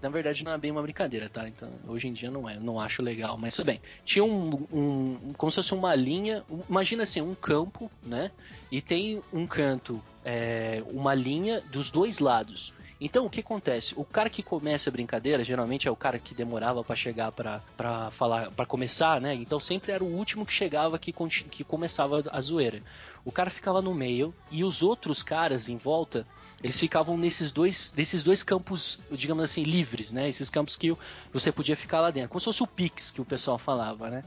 na 0.00 0.08
verdade, 0.08 0.42
não 0.44 0.50
é 0.52 0.58
bem 0.58 0.70
uma 0.72 0.82
brincadeira, 0.82 1.28
tá? 1.28 1.46
Então, 1.48 1.70
hoje 1.86 2.08
em 2.08 2.12
dia 2.12 2.28
não 2.28 2.48
é, 2.50 2.58
não 2.58 2.80
acho 2.80 3.02
legal. 3.02 3.38
Mas 3.38 3.54
tudo 3.54 3.66
bem. 3.66 3.80
Tinha 4.04 4.24
um, 4.24 4.66
um- 4.72 5.18
um- 5.28 5.32
como 5.36 5.50
se 5.52 5.56
fosse 5.56 5.72
uma 5.74 5.94
linha. 5.94 6.42
um- 6.50 6.62
imagina 6.68 7.04
assim, 7.04 7.20
um 7.20 7.36
campo, 7.36 7.88
né? 8.02 8.32
E 8.70 8.80
tem 8.82 9.22
um 9.32 9.46
canto, 9.46 10.02
é, 10.24 10.82
uma 10.88 11.14
linha 11.14 11.60
dos 11.70 11.90
dois 11.92 12.18
lados. 12.18 12.74
Então, 13.04 13.26
o 13.26 13.30
que 13.30 13.40
acontece? 13.40 13.94
O 13.96 14.04
cara 14.04 14.30
que 14.30 14.44
começa 14.44 14.88
a 14.88 14.92
brincadeira, 14.92 15.42
geralmente 15.42 15.88
é 15.88 15.90
o 15.90 15.96
cara 15.96 16.20
que 16.20 16.34
demorava 16.34 16.84
pra 16.84 16.94
chegar 16.94 17.32
pra 17.32 17.60
falar, 18.12 18.52
para 18.52 18.64
começar, 18.64 19.20
né? 19.20 19.34
Então 19.34 19.58
sempre 19.58 19.90
era 19.90 20.04
o 20.04 20.06
último 20.06 20.46
que 20.46 20.52
chegava 20.52 20.96
que, 21.00 21.12
que 21.50 21.64
começava 21.64 22.22
a 22.30 22.40
zoeira. 22.40 22.80
O 23.24 23.32
cara 23.32 23.50
ficava 23.50 23.82
no 23.82 23.92
meio 23.92 24.32
e 24.52 24.62
os 24.62 24.82
outros 24.82 25.20
caras 25.20 25.68
em 25.68 25.76
volta, 25.76 26.24
eles 26.62 26.78
ficavam 26.78 27.16
nesses 27.16 27.50
dois, 27.50 27.90
desses 27.90 28.22
dois 28.22 28.44
campos, 28.44 29.00
digamos 29.10 29.42
assim, 29.42 29.64
livres, 29.64 30.12
né? 30.12 30.28
Esses 30.28 30.48
campos 30.48 30.76
que 30.76 30.96
você 31.32 31.50
podia 31.50 31.76
ficar 31.76 32.00
lá 32.00 32.10
dentro, 32.12 32.28
como 32.30 32.40
se 32.40 32.44
fosse 32.44 32.62
o 32.62 32.68
Pix 32.68 33.10
que 33.10 33.20
o 33.20 33.24
pessoal 33.24 33.58
falava, 33.58 34.10
né? 34.10 34.24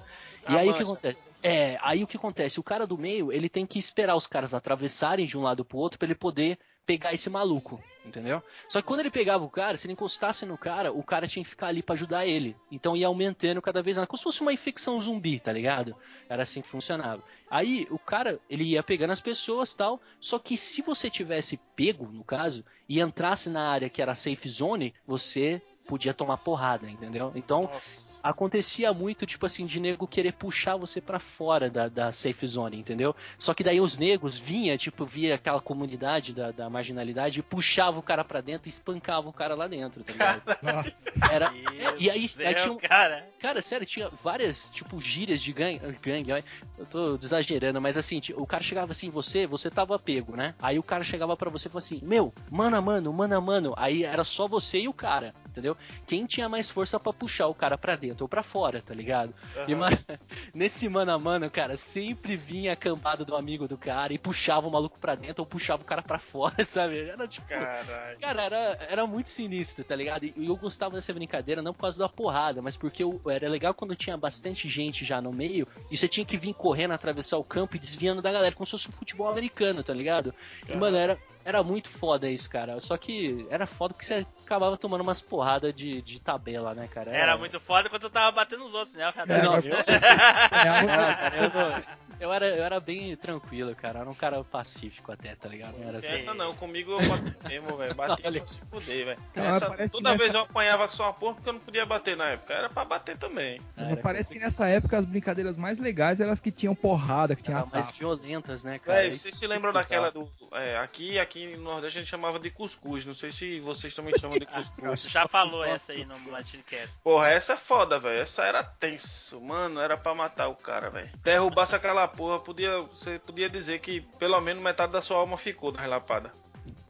E 0.49 0.53
Ah, 0.53 0.59
aí 0.59 0.69
o 0.69 0.73
que 0.73 0.83
acontece? 0.83 1.29
É, 1.41 1.79
aí 1.81 2.03
o 2.03 2.07
que 2.07 2.17
acontece? 2.17 2.59
O 2.59 2.63
cara 2.63 2.85
do 2.85 2.97
meio, 2.97 3.31
ele 3.31 3.47
tem 3.47 3.65
que 3.65 3.79
esperar 3.79 4.15
os 4.15 4.27
caras 4.27 4.53
atravessarem 4.53 5.25
de 5.25 5.37
um 5.37 5.41
lado 5.41 5.63
pro 5.63 5.77
outro 5.77 5.97
pra 5.97 6.05
ele 6.05 6.15
poder 6.15 6.59
pegar 6.85 7.13
esse 7.13 7.29
maluco, 7.29 7.83
entendeu? 8.05 8.41
Só 8.69 8.79
que 8.81 8.87
quando 8.87 8.99
ele 8.99 9.09
pegava 9.09 9.43
o 9.43 9.49
cara, 9.49 9.77
se 9.77 9.87
ele 9.87 9.93
encostasse 9.93 10.45
no 10.45 10.57
cara, 10.57 10.91
o 10.91 11.03
cara 11.03 11.27
tinha 11.27 11.43
que 11.43 11.49
ficar 11.49 11.67
ali 11.67 11.81
pra 11.81 11.93
ajudar 11.95 12.25
ele. 12.25 12.55
Então 12.71 12.95
ia 12.95 13.07
aumentando 13.07 13.61
cada 13.61 13.81
vez 13.81 13.97
mais, 13.97 14.07
como 14.07 14.17
se 14.17 14.23
fosse 14.23 14.41
uma 14.41 14.53
infecção 14.53 14.99
zumbi, 15.01 15.39
tá 15.39 15.51
ligado? 15.51 15.95
Era 16.29 16.43
assim 16.43 16.61
que 16.61 16.67
funcionava. 16.67 17.23
Aí 17.49 17.87
o 17.89 17.97
cara, 17.97 18.39
ele 18.49 18.63
ia 18.63 18.83
pegando 18.83 19.11
as 19.11 19.21
pessoas 19.21 19.73
tal, 19.73 19.99
só 20.19 20.37
que 20.37 20.57
se 20.57 20.81
você 20.81 21.09
tivesse 21.09 21.59
pego, 21.75 22.07
no 22.07 22.23
caso, 22.23 22.63
e 22.87 22.99
entrasse 22.99 23.49
na 23.49 23.67
área 23.69 23.89
que 23.89 24.01
era 24.01 24.13
safe 24.13 24.47
zone, 24.47 24.93
você 25.07 25.61
podia 25.87 26.13
tomar 26.13 26.37
porrada, 26.37 26.89
entendeu? 26.89 27.31
Então, 27.35 27.63
Nossa. 27.63 28.14
Acontecia 28.25 28.91
muito, 28.91 29.23
tipo 29.23 29.45
assim, 29.45 29.67
de 29.67 29.79
nego 29.79 30.07
querer 30.07 30.33
puxar 30.33 30.75
você 30.75 30.99
pra 30.99 31.19
fora 31.19 31.69
da, 31.69 31.87
da 31.87 32.11
safe 32.11 32.47
zone, 32.47 32.79
entendeu? 32.79 33.15
Só 33.37 33.53
que 33.53 33.63
daí 33.63 33.79
os 33.79 33.99
negros 33.99 34.35
vinha, 34.35 34.75
tipo, 34.77 35.05
via 35.05 35.35
aquela 35.35 35.61
comunidade 35.61 36.33
da, 36.33 36.49
da 36.49 36.67
marginalidade 36.67 37.39
e 37.39 37.43
puxava 37.43 37.99
o 37.99 38.01
cara 38.01 38.23
pra 38.23 38.41
dentro 38.41 38.67
e 38.67 38.69
espancava 38.69 39.29
o 39.29 39.33
cara 39.33 39.53
lá 39.53 39.67
dentro, 39.67 40.03
tá 40.03 40.11
ligado? 40.11 40.41
Nossa. 40.63 41.11
Era, 41.31 41.53
é, 41.77 41.95
e 41.99 42.09
aí, 42.09 42.27
aí 42.39 42.55
tinha 42.55 42.71
um, 42.71 42.77
cara. 42.77 43.27
Cara, 43.39 43.61
sério, 43.61 43.85
tinha 43.85 44.09
várias, 44.23 44.71
tipo, 44.71 44.99
gírias 44.99 45.39
de 45.39 45.53
gangue. 45.53 45.79
gangue 46.01 46.43
eu 46.79 46.85
tô 46.87 47.19
exagerando, 47.21 47.79
mas 47.79 47.95
assim, 47.95 48.19
o 48.35 48.47
cara 48.47 48.63
chegava 48.63 48.91
assim, 48.91 49.11
você, 49.11 49.45
você 49.45 49.69
tava 49.69 49.99
pego, 49.99 50.35
né? 50.35 50.55
Aí 50.59 50.79
o 50.79 50.83
cara 50.83 51.03
chegava 51.03 51.37
pra 51.37 51.51
você 51.51 51.67
e 51.67 51.71
falava 51.71 51.85
assim, 51.85 51.99
meu, 52.01 52.33
mano 52.49 52.75
a 52.75 52.81
mano, 52.81 53.13
mano 53.13 53.37
a 53.37 53.41
mano. 53.41 53.73
Aí 53.77 54.03
era 54.03 54.23
só 54.23 54.47
você 54.47 54.79
e 54.79 54.87
o 54.87 54.93
cara, 54.93 55.35
entendeu? 55.47 55.77
Quem 56.07 56.25
tinha 56.25 56.49
mais 56.49 56.69
força 56.69 56.99
pra 56.99 57.13
puxar 57.13 57.47
o 57.47 57.53
cara 57.53 57.77
pra 57.77 57.95
dentro 57.95 58.14
ou 58.23 58.29
pra 58.29 58.43
fora, 58.43 58.81
tá 58.81 58.93
ligado? 58.93 59.33
E, 59.67 59.73
Aham. 59.73 59.75
mano, 59.75 59.97
nesse 60.53 60.87
mano 60.89 61.11
a 61.11 61.19
mano, 61.19 61.49
cara, 61.49 61.77
sempre 61.77 62.35
vinha 62.35 62.73
a 62.73 62.75
cambada 62.75 63.23
do 63.25 63.35
amigo 63.35 63.67
do 63.67 63.77
cara 63.77 64.13
e 64.13 64.17
puxava 64.19 64.67
o 64.67 64.71
maluco 64.71 64.99
pra 64.99 65.15
dentro 65.15 65.41
ou 65.41 65.45
puxava 65.47 65.81
o 65.81 65.85
cara 65.85 66.01
pra 66.01 66.17
fora, 66.19 66.63
sabe? 66.63 66.99
Era 67.09 67.27
tipo. 67.27 67.45
Caralho. 67.47 68.19
Cara, 68.19 68.43
era, 68.43 68.77
era 68.89 69.07
muito 69.07 69.29
sinistro, 69.29 69.83
tá 69.83 69.95
ligado? 69.95 70.23
E 70.25 70.33
eu 70.37 70.55
gostava 70.55 70.95
dessa 70.95 71.13
brincadeira 71.13 71.61
não 71.61 71.73
por 71.73 71.81
causa 71.81 71.99
da 71.99 72.09
porrada, 72.09 72.61
mas 72.61 72.77
porque 72.77 73.03
eu- 73.03 73.21
era 73.27 73.47
legal 73.49 73.73
quando 73.73 73.95
tinha 73.95 74.17
bastante 74.17 74.67
gente 74.69 75.03
já 75.05 75.21
no 75.21 75.31
meio 75.33 75.67
e 75.91 75.97
você 75.97 76.07
tinha 76.07 76.25
que 76.25 76.37
vir 76.37 76.53
correndo, 76.53 76.93
atravessar 76.93 77.37
o 77.37 77.43
campo 77.43 77.75
e 77.75 77.79
desviando 77.79 78.21
da 78.21 78.31
galera, 78.31 78.55
como 78.55 78.65
se 78.65 78.71
fosse 78.71 78.89
um 78.89 78.91
futebol 78.93 79.27
americano, 79.27 79.83
tá 79.83 79.93
ligado? 79.93 80.33
E, 80.67 80.75
mano, 80.75 80.97
era, 80.97 81.17
era 81.43 81.61
muito 81.63 81.89
foda 81.89 82.29
isso, 82.29 82.49
cara. 82.49 82.79
Só 82.79 82.97
que 82.97 83.45
era 83.49 83.67
foda 83.67 83.93
porque 83.93 84.05
você 84.05 84.25
acabava 84.45 84.77
tomando 84.77 85.01
umas 85.01 85.19
porradas 85.19 85.73
de, 85.73 86.01
de 86.01 86.19
tabela, 86.19 86.73
né, 86.73 86.87
cara? 86.87 87.11
Era 87.11 87.35
muito 87.37 87.59
foda 87.59 87.89
quando 87.89 88.03
eu 88.03 88.09
tava 88.09 88.31
batendo 88.31 88.63
nos 88.63 88.73
outros, 88.73 88.95
né? 88.95 89.03
É, 89.27 89.41
Não, 89.43 89.55
É, 89.55 89.61
Não, 90.65 91.43
eu, 91.43 91.49
não- 91.53 91.83
eu 92.19 92.31
era, 92.33 92.47
eu 92.47 92.63
era 92.63 92.79
bem 92.79 93.15
tranquilo, 93.15 93.75
cara. 93.75 93.99
Eu 93.99 94.01
era 94.01 94.09
um 94.09 94.13
cara 94.15 94.43
pacífico 94.43 95.11
até, 95.11 95.35
tá 95.35 95.47
ligado? 95.49 95.77
Não 95.77 95.87
era 95.87 95.99
Não 95.99 96.07
essa 96.09 96.33
não, 96.33 96.55
comigo 96.55 96.91
eu 96.91 97.07
bati 97.09 97.33
mesmo, 97.47 97.77
velho. 97.77 97.95
Bati 97.95 98.21
Olha. 98.25 98.41
pra 98.41 98.47
se 98.47 98.65
fuder, 98.65 99.05
velho. 99.05 99.19
Que 99.33 99.89
Toda 99.89 100.11
nessa- 100.11 100.17
vez 100.17 100.33
eu 100.33 100.41
apanhava 100.41 100.87
com 100.87 100.93
sua 100.93 101.13
porra 101.13 101.35
porque 101.35 101.49
eu 101.49 101.53
não 101.53 101.59
podia 101.59 101.85
bater 101.85 102.15
na 102.17 102.29
época. 102.29 102.53
Era 102.53 102.69
pra 102.69 102.83
bater 102.85 103.17
também. 103.17 103.61
Ah, 103.77 103.85
era 103.91 103.97
parece 103.97 104.31
que 104.31 104.39
nessa 104.39 104.67
época 104.67 104.97
as 104.97 105.05
brincadeiras 105.05 105.55
mais 105.57 105.79
legais 105.79 106.19
eram 106.19 106.31
as 106.31 106.39
que 106.39 106.51
tinham 106.51 106.75
porrada, 106.75 107.35
que 107.35 107.43
tinha 107.43 107.57
Era 107.57 107.65
mais 107.65 107.89
violentas, 107.91 108.63
né, 108.63 108.79
cara? 108.79 108.99
Véi, 108.99 109.09
Isso 109.09 109.23
vocês 109.23 109.35
se 109.35 109.41
que 109.41 109.47
lembram 109.47 109.71
daquela 109.73 110.11
do. 110.11 110.29
É, 110.53 110.77
aqui, 110.77 111.17
aqui 111.19 111.55
no 111.57 111.63
Nordeste 111.63 111.99
a 111.99 112.01
gente 112.01 112.09
chamava 112.09 112.39
de 112.39 112.49
cuscuz. 112.49 113.05
Não 113.05 113.15
sei 113.15 113.31
se 113.31 113.59
vocês 113.59 113.93
também 113.93 114.13
chamam 114.19 114.37
de 114.37 114.45
cuscuz. 114.45 115.01
Já 115.09 115.27
falou 115.27 115.63
essa 115.63 115.91
aí 115.91 116.05
no 116.05 116.17
Matinecast. 116.31 116.89
Porra, 117.03 117.29
essa 117.29 117.53
é 117.53 117.57
foda, 117.57 117.99
velho. 117.99 118.21
Essa 118.21 118.43
era 118.43 118.63
tenso, 118.63 119.39
mano. 119.41 119.79
Era 119.79 119.97
pra 119.97 120.13
matar 120.13 120.47
o 120.47 120.55
cara, 120.55 120.89
velho. 120.89 121.09
Derrubasse 121.23 121.75
aquela 121.75 122.04
porra, 122.07 122.39
podia, 122.39 122.81
você 122.81 123.19
podia 123.19 123.49
dizer 123.49 123.79
que 123.79 124.01
pelo 124.19 124.39
menos 124.41 124.63
metade 124.63 124.91
da 124.93 125.01
sua 125.01 125.17
alma 125.17 125.37
ficou 125.37 125.71
na 125.71 125.81
relapada. 125.81 126.31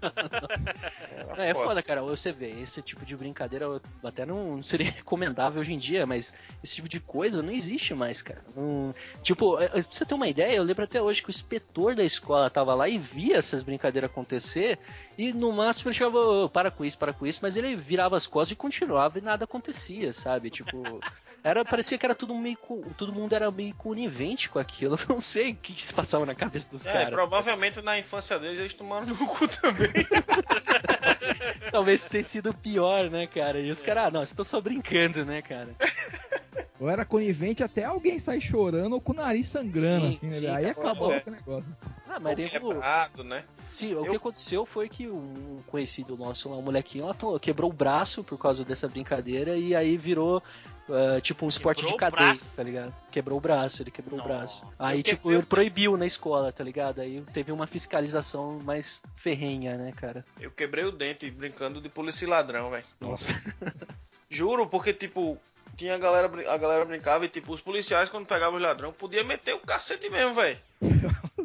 É, 1.36 1.50
é 1.50 1.54
foda, 1.54 1.82
cara. 1.82 2.02
Você 2.04 2.32
vê, 2.32 2.52
esse 2.62 2.82
tipo 2.82 3.06
de 3.06 3.16
brincadeira 3.16 3.82
até 4.04 4.26
não 4.26 4.62
seria 4.62 4.92
recomendável 4.92 5.62
hoje 5.62 5.74
em 5.74 5.78
dia, 5.78 6.06
mas 6.06 6.34
esse 6.64 6.76
tipo 6.76 6.88
de 6.88 7.00
coisa 7.00 7.42
não 7.42 7.52
existe 7.52 7.94
mais, 7.94 8.22
cara. 8.22 8.42
Não- 8.56 8.94
tipo, 9.22 9.60
é, 9.60 9.66
é, 9.66 9.70
pra 9.70 9.82
você 9.90 10.06
ter 10.06 10.14
uma 10.14 10.28
ideia, 10.28 10.56
eu 10.56 10.64
lembro 10.64 10.84
até 10.84 11.02
hoje 11.02 11.22
que 11.22 11.30
o 11.30 11.32
inspetor 11.32 11.96
da 11.96 12.04
escola 12.04 12.50
tava 12.50 12.74
lá 12.76 12.88
e 12.88 12.98
via 13.00 13.38
essas 13.38 13.64
brincadeiras 13.64 14.10
acontecer, 14.10 14.78
e 15.18 15.34
no 15.34 15.52
máximo 15.52 15.90
ele 15.90 15.98
chegava, 15.98 16.20
"Ô, 16.20 16.50
para 16.50 16.70
com 16.72 16.86
isso, 16.86 16.98
para 16.98 17.14
com 17.14 17.26
isso, 17.26 17.40
mas 17.42 17.56
ele 17.56 17.76
virava 17.76 18.16
as 18.16 18.28
costas 18.28 18.52
e 18.52 18.56
continuava 18.56 19.18
e 19.18 19.22
nada 19.22 19.46
acontecia, 19.46 20.14
sabe? 20.14 20.50
Tipo, 20.50 21.00
era, 21.44 21.66
parecia 21.66 21.98
que 21.98 22.06
era 22.06 22.16
tudo 22.16 22.34
meio. 22.36 22.58
Todo 22.98 23.12
mundo 23.12 23.34
era 23.34 23.52
meio 23.52 23.74
conivente 23.76 24.50
com 24.50 24.60
aquilo. 24.60 24.96
Eu 24.96 25.06
não 25.16 25.22
sei 25.22 25.52
o 25.52 25.56
que, 25.56 25.74
que 25.74 25.86
se 25.86 25.94
passava 25.94 26.26
na 26.26 26.34
cabeça 26.36 26.70
dos 26.70 26.86
É, 26.86 26.94
caras. 26.94 27.10
provavelmente 27.14 27.82
na 27.82 28.00
infância 28.00 28.40
deles 28.40 28.60
eles 28.60 28.74
tomaram 28.74 29.06
no 29.08 29.16
cu 29.16 29.48
também. 29.48 29.92
Talvez 31.72 32.08
tenha 32.08 32.24
sido 32.24 32.54
pior, 32.54 33.10
né, 33.10 33.28
cara? 33.28 33.60
E 33.60 33.70
os 33.70 33.82
caras, 33.82 34.06
ah, 34.08 34.12
não, 34.12 34.24
estão 34.24 34.46
só 34.46 34.60
brincando, 34.62 35.26
né, 35.26 35.42
cara? 35.42 35.70
Ou 36.80 36.90
era 36.90 37.06
conivente 37.06 37.64
até 37.64 37.84
alguém 37.86 38.20
sair 38.20 38.42
chorando 38.42 38.94
ou 38.94 39.00
com 39.00 39.14
o 39.14 39.16
nariz 39.16 39.48
sangrando, 39.48 40.12
Sim, 40.12 40.16
assim, 40.18 40.26
né? 40.26 40.32
sim, 40.34 40.48
Aí 40.48 40.66
acabou 40.70 41.14
É. 41.14 41.24
o 41.26 41.32
negócio. 41.32 41.78
Ah, 42.10 42.20
mas 42.20 42.38
Ou 42.38 42.46
quebrado, 42.46 43.24
né? 43.24 43.46
sim, 43.70 43.94
o 43.94 44.00
Eu- 44.06 44.10
que 44.12 44.16
aconteceu 44.18 44.66
foi 44.66 44.90
que 44.90 45.08
um 45.08 45.60
conhecido 45.68 46.18
nosso 46.18 46.50
um 46.52 46.62
molequinho, 46.62 47.14
to- 47.14 47.40
quebrou 47.40 47.70
o 47.70 47.74
braço 47.74 48.24
por 48.24 48.38
causa 48.38 48.66
dessa 48.66 48.88
brincadeira 48.88 49.56
e 49.56 49.74
aí 49.74 49.96
virou 49.96 50.44
ah, 50.90 51.22
tipo 51.22 51.46
um 51.46 51.50
esporte 51.50 51.86
de 51.86 51.94
o 51.94 51.98
cadeia, 51.98 52.38
tá 52.56 52.64
ligado? 52.64 52.94
Quebrou 53.12 53.38
o 53.38 53.42
braço, 53.42 53.82
ele 53.82 53.92
quebrou 53.92 54.20
o 54.20 54.24
Nossa. 54.24 54.34
braço. 54.34 54.68
Aí, 54.78 55.00
Eu 55.00 55.04
tipo, 55.04 55.32
ele 55.32 55.44
proibiu 55.44 55.96
na 55.96 56.06
escola, 56.06 56.52
tá 56.52 56.64
ligado? 56.64 57.00
Aí 57.00 57.24
teve 57.34 57.52
uma 57.52 57.68
fiscalização 57.68 58.60
mais 58.60 59.02
ferrenha, 59.16 59.78
né, 59.78 59.94
cara? 59.96 60.26
Eu 60.40 60.52
quebrei 60.52 60.84
o 60.84 60.92
dente 60.92 61.30
brincando 61.32 61.80
de 61.80 61.90
polícia 61.90 62.26
e 62.26 62.28
ladrão, 62.28 62.70
velho. 62.70 62.86
Nossa. 63.00 63.34
Juro, 64.30 64.68
porque, 64.68 64.92
tipo, 64.94 65.38
tinha 65.78 65.96
a 65.96 65.98
galera, 65.98 66.28
a 66.52 66.58
galera 66.58 66.86
brincava 66.86 67.26
e, 67.26 67.30
tipo, 67.30 67.54
os 67.54 67.62
policiais, 67.62 68.10
quando 68.10 68.26
pegavam 68.26 68.58
os 68.58 68.64
ladrão, 68.64 68.92
podia 68.92 69.24
meter 69.24 69.54
o 69.54 69.60
cacete 69.60 70.10
mesmo, 70.10 70.34
velho. 70.34 70.58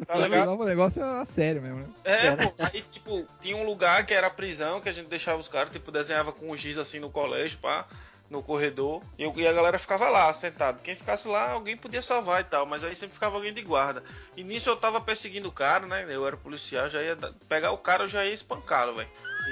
Tá 0.05 0.15
levava 0.15 0.51
o 0.53 0.65
negócio 0.65 1.03
a 1.03 1.25
sério 1.25 1.61
mesmo, 1.61 1.79
né? 1.79 1.87
É, 2.03 2.35
pô, 2.35 2.53
aí, 2.59 2.81
tipo, 2.91 3.27
tinha 3.41 3.55
um 3.55 3.63
lugar 3.63 4.05
que 4.05 4.13
era 4.13 4.27
a 4.27 4.31
prisão, 4.31 4.81
que 4.81 4.89
a 4.89 4.91
gente 4.91 5.07
deixava 5.07 5.39
os 5.39 5.47
caras, 5.47 5.71
tipo, 5.71 5.91
desenhava 5.91 6.31
com 6.31 6.49
um 6.49 6.57
giz 6.57 6.77
assim 6.77 6.99
no 6.99 7.09
colégio, 7.09 7.59
pá, 7.59 7.85
no 8.29 8.43
corredor, 8.43 9.01
e, 9.17 9.23
eu- 9.23 9.33
e 9.35 9.47
a 9.47 9.51
galera 9.53 9.79
ficava 9.79 10.07
lá, 10.09 10.31
sentado. 10.33 10.81
Quem 10.81 10.93
ficasse 10.95 11.27
lá, 11.27 11.51
alguém 11.51 11.75
podia 11.75 12.01
salvar 12.01 12.41
e 12.41 12.43
tal, 12.43 12.65
mas 12.65 12.83
aí 12.83 12.95
sempre 12.95 13.15
ficava 13.15 13.35
alguém 13.35 13.53
de 13.53 13.61
guarda. 13.61 14.03
E 14.37 14.43
nisso 14.43 14.69
eu 14.69 14.77
tava 14.77 15.01
perseguindo 15.01 15.49
o 15.49 15.51
cara, 15.51 15.87
né? 15.87 16.05
Eu 16.07 16.25
era 16.27 16.37
policial, 16.37 16.89
já 16.89 17.01
ia 17.01 17.17
pegar 17.47 17.71
o 17.71 17.77
cara, 17.77 18.03
eu 18.03 18.07
já 18.07 18.23
ia 18.25 18.33
espancá-lo, 18.33 18.95
velho. 18.95 19.09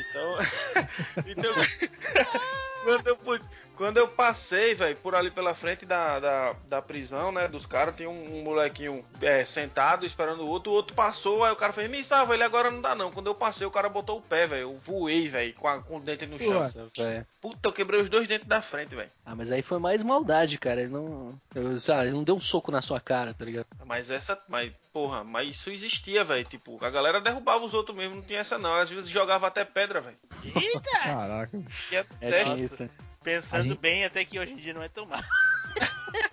Então. 0.09 0.37
então 1.25 1.53
quando, 2.87 3.07
eu, 3.07 3.39
quando 3.75 3.97
eu 3.97 4.07
passei, 4.07 4.73
velho, 4.73 4.95
por 4.97 5.13
ali 5.15 5.29
pela 5.29 5.53
frente 5.53 5.85
da, 5.85 6.19
da, 6.19 6.53
da 6.67 6.81
prisão, 6.81 7.31
né? 7.31 7.47
Dos 7.47 7.65
caras, 7.65 7.95
tinha 7.95 8.09
um, 8.09 8.39
um 8.39 8.43
molequinho 8.43 9.05
é, 9.21 9.43
sentado 9.45 10.05
esperando 10.05 10.41
o 10.43 10.47
outro, 10.47 10.71
o 10.71 10.75
outro 10.75 10.95
passou, 10.95 11.43
aí 11.43 11.51
o 11.51 11.55
cara 11.55 11.73
fez, 11.73 11.89
me 11.89 11.99
estava, 11.99 12.33
ele 12.33 12.43
agora 12.43 12.71
não 12.71 12.81
dá 12.81 12.95
não. 12.95 13.11
Quando 13.11 13.27
eu 13.27 13.35
passei, 13.35 13.65
o 13.67 13.71
cara 13.71 13.89
botou 13.89 14.17
o 14.17 14.21
pé, 14.21 14.47
velho. 14.47 14.61
Eu 14.61 14.77
voei, 14.79 15.27
velho, 15.27 15.53
com, 15.55 15.67
a- 15.67 15.81
com 15.81 15.97
o 15.97 15.99
dente 16.01 16.25
no 16.25 16.39
chão. 16.39 16.53
Nossa. 16.53 16.87
Puta, 17.41 17.69
eu 17.69 17.73
quebrei 17.73 18.01
os 18.01 18.09
dois 18.09 18.27
dentes 18.27 18.47
da 18.47 18.61
frente, 18.61 18.95
velho. 18.95 19.11
Ah, 19.25 19.35
mas 19.35 19.51
aí 19.51 19.61
foi 19.61 19.77
mais 19.79 20.01
maldade, 20.03 20.57
cara. 20.57 20.81
Ele 20.81 20.89
não. 20.91 21.39
Eu, 21.53 21.79
sabe, 21.79 22.07
ele 22.07 22.15
não 22.15 22.23
deu 22.23 22.35
um 22.35 22.39
soco 22.39 22.71
na 22.71 22.81
sua 22.81 22.99
cara, 22.99 23.33
tá 23.33 23.45
ligado? 23.45 23.67
Mas 23.85 24.09
essa. 24.09 24.37
Mas, 24.47 24.71
porra, 24.91 25.23
mas 25.23 25.49
isso 25.49 25.69
existia, 25.69 26.23
velho. 26.23 26.45
Tipo, 26.45 26.83
a 26.83 26.89
galera 26.89 27.21
derrubava 27.21 27.63
os 27.63 27.73
outros 27.73 27.95
mesmo, 27.95 28.15
não 28.15 28.21
tinha 28.23 28.39
essa 28.39 28.57
não. 28.57 28.73
Às 28.73 28.89
vezes 28.89 29.09
jogava 29.09 29.47
até 29.47 29.63
pedra, 29.63 30.01
velho. 30.01 30.17
Eita! 30.43 30.89
Caraca. 31.03 31.59
É 31.91 32.05
É, 32.21 32.29
né? 32.83 32.89
Pensando 33.23 33.63
gente- 33.63 33.79
bem, 33.79 34.05
até 34.05 34.23
que 34.23 34.39
hoje 34.39 34.53
em 34.53 34.57
dia 34.57 34.73
não 34.73 34.81
é 34.81 34.87
tão 34.87 35.05
mal. 35.05 35.21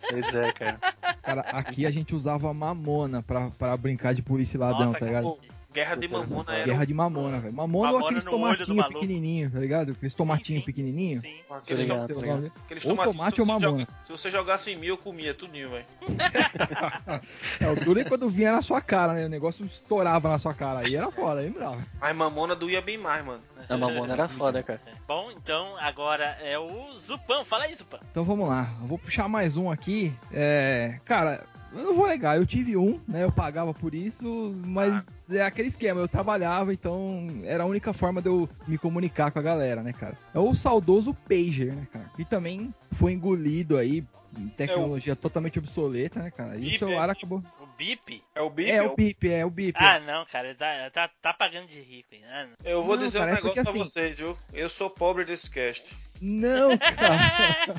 Pois 0.08 0.34
é, 0.34 0.52
cara. 0.52 0.78
Cara, 1.22 1.40
aqui 1.40 1.86
a 1.86 1.90
gente 1.90 2.14
usava 2.14 2.52
mamona 2.52 3.22
pra, 3.22 3.50
pra 3.50 3.76
brincar 3.76 4.14
de 4.14 4.22
polícia 4.22 4.56
e 4.56 4.60
ladrão, 4.60 4.86
Nossa, 4.88 4.98
tá 4.98 5.06
ligado? 5.06 5.38
Guerra 5.74 5.96
de 5.96 6.06
Mamona 6.08 6.54
era. 6.54 6.64
Guerra 6.64 6.84
de 6.86 6.94
mamona, 6.94 7.40
velho. 7.40 7.52
Mamona, 7.54 7.92
ou 7.92 7.98
aqueles 8.06 8.24
tomatinhos 8.24 8.86
pequenininhos, 8.86 9.52
tá 9.52 9.58
ligado? 9.58 9.92
Aqueles 9.92 10.14
tomatinhos 10.14 10.64
pequenininhos. 10.64 11.22
Sim. 11.22 11.34
Aqueles, 11.50 11.82
ligado, 11.82 12.14
nome. 12.14 12.52
aqueles 12.64 12.84
Ou 12.84 12.96
tomate 12.96 13.34
se 13.34 13.40
ou 13.40 13.46
você 13.46 13.52
mamona. 13.52 13.78
joga- 13.80 13.88
Se 14.04 14.12
você 14.12 14.30
jogasse 14.30 14.70
em 14.70 14.76
mim, 14.78 14.86
eu 14.86 14.96
comia 14.96 15.34
tudinho, 15.34 15.70
velho. 15.70 15.84
É, 17.60 17.70
o 17.70 17.76
duro 17.76 18.00
é 18.00 18.04
quando 18.04 18.28
vinha 18.28 18.52
na 18.52 18.62
sua 18.62 18.80
cara, 18.80 19.12
né? 19.14 19.26
O 19.26 19.28
negócio 19.28 19.64
estourava 19.66 20.28
na 20.28 20.38
sua 20.38 20.54
cara. 20.54 20.80
Aí 20.80 20.94
era 20.94 21.10
foda, 21.10 21.40
aí 21.40 21.50
não 21.50 21.58
dava. 21.60 21.84
Mas 22.00 22.16
mamona 22.16 22.54
doía 22.54 22.80
bem 22.80 22.96
mais, 22.98 23.24
mano. 23.24 23.42
A 23.68 23.76
mamona 23.76 24.12
era 24.12 24.28
foda, 24.28 24.62
cara. 24.62 24.80
Bom, 25.08 25.30
então 25.30 25.76
agora 25.78 26.24
é 26.42 26.58
o 26.58 26.92
Zupão. 26.92 27.44
Fala 27.44 27.64
aí, 27.64 27.74
Zupão. 27.74 28.00
Então 28.10 28.22
vamos 28.24 28.48
lá, 28.48 28.68
eu 28.80 28.86
vou 28.86 28.98
puxar 28.98 29.28
mais 29.28 29.56
um 29.56 29.70
aqui. 29.70 30.12
É, 30.32 30.98
cara, 31.04 31.44
eu 31.74 31.84
não 31.84 31.94
vou 31.94 32.06
negar, 32.06 32.36
eu 32.36 32.46
tive 32.46 32.76
um, 32.76 33.00
né? 33.06 33.24
Eu 33.24 33.32
pagava 33.32 33.74
por 33.74 33.94
isso, 33.94 34.54
mas 34.64 35.20
é 35.28 35.42
aquele 35.42 35.68
esquema, 35.68 36.00
eu 36.00 36.08
trabalhava, 36.08 36.72
então 36.72 37.28
era 37.44 37.64
a 37.64 37.66
única 37.66 37.92
forma 37.92 38.22
de 38.22 38.28
eu 38.28 38.48
me 38.66 38.78
comunicar 38.78 39.30
com 39.30 39.38
a 39.38 39.42
galera, 39.42 39.82
né, 39.82 39.92
cara? 39.92 40.16
É 40.32 40.38
o 40.38 40.54
saudoso 40.54 41.14
pager, 41.28 41.74
né, 41.74 41.86
cara? 41.92 42.10
Que 42.16 42.24
também 42.24 42.72
foi 42.92 43.12
engolido 43.12 43.76
aí, 43.76 44.04
em 44.38 44.48
tecnologia 44.48 45.14
totalmente 45.14 45.58
obsoleta, 45.58 46.20
né, 46.20 46.30
cara? 46.30 46.56
E 46.56 46.74
o 46.74 46.78
celular 46.78 47.08
é 47.08 47.12
acabou. 47.12 47.42
Bip? 47.76 48.22
É 48.34 48.40
o 48.40 48.50
bip? 48.50 48.70
É 48.70 48.82
o 48.82 48.94
bip, 48.96 49.28
é 49.32 49.44
o 49.46 49.50
bip. 49.50 49.78
Ah, 49.78 49.98
não, 50.00 50.24
cara. 50.26 50.48
ele 50.48 50.56
Tá, 50.56 50.90
tá, 50.90 51.10
tá 51.20 51.34
pagando 51.34 51.66
de 51.66 51.80
rico. 51.80 52.14
hein? 52.14 52.22
Ah, 52.30 52.44
não. 52.44 52.52
Eu 52.64 52.82
vou 52.82 52.96
Não, 52.96 53.04
dizer 53.04 53.18
cara, 53.18 53.30
um 53.32 53.34
é 53.34 53.40
porque 53.40 53.58
negócio 53.60 53.80
a 53.80 53.82
assim- 53.82 53.90
vocês, 53.92 54.18
viu? 54.18 54.38
Eu 54.52 54.70
sou 54.70 54.88
pobre 54.90 55.24
desse 55.24 55.50
cast. 55.50 55.94
Não, 56.20 56.70
cara. 56.78 57.74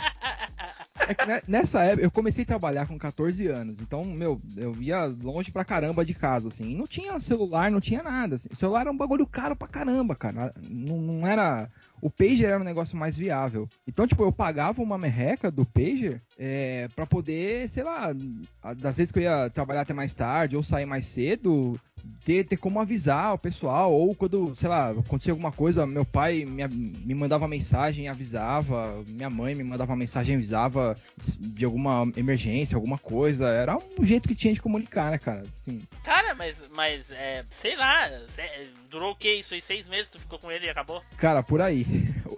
É 1.30 1.44
nessa 1.48 1.84
época, 1.84 2.04
eu 2.06 2.12
comecei 2.12 2.44
a 2.44 2.48
trabalhar 2.48 2.88
com 2.88 2.98
14 2.98 3.48
anos. 3.48 3.82
Então, 3.82 4.04
meu, 4.04 4.42
eu 4.58 4.76
ia 4.82 5.06
longe 5.06 5.52
pra 5.52 5.64
caramba 5.66 6.04
de 6.04 6.14
casa, 6.14 6.48
assim. 6.48 6.76
Não 6.76 6.88
tinha 6.88 7.20
celular, 7.20 7.70
não 7.72 7.80
tinha 7.82 8.02
nada. 8.04 8.36
Assim. 8.36 8.50
O 8.52 8.56
celular 8.56 8.82
era 8.82 8.92
um 8.92 8.98
bagulho 8.98 9.26
caro 9.28 9.56
pra 9.56 9.68
caramba, 9.68 10.16
cara. 10.16 10.54
Não, 10.70 10.98
não 10.98 11.28
era. 11.28 11.70
O 12.06 12.10
Pager 12.12 12.50
era 12.50 12.62
um 12.62 12.64
negócio 12.64 12.96
mais 12.96 13.18
viável. 13.18 13.68
Então, 13.88 14.06
tipo, 14.06 14.22
eu 14.22 14.32
pagava 14.32 14.80
uma 14.80 14.96
merreca 14.96 15.50
do 15.50 15.66
Pager 15.66 16.22
é, 16.38 16.88
pra 16.96 17.08
poder, 17.08 17.68
sei 17.68 17.82
lá, 17.82 18.14
das 18.78 18.98
vezes 18.98 19.12
que 19.12 19.18
eu 19.18 19.24
ia 19.24 19.50
trabalhar 19.50 19.82
até 19.82 19.92
mais 19.92 20.14
tarde 20.14 20.56
ou 20.56 20.62
sair 20.62 20.86
mais 20.86 21.08
cedo, 21.08 21.82
ter, 22.24 22.44
ter 22.44 22.58
como 22.58 22.80
avisar 22.80 23.34
o 23.34 23.38
pessoal, 23.38 23.94
ou 23.94 24.16
quando, 24.16 24.56
sei 24.56 24.68
lá, 24.68 24.90
acontecia 24.90 25.32
alguma 25.32 25.52
coisa, 25.52 25.86
meu 25.86 26.04
pai 26.04 26.46
me, 26.46 26.68
me 26.68 27.14
mandava 27.14 27.48
mensagem, 27.48 28.08
avisava, 28.08 29.04
minha 29.08 29.30
mãe 29.30 29.54
me 29.54 29.64
mandava 29.64 29.96
mensagem, 29.96 30.36
avisava 30.36 30.96
de 31.40 31.66
alguma 31.66 32.12
emergência, 32.16 32.76
alguma 32.76 32.98
coisa. 32.98 33.48
Era 33.48 33.78
um 34.00 34.06
jeito 34.06 34.28
que 34.28 34.36
tinha 34.36 34.54
de 34.54 34.62
comunicar, 34.62 35.12
né, 35.12 35.18
cara? 35.18 35.44
Assim, 35.58 35.82
Cara, 36.04 36.34
mas, 36.36 36.56
mas 36.72 37.06
é, 37.12 37.46
sei 37.50 37.76
lá, 37.76 38.08
é, 38.08 38.68
durou 38.90 39.12
o 39.12 39.16
que 39.16 39.36
isso 39.36 39.54
aí? 39.54 39.62
Seis 39.62 39.88
meses 39.88 40.10
tu 40.10 40.20
ficou 40.20 40.40
com 40.40 40.52
ele 40.52 40.66
e 40.66 40.70
acabou? 40.70 41.04
cara, 41.18 41.44
por 41.44 41.62
aí. 41.62 41.86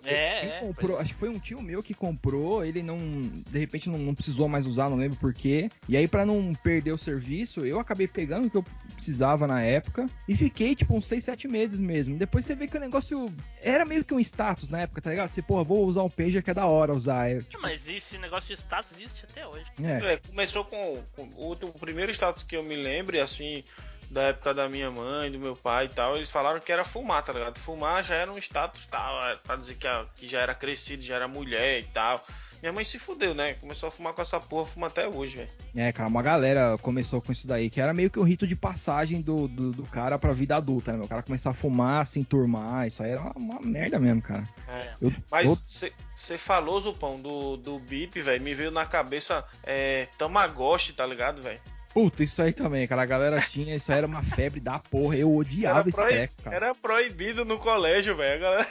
É, 0.04 0.48
é, 0.48 0.60
comprou, 0.62 0.98
acho 0.98 1.14
que 1.14 1.20
foi 1.20 1.30
um 1.30 1.40
tio 1.40 1.62
meu 1.62 1.84
que 1.84 1.94
comprou, 1.94 2.64
ele 2.64 2.82
não, 2.82 2.98
de 2.98 3.60
repente 3.60 3.90
não, 3.90 3.98
não 3.98 4.16
precisou 4.16 4.48
mais 4.48 4.66
usar, 4.66 4.90
não 4.90 4.98
lembro 4.98 5.18
porquê. 5.18 5.70
E 5.88 5.98
aí, 5.98 6.08
pra 6.08 6.26
não 6.26 6.54
perder 6.54 6.94
o 6.94 6.98
serviço, 6.98 7.66
eu 7.66 7.80
acabei 7.80 8.08
pegando 8.08 8.48
o 8.48 8.50
que 8.50 8.58
eu 8.58 8.66
precisava 8.96 9.46
na 9.46 9.57
época 9.62 10.10
e 10.28 10.36
fiquei, 10.36 10.76
tipo, 10.76 10.96
uns 10.96 11.06
6, 11.08 11.24
7 11.24 11.48
meses 11.48 11.80
mesmo. 11.80 12.18
Depois 12.18 12.46
você 12.46 12.56
vê 12.56 12.68
que 12.68 12.78
o 12.78 12.80
negócio 12.80 13.34
era 13.62 13.86
meio 13.86 14.04
que 14.04 14.14
um 14.14 14.20
status 14.20 14.70
na 14.70 14.82
época, 14.82 15.02
tá 15.02 15.10
ligado? 15.10 15.32
Você, 15.32 15.42
porra, 15.42 15.64
vou 15.64 15.86
usar 15.86 16.02
o 16.02 16.10
Pager 16.10 16.44
que 16.44 16.52
é 16.52 16.54
da 16.54 16.66
hora 16.66 16.94
usar. 16.94 17.30
É, 17.30 17.40
tipo, 17.40 17.62
Mas 17.62 17.88
esse 17.88 18.18
negócio 18.18 18.48
de 18.48 18.54
status 18.62 18.92
existe 18.94 19.26
até 19.26 19.46
hoje. 19.48 19.66
é. 19.84 20.14
É, 20.14 20.18
começou 20.18 20.64
com, 20.66 21.04
com 21.16 21.24
o, 21.36 21.52
o 21.54 21.80
primeiro 21.80 22.12
status 22.12 22.44
que 22.44 22.56
eu 22.56 22.64
me 22.64 22.76
lembre, 22.76 23.20
assim, 23.20 23.64
da 24.10 24.24
época 24.24 24.54
da 24.54 24.70
minha 24.70 24.90
mãe, 24.90 25.30
do 25.32 25.38
meu 25.40 25.56
pai 25.56 25.86
e 25.86 25.90
tal, 25.90 26.16
eles 26.16 26.32
falaram 26.32 26.60
que 26.62 26.72
era 26.72 26.84
fumar, 26.86 27.24
tá 27.24 27.34
ligado? 27.34 27.60
Fumar 27.60 28.04
já 28.04 28.16
era 28.16 28.32
um 28.32 28.38
status 28.38 28.86
tal, 28.86 29.22
é, 29.28 29.36
pra 29.38 29.56
dizer 29.58 29.76
que, 29.76 29.86
a- 29.88 30.06
que 30.16 30.28
já 30.28 30.40
era 30.40 30.56
crescido, 30.56 31.04
já 31.04 31.16
era 31.16 31.28
mulher 31.28 31.80
e 31.82 31.84
tal. 31.88 32.26
Minha 32.62 32.74
mãe 32.74 32.84
se 32.84 32.98
fudeu, 32.98 33.34
né? 33.34 33.54
Começou 33.56 33.88
a 33.88 33.92
fumar 33.92 34.14
com 34.14 34.22
essa 34.22 34.40
porra, 34.40 34.66
fuma 34.66 34.88
até 34.88 35.08
hoje, 35.08 35.38
velho. 35.38 35.50
É, 35.76 35.92
cara, 35.92 36.10
uma 36.10 36.22
galera 36.22 36.78
começou 36.82 37.22
com 37.22 37.32
isso 37.32 37.48
daí, 37.48 37.70
que 37.70 37.80
era 37.80 37.94
meio 37.94 38.10
que 38.10 38.20
o 38.20 38.24
rito 38.24 38.48
de 38.48 38.56
passagem 38.56 39.22
do, 39.22 39.48
do, 39.48 39.72
do 39.72 39.84
cara 39.84 40.18
pra 40.18 40.34
vida 40.34 40.56
adulta, 40.56 40.92
né? 40.92 40.98
meu? 40.98 41.06
O 41.06 41.10
cara 41.10 41.22
começar 41.22 41.52
a 41.52 41.54
fumar, 41.54 42.06
se 42.06 42.20
enturmar, 42.20 42.88
isso 42.88 43.04
aí 43.04 43.12
era 43.12 43.22
uma, 43.22 43.34
uma 43.38 43.62
merda 43.62 44.00
mesmo, 44.00 44.22
cara. 44.22 44.48
É. 44.68 44.94
Eu, 45.02 45.14
Mas 45.32 45.92
você 46.16 46.38
falou, 46.38 46.80
Zupão, 46.80 47.18
do, 47.18 47.58
do 47.58 47.80
bip, 47.80 48.20
velho, 48.22 48.42
me 48.42 48.54
veio 48.54 48.72
na 48.72 48.86
cabeça 48.86 49.46
é, 49.64 50.08
Tamagotchi, 50.18 50.94
tá 50.94 51.06
ligado, 51.06 51.42
velho? 51.42 51.60
Puta, 51.94 52.24
isso 52.24 52.40
aí 52.44 52.54
também, 52.54 52.86
cara. 52.86 53.02
A 53.02 53.06
galera 53.06 53.42
tinha, 53.42 53.76
isso 53.76 53.92
aí 53.92 53.98
era 53.98 54.06
uma 54.06 54.22
febre 54.22 54.60
da 54.60 54.78
porra. 54.78 55.16
Eu 55.16 55.36
odiava 55.36 55.90
esse 55.90 55.98
treco, 56.06 56.36
cara. 56.44 56.56
Era 56.56 56.76
proibido 56.76 57.44
no 57.44 57.58
colégio, 57.58 58.16
velho. 58.16 58.36
A 58.36 58.38
galera, 58.38 58.68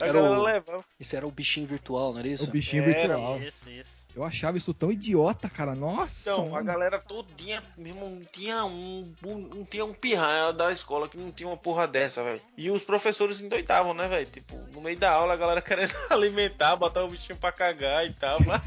a 0.00 0.06
Era 0.06 0.22
o- 0.22 0.42
levava. 0.42 0.84
Esse 0.98 1.16
era 1.16 1.26
o 1.26 1.30
bichinho 1.30 1.66
virtual, 1.66 2.12
não 2.12 2.18
era 2.20 2.28
isso? 2.28 2.44
O 2.44 2.50
bichinho 2.50 2.84
Era 2.84 2.92
virtual. 3.08 3.38
Isso, 3.40 3.70
isso. 3.70 4.02
Eu 4.14 4.22
achava 4.24 4.58
isso 4.58 4.74
tão 4.74 4.92
idiota, 4.92 5.48
cara. 5.48 5.74
Nossa. 5.74 6.28
Então, 6.30 6.48
a 6.48 6.50
mano. 6.50 6.66
galera 6.66 6.98
todinha, 7.00 7.62
mesmo, 7.78 8.10
não 8.10 8.22
tinha 8.30 8.62
um, 8.62 9.10
um- 9.24 9.38
não 9.54 9.64
tinha 9.64 9.86
um 9.86 9.94
pirraia 9.94 10.52
da 10.52 10.70
escola 10.70 11.08
que 11.08 11.16
não 11.16 11.32
tinha 11.32 11.48
uma 11.48 11.56
porra 11.56 11.88
dessa, 11.88 12.22
velho. 12.22 12.38
E 12.54 12.70
os 12.70 12.82
professores 12.82 13.40
endoidavam, 13.40 13.94
né, 13.94 14.06
velho? 14.08 14.26
Tipo, 14.26 14.54
no 14.74 14.82
meio 14.82 14.98
da 14.98 15.10
aula 15.12 15.32
a 15.32 15.36
galera 15.38 15.62
querendo 15.64 15.94
alimentar, 16.10 16.76
botar 16.76 17.02
o 17.04 17.08
bichinho 17.08 17.38
pra 17.38 17.50
cagar 17.52 18.04
e 18.04 18.12
tal. 18.12 18.36
Mas, 18.46 18.60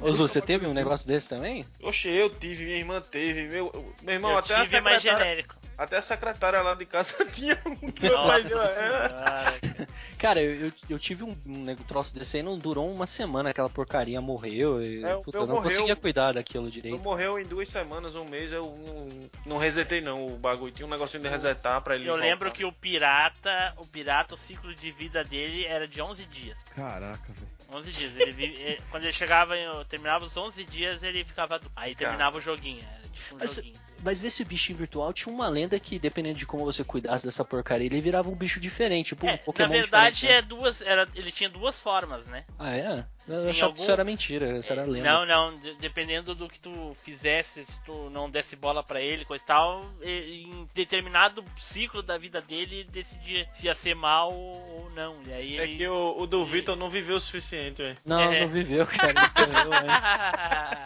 Ô, 0.00 0.10
Zu, 0.10 0.26
você 0.26 0.40
teve 0.40 0.66
um 0.66 0.72
negócio 0.72 1.06
desse 1.06 1.28
também? 1.28 1.66
oxe, 1.82 2.08
eu 2.08 2.30
tive, 2.30 2.64
minha 2.64 2.78
irmã 2.78 2.98
teve, 3.00 3.46
meu, 3.48 3.92
meu 4.02 4.14
irmão, 4.14 4.30
eu 4.32 4.38
até 4.38 4.56
a 4.56 4.64
tive 4.64 4.80
mais 4.80 5.02
secretária, 5.02 5.28
genérico. 5.30 5.54
até 5.76 5.96
a 5.98 6.02
secretária 6.02 6.62
lá 6.62 6.74
de 6.74 6.86
casa 6.86 7.24
tinha 7.30 7.60
um 7.66 7.90
que 7.90 8.02
meu 8.04 8.14
pai. 8.14 8.42
Era. 8.76 9.51
Cara, 10.18 10.40
eu, 10.42 10.66
eu, 10.66 10.72
eu 10.90 10.98
tive 10.98 11.24
um, 11.24 11.36
um 11.46 11.74
troço 11.86 12.14
desse 12.14 12.36
aí, 12.36 12.42
não 12.42 12.58
durou 12.58 12.92
uma 12.92 13.06
semana, 13.06 13.50
aquela 13.50 13.68
porcaria 13.68 14.20
morreu. 14.20 14.82
E, 14.82 15.04
É, 15.04 15.16
puta, 15.16 15.38
eu 15.38 15.46
não 15.46 15.54
morreu- 15.56 15.70
conseguia 15.70 15.96
cuidar 15.96 16.32
daquilo 16.32 16.70
direito. 16.70 16.98
morreu 17.02 17.38
em 17.38 17.44
duas 17.44 17.68
semanas, 17.68 18.14
um 18.14 18.24
mês, 18.24 18.52
eu 18.52 18.62
não, 18.64 19.30
não 19.46 19.56
resetei 19.56 20.00
não 20.00 20.26
o 20.26 20.36
bagulho. 20.36 20.72
Tinha 20.72 20.86
um 20.86 20.90
negocinho 20.90 21.22
de 21.22 21.28
resetar 21.28 21.80
pra 21.82 21.94
ele 21.94 22.04
Eu 22.04 22.12
voltar. 22.12 22.24
lembro 22.26 22.50
que 22.52 22.64
o 22.64 22.72
pirata, 22.72 23.74
o 23.78 23.86
pirata, 23.86 24.34
o 24.34 24.38
ciclo 24.38 24.74
de 24.74 24.90
vida 24.92 25.22
dele 25.24 25.64
era 25.66 25.86
de 25.86 26.00
11 26.00 26.24
dias. 26.26 26.56
Caraca, 26.74 27.32
velho. 27.32 27.48
11 27.74 27.90
dias. 27.92 28.16
Ele 28.16 28.32
vi- 28.32 28.56
eh, 28.62 28.78
quando 28.90 29.04
ele 29.04 29.12
chegava, 29.12 29.54
terminava 29.88 30.24
os 30.24 30.36
11 30.36 30.62
dias, 30.64 31.02
ele 31.02 31.24
ficava. 31.24 31.60
Aí 31.74 31.94
terminava 31.94 32.38
o 32.38 32.40
joguinho. 32.40 32.80
Era 32.82 33.02
com 33.30 33.36
Mas- 33.38 33.54
joguinho. 33.54 33.74
Mas 34.02 34.24
esse 34.24 34.44
bichinho 34.44 34.76
virtual 34.78 35.12
tinha 35.12 35.32
uma 35.32 35.48
lenda 35.48 35.78
que, 35.78 35.98
dependendo 35.98 36.38
de 36.38 36.46
como 36.46 36.64
você 36.64 36.82
cuidasse 36.84 37.24
dessa 37.24 37.44
porcaria, 37.44 37.86
ele 37.86 38.00
virava 38.00 38.28
um 38.28 38.34
bicho 38.34 38.58
diferente, 38.60 39.08
tipo 39.08 39.26
É, 39.26 39.34
um 39.34 39.38
Pokémon 39.38 39.68
na 39.68 39.74
verdade, 39.74 40.26
né? 40.26 40.32
é 40.34 40.42
duas. 40.42 40.80
Era, 40.82 41.08
ele 41.14 41.30
tinha 41.30 41.48
duas 41.48 41.78
formas, 41.80 42.26
né? 42.26 42.44
Ah, 42.58 42.74
é? 42.76 43.04
Eu 43.28 43.40
Sim, 43.40 43.50
achava 43.50 43.66
algum- 43.66 43.74
que 43.76 43.80
isso 43.82 43.90
era 43.92 44.02
mentira, 44.04 44.58
isso 44.58 44.72
era 44.72 44.82
É, 44.82 44.86
lenda. 44.86 45.08
Não, 45.08 45.24
não, 45.24 45.54
de- 45.56 45.74
dependendo 45.76 46.34
do 46.34 46.48
que 46.48 46.58
tu 46.58 46.92
fizesse, 46.96 47.64
se 47.64 47.80
tu 47.84 48.10
não 48.10 48.28
desse 48.28 48.56
bola 48.56 48.82
pra 48.82 49.00
ele, 49.00 49.24
coisa 49.24 49.44
e 49.44 49.46
tal, 49.46 49.84
em 50.02 50.68
determinado 50.74 51.44
ciclo 51.56 52.02
da 52.02 52.18
vida 52.18 52.40
dele, 52.42 52.80
ele 52.80 52.90
decidia 52.90 53.48
se 53.54 53.66
ia 53.66 53.74
ser 53.76 53.94
mal 53.94 54.32
ou 54.34 54.90
não. 54.92 55.22
E 55.24 55.32
aí 55.32 55.56
É 55.58 55.62
ele... 55.62 55.76
que 55.76 55.86
o, 55.86 56.18
o 56.20 56.26
do 56.26 56.44
Vitor 56.44 56.74
não 56.74 56.90
viveu 56.90 57.14
o 57.16 57.20
suficiente, 57.20 57.80
velho. 57.80 57.96
Não, 58.04 58.20
É. 58.20 58.40
não 58.40 58.48
viveu, 58.48 58.84
cara. 58.88 59.12
Não 59.14 59.46
viveu 59.46 59.72
antes. 59.72 60.04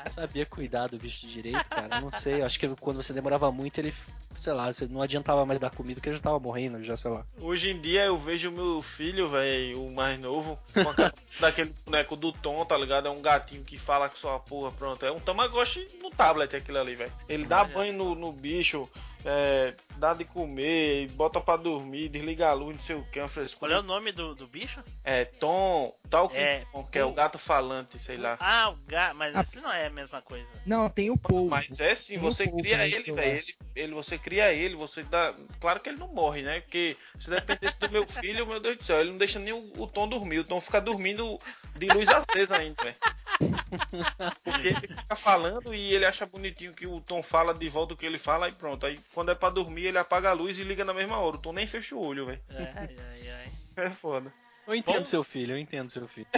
Não 0.04 0.12
sabia 0.12 0.44
cuidar 0.44 0.88
do 0.88 0.98
bicho 0.98 1.26
direito, 1.26 1.64
cara. 1.70 2.00
Não 2.02 2.10
sei. 2.10 2.42
Acho 2.42 2.58
que 2.60 2.68
quando 2.76 3.02
você 3.07 3.12
demorava 3.12 3.50
muito, 3.52 3.78
ele, 3.78 3.94
sei 4.36 4.52
lá, 4.52 4.72
você 4.72 4.86
não 4.86 5.00
adiantava 5.02 5.46
mais 5.46 5.61
dar 5.61 5.70
comida, 5.70 5.96
porque 5.96 6.09
ele 6.09 6.16
já 6.16 6.22
tava 6.22 6.38
morrendo, 6.38 6.82
já, 6.82 6.96
sei 6.96 7.11
lá. 7.11 7.24
Hoje 7.40 7.70
em 7.70 7.80
dia 7.80 8.04
eu 8.04 8.16
vejo 8.16 8.50
meu 8.50 8.82
filho, 8.82 9.28
velho, 9.28 9.84
o 9.84 9.94
mais 9.94 10.18
novo, 10.20 10.59
com 10.72 11.02
a 11.02 11.12
daquele 11.40 11.74
boneco 11.84 12.16
do 12.16 12.32
Tom, 12.32 12.64
tá 12.64 12.76
ligado? 12.76 13.09
É 13.09 13.11
um 13.11 13.22
gatinho 13.22 13.64
que 13.64 13.78
fala 13.78 14.09
com 14.09 14.16
sua 14.16 14.38
porra, 14.40 14.72
pronto. 14.72 15.04
É 15.04 15.12
um 15.12 15.20
Tamagotchi 15.20 15.86
no 16.02 16.11
tablet 16.11 16.54
aquilo 16.54 16.78
ali, 16.78 16.94
velho. 16.94 17.12
Ele 17.28 17.42
Sim, 17.44 17.48
dá 17.48 17.62
olha 17.62 17.74
banho 17.74 17.92
no, 17.92 18.14
no 18.14 18.32
bicho, 18.32 18.88
é, 19.26 19.74
dá 19.96 20.14
de 20.14 20.24
comer, 20.24 21.08
bota 21.12 21.40
pra 21.40 21.56
dormir, 21.56 22.08
desliga 22.08 22.48
a 22.48 22.52
luz, 22.52 22.76
não 22.76 22.80
sei 22.80 22.96
o 22.96 23.04
que, 23.10 23.18
uma 23.18 23.26
Qual 23.26 23.26
é 23.26 23.28
frescura. 23.28 23.80
o 23.80 23.82
nome 23.82 24.12
do, 24.12 24.34
do 24.34 24.46
bicho? 24.46 24.82
É 25.02 25.24
Tom, 25.24 25.94
tal 26.08 26.28
que, 26.28 26.36
É, 26.36 26.64
que 26.92 26.98
é 26.98 27.04
o 27.04 27.12
gato 27.12 27.38
falante, 27.38 27.98
sei 27.98 28.16
lá. 28.16 28.36
Ah, 28.38 28.70
o 28.70 28.76
gato, 28.86 29.16
mas 29.16 29.34
Ah. 29.34 29.42
isso 29.42 29.60
não 29.60 29.72
é 29.72 29.86
a 29.86 29.90
mesma 29.90 30.22
coisa. 30.22 30.46
Não, 30.64 30.88
tem 30.88 31.10
o 31.10 31.18
Paul. 31.18 31.48
Mas 31.48 31.78
é 31.80 31.94
sim, 31.94 32.18
você 32.18 32.44
pouco 32.44 32.58
cria 32.62 32.86
ele, 32.86 33.12
velho. 33.12 33.38
Ele, 33.38 33.54
ele, 33.74 33.92
você 33.94 34.16
cria 34.16 34.52
ele, 34.52 34.74
você 34.76 35.02
dá. 35.02 35.34
Claro 35.60 35.80
que 35.80 35.88
ele 35.88 35.98
não 35.98 36.08
morre, 36.08 36.42
né? 36.42 36.60
Porque 36.60 36.96
se 37.20 37.28
dependesse 37.28 37.78
do 37.80 37.90
meu 37.90 38.06
filho, 38.08 38.46
meu 38.46 38.60
Deus 38.60 38.76
do 38.78 38.84
céu, 38.84 39.00
ele 39.00 39.10
não 39.10 39.18
deixa 39.18 39.38
nem 39.38 39.52
o, 39.52 39.72
o 39.76 39.86
Tom 39.86 40.08
dormir. 40.08 40.38
O 40.38 40.44
Tom 40.44 40.60
fica 40.60 40.80
dormindo 40.80 41.38
de 41.74 41.86
luz 41.88 42.08
acesa 42.08 42.56
ainda, 42.58 42.82
velho. 42.82 42.96
Porque 44.44 44.68
ele 44.68 44.74
fica 44.80 45.16
falando 45.16 45.74
e 45.74 45.94
ele 45.94 46.04
acha 46.06 46.24
bonitinho 46.26 46.72
que 46.72 46.86
o 46.86 47.00
Tom 47.00 47.22
fala 47.22 47.52
de 47.52 47.68
volta 47.68 47.94
o 47.94 47.96
que 47.96 48.06
ele 48.06 48.18
fala 48.18 48.48
e 48.48 48.52
pronto. 48.52 48.86
Aí 48.86 48.96
quando 49.16 49.30
é 49.30 49.34
pra 49.34 49.48
dormir, 49.48 49.86
ele 49.86 49.96
apaga 49.96 50.28
a 50.28 50.34
luz 50.34 50.58
e 50.58 50.62
liga 50.62 50.84
na 50.84 50.92
mesma 50.92 51.16
hora. 51.16 51.36
O 51.36 51.38
Tom 51.38 51.54
nem 51.54 51.66
fecha 51.66 51.96
o 51.96 51.98
olho, 51.98 52.26
velho. 52.26 52.38
Ai, 52.52 52.96
ai, 52.98 53.30
ai. 53.30 53.52
É 53.86 53.90
foda. 53.90 54.30
Eu 54.66 54.74
entendo 54.74 54.98
Bom. 54.98 55.04
seu 55.04 55.24
filho, 55.24 55.54
eu 55.54 55.58
entendo 55.58 55.90
seu 55.90 56.06
filho. 56.06 56.26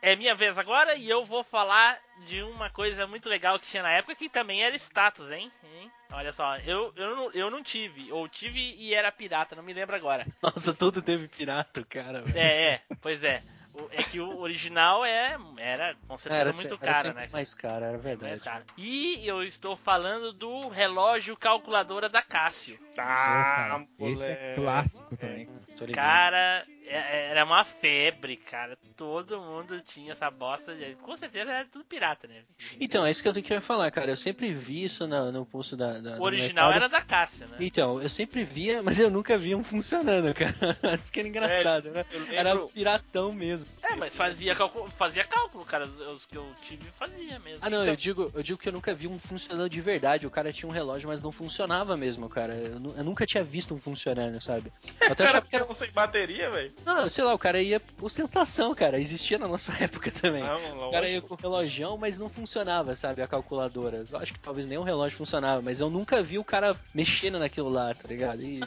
É 0.00 0.14
minha 0.14 0.34
vez 0.34 0.56
agora 0.56 0.94
e 0.94 1.08
eu 1.08 1.24
vou 1.24 1.42
falar 1.42 1.98
de 2.26 2.42
uma 2.42 2.70
coisa 2.70 3.06
muito 3.06 3.28
legal 3.28 3.58
que 3.58 3.66
tinha 3.66 3.82
na 3.82 3.90
época 3.90 4.14
que 4.14 4.28
também 4.28 4.62
era 4.62 4.76
status, 4.76 5.28
hein? 5.32 5.50
Hein? 5.64 5.90
Olha 6.12 6.32
só, 6.32 6.58
eu, 6.58 6.92
eu, 6.94 7.16
não, 7.16 7.32
eu 7.32 7.50
não 7.50 7.62
tive, 7.62 8.12
ou 8.12 8.28
tive 8.28 8.60
e 8.78 8.94
era 8.94 9.10
pirata, 9.10 9.56
não 9.56 9.62
me 9.62 9.72
lembro 9.72 9.96
agora. 9.96 10.24
Nossa, 10.40 10.72
tudo 10.72 11.02
teve 11.02 11.26
pirata, 11.26 11.84
cara. 11.84 12.22
velho. 12.22 12.38
É, 12.38 12.64
é, 12.64 12.82
pois 13.00 13.24
é. 13.24 13.42
O- 13.74 13.88
É 13.90 14.02
que 14.04 14.20
o 14.20 14.38
original 14.38 15.04
é, 15.04 15.36
era 15.56 15.96
com 16.06 16.16
certeza 16.16 16.40
Era, 16.42 16.52
muito 16.52 16.78
era 16.80 16.92
caro, 16.92 17.08
sempre 17.08 17.22
né? 17.22 17.28
mais 17.32 17.54
caro, 17.54 17.84
era 17.84 17.98
verdade. 17.98 18.40
Mais. 18.44 18.64
E 18.78 19.26
eu 19.26 19.42
estou 19.42 19.74
falando 19.76 20.32
do 20.32 20.68
relógio 20.68 21.36
calculadora 21.36 22.08
da 22.08 22.22
Cássio. 22.22 22.78
Ah, 22.96 23.82
Esse 23.98 24.22
é 24.24 24.52
clássico 24.54 25.16
também. 25.16 25.48
Ligado. 25.80 25.92
Cara, 25.94 26.36
é- 26.38 26.73
era 26.86 27.44
uma 27.44 27.64
febre, 27.64 28.36
cara. 28.36 28.76
Todo 28.96 29.40
mundo 29.40 29.80
tinha 29.80 30.12
essa 30.12 30.30
bosta. 30.30 30.74
De... 30.74 30.94
Com 30.96 31.16
certeza 31.16 31.50
era 31.50 31.66
tudo 31.66 31.84
pirata, 31.84 32.26
né? 32.28 32.42
Então, 32.80 33.04
é 33.04 33.10
isso 33.10 33.22
que 33.22 33.28
eu 33.28 33.32
tenho 33.32 33.44
que 33.46 33.60
falar, 33.60 33.90
cara. 33.90 34.10
Eu 34.10 34.16
sempre 34.16 34.52
vi 34.52 34.84
isso 34.84 35.06
na- 35.06 35.32
no 35.32 35.44
pulso 35.46 35.76
da. 35.76 35.98
da 35.98 36.16
O 36.18 36.22
original 36.22 36.72
era 36.72 36.88
da 36.88 37.00
Cássia, 37.00 37.46
né? 37.46 37.56
Então, 37.60 38.00
eu 38.02 38.08
sempre 38.08 38.44
via, 38.44 38.82
mas 38.82 38.98
eu 38.98 39.10
nunca 39.10 39.36
via 39.38 39.56
um 39.56 39.64
funcionando, 39.64 40.32
cara. 40.34 40.54
Isso 41.00 41.10
que 41.12 41.20
era 41.20 41.28
engraçado, 41.28 41.90
né? 41.90 42.04
Eu 42.12 42.20
lembro- 42.20 42.34
Era 42.36 42.56
piratão 42.68 43.32
mesmo. 43.32 43.70
É, 43.82 43.96
mas 43.96 44.16
fazia 44.16 44.54
cálculo, 44.54 44.90
fazia 44.90 45.24
cálculo, 45.24 45.64
cara. 45.64 45.86
Os, 45.86 45.98
os 46.00 46.26
que 46.26 46.36
eu 46.36 46.52
tive 46.62 46.84
fazia 46.90 47.38
mesmo. 47.38 47.58
Ah, 47.62 47.70
não, 47.70 47.82
Então, 47.82 47.92
eu 47.92 47.96
digo, 47.96 48.30
eu 48.34 48.42
digo 48.42 48.58
que 48.58 48.68
eu 48.68 48.72
nunca 48.72 48.94
vi 48.94 49.06
um 49.08 49.18
funcionando 49.18 49.68
de 49.70 49.80
verdade. 49.80 50.26
O 50.26 50.30
cara 50.30 50.52
tinha 50.52 50.68
um 50.68 50.72
relógio, 50.72 51.08
mas 51.08 51.20
não 51.20 51.32
funcionava 51.32 51.96
mesmo, 51.96 52.28
cara. 52.28 52.54
Eu, 52.54 52.74
eu 52.96 53.04
nunca 53.04 53.24
tinha 53.26 53.42
visto 53.42 53.74
um 53.74 53.80
funcionando, 53.80 54.40
sabe? 54.40 54.72
Eu 55.00 55.12
até 55.12 55.24
Cara, 55.24 55.28
achava 55.38 55.46
que 55.46 55.56
era. 55.56 55.74
sem 55.74 55.90
bateria, 55.90 56.50
velho. 56.50 56.73
Não, 56.84 57.08
sei 57.08 57.24
lá, 57.24 57.32
o 57.32 57.38
cara 57.38 57.60
ia. 57.62 57.80
Ostentação, 58.00 58.74
cara. 58.74 59.00
Existia 59.00 59.38
na 59.38 59.48
nossa 59.48 59.72
época 59.82 60.10
também. 60.10 60.42
Não, 60.42 60.88
O 60.88 60.90
cara 60.90 61.08
ia 61.08 61.20
com 61.20 61.34
o 61.34 61.36
relógio, 61.36 61.96
mas 61.96 62.18
não 62.18 62.28
funcionava, 62.28 62.94
sabe? 62.94 63.22
A 63.22 63.26
calculadora. 63.26 64.04
Eu 64.10 64.18
acho 64.18 64.32
que 64.32 64.40
talvez 64.40 64.66
nem 64.66 64.78
o 64.78 64.82
relógio 64.82 65.16
funcionava, 65.16 65.62
mas 65.62 65.80
eu 65.80 65.88
nunca 65.88 66.22
vi 66.22 66.38
o 66.38 66.44
cara 66.44 66.76
mexendo 66.94 67.38
naquilo 67.38 67.68
lá, 67.68 67.94
tá 67.94 68.06
ligado? 68.06 68.42
E... 68.42 68.60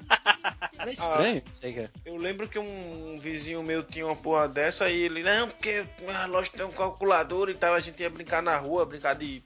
Era 0.77 0.89
estranho 0.91 1.41
isso 1.45 1.65
aí, 1.65 1.73
cara. 1.73 1.91
Eu 2.05 2.17
lembro 2.17 2.47
que 2.47 2.57
um 2.57 3.17
vizinho 3.17 3.61
meu 3.63 3.83
tinha 3.83 4.05
uma 4.05 4.15
porra 4.15 4.47
dessa 4.47 4.89
e 4.89 5.01
ele, 5.01 5.21
não, 5.23 5.49
porque 5.49 5.85
meu 5.99 6.11
relógio 6.11 6.53
tem 6.53 6.65
um 6.65 6.71
calculador 6.71 7.49
e 7.49 7.55
tal, 7.55 7.73
a 7.73 7.79
gente 7.79 8.01
ia 8.01 8.09
brincar 8.09 8.41
na 8.41 8.57
rua, 8.57 8.85
brincar 8.85 9.13
de 9.15 9.43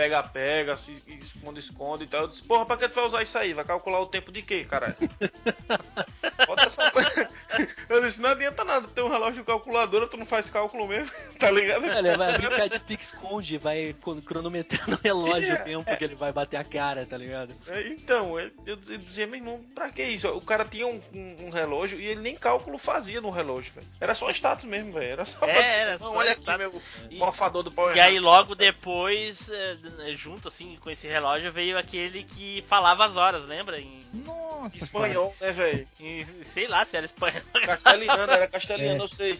pega-pega, 0.00 0.78
se- 0.78 1.02
esconde-esconde 1.06 2.04
e 2.04 2.06
tal. 2.06 2.22
Eu 2.22 2.28
disse, 2.28 2.42
porra, 2.42 2.64
pra 2.64 2.76
que 2.78 2.88
tu 2.88 2.94
vai 2.94 3.04
usar 3.06 3.22
isso 3.22 3.36
aí? 3.36 3.52
Vai 3.52 3.64
calcular 3.66 4.00
o 4.00 4.06
tempo 4.06 4.32
de 4.32 4.40
quê, 4.40 4.64
caralho? 4.64 4.96
Bota 6.46 6.62
essa... 6.64 6.90
Eu 7.88 8.00
disse, 8.00 8.20
não 8.20 8.30
adianta 8.30 8.64
nada, 8.64 8.86
tem 8.88 9.02
um 9.04 9.08
relógio 9.08 9.40
de 9.40 9.46
calculadora, 9.46 10.06
tu 10.06 10.16
não 10.16 10.24
faz 10.24 10.48
cálculo 10.48 10.86
mesmo, 10.86 11.10
tá 11.38 11.50
ligado? 11.50 11.84
Ele 11.84 12.16
vai 12.16 12.38
brincar 12.38 12.68
de 12.68 12.78
pique-esconde, 12.78 13.58
vai 13.58 13.94
cronometrando 14.24 14.96
o 14.96 15.00
relógio 15.02 15.54
o 15.54 15.58
tempo 15.64 15.96
que 15.96 16.04
ele 16.04 16.14
vai 16.14 16.32
bater 16.32 16.56
a 16.56 16.64
cara, 16.64 17.04
tá 17.04 17.16
ligado? 17.16 17.52
É, 17.66 17.88
Então, 17.88 18.38
eu, 18.38 18.50
eu 18.66 18.76
dizia, 18.76 19.26
meu 19.26 19.36
irmão, 19.36 19.60
pra 19.74 19.90
que 19.90 20.02
isso? 20.02 20.28
O 20.28 20.40
cara 20.40 20.64
tinha 20.64 20.86
um, 20.86 21.00
um- 21.12 21.46
um 21.46 21.50
relógio 21.50 21.98
e 22.00 22.06
ele 22.06 22.20
nem 22.20 22.36
cálculo 22.36 22.78
fazia 22.78 23.20
no 23.20 23.30
relógio, 23.30 23.72
velho. 23.74 23.86
Era 24.00 24.14
só 24.14 24.30
status 24.30 24.64
mesmo, 24.64 24.92
velho. 24.92 25.10
Era 25.12 25.24
só 25.24 25.44
É, 25.44 25.52
pra... 25.52 25.64
era 25.66 25.92
Não, 25.98 26.12
só 26.12 26.16
olha 26.16 26.32
aqui, 26.32 26.56
meu 26.58 26.82
morfador 27.12 27.62
do 27.64 27.70
pau 27.72 27.94
E 27.94 28.00
aí 28.00 28.18
logo 28.20 28.54
depois, 28.54 29.50
é, 29.50 29.74
junto 30.12 30.48
assim 30.48 30.76
com 30.80 30.90
esse 30.90 31.06
relógio, 31.06 31.52
veio 31.52 31.78
aquele 31.78 32.24
que 32.24 32.64
falava 32.68 33.06
as 33.06 33.16
horas, 33.16 33.46
lembra? 33.46 33.80
Em, 33.80 34.00
Nossa, 34.12 34.76
Espanhol, 34.76 35.34
né, 35.40 35.52
velho? 35.52 35.88
sei 36.52 36.66
lá 36.68 36.84
se 36.84 36.96
era 36.96 37.06
espanhol. 37.06 37.40
Castelhano, 37.64 38.32
era 38.32 38.46
castelhano, 38.48 39.00
É. 39.00 39.04
eu 39.04 39.08
sei. 39.08 39.38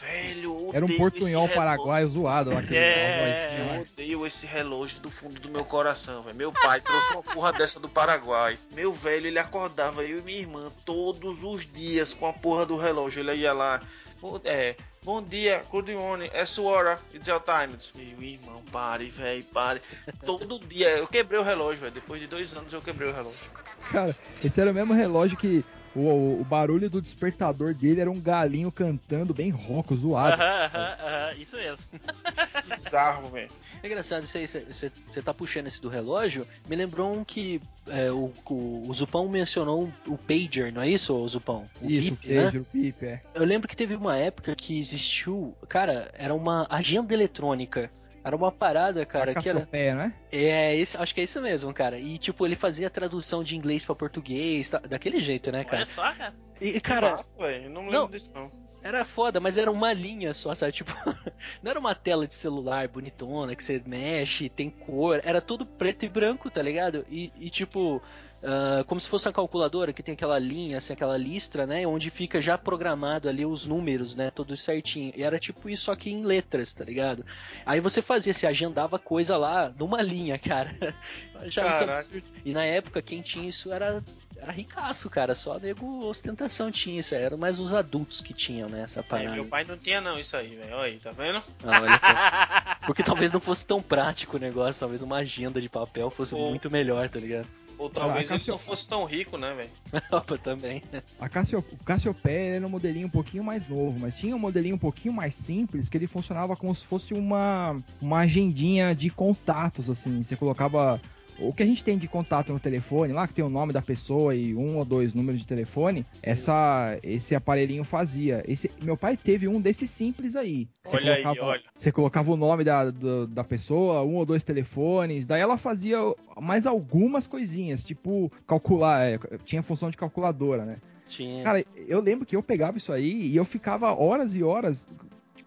Velho, 0.00 0.70
Era 0.72 0.84
um 0.84 0.96
portunhol 0.96 1.48
paraguaio 1.48 2.08
zoado 2.08 2.50
lá. 2.52 2.58
aquele- 2.58 2.76
É, 2.76 3.66
lá. 3.68 3.76
Eu 3.76 3.82
odeio 3.82 4.26
esse 4.26 4.46
relógio 4.46 4.98
do 5.00 5.08
fundo 5.12 5.38
do 5.38 5.48
meu 5.48 5.64
coração, 5.64 6.22
velho. 6.22 6.36
Meu 6.36 6.52
pai 6.52 6.80
trouxe 6.80 7.12
uma 7.12 7.22
porra 7.22 7.52
dessa 7.52 7.78
do 7.78 7.88
Paraguai. 7.88 8.58
Meu 8.72 8.92
velho, 8.92 9.28
ele 9.28 9.38
acordava 9.38 10.02
eu 10.02 10.18
e 10.18 10.22
minha 10.22 10.38
irmã 10.40 10.72
todos 10.84 11.44
os 11.44 11.64
dias 11.72 12.12
com 12.12 12.26
a 12.26 12.32
porra 12.32 12.66
do 12.66 12.76
relógio. 12.76 13.20
Ele 13.20 13.36
ia 13.42 13.52
lá, 13.52 13.80
"Bom- 14.20 14.40
é, 14.44 14.74
bom 15.04 15.20
dia, 15.20 15.64
good 15.70 15.92
morning, 15.94 16.30
é 16.32 16.46
sua 16.46 16.70
hora, 16.70 16.98
it's 17.12 17.26
your 17.26 17.40
time. 17.40 17.76
Meu 17.94 18.22
irmão, 18.22 18.62
pare, 18.70 19.08
velho, 19.08 19.44
pare. 19.44 19.82
Todo 20.24 20.58
dia, 20.60 20.96
eu 20.98 21.08
quebrei 21.08 21.40
o 21.40 21.42
relógio, 21.42 21.80
velho. 21.80 21.92
Depois 21.92 22.20
de 22.20 22.26
dois 22.26 22.52
anos 22.56 22.72
eu 22.72 22.80
quebrei 22.80 23.10
o 23.10 23.14
relógio. 23.14 23.50
Cara, 23.90 24.16
esse 24.42 24.60
era 24.60 24.70
o 24.70 24.74
mesmo 24.74 24.94
relógio 24.94 25.36
que 25.36 25.64
o, 25.94 26.40
o 26.40 26.44
barulho 26.44 26.88
do 26.88 27.02
despertador 27.02 27.74
dele 27.74 28.00
era 28.00 28.10
um 28.10 28.20
galinho 28.20 28.72
cantando 28.72 29.34
bem 29.34 29.50
rouco, 29.50 29.94
zoado. 29.94 30.40
Aham, 30.40 30.64
aham, 30.64 30.96
aham, 31.00 31.32
isso 31.34 31.56
mesmo. 31.56 31.84
Bizarro, 32.68 33.28
velho. 33.30 33.50
É 33.82 33.86
engraçado 33.86 34.22
isso 34.22 34.38
aí, 34.38 34.46
você 34.46 35.22
tá 35.22 35.34
puxando 35.34 35.66
esse 35.66 35.80
do 35.80 35.88
relógio, 35.88 36.46
me 36.68 36.76
lembrou 36.76 37.12
um 37.12 37.24
que 37.24 37.60
é, 37.88 38.10
o, 38.10 38.32
o, 38.48 38.88
o 38.88 38.94
Zupão 38.94 39.28
mencionou 39.28 39.92
o 40.06 40.16
pager, 40.16 40.72
não 40.72 40.82
é 40.82 40.88
isso, 40.88 41.14
ô 41.14 41.26
Zupão? 41.26 41.68
O 41.80 41.90
Isso, 41.90 42.12
bip, 42.12 42.26
o 42.26 42.34
né? 42.34 42.44
pager, 42.44 42.60
o 42.60 42.66
bip, 42.72 43.04
é. 43.04 43.20
Eu 43.34 43.44
lembro 43.44 43.68
que 43.68 43.76
teve 43.76 43.94
uma 43.94 44.16
época 44.16 44.54
que 44.54 44.78
existiu, 44.78 45.54
cara, 45.68 46.10
era 46.14 46.32
uma 46.34 46.66
agenda 46.70 47.12
eletrônica. 47.12 47.90
Era 48.24 48.36
uma 48.36 48.52
parada, 48.52 49.04
cara, 49.04 49.34
que 49.34 49.48
era. 49.48 49.58
Cassiopeia, 49.60 49.94
né? 49.94 50.14
É, 50.30 50.76
esse, 50.76 50.96
acho 50.96 51.12
que 51.14 51.20
é 51.20 51.24
isso 51.24 51.40
mesmo, 51.40 51.72
cara. 51.74 51.98
E 51.98 52.18
tipo, 52.18 52.46
ele 52.46 52.54
fazia 52.54 52.86
a 52.86 52.90
tradução 52.90 53.42
de 53.42 53.56
inglês 53.56 53.84
pra 53.84 53.94
português, 53.94 54.70
tá- 54.70 54.78
daquele 54.78 55.20
jeito, 55.20 55.50
né, 55.50 55.58
Olha 55.58 55.68
cara? 55.68 55.86
só, 55.86 56.02
cara. 56.14 56.34
E, 56.60 56.80
cara, 56.80 57.10
Massa, 57.12 57.36
velho. 57.36 57.68
Não 57.68 57.80
lembro 57.82 57.98
não. 57.98 58.08
disso, 58.08 58.30
não. 58.32 58.48
era 58.82 59.04
foda, 59.04 59.40
mas 59.40 59.56
era 59.56 59.70
uma 59.70 59.92
linha 59.92 60.32
só, 60.32 60.54
sabe? 60.54 60.70
Tipo, 60.72 60.92
não 61.60 61.70
era 61.70 61.80
uma 61.80 61.94
tela 61.96 62.24
de 62.26 62.34
celular 62.34 62.86
bonitona 62.86 63.56
que 63.56 63.64
você 63.64 63.82
mexe, 63.84 64.48
tem 64.48 64.70
cor, 64.70 65.20
era 65.24 65.40
tudo 65.40 65.66
preto 65.66 66.04
e 66.04 66.08
branco, 66.08 66.48
tá 66.48 66.62
ligado? 66.62 67.04
E, 67.10 67.32
e, 67.36 67.50
tipo, 67.50 68.00
ah, 68.44 68.84
como 68.86 69.00
se 69.00 69.08
fosse 69.08 69.26
uma 69.28 69.32
calculadora 69.34 69.92
que 69.92 70.02
tem 70.02 70.14
aquela 70.14 70.38
linha, 70.38 70.78
assim, 70.78 70.92
aquela 70.92 71.16
listra, 71.16 71.66
né? 71.66 71.86
Onde 71.86 72.10
fica 72.10 72.40
já 72.40 72.58
programado 72.58 73.28
ali 73.28 73.44
os 73.46 73.66
números, 73.66 74.14
né? 74.14 74.30
Tudo 74.30 74.56
certinho. 74.56 75.12
E 75.16 75.22
era 75.22 75.38
tipo 75.38 75.68
isso 75.68 75.90
aqui 75.90 76.10
em 76.10 76.24
letras, 76.24 76.72
tá 76.72 76.84
ligado? 76.84 77.24
Aí 77.64 77.80
você 77.80 78.00
fazia, 78.02 78.34
você 78.34 78.46
agendava 78.46 78.98
coisa 78.98 79.36
lá 79.36 79.72
numa 79.78 80.02
linha, 80.02 80.38
cara. 80.38 80.74
Achava 81.40 81.70
isso 81.70 81.82
absurdo. 81.84 82.26
E 82.44 82.52
na 82.52 82.64
época, 82.64 83.00
quem 83.02 83.20
tinha 83.22 83.48
isso 83.48 83.72
era. 83.72 84.02
era 84.36 84.52
ricaço, 84.52 85.08
cara. 85.10 85.34
Só 85.34 85.58
nego 85.58 86.04
ostentação 86.06 86.70
tinha 86.70 87.00
isso. 87.00 87.14
Era 87.14 87.36
mais 87.36 87.58
os 87.58 87.72
adultos 87.74 88.20
que 88.20 88.32
tinham, 88.32 88.68
né? 88.68 88.82
Essa 88.82 89.00
É, 89.00 89.02
parada. 89.02 89.32
meu 89.32 89.44
pai 89.44 89.64
não 89.64 89.76
tinha 89.76 90.00
não 90.00 90.18
isso 90.18 90.36
aí, 90.36 90.54
velho. 90.56 90.74
Olha 90.74 90.84
aí, 90.92 90.98
tá 90.98 91.10
vendo? 91.10 91.42
Ah, 91.64 91.80
olha 91.80 91.98
só. 91.98 92.76
Porque 92.86 93.02
talvez 93.02 93.30
não 93.32 93.40
fosse 93.40 93.66
tão 93.66 93.80
prático 93.82 94.36
o 94.36 94.40
negócio, 94.40 94.78
talvez 94.80 95.02
uma 95.02 95.16
agenda 95.16 95.60
de 95.60 95.68
papel 95.68 96.10
fosse 96.10 96.34
Ou- 96.34 96.50
muito 96.50 96.70
melhor, 96.70 97.08
tá 97.08 97.18
ligado? 97.18 97.46
Ou 97.78 97.90
talvez 97.90 98.30
Ah, 98.30 98.34
ele 98.34 98.44
não 98.48 98.58
fosse 98.58 98.86
tão 98.86 99.04
rico, 99.04 99.36
né, 99.36 99.54
velho? 99.54 99.70
Opa, 100.10 100.38
também. 100.38 100.82
A 101.18 101.28
Cassio, 101.28 101.58
o 101.58 101.84
Cassiopeia 101.84 102.56
era 102.56 102.66
um 102.66 102.70
modelinho 102.70 103.06
um 103.06 103.10
pouquinho 103.10 103.44
mais 103.44 103.66
novo, 103.66 103.98
mas 103.98 104.14
tinha 104.14 104.34
um 104.34 104.38
modelinho 104.38 104.76
um 104.76 104.78
pouquinho 104.78 105.12
mais 105.14 105.34
simples 105.34 105.88
que 105.88 105.96
ele 105.96 106.06
funcionava 106.06 106.56
como 106.56 106.74
se 106.74 106.84
fosse 106.84 107.14
uma, 107.14 107.76
uma 108.00 108.20
agendinha 108.20 108.94
de 108.94 109.10
contatos, 109.10 109.90
assim. 109.90 110.22
Você 110.22 110.36
colocava 110.36 111.00
o 111.48 111.52
que 111.52 111.62
a 111.62 111.66
gente 111.66 111.84
tem 111.84 111.98
de 111.98 112.06
contato 112.08 112.52
no 112.52 112.60
telefone, 112.60 113.12
lá 113.12 113.26
que 113.26 113.34
tem 113.34 113.44
o 113.44 113.48
nome 113.50 113.72
da 113.72 113.82
pessoa 113.82 114.34
e 114.34 114.54
um 114.54 114.76
ou 114.78 114.84
dois 114.84 115.12
números 115.14 115.40
de 115.40 115.46
telefone, 115.46 116.06
essa, 116.22 116.98
esse 117.02 117.34
aparelhinho 117.34 117.84
fazia. 117.84 118.42
Esse, 118.46 118.70
meu 118.82 118.96
pai 118.96 119.16
teve 119.16 119.48
um 119.48 119.60
desses 119.60 119.90
simples 119.90 120.36
aí. 120.36 120.68
Você 120.84 120.96
Olha 120.96 121.14
aí, 121.14 121.22
colocava, 121.22 121.46
olha. 121.46 121.62
Você 121.76 121.92
colocava 121.92 122.30
o 122.32 122.36
nome 122.36 122.64
da, 122.64 122.90
do- 122.90 123.26
da 123.26 123.44
pessoa, 123.44 124.02
um 124.02 124.16
ou 124.16 124.24
dois 124.26 124.44
telefones, 124.44 125.26
daí 125.26 125.40
ela 125.40 125.56
fazia 125.58 125.98
mais 126.40 126.66
algumas 126.66 127.26
coisinhas, 127.26 127.82
tipo 127.84 128.30
calcular, 128.46 129.04
é, 129.06 129.18
tinha 129.44 129.62
função 129.62 129.90
de 129.90 129.96
calculadora, 129.96 130.64
né? 130.64 130.76
Tinha. 131.08 131.42
Cara, 131.44 131.64
eu 131.88 132.00
lembro 132.00 132.24
que 132.24 132.34
eu 132.34 132.42
pegava 132.42 132.78
isso 132.78 132.92
aí 132.92 133.26
e 133.26 133.36
eu 133.36 133.44
ficava 133.44 133.92
horas 133.92 134.34
e 134.34 134.42
horas 134.42 134.86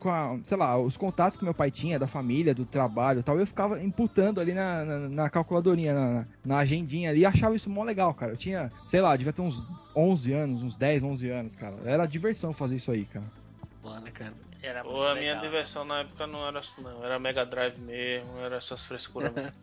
com 0.06 0.12
a, 0.12 0.38
sei 0.44 0.56
lá, 0.56 0.78
os 0.78 0.96
contatos 0.96 1.40
que 1.40 1.44
meu 1.44 1.54
pai 1.54 1.72
tinha, 1.72 1.98
da 1.98 2.06
família, 2.06 2.54
do 2.54 2.64
trabalho 2.64 3.22
e 3.22 3.24
tal, 3.24 3.40
eu 3.40 3.48
ficava 3.48 3.84
imputando 3.84 4.40
ali 4.40 4.54
na, 4.54 4.86
na, 4.86 5.00
na 5.10 5.30
calculadorinha, 5.32 5.96
na, 5.96 6.26
na 6.46 6.58
agendinha 6.60 7.10
ali, 7.10 7.22
e 7.22 7.26
achava 7.26 7.56
isso 7.56 7.72
mó 7.72 7.84
legal, 7.84 8.14
cara. 8.14 8.34
Eu 8.34 8.38
tinha, 8.38 8.72
sei 8.86 9.02
lá, 9.02 9.18
devia 9.18 9.34
ter 9.34 9.42
uns 9.42 9.66
11 9.96 10.32
anos, 10.32 10.62
uns 10.62 10.76
10, 10.76 11.02
11 11.02 11.30
anos, 11.32 11.56
cara. 11.56 11.76
Era 11.84 12.06
diversão 12.06 12.54
fazer 12.54 12.76
isso 12.76 12.92
aí, 12.92 13.06
cara. 13.06 13.26
Foda, 13.82 14.12
cara. 14.12 14.34
Era 14.62 14.84
Pô, 14.84 15.02
a 15.02 15.16
minha 15.16 15.34
legal. 15.34 15.42
diversão 15.42 15.84
na 15.84 16.02
época 16.02 16.28
não 16.28 16.48
era 16.48 16.60
assim, 16.60 16.82
não. 16.84 17.04
Era 17.04 17.18
Mega 17.18 17.44
Drive 17.44 17.80
mesmo, 17.80 18.38
era 18.42 18.58
essas 18.58 18.86
frescuras 18.86 19.34
mesmo. 19.34 19.54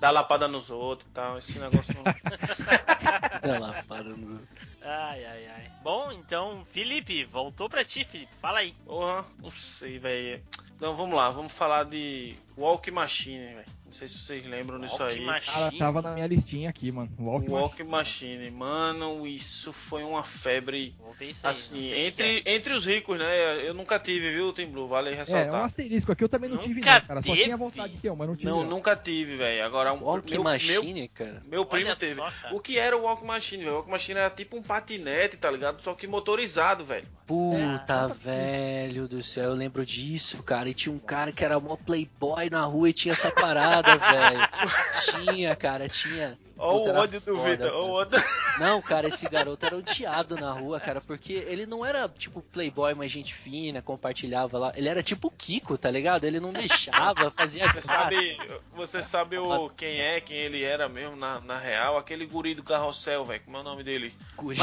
Dar 0.00 0.10
lapada 0.10 0.48
nos 0.48 0.70
outros 0.70 1.06
e 1.06 1.12
tal. 1.12 1.38
Esse 1.38 1.58
negócio 1.58 1.94
não. 2.02 2.04
Lá, 3.46 3.84
parando. 3.86 4.40
Ai, 4.82 5.24
ai, 5.24 5.46
ai. 5.48 5.72
Bom, 5.82 6.12
então, 6.12 6.64
Felipe, 6.66 7.24
voltou 7.24 7.68
pra 7.68 7.84
ti, 7.84 8.04
Felipe. 8.04 8.32
Fala 8.40 8.60
aí. 8.60 8.72
Porra, 8.84 9.24
não 9.38 9.50
sei, 9.50 9.98
velho. 9.98 10.42
Então 10.74 10.94
vamos 10.94 11.16
lá, 11.16 11.30
vamos 11.30 11.52
falar 11.52 11.84
de 11.84 12.36
Walk 12.56 12.90
Machine, 12.90 13.54
velho. 13.54 13.66
Não 13.96 14.00
sei 14.00 14.08
se 14.08 14.18
vocês 14.18 14.44
lembram 14.44 14.78
disso 14.78 15.02
aí. 15.02 15.24
Machine. 15.24 15.54
Cara, 15.54 15.72
tava 15.78 16.02
na 16.02 16.12
minha 16.12 16.26
listinha 16.26 16.68
aqui, 16.68 16.92
mano. 16.92 17.10
Walk, 17.18 17.50
Walk 17.50 17.82
Machine, 17.82 18.50
mano, 18.50 19.26
isso 19.26 19.72
foi 19.72 20.02
uma 20.04 20.22
febre. 20.22 20.94
Voltei 21.00 21.30
isso 21.30 21.46
aí. 21.46 21.50
Assim, 21.50 21.78
o 21.78 21.94
que 21.94 21.98
entre, 22.06 22.42
entre 22.44 22.72
os 22.74 22.84
ricos, 22.84 23.18
né? 23.18 23.66
Eu 23.66 23.72
nunca 23.72 23.98
tive, 23.98 24.34
viu, 24.34 24.52
Tim 24.52 24.66
Blue? 24.66 24.86
Vale 24.86 25.08
É, 25.08 25.14
um 25.14 25.16
ressaltar. 25.16 25.64
asterisco 25.64 26.12
aqui 26.12 26.22
eu 26.24 26.28
também 26.28 26.50
não 26.50 26.58
tive, 26.58 26.74
Nunca 26.74 26.92
não, 26.92 27.00
cara. 27.06 27.22
Só 27.22 27.32
teve? 27.32 27.44
tinha 27.44 27.56
vontade 27.56 27.92
de 27.94 27.98
ter 27.98 28.10
um, 28.10 28.16
mas 28.16 28.28
não 28.28 28.36
tive. 28.36 28.50
não, 28.50 28.62
não. 28.62 28.68
nunca 28.68 28.94
tive, 28.94 29.34
velho. 29.36 29.64
Agora, 29.64 29.94
um, 29.94 30.02
Walk 30.04 30.30
meu, 30.30 30.42
meu, 30.42 30.52
Machine, 30.52 31.08
cara. 31.08 31.42
meu 31.46 31.64
primo 31.64 31.86
Olha 31.86 31.96
teve. 31.96 32.16
só, 32.16 32.30
cara. 32.30 32.54
O 32.54 32.60
que 32.60 32.78
era 32.78 32.94
o 32.94 33.00
Walk 33.04 33.24
Machine, 33.24 33.62
velho? 33.64 33.76
O 33.76 33.76
Walk 33.78 33.90
Machine 33.90 34.18
era 34.18 34.28
tipo 34.28 34.58
um 34.58 34.62
patinete, 34.62 35.38
tá 35.38 35.50
ligado? 35.50 35.80
Só 35.80 35.94
que 35.94 36.06
motorizado, 36.06 36.84
velho. 36.84 37.06
Puta, 37.26 38.08
velho 38.08 39.08
do 39.08 39.22
céu, 39.22 39.50
eu 39.50 39.54
lembro 39.54 39.84
disso, 39.86 40.42
cara. 40.42 40.68
E 40.68 40.74
tinha 40.74 40.94
um 40.94 40.98
cara 40.98 41.32
que 41.32 41.44
era 41.44 41.58
mó 41.58 41.76
playboy 41.76 42.50
na 42.50 42.62
rua 42.64 42.90
e 42.90 42.92
tinha 42.92 43.12
essa 43.12 43.30
parada, 43.30 43.85
velho. 43.98 45.24
Tinha, 45.24 45.56
cara, 45.56 45.88
tinha. 45.88 46.38
Ó 46.58 46.78
Puta, 46.78 46.92
o 46.92 46.96
ódio 46.96 47.20
do 47.20 47.36
foda, 47.36 47.50
Vitor, 47.50 47.66
cara. 47.66 47.78
o 47.78 47.90
ódio. 47.90 48.24
Não, 48.58 48.80
cara, 48.80 49.08
esse 49.08 49.28
garoto 49.28 49.66
era 49.66 49.76
odiado 49.76 50.36
na 50.36 50.50
rua, 50.52 50.80
cara, 50.80 51.02
porque 51.02 51.34
ele 51.34 51.66
não 51.66 51.84
era 51.84 52.08
tipo 52.08 52.40
playboy, 52.40 52.94
mas 52.94 53.10
gente 53.12 53.34
fina, 53.34 53.82
compartilhava 53.82 54.58
lá. 54.58 54.72
Ele 54.74 54.88
era 54.88 55.02
tipo 55.02 55.28
o 55.28 55.30
Kiko, 55.30 55.76
tá 55.76 55.90
ligado? 55.90 56.24
Ele 56.24 56.40
não 56.40 56.52
deixava, 56.54 57.30
fazia 57.30 57.66
Você 57.66 57.72
graça. 57.72 57.86
sabe, 57.88 58.38
você 58.72 59.02
sabe 59.02 59.36
o, 59.38 59.68
quem 59.68 60.00
é, 60.00 60.18
quem 60.22 60.38
ele 60.38 60.62
era 60.64 60.88
mesmo 60.88 61.14
na, 61.16 61.40
na 61.42 61.58
real? 61.58 61.98
Aquele 61.98 62.24
guri 62.24 62.54
do 62.54 62.62
carrossel, 62.62 63.24
velho. 63.26 63.42
Como 63.44 63.58
é 63.58 63.60
o 63.60 63.64
nome 63.64 63.82
dele? 63.84 64.14
Guri. 64.34 64.58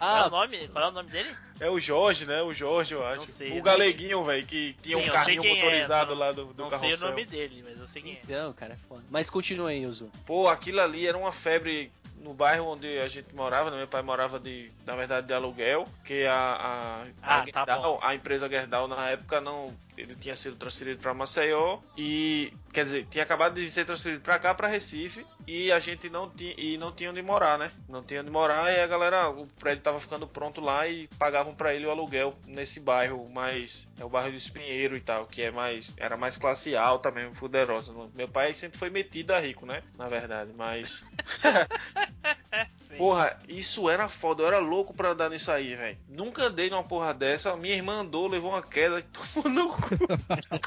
Ah, 0.00 0.06
qual, 0.06 0.16
é 0.16 0.22
o 0.22 0.26
Ah, 0.26 0.30
nome? 0.30 0.68
qual 0.68 0.84
é 0.84 0.88
o 0.88 0.92
nome 0.92 1.10
dele? 1.10 1.30
É 1.60 1.68
o 1.68 1.78
Jorge, 1.78 2.24
né? 2.24 2.40
O 2.40 2.52
Jorge, 2.54 2.94
eu 2.94 3.06
acho. 3.06 3.30
sei, 3.32 3.52
o 3.52 3.56
não 3.56 3.62
galeguinho, 3.62 4.24
velho, 4.24 4.46
que 4.46 4.72
tinha 4.82 4.96
Sim, 4.96 5.08
um 5.10 5.12
carrinho 5.12 5.44
é, 5.44 5.48
motorizado 5.54 6.12
só 6.14 6.18
lá 6.18 6.32
do, 6.32 6.46
do 6.54 6.62
não 6.62 6.70
carrossel. 6.70 6.96
sei 6.98 7.06
o 7.06 7.10
nome 7.10 7.24
dele, 7.26 7.62
mas 7.62 7.78
eu 7.78 7.86
sei 7.86 8.00
quem 8.02 8.12
é. 8.14 8.20
então, 8.24 8.52
cara, 8.54 8.72
é 8.72 8.76
foda. 8.88 9.04
Mas 9.10 9.28
continua 9.28 9.68
aí, 9.68 9.84
Uzu. 9.84 10.10
Pô, 10.24 10.48
aquilo 10.48 10.80
ali 10.80 11.06
era 11.06 11.18
uma 11.18 11.30
febre 11.32 11.92
no 12.16 12.32
bairro 12.32 12.66
onde 12.66 12.98
a 12.98 13.08
gente 13.08 13.34
morava, 13.34 13.70
né? 13.70 13.76
meu 13.76 13.88
pai 13.88 14.00
morava 14.02 14.38
de, 14.40 14.70
na 14.86 14.94
verdade, 14.96 15.26
de 15.26 15.34
aluguel, 15.34 15.86
que 16.04 16.24
a, 16.26 16.32
a, 16.34 17.02
Ah, 17.22 17.40
a, 17.42 17.46
tá 17.52 17.64
Gerdau- 17.66 18.00
a 18.02 18.14
empresa 18.14 18.48
Gerdau 18.48 18.88
na 18.88 19.10
época 19.10 19.40
não, 19.40 19.74
ele 20.00 20.14
tinha 20.14 20.36
sido 20.36 20.56
transferido 20.56 21.00
para 21.00 21.14
Maceió 21.14 21.78
e, 21.96 22.52
quer 22.72 22.84
dizer, 22.84 23.06
tinha 23.10 23.24
acabado 23.24 23.54
de 23.54 23.70
ser 23.70 23.84
transferido 23.84 24.22
para 24.22 24.38
cá, 24.38 24.54
para 24.54 24.68
Recife, 24.68 25.26
e 25.46 25.70
a 25.70 25.80
gente 25.80 26.08
não 26.08 26.30
tinha, 26.30 26.54
e 26.56 26.76
não 26.78 26.92
tinha 26.92 27.10
onde 27.10 27.22
morar, 27.22 27.58
né? 27.58 27.72
Não 27.88 28.02
tinha 28.02 28.20
onde 28.20 28.30
morar 28.30 28.72
e 28.72 28.80
a 28.80 28.86
galera, 28.86 29.28
o 29.28 29.46
prédio 29.46 29.82
tava 29.82 30.00
ficando 30.00 30.26
pronto 30.26 30.60
lá 30.60 30.86
e 30.86 31.08
pagavam 31.18 31.54
para 31.54 31.74
ele 31.74 31.86
o 31.86 31.90
aluguel 31.90 32.34
nesse 32.46 32.80
bairro 32.80 33.28
mais, 33.30 33.86
é 33.98 34.04
o 34.04 34.08
bairro 34.08 34.30
do 34.30 34.36
Espinheiro 34.36 34.96
e 34.96 35.00
tal, 35.00 35.26
que 35.26 35.42
é 35.42 35.50
mais, 35.50 35.92
era 35.96 36.16
mais 36.16 36.36
classe 36.36 36.74
alta 36.74 37.10
mesmo, 37.10 37.34
poderosa. 37.34 37.92
Meu 38.14 38.28
pai 38.28 38.54
sempre 38.54 38.78
foi 38.78 38.90
metido 38.90 39.32
a 39.32 39.38
rico, 39.38 39.66
né? 39.66 39.82
Na 39.96 40.08
verdade, 40.08 40.52
mas 40.56 41.04
Porra, 43.00 43.34
isso 43.48 43.88
era 43.88 44.10
foda, 44.10 44.42
eu 44.42 44.46
era 44.46 44.58
louco 44.58 44.92
pra 44.92 45.12
andar 45.12 45.30
nisso 45.30 45.50
aí, 45.50 45.74
velho. 45.74 45.96
Nunca 46.06 46.42
andei 46.44 46.68
numa 46.68 46.84
porra 46.84 47.14
dessa, 47.14 47.56
minha 47.56 47.74
irmã 47.74 48.00
andou, 48.00 48.26
levou 48.28 48.50
uma 48.50 48.62
queda 48.62 48.98
e 49.00 49.02
tomou 49.42 49.48
no 49.50 49.68
cu. 49.72 49.80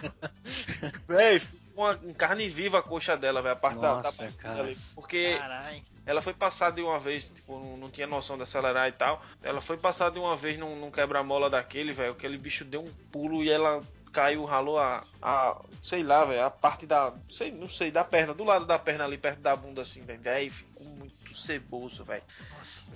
Véi, 1.08 1.40
uma 1.76 1.92
um 2.04 2.12
carne 2.12 2.50
viva 2.50 2.80
a 2.80 2.82
coxa 2.82 3.16
dela, 3.16 3.40
velho, 3.42 3.54
a 3.54 3.58
parte 3.58 3.80
da- 3.80 3.90
da 3.90 3.96
Nossa, 4.02 4.24
bacia 4.24 4.40
cara. 4.42 4.60
ali. 4.62 4.78
Porque 4.96 5.38
Caralho. 5.38 5.84
ela 6.08 6.22
foi 6.22 6.34
passada 6.34 6.76
de 6.76 6.82
uma 6.82 6.98
vez, 6.98 7.30
tipo, 7.30 7.60
não, 7.60 7.78
não 7.78 7.90
tinha 7.92 8.08
noção 8.08 8.36
de 8.36 8.42
acelerar 8.44 8.88
e 8.90 8.94
tal. 8.94 9.22
Ela 9.44 9.62
foi 9.62 9.78
passada 9.78 10.12
de 10.12 10.20
uma 10.20 10.36
vez 10.36 10.58
num, 10.58 10.76
num 10.76 10.90
quebra-mola 10.92 11.50
daquele, 11.52 11.92
velho. 11.92 12.14
Aquele 12.14 12.38
bicho 12.38 12.66
deu 12.66 12.82
um 12.82 12.92
pulo 13.12 13.44
e 13.44 13.50
ela 13.52 13.80
caiu, 14.12 14.46
ralou 14.46 14.78
a. 14.78 15.04
a 15.22 15.60
sei 15.82 16.04
lá, 16.04 16.24
velho, 16.26 16.44
a 16.46 16.50
parte 16.52 16.86
da. 16.86 17.12
Sei, 17.32 17.52
não 17.52 17.70
sei, 17.70 17.90
da 17.92 18.04
perna, 18.04 18.34
do 18.34 18.44
lado 18.44 18.66
da 18.66 18.78
perna 18.78 19.04
ali, 19.06 19.18
perto 19.18 19.40
da 19.40 19.56
bunda, 19.56 19.82
assim, 19.82 20.02
velho. 20.04 20.20
Véi, 20.22 20.50
ficou 20.50 20.86
ceboso, 21.34 22.04
velho. 22.04 22.24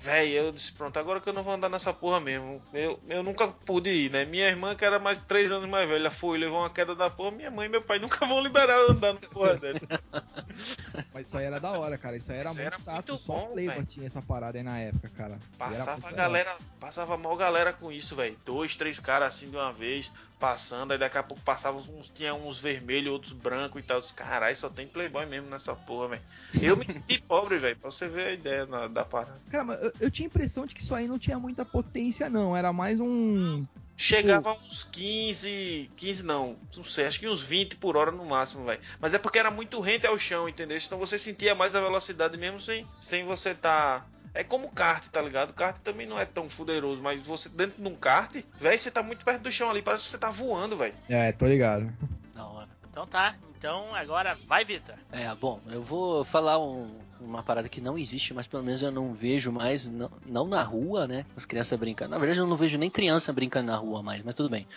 Véi, 0.07 0.31
eu 0.39 0.53
disse, 0.53 0.71
pronto, 0.71 0.97
agora 0.97 1.19
que 1.19 1.27
eu 1.27 1.33
não 1.33 1.43
vou 1.43 1.53
andar 1.53 1.67
nessa 1.67 1.91
porra 1.93 2.17
mesmo. 2.19 2.61
Eu, 2.71 2.97
eu 3.09 3.21
nunca 3.21 3.47
pude 3.49 3.89
ir, 3.89 4.09
né? 4.09 4.23
Minha 4.23 4.47
irmã, 4.47 4.73
que 4.73 4.85
era 4.85 4.97
mais 4.97 5.21
três 5.23 5.51
anos 5.51 5.69
mais 5.69 5.89
velha, 5.89 6.09
foi, 6.09 6.37
levou 6.37 6.59
uma 6.59 6.69
queda 6.69 6.95
da 6.95 7.09
porra. 7.09 7.31
Minha 7.31 7.51
mãe 7.51 7.65
e 7.67 7.69
meu 7.69 7.81
pai 7.81 7.99
nunca 7.99 8.25
vão 8.25 8.39
liberar 8.41 8.75
eu 8.75 8.91
andar 8.91 9.13
na 9.13 9.19
porra 9.19 9.57
dela. 9.57 9.79
Mas 11.13 11.27
isso 11.27 11.37
aí 11.37 11.45
era 11.45 11.59
da 11.59 11.71
hora, 11.71 11.97
cara. 11.97 12.15
Isso 12.15 12.31
aí 12.31 12.37
era 12.39 12.49
Isso 12.51 12.59
muito 12.61 12.73
era 12.85 12.93
muito 12.93 13.17
Só 13.17 13.33
bom, 13.33 13.51
Playboy 13.51 13.75
velho. 13.75 13.85
tinha 13.87 14.05
essa 14.05 14.21
parada 14.21 14.57
aí 14.57 14.63
na 14.63 14.79
época, 14.79 15.09
cara. 15.09 15.37
Passava 15.57 15.91
muito 15.93 16.05
a 16.05 16.09
legal. 16.09 16.25
galera, 16.25 16.57
passava 16.79 17.17
mal 17.17 17.35
galera 17.35 17.73
com 17.73 17.91
isso, 17.91 18.15
velho. 18.15 18.37
Dois, 18.45 18.75
três 18.75 18.99
caras 18.99 19.35
assim 19.35 19.49
de 19.49 19.55
uma 19.57 19.71
vez, 19.73 20.11
passando, 20.39 20.91
aí 20.93 20.97
daqui 20.97 21.17
a 21.17 21.23
pouco 21.23 21.43
passava 21.43 21.77
uns, 21.77 22.07
tinha 22.09 22.33
uns 22.33 22.59
vermelhos, 22.59 23.11
outros 23.11 23.33
brancos 23.33 23.81
e 23.81 23.83
tal. 23.85 23.99
Caralho, 24.15 24.55
só 24.55 24.69
tem 24.69 24.87
playboy 24.87 25.25
mesmo 25.25 25.49
nessa 25.49 25.75
porra, 25.75 26.09
velho. 26.09 26.21
Eu 26.61 26.77
me 26.77 26.87
senti 26.91 27.19
pobre, 27.27 27.57
velho, 27.57 27.77
pra 27.77 27.89
você 27.91 28.07
ver 28.07 28.27
a 28.27 28.31
ideia 28.33 28.65
na- 28.65 28.87
da 28.87 29.03
parada. 29.05 29.41
Cara, 29.51 29.63
mas 29.63 29.81
eu, 29.83 29.91
eu 29.99 30.09
tinha 30.11 30.27
a 30.27 30.29
impressão 30.29 30.65
de 30.65 30.73
que 30.75 30.81
isso 30.81 30.93
aí 30.95 31.07
não 31.07 31.19
tinha 31.19 31.39
muita 31.39 31.63
potência, 31.65 32.29
não. 32.29 32.55
Era 32.55 32.71
mais 32.73 32.99
um. 32.99 33.65
Chegava 33.99 34.51
a 34.51 34.53
uns 34.53 34.83
15, 34.83 35.89
15 35.97 36.21
não, 36.23 36.55
não 36.75 36.83
sei, 36.83 37.07
acho 37.07 37.19
que 37.19 37.27
uns 37.27 37.41
20 37.41 37.77
por 37.77 37.97
hora 37.97 38.11
no 38.11 38.23
máximo, 38.25 38.63
velho. 38.63 38.79
Mas 38.99 39.13
é 39.15 39.17
porque 39.17 39.39
era 39.39 39.49
muito 39.49 39.79
rente 39.79 40.05
ao 40.05 40.19
chão, 40.19 40.47
entendeu? 40.47 40.77
Então 40.77 40.99
você 40.99 41.17
sentia 41.17 41.55
mais 41.55 41.75
a 41.75 41.81
velocidade 41.81 42.37
mesmo 42.37 42.59
sem, 42.59 42.85
sem 43.01 43.23
você 43.23 43.55
tá. 43.55 44.05
É 44.35 44.43
como 44.43 44.69
kart, 44.69 45.07
tá 45.07 45.19
ligado? 45.19 45.49
O 45.49 45.53
kart 45.53 45.77
também 45.83 46.05
não 46.05 46.19
é 46.19 46.25
tão 46.25 46.47
fuderoso, 46.47 47.01
mas 47.01 47.19
você 47.21 47.49
dentro 47.49 47.81
de 47.81 47.87
um 47.87 47.95
kart, 47.95 48.35
velho, 48.59 48.79
você 48.79 48.91
tá 48.91 49.01
muito 49.01 49.25
perto 49.25 49.41
do 49.41 49.51
chão 49.51 49.67
ali, 49.71 49.81
parece 49.81 50.03
que 50.03 50.11
você 50.11 50.17
tá 50.19 50.29
voando, 50.29 50.77
velho. 50.77 50.93
É, 51.09 51.31
tô 51.31 51.47
ligado. 51.47 51.91
Da 52.35 52.45
hora. 52.45 52.69
Então 52.91 53.07
tá, 53.07 53.35
então 53.57 53.95
agora 53.95 54.37
vai, 54.45 54.63
Vitor. 54.63 54.93
É, 55.11 55.33
bom, 55.33 55.59
eu 55.67 55.81
vou 55.81 56.23
falar 56.23 56.59
um- 56.59 56.99
uma 57.19 57.43
parada 57.43 57.67
que 57.69 57.81
não 57.81 57.97
existe, 57.97 58.33
mas 58.33 58.47
pelo 58.47 58.63
menos 58.63 58.81
eu 58.81 58.91
não 58.91 59.11
vejo 59.13 59.51
mais, 59.51 59.87
não, 59.87 60.09
não 60.25 60.47
na 60.47 60.61
rua, 60.63 61.07
né? 61.07 61.25
As 61.35 61.45
crianças 61.45 61.77
brincando. 61.79 62.11
Na 62.11 62.17
verdade, 62.17 62.39
eu 62.39 62.47
não 62.47 62.55
vejo 62.57 62.77
nem 62.77 62.89
criança 62.89 63.31
brincando 63.33 63.67
na 63.71 63.77
rua 63.77 64.01
mais, 64.03 64.21
mas 64.23 64.35
tudo 64.35 64.49
bem. 64.49 64.67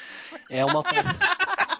É 0.48 0.64
uma 0.64 0.82
parada. 0.82 1.18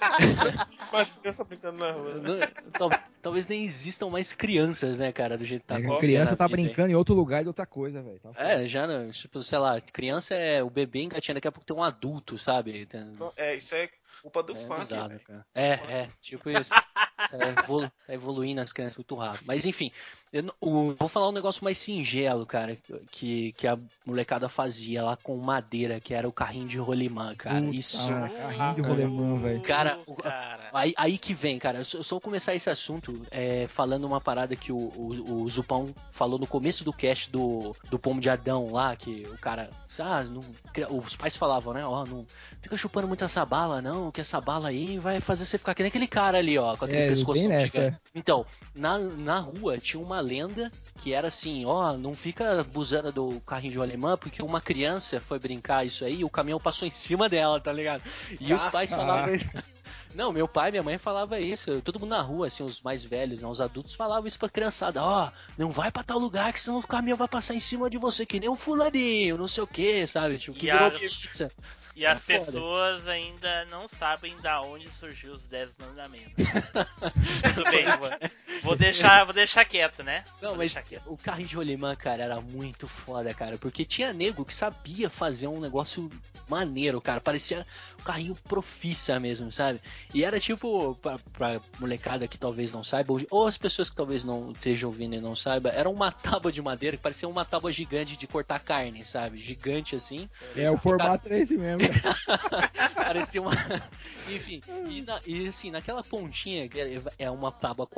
Mais 0.93 1.11
criança 1.11 1.45
brincando 1.45 1.79
na 1.79 1.93
rua. 1.93 2.15
né? 2.15 2.21
Não- 2.29 2.73
tal- 2.73 2.91
talvez 3.23 3.47
nem 3.47 3.63
existam 3.65 4.09
mais 4.11 4.33
crianças, 4.33 4.99
né, 4.99 5.13
cara, 5.13 5.37
do 5.37 5.45
jeito 5.45 5.63
que 5.63 5.67
tá 5.69 5.77
É 5.79 5.99
criança 5.99 6.37
tá 6.37 6.47
vida 6.47 6.59
aí. 6.61 6.65
brincando 6.67 6.91
em 6.91 6.95
outro 6.95 7.15
lugar 7.15 7.43
de 7.43 7.49
outra 7.49 7.67
coisa, 7.67 8.03
velho. 8.03 8.19
Tá. 8.19 8.31
É, 8.37 8.67
já, 8.67 8.87
não, 8.87 9.11
tipo, 9.11 9.43
sei 9.43 9.59
lá, 9.59 9.81
criança 9.81 10.35
é 10.35 10.63
o 10.63 10.71
bebê 10.71 11.03
engatinhando, 11.03 11.37
daqui 11.37 11.49
a 11.49 11.53
pouco 11.53 11.67
tem 11.67 11.77
um 11.77 11.83
adulto, 11.83 12.37
sabe? 12.39 12.87
Tem- 12.87 13.17
É, 13.37 13.55
isso 13.57 13.75
é 13.75 13.89
culpa 14.23 14.43
do 14.43 14.53
É 14.53 14.57
funk, 14.57 14.81
bizarro. 14.81 15.21
É, 15.55 15.69
é, 15.73 16.09
tipo 16.21 16.51
isso. 16.51 16.71
Tá, 16.71 17.29
evolu- 17.71 17.91
tá 18.07 18.15
evoluindo 18.15 18.61
as 18.61 18.73
crianças 18.73 18.97
muito 18.97 19.15
rápido. 19.15 19.45
Mas 19.47 19.65
enfim, 19.65 19.93
eu 20.33 20.45
o- 20.61 20.95
vou 20.95 21.09
falar 21.09 21.29
um 21.29 21.33
negócio 21.33 21.65
mais 21.65 21.77
singelo, 21.79 22.47
cara, 22.47 22.77
que, 23.11 23.53
que 23.53 23.67
a 23.67 23.79
molecada 24.07 24.49
fazia 24.49 25.03
lá 25.03 25.17
com 25.17 25.37
madeira, 25.37 25.99
que 26.01 26.15
era 26.15 26.29
o 26.29 26.33
carrinho 26.33 26.69
de 26.69 26.79
rolimã, 26.79 27.35
cara. 27.35 27.61
Puta, 27.61 27.77
Isso. 27.77 28.11
ah, 28.13 28.29
carrinho 28.29 28.75
de 28.75 28.81
rolemã, 28.83 29.35
velho. 29.37 29.61
Cara, 29.63 29.99
Uh, 30.07 30.15
cara. 30.23 30.71
Aí, 30.73 30.95
aí 30.97 31.19
que 31.19 31.35
vem, 31.35 31.59
cara. 31.59 31.79
Eu 31.79 31.85
só, 31.85 32.17
eu 32.17 32.21
começar 32.21 32.55
esse 32.55 32.71
assunto 32.71 33.21
é, 33.31 33.67
falando 33.69 34.05
uma 34.05 34.21
parada 34.21 34.55
que 34.55 34.71
o, 34.73 34.77
o, 34.77 35.43
o 35.43 35.51
Zupão 35.51 35.93
falou 36.11 36.39
no 36.39 36.47
começo 36.47 36.85
do 36.85 36.93
cast 36.93 37.31
do, 37.31 37.75
do 37.91 37.99
Pomo 37.99 38.21
de 38.21 38.31
Adão 38.31 38.71
lá, 38.73 38.95
que 38.95 39.27
o 39.33 39.39
cara. 39.39 39.71
Ah, 39.99 40.23
não- 40.25 40.45
os 41.05 41.17
pais 41.17 41.37
falavam, 41.37 41.73
né? 41.75 41.85
Ó, 41.85 42.05
não 42.07 42.25
fica 42.63 42.77
chupando 42.77 43.09
muito 43.09 43.25
essa 43.25 43.45
bala, 43.45 43.83
não, 43.83 44.11
que 44.13 44.21
essa 44.21 44.41
bala 44.41 44.69
aí 44.69 44.99
vai 44.99 45.21
fazer 45.21 45.45
você 45.45 45.59
ficar 45.59 45.75
que 45.75 45.83
nem 45.83 45.89
aquele 45.89 46.07
cara 46.07 46.39
ali, 46.39 46.57
ó, 46.57 46.77
com 46.77 46.85
aquele 46.85 47.03
É, 47.03 47.09
pescoço 47.09 47.49
nessa, 47.49 47.79
é. 47.79 47.97
Então, 48.15 48.47
na, 48.75 48.99
na 48.99 49.39
rua 49.41 49.77
tinha 49.79 50.01
uma 50.01 50.20
lenda 50.21 50.71
que 51.01 51.15
era 51.15 51.29
assim, 51.29 51.65
ó, 51.65 51.97
não 51.97 52.15
fica 52.15 52.61
abusando 52.61 53.11
do 53.11 53.41
carrinho 53.41 53.73
de 53.73 53.79
rolimã, 53.79 54.17
porque 54.17 54.43
uma 54.43 54.61
criança 54.61 55.19
foi 55.19 55.39
brincar 55.39 55.87
isso 55.87 56.05
aí 56.05 56.21
e 56.21 56.25
o 56.25 56.31
caminhão 56.31 56.61
passou 56.61 56.87
em 56.87 56.91
cima 56.91 57.29
dela, 57.29 57.59
tá 57.59 57.73
ligado? 57.73 58.03
E 58.39 58.53
os 58.53 58.65
pais 58.67 58.91
falavam. 58.91 59.35
Não, 60.15 60.33
meu 60.33 60.49
pai 60.49 60.69
e 60.69 60.73
minha 60.73 60.83
mãe 60.83 60.99
falava 60.99 61.39
isso. 61.39 61.81
Todo 61.83 62.01
mundo 62.01 62.11
na 62.11 62.21
rua, 62.21 62.49
assim, 62.49 62.65
os 62.65 62.81
mais 62.81 63.05
velhos, 63.05 63.43
né, 63.43 63.49
os 63.49 63.61
adultos 63.61 63.95
falavam 63.95 64.27
isso 64.27 64.39
pra 64.39 64.49
criançada. 64.49 65.03
Ó, 65.03 65.31
não 65.57 65.71
vai 65.71 65.91
pra 65.91 66.03
tal 66.03 66.19
lugar 66.19 66.53
que 66.53 66.61
senão 66.61 66.81
o 66.81 66.87
caminhão 66.87 67.17
vai 67.17 67.29
passar 67.29 67.55
em 67.55 67.61
cima 67.61 67.89
de 67.89 67.97
você, 67.97 68.27
que 68.27 68.41
nem 68.41 68.49
um 68.49 68.57
fulaninho, 68.57 69.39
não 69.39 69.47
sei 69.47 69.63
o 69.63 69.69
que, 69.69 70.07
sabe? 70.07 70.37
Tipo, 70.39 70.59
que 70.59 70.67
virou 70.67 70.91
pizza. 70.91 71.51
E 72.01 72.07
as 72.07 72.31
É 72.31 72.39
foda. 72.39 72.47
pessoas 72.47 73.07
ainda 73.07 73.67
não 73.67 73.87
sabem 73.87 74.35
da 74.41 74.63
onde 74.63 74.91
surgiu 74.91 75.35
os 75.35 75.45
10 75.45 75.69
mandamentos. 75.79 76.33
Tudo 77.55 77.71
bem, 77.71 77.85
vou, 77.85 78.11
vou 78.63 78.77
deixar, 78.77 79.23
vou 79.25 79.35
deixar 79.35 79.67
quieto, 79.67 80.03
né? 80.03 80.25
Não, 80.41 80.51
Vou 80.51 80.59
mas 80.59 80.79
quieto. 80.79 81.03
o 81.07 81.17
carrinho 81.19 81.49
de 81.49 81.57
rolimã, 81.57 81.95
cara, 81.95 82.23
era 82.25 82.41
muito 82.41 82.89
foda, 82.89 83.35
cara. 83.35 83.59
Porque 83.59 83.85
tinha 83.85 84.15
nego 84.15 84.47
que 84.47 84.55
sabia 84.55 85.11
fazer 85.11 85.47
um 85.47 85.61
negócio 85.61 86.11
maneiro, 86.49 87.03
cara. 87.03 87.21
Parecia 87.21 87.67
carrinho 88.01 88.35
profissa 88.49 89.19
mesmo, 89.21 89.51
sabe? 89.53 89.81
E 90.15 90.25
era 90.25 90.39
tipo, 90.41 90.95
pra, 90.97 91.19
pra 91.33 91.61
molecada 91.79 92.27
que 92.29 92.39
talvez 92.39 92.73
não 92.73 92.83
saiba, 92.85 93.13
ou- 93.13 93.21
ou 93.31 93.47
as 93.47 93.57
pessoas 93.57 93.89
que 93.91 93.97
talvez 93.97 94.25
não 94.25 94.53
estejam 94.53 94.89
ouvindo 94.89 95.15
e 95.15 95.21
não 95.21 95.35
saibam, 95.37 95.73
era 95.73 95.89
uma 95.89 96.11
tábua 96.13 96.51
de 96.53 96.61
madeira 96.63 96.97
que 96.97 97.03
parecia 97.03 97.29
uma 97.29 97.45
tábua 97.45 97.71
gigante 97.73 98.17
de 98.17 98.27
cortar 98.27 98.59
carne, 98.61 99.05
sabe? 99.05 99.39
Gigante 99.39 99.95
assim. 99.97 100.29
É, 100.57 100.71
o 100.71 100.77
formato 100.77 101.33
é 101.33 101.39
esse 101.41 101.57
mesmo. 101.57 101.81
cara. 102.01 102.71
Parecia 102.95 103.41
uma. 103.43 103.51
Enfim, 104.31 104.63
e, 104.89 105.03
na- 105.03 105.21
e 105.27 105.49
assim, 105.49 105.71
naquela 105.71 106.03
pontinha 106.05 106.69
que 106.69 106.81
é- 106.81 107.01
é 107.19 107.31
uma 107.31 107.51
tábua 107.51 107.89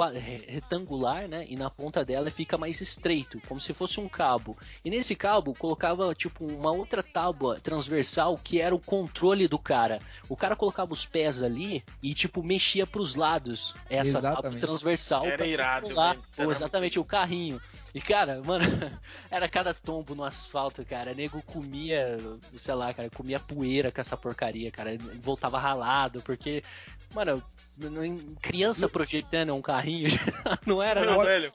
retangular, 0.46 1.28
né? 1.28 1.44
E 1.48 1.56
na 1.56 1.70
ponta 1.70 2.04
dela 2.04 2.30
fica 2.30 2.56
mais 2.56 2.80
estreito, 2.80 3.40
como 3.48 3.60
se 3.60 3.72
fosse 3.74 4.00
um 4.00 4.08
cabo. 4.08 4.56
E 4.84 4.90
nesse 4.90 5.14
cabo 5.14 5.54
colocava, 5.54 6.14
tipo, 6.14 6.44
uma 6.46 6.70
outra 6.72 7.02
tábua 7.02 7.58
transversal 7.60 8.38
que 8.42 8.60
era 8.60 8.74
o 8.74 8.78
controle 8.80 9.46
do 9.48 9.58
cara. 9.58 9.91
O 10.28 10.36
cara 10.36 10.54
colocava 10.56 10.92
os 10.92 11.04
pés 11.06 11.42
ali 11.42 11.84
e, 12.02 12.14
tipo, 12.14 12.42
mexia 12.42 12.86
pros 12.86 13.14
lados 13.14 13.74
essa 13.90 14.20
tábua 14.20 14.50
transversal 14.58 15.26
Era 15.26 15.36
pra 15.38 15.46
irado, 15.46 15.82
controlar 15.86 16.10
velho. 16.14 16.22
o- 16.38 16.42
Era 16.42 16.50
exatamente 16.50 16.98
o 16.98 17.04
carrinho. 17.04 17.60
E, 17.94 18.00
cara, 18.00 18.40
mano, 18.44 18.64
era 19.30 19.48
cada 19.48 19.74
tombo 19.74 20.14
no 20.14 20.24
asfalto, 20.24 20.84
cara. 20.84 21.12
Nego 21.14 21.42
comia, 21.42 22.16
sei 22.56 22.74
lá, 22.74 22.92
cara, 22.94 23.10
comia 23.10 23.38
poeira 23.40 23.90
com 23.92 24.00
essa 24.00 24.16
porcaria, 24.16 24.70
cara. 24.70 24.96
Voltava 25.20 25.58
ralado, 25.58 26.22
porque, 26.22 26.62
mano, 27.14 27.42
criança 28.40 28.88
projetando 28.88 29.54
um 29.54 29.62
carrinho 29.62 30.08
não 30.66 30.82
era 30.82 31.00
Meu 31.02 31.10
não. 31.12 31.20
velho, 31.22 31.52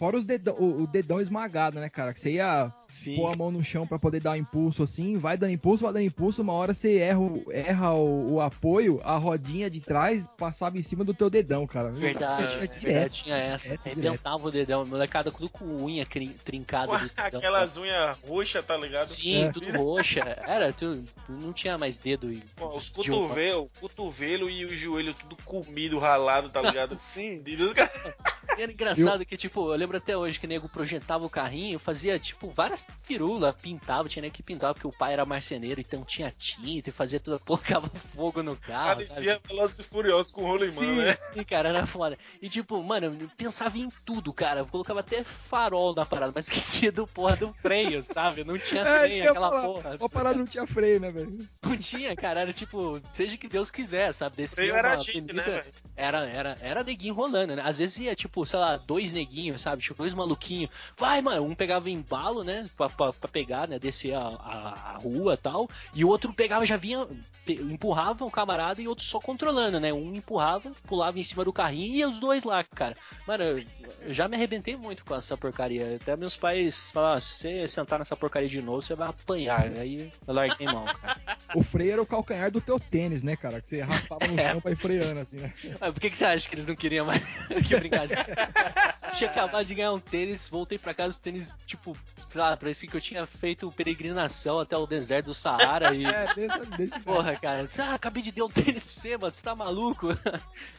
Fora 0.00 0.16
os 0.16 0.24
dedão, 0.24 0.54
o, 0.58 0.84
o 0.84 0.86
dedão 0.86 1.20
esmagado, 1.20 1.78
né, 1.78 1.90
cara? 1.90 2.14
Que 2.14 2.20
você 2.20 2.30
ia 2.32 2.72
Sim. 2.88 3.16
pôr 3.16 3.30
a 3.30 3.36
mão 3.36 3.50
no 3.50 3.62
chão 3.62 3.86
pra 3.86 3.98
poder 3.98 4.18
dar 4.18 4.30
um 4.32 4.36
impulso 4.36 4.82
assim, 4.82 5.18
vai 5.18 5.36
dando 5.36 5.52
impulso, 5.52 5.84
vai 5.84 5.92
dando 5.92 6.04
impulso, 6.06 6.40
uma 6.40 6.54
hora 6.54 6.72
você 6.72 6.96
erra, 6.96 7.18
o- 7.20 7.44
erra 7.52 7.92
o, 7.92 8.32
o 8.36 8.40
apoio, 8.40 8.98
a 9.04 9.18
rodinha 9.18 9.68
de 9.68 9.78
trás 9.82 10.26
passava 10.38 10.78
em 10.78 10.82
cima 10.82 11.04
do 11.04 11.12
teu 11.12 11.28
dedão, 11.28 11.66
cara. 11.66 11.90
Verdade, 11.90 12.44
é 12.44 12.66
verdade, 12.66 13.22
tinha 13.22 13.36
essa. 13.36 13.68
direto, 13.76 13.86
Arrebentava 13.86 14.48
o 14.48 14.50
dedão, 14.50 14.86
molecada 14.86 15.30
tudo 15.30 15.50
com 15.50 15.66
unha 15.84 16.06
trincada. 16.42 16.98
dedão, 16.98 17.10
aquelas 17.16 17.76
unhas 17.76 18.16
roxas, 18.26 18.64
tá 18.64 18.78
ligado? 18.78 19.04
Sim, 19.04 19.44
É. 19.44 19.52
tudo 19.52 19.70
roxa. 19.76 20.20
Era, 20.46 20.72
tu, 20.72 21.04
tu 21.26 21.32
não 21.32 21.52
tinha 21.52 21.76
mais 21.76 21.98
dedo 21.98 22.32
e. 22.32 22.42
Pô, 22.56 22.68
os 22.74 22.86
de 22.86 22.94
cotovelos, 22.94 23.66
o 23.76 23.80
cotovelo 23.82 24.48
e 24.48 24.64
o 24.64 24.74
joelho 24.74 25.12
tudo 25.12 25.36
comido, 25.44 25.98
ralado, 25.98 26.48
tá 26.48 26.62
ligado? 26.62 26.94
Sim, 27.12 27.42
os 27.46 27.72
caras- 27.74 27.92
Era 28.62 28.72
engraçado 28.72 29.24
que, 29.24 29.36
tipo, 29.36 29.72
eu 29.72 29.76
lembro 29.76 29.96
até 29.96 30.16
hoje 30.16 30.38
que 30.38 30.46
o 30.46 30.48
nego 30.48 30.68
projetava 30.68 31.24
o 31.24 31.30
carrinho, 31.30 31.78
fazia, 31.78 32.18
tipo, 32.18 32.48
várias 32.50 32.86
firulas, 33.02 33.54
pintava, 33.56 34.08
tinha 34.08 34.22
nego 34.22 34.34
que 34.34 34.42
pintava 34.42 34.74
porque 34.74 34.86
o 34.86 34.92
pai 34.92 35.12
era 35.12 35.24
marceneiro, 35.24 35.80
então 35.80 36.04
tinha 36.04 36.30
tinta 36.36 36.90
e 36.90 36.92
fazia 36.92 37.18
tudo, 37.20 37.38
colocava 37.44 37.88
fogo 38.14 38.42
no 38.42 38.56
carro, 38.56 38.94
parecia 38.94 39.40
Velozes 39.46 39.78
e 39.78 39.82
Furiosos 39.82 40.30
com 40.32 40.42
rolimã, 40.42 40.70
Sim, 40.70 40.96
né? 40.96 41.14
sim, 41.14 41.44
cara, 41.44 41.68
era 41.70 41.86
foda. 41.86 42.16
E 42.40 42.48
tipo, 42.48 42.82
mano, 42.82 43.16
eu 43.20 43.28
pensava 43.36 43.78
em 43.78 43.88
tudo, 44.04 44.32
cara. 44.32 44.60
Eu 44.60 44.66
colocava 44.66 45.00
até 45.00 45.24
farol 45.24 45.94
na 45.94 46.04
parada, 46.06 46.32
mas 46.34 46.46
esquecia 46.48 46.92
do 46.92 47.06
porra 47.06 47.36
do 47.36 47.52
freio, 47.52 48.02
sabe? 48.02 48.44
Não 48.44 48.58
tinha 48.58 48.82
É, 48.82 48.98
freio 49.00 49.20
que 49.20 49.20
eu 49.20 49.24
ia 49.24 49.30
aquela 49.30 49.48
falar. 49.50 49.62
porra. 49.62 49.98
A 50.00 50.08
parada 50.08 50.38
não 50.38 50.46
tinha 50.46 50.66
freio, 50.66 51.00
né, 51.00 51.10
velho? 51.10 51.48
Não 51.62 51.76
tinha, 51.76 52.16
cara. 52.16 52.40
Era 52.40 52.52
tipo, 52.52 53.00
seja 53.12 53.36
que 53.36 53.48
Deus 53.48 53.70
quiser, 53.70 54.12
sabe? 54.12 54.36
Descia 54.36 54.56
Freio 54.56 54.76
era 54.76 54.88
uma 54.88 54.94
a 54.94 54.98
gente, 54.98 55.32
né, 55.32 55.42
velho? 55.42 55.72
era, 55.96 56.18
era, 56.28 56.58
era 56.60 56.84
neguinho 56.84 57.14
rolando, 57.14 57.54
né? 57.56 57.62
Às 57.64 57.78
vezes 57.78 57.98
ia, 57.98 58.14
tipo, 58.14 58.44
sei 58.50 58.58
lá, 58.58 58.76
dois 58.76 59.12
neguinhos, 59.12 59.62
sabe? 59.62 59.82
Tipo, 59.82 60.02
dois 60.02 60.12
maluquinhos. 60.14 60.70
Vai, 60.96 61.20
mano, 61.22 61.44
um 61.44 61.54
pegava 61.54 61.88
embalo, 61.88 62.42
né? 62.44 62.68
Pra, 62.76 62.88
pra, 62.88 63.12
pra 63.12 63.28
pegar, 63.28 63.68
né? 63.68 63.78
Descer 63.78 64.14
a, 64.14 64.20
a, 64.20 64.92
a 64.94 64.98
rua 64.98 65.34
e 65.34 65.36
tal. 65.36 65.68
E 65.94 66.04
o 66.04 66.08
outro 66.08 66.32
pegava, 66.32 66.66
já 66.66 66.76
vinha, 66.76 67.06
empurrava 67.48 68.24
o 68.24 68.30
camarada 68.30 68.80
e 68.80 68.88
outro 68.88 69.04
só 69.04 69.18
controlando, 69.20 69.80
né? 69.80 69.92
Um 69.92 70.14
empurrava, 70.14 70.70
pulava 70.86 71.18
em 71.18 71.24
cima 71.24 71.44
do 71.44 71.52
carrinho 71.52 71.86
e 71.86 71.96
ia 71.98 72.08
os 72.08 72.18
dois 72.18 72.44
lá, 72.44 72.62
cara. 72.62 72.96
Mano, 73.26 73.42
eu, 73.44 73.64
eu 74.02 74.14
já 74.14 74.28
me 74.28 74.36
arrebentei 74.36 74.76
muito 74.76 75.04
com 75.04 75.14
essa 75.14 75.36
porcaria. 75.36 75.96
Até 76.00 76.16
meus 76.16 76.36
pais 76.36 76.90
falaram, 76.90 77.16
ah, 77.16 77.20
se 77.20 77.36
você 77.36 77.68
sentar 77.68 77.98
nessa 77.98 78.16
porcaria 78.16 78.48
de 78.48 78.60
novo, 78.62 78.82
você 78.82 78.94
vai 78.94 79.08
apanhar. 79.08 79.60
Aí 79.62 80.12
eu 80.26 80.34
larguei 80.34 80.66
mão, 80.66 80.84
cara. 80.84 81.20
O 81.52 81.64
freio 81.64 81.94
era 81.94 82.02
o 82.02 82.06
calcanhar 82.06 82.48
do 82.48 82.60
teu 82.60 82.78
tênis, 82.78 83.24
né, 83.24 83.34
cara? 83.34 83.60
Que 83.60 83.66
você 83.66 83.80
raspava 83.80 84.24
no 84.28 84.38
É. 84.38 84.52
chão 84.52 84.60
pra 84.60 84.70
ir 84.70 84.76
freando, 84.76 85.18
assim, 85.18 85.38
né? 85.38 85.52
Mas 85.80 85.92
por 85.92 86.00
que, 86.00 86.08
que 86.10 86.16
você 86.16 86.24
acha 86.24 86.48
que 86.48 86.54
eles 86.54 86.64
não 86.64 86.76
queriam 86.76 87.04
mais 87.04 87.20
que 87.66 87.76
brincar 87.76 88.04
assim? 88.04 88.14
Tinha 89.16 89.28
acabado 89.28 89.64
de 89.66 89.74
ganhar 89.74 89.92
um 89.92 89.98
tênis, 89.98 90.48
voltei 90.48 90.78
pra 90.78 90.94
casa, 90.94 91.18
o 91.18 91.20
tênis, 91.20 91.56
tipo, 91.66 91.96
sei 92.30 92.40
lá, 92.40 92.56
parecia 92.56 92.88
que 92.88 92.96
eu 92.96 93.00
tinha 93.00 93.26
feito 93.26 93.70
peregrinação 93.72 94.60
até 94.60 94.76
o 94.76 94.86
deserto 94.86 95.26
do 95.26 95.34
Saara 95.34 95.92
e. 95.94 96.04
É, 96.10 96.34
desse, 96.34 96.66
desse 96.76 97.00
Porra, 97.00 97.36
cara, 97.36 97.66
disse, 97.66 97.80
ah, 97.80 97.94
acabei 97.94 98.22
de 98.22 98.30
dar 98.32 98.44
um 98.44 98.50
tênis 98.50 98.84
pra 98.84 98.94
você, 98.94 99.16
mano, 99.16 99.30
você 99.30 99.42
tá 99.42 99.54
maluco? 99.54 100.08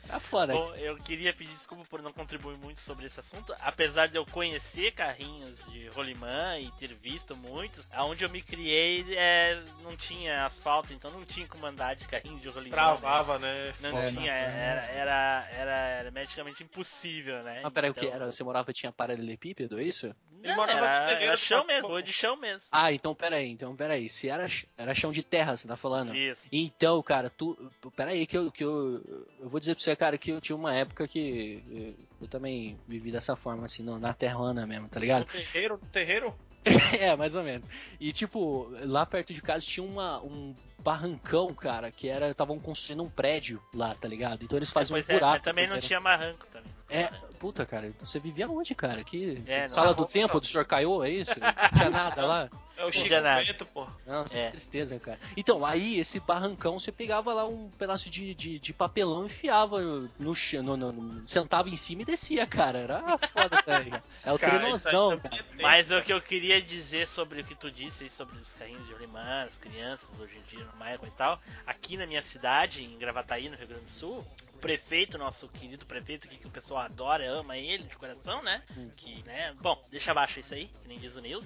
Tá 0.08 0.20
foda. 0.20 0.52
Bom, 0.52 0.76
eu 0.76 0.98
queria 0.98 1.32
pedir 1.32 1.54
desculpa 1.54 1.86
por 1.90 2.02
não 2.02 2.12
contribuir 2.12 2.58
muito 2.58 2.82
sobre 2.82 3.06
esse 3.06 3.18
assunto, 3.18 3.56
apesar 3.62 4.08
de 4.08 4.18
eu 4.18 4.26
conhecer 4.26 4.92
carrinhos 4.92 5.64
de 5.72 5.88
rolimã 5.88 6.58
e 6.60 6.70
ter 6.72 6.94
visto 6.96 7.34
muitos, 7.34 7.88
aonde 7.94 8.26
eu 8.26 8.30
me 8.30 8.42
criei 8.42 9.06
é, 9.16 9.62
não 9.82 9.96
tinha 9.96 10.46
asfalto, 10.46 10.92
então 10.92 11.10
não 11.12 11.24
tinha 11.24 11.48
como 11.48 11.66
andar 11.66 11.96
de 11.96 12.08
carrinho 12.10 12.40
de 12.40 12.50
rolimã. 12.50 12.76
né? 12.76 12.82
Travava, 12.84 13.40
né? 13.40 13.72
Não 13.80 13.98
É, 14.00 14.10
tinha, 14.10 14.22
não. 14.24 14.30
era, 14.30 14.82
era, 14.92 15.48
era 15.52 16.04
hermeticamente 16.04 16.62
impossível, 16.64 17.41
né? 17.42 17.62
Mas 17.64 17.74
peraí, 17.74 17.90
o 17.90 17.94
que 17.94 18.06
Então- 18.06 18.16
era? 18.16 18.32
Você 18.32 18.44
morava 18.44 18.72
tinha 18.74 18.92
paralelepípedo, 18.92 19.80
é 19.80 19.84
isso? 19.84 20.16
Não, 20.44 20.56
morava 20.56 20.80
no 20.80 20.86
era, 20.86 21.06
terreiro 21.08 21.26
era 21.28 21.38
chão 21.38 21.66
mesmo, 21.66 21.88
rua 21.88 22.02
de 22.02 22.12
chão 22.12 22.36
mesmo. 22.36 22.68
Ah, 22.72 22.92
então 22.92 23.14
peraí, 23.14 23.50
então 23.52 23.76
peraí. 23.76 24.10
Se 24.10 24.28
era, 24.28 24.48
era 24.78 24.96
chão 24.96 25.12
de 25.12 25.22
terra, 25.22 25.56
você 25.56 25.68
tá 25.68 25.78
falando? 25.78 26.16
Isso. 26.16 26.48
Então, 26.52 27.02
cara, 27.04 27.30
tu. 27.30 27.56
Peraí, 27.96 28.26
que 28.26 28.38
eu, 28.38 28.52
que 28.52 28.64
eu. 28.64 29.28
Eu 29.40 29.48
vou 29.50 29.60
dizer 29.60 29.76
pra 29.76 29.84
você, 29.84 29.96
cara, 29.96 30.18
que 30.18 30.32
eu 30.32 30.42
tinha 30.42 30.56
uma 30.56 30.74
época 30.74 31.08
que. 31.08 31.64
Eu, 31.70 31.94
eu 32.22 32.28
também 32.28 32.80
vivi 32.88 33.12
dessa 33.12 33.36
forma, 33.36 33.66
assim, 33.66 33.84
no- 33.84 34.00
na 34.00 34.14
terrana 34.14 34.66
mesmo, 34.66 34.90
tá 34.90 35.00
ligado? 35.00 35.22
No 35.22 35.26
terreiro, 35.32 35.80
no 35.82 35.90
terreiro? 35.90 36.36
é, 37.00 37.16
mais 37.16 37.36
ou 37.36 37.44
menos. 37.44 37.70
E, 38.00 38.12
tipo, 38.12 38.72
lá 38.84 39.06
perto 39.06 39.34
de 39.34 39.42
casa 39.42 39.66
tinha 39.66 39.86
uma, 39.86 40.22
um 40.22 40.54
barrancão, 40.80 41.54
cara, 41.54 41.92
que 41.92 42.08
era. 42.08 42.30
Estavam 42.30 42.60
construindo 42.60 43.04
um 43.04 43.10
prédio 43.10 43.62
lá, 43.74 43.96
tá 43.96 44.08
ligado? 44.08 44.44
Então 44.44 44.58
eles 44.58 44.70
faziam 44.70 44.96
Pois 44.96 45.08
um 45.08 45.12
é, 45.12 45.14
buraco. 45.16 45.34
mas 45.36 45.42
também 45.44 45.68
não 45.68 45.74
entendeu? 45.76 45.88
tinha 45.88 46.02
barranco 46.02 46.46
também. 46.48 46.72
É, 46.90 47.08
puta, 47.40 47.66
cara, 47.66 47.88
então 47.88 48.06
você 48.06 48.20
vivia 48.20 48.50
onde, 48.50 48.76
cara? 48.76 49.04
Que 49.04 49.42
É, 49.48 49.68
sala 49.68 49.94
do 49.94 50.06
tempo 50.06 50.40
do 50.40 50.46
senhor 50.46 50.66
caiu, 50.66 51.04
é 51.04 51.10
isso? 51.10 51.32
Não 51.40 51.70
tinha 51.78 51.90
nada 51.90 52.26
lá? 52.26 52.50
É 52.78 52.86
o 52.86 52.92
Chico. 52.92 53.10
Bento, 53.10 53.66
pô. 53.68 53.86
Nossa, 54.08 54.40
É. 54.40 54.46
que 54.48 54.52
tristeza, 54.54 55.00
cara. 55.00 55.20
Então, 55.38 55.64
aí 55.66 56.00
esse 56.00 56.20
barrancão, 56.20 56.80
você 56.80 56.92
pegava 56.92 57.32
lá 57.34 57.46
um 57.48 57.70
pedaço 57.78 58.10
de, 58.10 58.34
de, 58.34 58.58
de 58.58 58.74
papelão, 58.74 59.26
enfiava 59.26 59.80
no 60.18 60.34
chão, 60.34 60.64
no, 60.64 60.76
no- 60.78 60.92
no- 60.92 61.30
sentava 61.30 61.70
em 61.70 61.76
cima 61.76 62.02
e 62.02 62.06
descia, 62.06 62.48
cara. 62.48 62.80
Era 62.80 63.18
foda, 63.20 63.62
tá 63.62 63.80
ligado? 63.80 64.04
É 64.24 64.32
o 64.34 64.40
Cara, 64.40 64.60
trenozão, 64.60 65.12
aí 65.12 65.20
cara. 65.20 65.36
é 65.58 65.62
Mas 65.62 65.92
o 65.92 66.02
que 66.02 66.12
eu 66.14 66.22
queria 66.22 66.62
dizer 66.62 67.08
sobre 67.08 67.42
o 67.42 67.44
que 67.44 67.54
tu 67.56 67.70
disse 67.70 68.04
aí, 68.06 68.10
sobre 68.10 68.38
os 68.40 68.54
carrinhos 68.54 68.86
de 68.88 68.94
rolimã, 68.94 69.44
as 69.44 69.56
crianças 69.58 70.20
hoje 70.20 70.38
em 70.38 70.56
dia 70.56 70.66
no 70.66 70.76
Maicon 70.78 71.06
e 71.08 71.12
tal, 71.12 71.40
aqui 71.68 71.98
na 71.98 72.08
minha 72.08 72.24
cidade, 72.24 72.84
em 72.84 72.98
Gravataí, 72.98 73.48
no 73.50 73.58
Rio 73.58 73.68
Grande 73.68 73.84
do 73.86 73.90
Sul, 73.90 74.26
prefeito, 74.62 75.18
nosso 75.18 75.48
querido 75.50 75.86
prefeito 75.86 76.28
aqui, 76.28 76.38
que 76.38 76.48
o 76.48 76.52
pessoal 76.52 76.82
adora, 76.82 77.26
ama 77.30 77.58
ele 77.58 77.84
de 77.84 77.98
coração, 77.98 78.42
né? 78.44 78.62
Que, 78.96 79.24
né? 79.24 79.54
Bom, 79.62 79.82
deixa 79.90 80.12
abaixo 80.12 80.40
isso 80.40 80.54
aí, 80.54 80.70
que 80.82 80.88
nem 80.88 81.00
diz 81.00 81.16
o 81.16 81.22
News. 81.22 81.46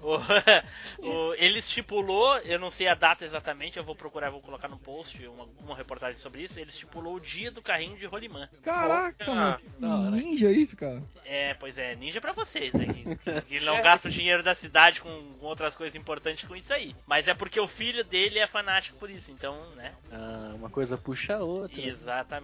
O, 0.00 0.16
o- 1.06 1.34
ele 1.34 1.58
estipulou, 1.58 2.36
eu 2.38 2.58
não 2.58 2.70
sei 2.70 2.88
a 2.88 2.94
data 2.94 3.24
exatamente, 3.24 3.76
eu 3.78 3.84
vou 3.84 3.94
procurar, 3.94 4.30
vou 4.30 4.40
colocar 4.40 4.68
no 4.68 4.78
post 4.78 5.24
uma, 5.26 5.44
uma 5.60 5.76
reportagem 5.76 6.18
sobre 6.18 6.42
isso. 6.42 6.58
Ele 6.58 6.70
estipulou 6.70 7.16
o 7.16 7.20
dia 7.20 7.50
do 7.50 7.60
carrinho 7.60 7.96
de 7.96 8.06
rolimã. 8.06 8.48
Caraca, 8.62 9.24
mano. 9.26 9.60
da 9.78 9.96
hora. 9.98 10.10
Ninja 10.10 10.50
isso, 10.50 10.76
cara. 10.76 11.02
É, 11.24 11.54
pois 11.54 11.76
é, 11.76 11.94
ninja 11.94 12.20
pra 12.20 12.32
vocês, 12.32 12.72
né? 12.72 12.86
Que, 12.86 13.16
que- 13.16 13.40
que 13.42 13.60
não 13.60 13.80
gasta 13.82 14.08
o 14.08 14.10
dinheiro 14.10 14.42
da 14.42 14.54
cidade 14.54 15.00
com, 15.00 15.34
com 15.38 15.46
outras 15.46 15.76
coisas 15.76 15.94
importantes 15.94 16.48
com 16.48 16.56
isso 16.56 16.72
aí. 16.72 16.94
Mas 17.06 17.28
é 17.28 17.34
porque 17.34 17.58
o 17.60 17.68
filho 17.68 18.04
dele 18.04 18.38
é 18.38 18.46
fanático 18.46 18.96
por 18.98 19.10
isso, 19.10 19.30
então, 19.30 19.58
né? 19.74 19.92
Ah, 20.12 20.52
uma 20.54 20.70
coisa 20.70 20.96
puxa 20.96 21.36
a 21.36 21.42
outra. 21.44 21.80
Exatamente. 21.80 22.37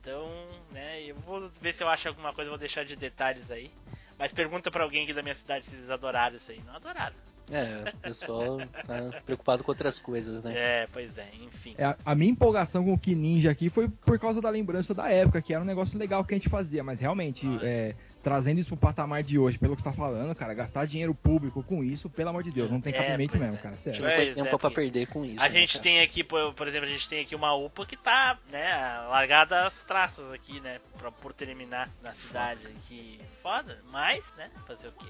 Então, 0.00 0.28
né, 0.70 1.02
eu 1.02 1.16
vou 1.16 1.50
ver 1.60 1.74
se 1.74 1.82
eu 1.82 1.88
acho 1.88 2.08
alguma 2.08 2.32
coisa, 2.32 2.50
vou 2.50 2.58
deixar 2.58 2.84
de 2.84 2.96
detalhes 2.96 3.50
aí. 3.50 3.70
Mas 4.18 4.32
pergunta 4.32 4.70
pra 4.70 4.84
alguém 4.84 5.04
aqui 5.04 5.12
da 5.12 5.22
minha 5.22 5.34
cidade 5.34 5.66
se 5.66 5.74
eles 5.74 5.90
adoraram 5.90 6.36
isso 6.36 6.50
aí. 6.50 6.60
Não 6.64 6.76
adoraram. 6.76 7.14
É, 7.50 7.92
o 7.92 7.96
pessoal 7.98 8.58
tá 8.86 9.20
preocupado 9.24 9.62
com 9.62 9.70
outras 9.70 9.98
coisas, 9.98 10.42
né? 10.42 10.54
É, 10.56 10.88
pois 10.90 11.18
é, 11.18 11.28
enfim. 11.42 11.74
É, 11.76 11.94
a, 12.04 12.14
minha 12.14 12.30
empolgação 12.30 12.84
com 12.84 12.94
o 12.94 13.14
Ninja 13.14 13.50
aqui 13.50 13.68
foi 13.68 13.88
por 13.88 14.18
causa 14.18 14.40
da 14.40 14.48
lembrança 14.48 14.94
da 14.94 15.10
época, 15.10 15.42
que 15.42 15.52
era 15.52 15.62
um 15.62 15.66
negócio 15.66 15.98
legal 15.98 16.24
que 16.24 16.32
a 16.32 16.38
gente 16.38 16.48
fazia, 16.48 16.82
mas 16.82 17.00
realmente, 17.00 17.46
é, 17.62 17.94
trazendo 18.24 18.58
isso 18.58 18.70
pro 18.70 18.78
patamar 18.78 19.22
de 19.22 19.38
hoje, 19.38 19.58
pelo 19.58 19.76
que 19.76 19.82
você 19.82 19.88
tá 19.90 19.94
falando, 19.94 20.34
cara, 20.34 20.54
gastar 20.54 20.86
dinheiro 20.86 21.14
público 21.14 21.62
com 21.62 21.84
isso, 21.84 22.08
pelo 22.08 22.30
amor 22.30 22.42
de 22.42 22.50
Deus, 22.50 22.70
não 22.70 22.80
tem 22.80 22.92
É, 22.92 22.96
cabimento 22.96 23.36
mesmo, 23.38 23.54
é. 23.56 23.58
cara, 23.58 23.74
A 23.74 23.76
gente 23.76 23.84
sério. 23.84 24.00
não 24.02 24.08
tem 24.08 24.16
Pois 24.16 24.28
é, 24.38 24.42
tempo 24.42 24.58
pra 24.58 24.70
perder 24.70 25.06
com 25.08 25.24
isso. 25.24 25.40
A 25.40 25.44
né, 25.44 25.50
gente 25.50 25.72
cara? 25.74 25.82
tem 25.84 26.00
aqui, 26.00 26.24
por, 26.24 26.54
por 26.54 26.66
exemplo, 26.66 26.88
a 26.88 26.90
gente 26.90 27.06
tem 27.08 27.20
aqui 27.20 27.34
uma 27.36 27.54
UPA 27.54 27.84
que 27.86 27.96
tá, 27.96 28.38
né, 28.50 28.74
largada 29.10 29.66
as 29.66 29.78
traças 29.84 30.32
aqui, 30.32 30.58
né, 30.60 30.80
pra, 30.98 31.12
por 31.12 31.32
terminar 31.34 31.90
na 32.02 32.12
cidade 32.14 32.66
aqui. 32.66 33.20
Foda, 33.42 33.78
mas, 33.92 34.24
né, 34.38 34.48
fazer 34.66 34.88
o 34.88 34.92
quê? 34.92 35.06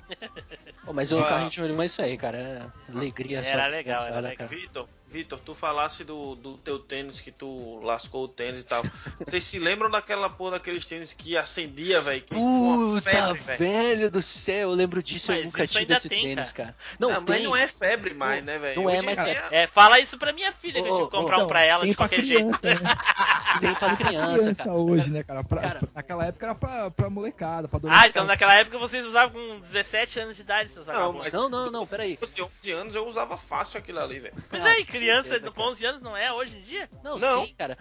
Pô, 0.85 0.93
mas 0.93 1.13
o 1.13 1.19
Ah. 1.21 1.29
carrinho 1.29 1.51
de 1.51 1.61
rolimã 1.61 1.85
é 1.85 1.87
isso 1.87 2.03
aí, 2.03 2.19
cara. 2.19 2.37
É 2.37 2.93
alegria 2.93 3.41
só. 3.43 3.51
Era 3.51 3.67
legal, 3.69 3.97
pensar, 3.97 4.09
era 4.11 4.21
legal. 4.21 4.37
cara? 4.49 4.49
Vitor, 4.61 4.89
Vitor, 5.15 5.39
tu 5.45 5.55
falasse 5.55 6.03
do, 6.03 6.35
do 6.35 6.59
teu 6.59 6.77
tênis 6.77 7.21
que 7.21 7.31
tu 7.31 7.79
lascou 7.85 8.25
o 8.25 8.29
tênis 8.29 8.63
e 8.63 8.65
tal. 8.65 8.83
Vocês 9.25 9.45
se 9.45 9.61
lembram 9.61 9.89
daquela 9.89 10.29
porra 10.29 10.53
daqueles 10.53 10.85
tênis 10.85 11.13
que 11.13 11.37
acendia, 11.37 12.01
velho? 12.01 12.25
Puta, 12.25 13.01
febre, 13.13 13.39
velho. 13.41 13.59
velho 13.59 14.11
do 14.11 14.21
céu, 14.21 14.71
eu 14.71 14.75
lembro 14.75 15.01
disso, 15.01 15.31
Mas 15.31 15.39
eu 15.39 15.45
nunca 15.47 15.65
tive 15.69 15.95
esse 15.95 16.09
tem, 16.09 16.23
tênis, 16.35 16.51
cara. 16.51 16.73
cara. 16.73 16.79
Não, 16.99 17.11
Não, 17.11 17.25
tem. 17.25 17.37
mas 17.37 17.45
não 17.45 17.55
é 17.57 17.69
febre 17.69 18.13
mais, 18.13 18.45
né, 18.45 18.59
velho? 18.59 18.83
não 18.83 18.91
é, 18.91 18.95
Hoje 18.95 19.07
mas 19.07 19.23
dia- 19.23 19.45
É, 19.53 19.67
fala 19.69 20.01
isso 20.01 20.19
pra 20.19 20.33
minha 20.33 20.51
filha, 20.51 20.83
que 20.83 20.89
eu 20.89 20.93
tive 20.97 21.05
que 21.05 21.11
comprar 21.17 21.37
um 21.37 21.41
Então, 21.43 21.49
pra 21.49 21.63
ela 21.63 21.83
tem 21.83 21.91
de 21.93 21.97
qualquer 21.97 22.25
jeito. 22.25 22.59
criança, 22.59 22.83
né? 22.83 22.97
Tem 23.61 23.73
pra 23.77 23.95
criança, 23.97 24.39
criança 24.41 24.65
cara. 24.65 24.77
hoje, 24.77 25.13
né, 25.13 25.23
cara? 25.23 25.45
Pra- 25.45 25.61
Cara. 25.61 25.79
pra- 25.79 25.89
naquela 25.95 26.27
época 26.27 26.47
era 26.47 26.55
pra, 26.57 26.91
pra 26.91 27.09
molecada, 27.09 27.69
pra 27.69 27.79
Ah, 27.89 28.09
então 28.09 28.25
naquela 28.25 28.53
época 28.55 28.79
vocês 28.79 29.07
usavam 29.07 29.41
com 29.41 29.61
17 29.61 30.19
anos 30.19 30.35
de 30.35 30.43
idade, 30.43 30.71
seus 30.71 30.85
Não, 30.89 31.13
mas- 31.13 31.33
Não, 31.33 31.49
não, 31.49 31.71
não, 31.71 31.87
peraí. 31.87 32.19
Se 32.21 32.35
tinha 32.35 32.45
11 32.47 32.73
anos 32.73 32.95
eu 32.97 33.07
usava 33.07 33.37
fácil 33.37 33.79
aquilo 33.79 34.01
ali, 34.01 34.19
velho. 34.19 34.35
Ah, 34.51 34.71
é, 34.81 34.85
com 34.85 34.99
criança 35.05 35.29
certeza, 35.31 35.51
com 35.53 35.63
11 35.63 35.87
anos 35.87 36.03
não 36.03 36.17
é 36.17 36.33
hoje 36.33 36.57
em 36.59 36.63
dia? 36.63 36.89
Não, 37.03 37.19
Não. 37.19 37.45
sim, 37.47 37.55
cara. 37.55 37.79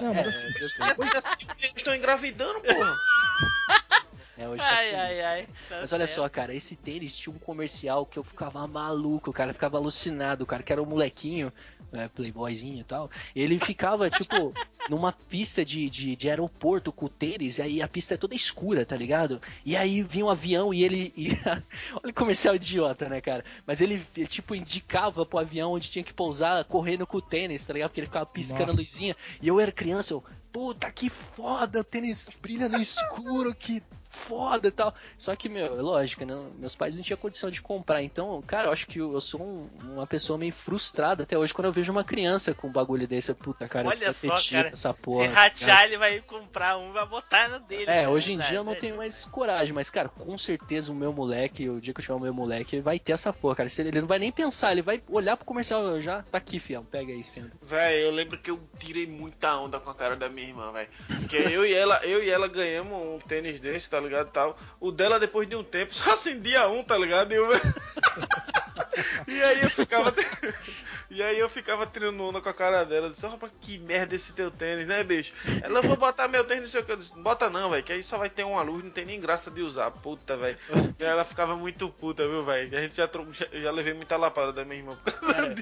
Não, 0.00 0.14
mas 0.14 0.34
É, 0.34 1.18
assim, 1.18 1.30
Eu 1.62 1.72
estou 1.76 1.94
engravidando, 1.94 2.60
porra. 2.60 2.96
é, 4.36 4.48
hoje 4.48 4.62
tá 4.62 4.68
Ai, 4.68 4.84
sinistro. 4.84 5.00
ai, 5.00 5.20
ai. 5.22 5.48
Tá 5.68 5.78
Mas 5.80 5.92
olha 5.92 6.06
certo. 6.06 6.22
só, 6.22 6.28
cara, 6.28 6.54
esse 6.54 6.76
tênis 6.76 7.16
tinha 7.16 7.34
um 7.34 7.38
comercial 7.38 8.06
que 8.06 8.18
eu 8.18 8.22
ficava 8.24 8.66
maluco, 8.66 9.32
cara, 9.32 9.52
ficava 9.52 9.76
alucinado, 9.76 10.46
cara, 10.46 10.62
que 10.62 10.72
era 10.72 10.82
um 10.82 10.86
molequinho, 10.86 11.52
né, 11.92 12.08
playboyzinho 12.14 12.80
e 12.80 12.84
tal. 12.84 13.10
Ele 13.34 13.58
ficava, 13.58 14.10
tipo, 14.10 14.52
numa 14.88 15.12
pista 15.12 15.64
de, 15.64 15.88
de, 15.90 16.16
de 16.16 16.30
aeroporto 16.30 16.90
com 16.92 17.06
o 17.06 17.08
tênis, 17.08 17.58
e 17.58 17.62
aí 17.62 17.82
a 17.82 17.88
pista 17.88 18.14
é 18.14 18.16
toda 18.16 18.34
escura, 18.34 18.86
tá 18.86 18.96
ligado? 18.96 19.40
E 19.64 19.76
aí 19.76 20.02
vinha 20.02 20.24
um 20.26 20.30
avião 20.30 20.72
e 20.72 20.82
ele. 20.84 21.12
e- 21.16 21.28
olha 22.02 22.10
o 22.10 22.14
comercial 22.14 22.54
idiota, 22.54 23.08
né, 23.08 23.20
cara? 23.20 23.44
Mas 23.66 23.80
ele, 23.80 24.02
tipo, 24.26 24.54
indicava 24.54 25.24
pro 25.26 25.38
avião 25.38 25.72
onde 25.72 25.90
tinha 25.90 26.04
que 26.04 26.12
pousar 26.14 26.64
correndo 26.64 27.06
com 27.06 27.18
o 27.18 27.22
tênis, 27.22 27.66
tá 27.66 27.72
ligado? 27.72 27.90
Porque 27.90 28.00
ele 28.00 28.06
ficava 28.06 28.26
piscando 28.26 28.64
a 28.64 28.66
Nossa. 28.68 28.80
luzinha. 28.80 29.16
E 29.42 29.48
eu 29.48 29.60
era 29.60 29.70
criança, 29.72 30.12
eu. 30.14 30.24
Puta 30.50 30.90
que 30.90 31.10
foda, 31.10 31.80
o 31.80 31.84
tênis 31.84 32.30
brilha 32.40 32.70
no 32.70 32.78
escuro, 32.80 33.54
que 33.54 33.82
foda 34.18 34.68
e 34.68 34.70
tal. 34.70 34.94
Só 35.16 35.34
que, 35.36 35.48
meu, 35.48 35.78
é 35.78 35.82
lógico, 35.82 36.24
né? 36.24 36.34
Meus 36.58 36.74
pais 36.74 36.96
não 36.96 37.02
tinham 37.02 37.16
condição 37.18 37.50
de 37.50 37.60
comprar. 37.62 38.02
Então, 38.02 38.42
cara, 38.42 38.68
eu 38.68 38.72
acho 38.72 38.86
que 38.86 38.98
eu 38.98 39.12
eu 39.12 39.20
sou 39.20 39.40
um- 39.40 39.68
uma 39.94 40.06
pessoa 40.06 40.38
meio 40.38 40.52
frustrada 40.52 41.22
até 41.22 41.36
hoje 41.36 41.52
quando 41.54 41.66
eu 41.66 41.72
vejo 41.72 41.90
uma 41.92 42.04
criança 42.04 42.54
com 42.54 42.68
um 42.68 42.72
bagulho 42.72 43.06
desse. 43.06 43.32
Puta, 43.34 43.68
cara, 43.68 43.88
Olha 43.88 44.12
só, 44.12 44.36
cara, 44.50 44.68
essa 44.68 44.92
Se 44.92 44.98
porra. 45.00 45.26
ratear, 45.28 45.84
ele 45.84 45.98
vai 45.98 46.20
comprar 46.20 46.76
um 46.78 46.90
e 46.90 46.92
vai 46.92 47.06
botar 47.06 47.48
no 47.48 47.60
dele. 47.60 47.84
É, 47.84 48.02
cara, 48.02 48.10
hoje 48.10 48.32
em 48.32 48.36
verdade, 48.36 48.50
dia 48.50 48.58
eu 48.60 48.64
não 48.64 48.74
tenho 48.74 48.96
mais 48.96 49.24
coragem, 49.24 49.72
mas, 49.74 49.90
cara, 49.90 50.08
com 50.08 50.36
certeza 50.38 50.90
o 50.92 50.94
meu 50.94 51.12
moleque, 51.12 51.68
o 51.68 51.80
dia 51.80 51.92
que 51.94 52.00
eu 52.00 52.04
chamar 52.04 52.18
o 52.18 52.22
meu 52.22 52.34
moleque, 52.34 52.80
vai 52.80 52.98
ter 52.98 53.12
essa 53.12 53.32
porra, 53.32 53.56
cara. 53.56 53.68
Se 53.68 53.80
Ele 53.82 53.88
ele 53.88 54.00
não 54.02 54.08
vai 54.08 54.18
nem 54.18 54.30
pensar, 54.30 54.72
ele 54.72 54.82
vai 54.82 55.02
olhar 55.08 55.36
pro 55.36 55.46
comercial 55.46 56.00
já, 56.00 56.22
tá 56.22 56.38
aqui, 56.38 56.58
fião, 56.60 56.84
pega 56.84 57.12
aí, 57.12 57.22
sendo. 57.24 57.50
Véi, 57.62 58.04
eu 58.04 58.10
lembro 58.10 58.38
que 58.38 58.50
eu 58.50 58.60
tirei 58.78 59.06
muita 59.06 59.56
onda 59.56 59.80
com 59.80 59.88
a 59.90 59.94
cara 59.94 60.14
da 60.14 60.28
minha 60.28 60.46
irmã, 60.46 60.70
velho. 60.72 60.88
Porque 61.20 61.36
eu 61.36 61.64
e 61.66 61.72
ela, 61.72 61.96
eu 62.04 62.22
e 62.22 62.28
ela 62.30 62.46
ganhamos 62.48 62.92
um 62.96 63.18
tênis 63.18 63.58
desse, 63.60 63.88
tá 63.88 63.98
ligado? 63.98 64.07
Tal. 64.32 64.58
O 64.80 64.90
dela, 64.90 65.18
depois 65.18 65.48
de 65.48 65.56
um 65.56 65.64
tempo, 65.64 65.94
só 65.94 66.12
acendia 66.12 66.68
um, 66.68 66.82
tá 66.82 66.96
ligado? 66.96 67.32
E, 67.32 67.36
eu... 67.36 67.48
e 69.28 69.42
aí 69.42 69.62
eu 69.62 69.70
ficava. 69.70 70.14
E 71.10 71.22
aí 71.22 71.38
eu 71.38 71.48
ficava 71.48 71.86
tirando 71.86 72.22
onda 72.22 72.40
com 72.40 72.48
a 72.48 72.54
cara 72.54 72.84
dela. 72.84 73.08
Disse, 73.10 73.26
rapaz, 73.26 73.50
que 73.60 73.78
merda 73.78 74.14
esse 74.14 74.34
teu 74.34 74.50
tênis, 74.50 74.86
né, 74.86 75.02
bicho? 75.02 75.32
Ela, 75.62 75.80
vou 75.80 75.96
botar 75.96 76.28
meu 76.28 76.44
tênis, 76.44 76.64
não 76.64 76.68
sei 76.70 76.80
o 76.80 76.84
que. 76.84 76.92
Eu 76.92 76.96
disse, 76.98 77.14
bota 77.18 77.48
não, 77.48 77.70
velho, 77.70 77.82
que 77.82 77.92
aí 77.92 78.02
só 78.02 78.18
vai 78.18 78.28
ter 78.28 78.44
uma 78.44 78.60
luz, 78.62 78.84
não 78.84 78.90
tem 78.90 79.06
nem 79.06 79.18
graça 79.20 79.50
de 79.50 79.62
usar. 79.62 79.90
Puta, 79.90 80.36
velho. 80.36 80.58
E 80.98 81.02
ela 81.04 81.24
ficava 81.24 81.56
muito 81.56 81.88
puta, 81.88 82.26
viu, 82.28 82.44
velho? 82.44 82.76
A 82.76 82.80
gente 82.82 82.96
já, 82.96 83.08
já, 83.32 83.46
já 83.60 83.70
levei 83.70 83.94
muita 83.94 84.16
lapada 84.16 84.52
da 84.52 84.64
minha 84.64 84.76
irmã. 84.80 84.96
por 85.02 85.12
causa 85.12 85.32
Cara, 85.34 85.54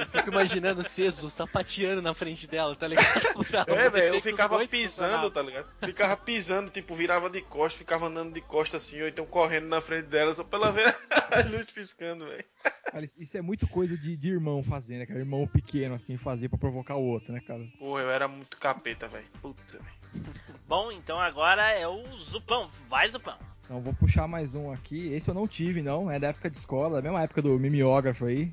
eu 0.00 0.06
fico 0.06 0.30
imaginando 0.30 0.80
o 0.80 0.84
Ceso 0.84 1.30
sapateando 1.30 2.00
na 2.00 2.14
frente 2.14 2.46
dela, 2.46 2.74
tá 2.74 2.86
ligado? 2.88 3.04
É, 3.68 3.90
velho, 3.90 4.14
eu 4.16 4.22
ficava 4.22 4.66
pisando, 4.66 5.30
tá 5.30 5.42
ligado? 5.42 5.66
Ficava 5.84 6.16
pisando, 6.16 6.70
tipo, 6.70 6.94
virava 6.94 7.28
de 7.28 7.40
costas, 7.42 7.78
ficava 7.78 8.06
andando 8.06 8.32
de 8.32 8.40
costas 8.40 8.82
assim, 8.82 9.02
ou 9.02 9.08
então 9.08 9.26
correndo 9.26 9.66
na 9.66 9.80
frente 9.80 10.06
dela 10.06 10.34
só 10.34 10.42
pra 10.44 10.58
ela 10.58 10.72
ver 10.72 10.94
a 11.10 11.40
luz 11.50 11.66
piscando, 11.70 12.26
velho. 12.26 12.44
cara, 12.90 13.04
isso- 13.04 13.36
é 13.36 13.42
muito 13.42 13.66
coisa 13.66 13.96
de, 13.96 14.16
de 14.16 14.28
irmão 14.28 14.62
fazer, 14.94 14.98
né, 14.98 15.06
cara? 15.06 15.20
Irmão 15.20 15.46
pequeno, 15.46 15.94
assim, 15.94 16.16
fazer 16.16 16.48
pra 16.48 16.58
provocar 16.58 16.96
o 16.96 17.02
outro, 17.02 17.32
né, 17.32 17.40
cara? 17.40 17.64
Porra, 17.78 18.02
eu 18.02 18.10
era 18.10 18.28
muito 18.28 18.56
capeta, 18.56 19.08
velho. 19.08 19.24
Puta, 19.42 19.62
velho. 19.72 20.24
Bom, 20.68 20.92
então 20.92 21.20
agora 21.20 21.70
é 21.72 21.86
o 21.86 22.02
Zupão. 22.16 22.70
Vai, 22.88 23.08
Zupão. 23.08 23.36
Então 23.64 23.80
vou 23.80 23.94
puxar 23.94 24.28
mais 24.28 24.54
um 24.54 24.70
aqui. 24.70 25.12
Esse 25.12 25.28
eu 25.28 25.34
não 25.34 25.48
tive, 25.48 25.82
não. 25.82 26.10
É 26.10 26.18
da 26.18 26.28
época 26.28 26.50
de 26.50 26.56
escola, 26.56 26.96
da 26.96 27.02
mesma 27.02 27.22
época 27.22 27.42
do 27.42 27.58
mimeógrafo 27.58 28.26
aí. 28.26 28.52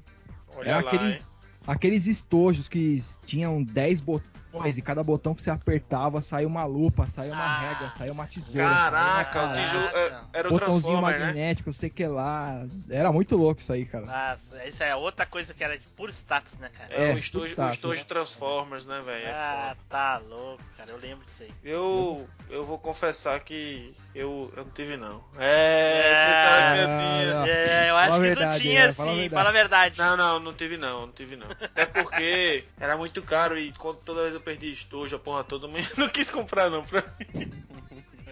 Olha 0.55 0.69
Era 0.69 0.81
lá, 0.81 0.87
aqueles, 0.87 1.47
aqueles 1.65 2.07
estojos 2.07 2.67
que 2.67 2.99
tinham 3.25 3.63
10 3.63 4.01
botões 4.01 4.31
e 4.77 4.81
cada 4.81 5.03
botão 5.03 5.33
que 5.33 5.41
você 5.41 5.49
apertava 5.49 6.21
saía 6.21 6.47
uma 6.47 6.65
lupa, 6.65 7.07
saía 7.07 7.31
uma 7.33 7.43
Ah. 7.43 7.59
régua, 7.69 7.91
saía 7.91 8.11
uma 8.11 8.27
tesoura. 8.27 8.67
Caraca, 8.69 9.43
uma 9.43 9.53
tijolo, 9.55 9.83
Caraca. 9.91 10.25
é, 10.33 10.39
era 10.39 10.47
o 10.47 10.51
Botãozinho 10.51 10.95
né? 10.95 11.01
magnético, 11.01 11.69
não 11.69 11.73
sei 11.73 11.89
o 11.89 11.91
que 11.93 12.05
lá. 12.07 12.65
Era 12.89 13.11
muito 13.11 13.35
louco 13.37 13.61
isso 13.61 13.71
aí, 13.73 13.85
cara. 13.85 14.05
Nossa, 14.05 14.67
isso 14.67 14.83
é 14.83 14.95
outra 14.95 15.25
coisa 15.25 15.53
que 15.53 15.63
era 15.63 15.77
de 15.77 15.85
puro 15.89 16.11
status, 16.11 16.53
né, 16.59 16.69
cara? 16.77 16.93
É, 16.93 17.11
É, 17.11 17.13
o 17.13 17.17
estojo, 17.17 17.55
o 17.57 17.71
estojo 17.71 18.05
Transformers, 18.05 18.85
né, 18.85 18.99
velho? 19.01 19.25
É 19.25 19.31
ah, 19.31 19.67
foda. 19.69 19.77
tá 19.89 20.17
louco, 20.27 20.63
cara. 20.77 20.91
Eu 20.91 20.97
lembro 20.97 21.25
disso 21.25 21.43
aí. 21.43 21.51
Eu, 21.63 22.27
eu 22.49 22.63
vou 22.65 22.77
confessar 22.77 23.39
que 23.39 23.95
eu, 24.13 24.51
eu 24.55 24.63
não 24.65 24.71
tive, 24.71 24.97
não. 24.97 25.23
É. 25.39 26.01
É, 26.01 26.25
pensava 26.25 26.75
que 26.75 26.81
eu 26.81 26.87
tinha. 26.87 27.33
não. 27.33 27.45
É, 27.45 27.89
eu 27.89 27.95
Fala 27.95 28.01
acho 28.01 28.11
a 28.11 28.15
que 28.15 28.21
verdade, 28.21 28.57
tu 28.57 28.61
tinha 28.61 28.81
é, 28.81 28.93
fala 28.93 29.09
a 29.09 29.13
sim, 29.13 29.19
verdade. 29.21 29.35
fala 29.35 29.49
a 29.49 29.51
verdade. 29.53 29.97
Não, 29.99 30.17
não, 30.17 30.39
não 30.39 30.53
tive 30.53 30.77
não, 30.77 31.01
não 31.07 31.11
tive 31.13 31.35
não. 31.35 31.47
Até 31.49 31.85
porque 31.85 32.63
era 32.79 32.97
muito 32.97 33.21
caro 33.21 33.57
e 33.57 33.71
quando 33.73 33.97
toda 33.97 34.23
vez 34.29 34.40
eu 34.41 34.43
perdi 34.43 34.73
estojo, 34.73 35.15
a 35.15 35.19
porra 35.19 35.43
toda, 35.43 35.67
eu 35.67 35.85
não 35.97 36.09
quis 36.09 36.29
comprar 36.29 36.69
não 36.69 36.83
pra 36.83 37.03
mim. 37.19 37.51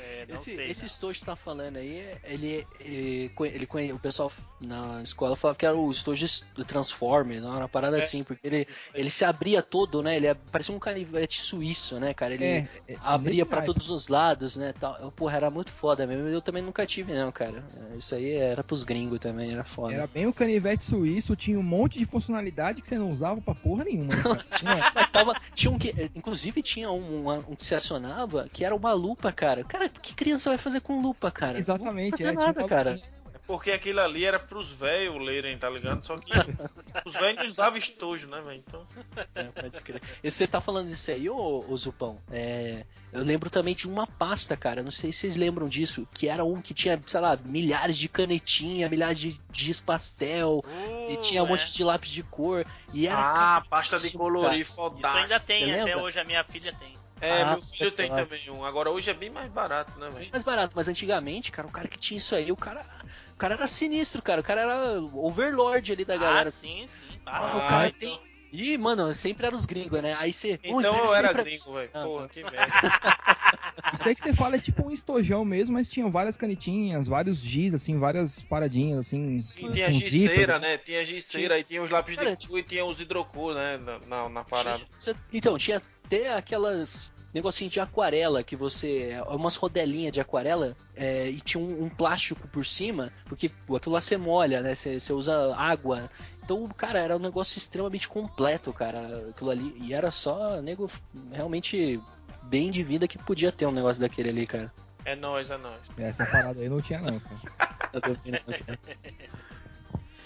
É, 0.09 0.25
Esse, 0.33 0.55
sei, 0.55 0.69
esse 0.71 0.85
estojo 0.85 1.13
que 1.13 1.19
você 1.19 1.25
tá 1.25 1.35
falando 1.35 1.77
aí, 1.77 2.17
ele, 2.23 2.65
ele, 2.79 3.31
ele, 3.75 3.93
o 3.93 3.99
pessoal 3.99 4.31
na 4.59 5.01
escola 5.03 5.35
falava 5.35 5.57
que 5.57 5.65
era 5.65 5.75
o 5.77 5.89
estojo 5.91 6.25
do 6.55 6.65
Transformers, 6.65 7.43
uma 7.43 7.69
parada 7.69 7.97
É. 7.97 7.99
assim, 7.99 8.23
porque 8.23 8.45
ele, 8.45 8.67
ele 8.93 9.09
se 9.09 9.23
abria 9.23 9.61
todo, 9.61 10.01
né? 10.01 10.15
Ele 10.17 10.27
é- 10.27 10.33
parecia 10.33 10.73
um 10.75 10.79
canivete 10.79 11.39
suíço, 11.41 11.99
né, 11.99 12.13
cara? 12.13 12.33
Ele 12.33 12.43
É, 12.45 12.67
é, 12.87 12.97
abria 13.01 13.45
naipe. 13.45 13.65
todos 13.65 13.89
os 13.89 14.07
lados, 14.07 14.55
né? 14.57 14.73
Tal. 14.79 14.97
Eu, 14.99 15.11
porra, 15.11 15.37
era 15.37 15.49
muito 15.51 15.71
foda 15.71 16.05
mesmo. 16.07 16.27
Eu 16.27 16.41
também 16.41 16.61
nunca 16.63 16.85
tive, 16.85 17.13
não, 17.13 17.31
cara. 17.31 17.63
Isso 17.95 18.15
aí 18.15 18.33
era 18.33 18.63
pros 18.63 18.83
gringos 18.83 19.19
também, 19.19 19.53
era 19.53 19.63
foda. 19.63 19.93
Era 19.93 20.07
bem 20.07 20.25
o 20.25 20.33
canivete 20.33 20.83
suíço, 20.85 21.35
tinha 21.35 21.59
um 21.59 21.63
monte 21.63 21.99
de 21.99 22.05
funcionalidade 22.05 22.81
que 22.81 22.87
você 22.87 22.97
não 22.97 23.11
usava 23.11 23.39
pra 23.41 23.53
porra 23.55 23.83
nenhuma. 23.83 24.09
né, 24.13 24.81
Mas 24.95 25.11
tava, 25.11 25.39
tinha 25.53 25.71
um 25.71 25.77
que, 25.77 25.93
inclusive 26.15 26.61
tinha 26.63 26.91
um, 26.91 27.21
uma- 27.21 27.45
um 27.47 27.55
que 27.55 27.65
se 27.65 27.75
acionava 27.75 28.47
que 28.51 28.65
era 28.65 28.75
uma 28.75 28.93
lupa, 28.93 29.31
cara. 29.31 29.63
Cara, 29.63 29.89
o 29.99 30.01
que 30.01 30.13
criança 30.13 30.49
vai 30.49 30.57
fazer 30.57 30.81
com 30.81 31.01
lupa, 31.01 31.29
cara? 31.29 31.57
Exatamente, 31.57 32.23
Não 32.23 32.33
vai 32.33 32.33
é, 32.33 32.35
fazer 32.35 32.47
nada, 32.47 32.61
uma 32.61 32.67
cara. 32.67 33.01
É 33.15 33.19
porque 33.49 33.71
aquilo 33.71 33.99
ali 33.99 34.25
era 34.25 34.37
pros 34.37 34.71
velhos 34.71 35.19
lerem, 35.25 35.57
tá 35.57 35.67
ligado? 35.67 36.05
Só 36.05 36.15
que 36.15 36.31
Os 37.03 37.13
velhos 37.13 37.37
não 37.37 37.45
usavam 37.45 37.79
estojo, 37.79 38.27
né, 38.27 38.39
velho? 38.41 38.63
Então, 38.67 38.85
É, 39.33 39.43
pode 39.45 39.81
crer. 39.81 40.03
E 40.23 40.29
você 40.29 40.45
tá 40.45 40.61
falando 40.61 40.87
disso 40.87 41.09
aí, 41.09 41.27
ô, 41.27 41.65
ô 41.67 41.75
Zupão? 41.75 42.21
É, 42.31 42.85
eu 43.11 43.23
lembro 43.23 43.49
também 43.49 43.73
de 43.73 43.87
uma 43.87 44.05
pasta, 44.05 44.55
cara. 44.55 44.83
Não 44.83 44.91
sei 44.91 45.11
se 45.11 45.21
vocês 45.21 45.35
lembram 45.35 45.67
disso. 45.67 46.07
Que 46.13 46.29
era 46.29 46.45
um 46.45 46.61
que 46.61 46.75
tinha, 46.75 47.01
sei 47.07 47.19
lá, 47.19 47.35
milhares 47.43 47.97
de 47.97 48.07
canetinha, 48.07 48.87
milhares 48.87 49.17
de 49.17 49.41
giz 49.51 49.81
pastel. 49.81 50.63
e 51.09 51.17
tinha 51.17 51.41
um 51.41 51.47
é. 51.47 51.49
monte 51.49 51.73
de 51.73 51.83
lápis 51.83 52.11
de 52.11 52.21
cor. 52.21 52.63
E 52.93 53.07
era 53.07 53.57
ah, 53.57 53.63
pasta 53.67 53.99
de 53.99 54.15
colorir, 54.15 54.61
Isso 54.61 54.75
fodástico. 54.75 55.23
ainda 55.23 55.39
tem, 55.39 55.65
Você 55.65 55.71
até 55.71 55.85
lembra? 55.85 56.03
hoje 56.03 56.19
a 56.19 56.23
minha 56.23 56.43
filha 56.43 56.71
tem. 56.79 56.98
É, 57.21 57.41
Ah, 57.41 57.51
meu 57.53 57.61
filho 57.61 57.91
tem 57.91 58.09
também 58.09 58.49
um. 58.49 58.63
Agora 58.63 58.89
hoje 58.91 59.09
é 59.09 59.13
bem 59.13 59.29
mais 59.29 59.51
barato, 59.51 59.97
né, 59.99 60.07
Bem 60.09 60.17
velho? 60.19 60.29
mais 60.31 60.43
barato, 60.43 60.73
mas 60.75 60.87
antigamente, 60.87 61.51
cara, 61.51 61.67
o 61.67 61.71
cara 61.71 61.87
que 61.87 61.97
tinha 61.97 62.17
isso 62.17 62.33
aí, 62.35 62.51
o 62.51 62.55
cara, 62.55 62.85
o 63.33 63.37
cara 63.37 63.55
era 63.55 63.67
sinistro, 63.67 64.21
cara. 64.21 64.41
O 64.41 64.43
cara 64.43 64.61
era 64.61 65.01
overlord 65.13 65.91
ali 65.91 66.05
da 66.05 66.17
galera. 66.17 66.49
Ah, 66.49 66.51
sim, 66.61 66.87
sim. 66.87 67.19
Ah, 67.25 67.37
Ah, 67.39 67.57
o 67.57 67.59
cara 67.67 67.87
então- 67.87 67.99
tem. 67.99 68.28
Ih, 68.51 68.77
mano, 68.77 69.13
sempre 69.13 69.45
era 69.47 69.55
os 69.55 69.65
gringos, 69.65 70.01
né? 70.01 70.15
Aí 70.17 70.33
você. 70.33 70.59
Então 70.63 70.95
Ui, 70.95 71.01
eu 71.01 71.07
sempre- 71.09 71.17
era 71.27 71.43
gringo, 71.43 71.73
velho. 71.73 71.89
Ah, 71.93 72.03
Porra, 72.03 72.23
tá. 72.23 72.29
que 72.29 72.43
merda. 72.43 72.59
Isso 73.93 74.07
aí 74.07 74.13
que 74.15 74.21
você 74.21 74.33
fala 74.33 74.55
é 74.55 74.59
tipo 74.59 74.85
um 74.85 74.91
estojão 74.91 75.43
mesmo, 75.43 75.73
mas 75.73 75.89
tinham 75.89 76.11
várias 76.11 76.37
canetinhas, 76.37 77.07
vários 77.07 77.39
giz, 77.39 77.73
assim, 77.73 77.97
várias 77.99 78.41
paradinhas, 78.43 78.99
assim. 78.99 79.37
E 79.57 79.71
tinha 79.71 79.91
giceira, 79.91 80.59
né? 80.59 80.77
Tinha 80.77 81.03
giceira, 81.03 81.55
aí 81.55 81.63
tinha 81.63 81.81
os 81.81 81.89
lápis 81.89 82.15
Cara, 82.15 82.35
de 82.35 82.47
cor 82.47 82.59
e 82.59 82.63
tinha 82.63 82.85
os 82.85 82.99
hidrocor, 82.99 83.53
né? 83.55 83.77
Na, 83.77 83.99
na, 83.99 84.29
na 84.29 84.43
parada. 84.43 84.83
Você- 84.97 85.15
Então, 85.33 85.57
tinha 85.57 85.81
até 86.05 86.33
aquelas 86.33 87.11
negocinho 87.33 87.69
de 87.69 87.79
aquarela 87.79 88.43
que 88.43 88.55
você. 88.55 89.11
umas 89.27 89.55
rodelinhas 89.55 90.11
de 90.11 90.19
aquarela 90.21 90.75
é, 90.95 91.29
e 91.29 91.39
tinha 91.41 91.63
um, 91.63 91.83
um 91.83 91.89
plástico 91.89 92.47
por 92.47 92.65
cima, 92.65 93.11
porque 93.25 93.49
pô, 93.67 93.75
aquilo 93.75 93.93
lá 93.93 94.01
você 94.01 94.17
molha, 94.17 94.61
né? 94.61 94.75
Você, 94.75 94.99
você 94.99 95.13
usa 95.13 95.55
água. 95.55 96.09
Então, 96.49 96.67
cara, 96.69 96.99
era 96.99 97.15
um 97.15 97.19
negócio 97.19 97.59
extremamente 97.59 98.07
completo, 98.07 98.73
cara. 98.73 99.27
Aquilo 99.29 99.51
ali. 99.51 99.75
E 99.81 99.93
era 99.93 100.09
só 100.09 100.59
nego 100.59 100.89
realmente 101.31 102.01
bem 102.41 102.71
de 102.71 102.81
vida 102.81 103.07
que 103.07 103.19
podia 103.19 103.51
ter 103.51 103.67
um 103.67 103.71
negócio 103.71 104.01
daquele 104.01 104.29
ali, 104.29 104.47
cara. 104.47 104.73
É 105.05 105.15
nóis, 105.15 105.51
é 105.51 105.57
nóis. 105.59 105.79
Essa 105.95 106.25
parada 106.25 106.59
aí 106.59 106.67
não 106.67 106.81
tinha, 106.81 106.99
não, 106.99 107.19
cara. 107.19 107.39
Eu 107.93 108.01
tô 108.01 108.13
vendo, 108.23 108.39
cara. 108.43 108.79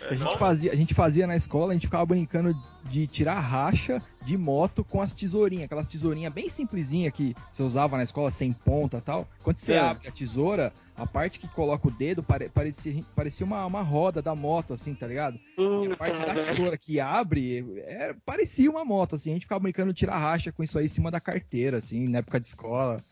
A 0.10 0.16
gente, 0.16 0.38
fazia, 0.38 0.72
a 0.72 0.76
gente 0.76 0.94
fazia 0.94 1.28
na 1.28 1.36
escola, 1.36 1.72
a 1.72 1.74
gente 1.74 1.88
ficava 1.88 2.06
brincando 2.06 2.54
de 2.86 3.06
tirar 3.08 3.40
racha 3.40 4.02
de 4.22 4.38
moto 4.38 4.84
com 4.84 5.02
as 5.02 5.14
tesourinhas, 5.14 5.66
aquelas 5.66 5.88
tesourinhas 5.88 6.34
bem 6.34 6.50
simplesinhas 6.50 7.14
que 7.14 7.36
você 7.52 7.64
usava 7.64 7.98
na 7.98 8.04
escola 8.04 8.32
sem 8.32 8.52
ponta 8.52 8.98
e 8.98 9.02
tal. 9.02 9.28
Quando 9.42 9.58
você 9.58 9.74
É. 9.74 9.80
abre 9.80 10.08
a 10.08 10.12
tesoura, 10.12 10.74
a 10.96 11.06
parte 11.06 11.40
que 11.40 11.48
coloca 11.48 11.88
o 11.88 11.92
dedo 11.92 12.22
pare- 12.24 12.50
parecia, 12.50 13.04
parecia 13.16 13.46
uma, 13.46 13.66
uma 13.66 13.82
roda 13.82 14.22
da 14.22 14.36
moto, 14.36 14.74
assim, 14.74 14.94
tá 14.94 15.08
ligado? 15.08 15.40
E 15.58 15.92
a 15.92 15.98
parte 15.98 16.20
da 16.22 16.34
tesoura 16.34 16.78
que 16.78 17.00
abre, 17.00 17.66
é, 17.80 18.16
parecia 18.26 18.70
uma 18.70 18.86
moto, 18.86 19.16
assim. 19.16 19.32
A 19.32 19.34
gente 19.34 19.44
ficava 19.44 19.60
brincando 19.62 19.92
de 19.94 20.00
tirar 20.00 20.18
racha 20.18 20.52
com 20.52 20.64
isso 20.64 20.78
aí 20.78 20.86
em 20.86 20.90
cima 20.90 21.10
da 21.10 21.20
carteira, 21.20 21.78
assim, 21.78 22.08
na 22.08 22.20
época 22.20 22.40
de 22.40 22.46
escola. 22.48 23.04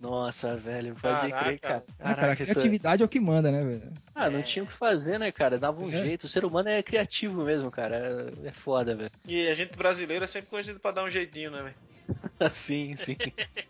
Nossa, 0.00 0.56
velho, 0.56 0.94
pode 0.94 1.20
Caraca. 1.30 1.44
crer, 1.44 1.60
cara. 1.60 1.84
Ah, 1.88 1.94
cara, 1.98 2.12
a 2.12 2.14
Caraca, 2.16 2.42
isso- 2.42 2.52
criatividade 2.52 3.02
é 3.02 3.04
o 3.04 3.08
que 3.08 3.20
manda, 3.20 3.52
né, 3.52 3.62
velho? 3.62 3.92
Ah, 4.14 4.30
não 4.30 4.42
tinha 4.42 4.62
o 4.62 4.66
que 4.66 4.72
fazer, 4.72 5.18
né, 5.18 5.30
cara? 5.30 5.58
Dava 5.58 5.82
um 5.82 5.88
É. 5.90 5.92
jeito. 6.00 6.24
O 6.24 6.28
ser 6.28 6.44
humano 6.44 6.68
é 6.68 6.82
criativo 6.82 7.44
mesmo, 7.44 7.70
cara. 7.70 8.32
É, 8.44 8.48
é 8.48 8.52
foda, 8.52 8.94
velho. 8.96 9.10
E 9.26 9.46
a 9.46 9.54
gente 9.54 9.76
brasileiro 9.76 10.24
é 10.24 10.26
sempre 10.26 10.48
conhecido 10.50 10.80
pra 10.80 10.90
dar 10.90 11.04
um 11.04 11.10
jeitinho, 11.10 11.50
né, 11.50 11.62
velho? 11.62 11.74
sim, 12.50 12.96
sim. 12.96 13.16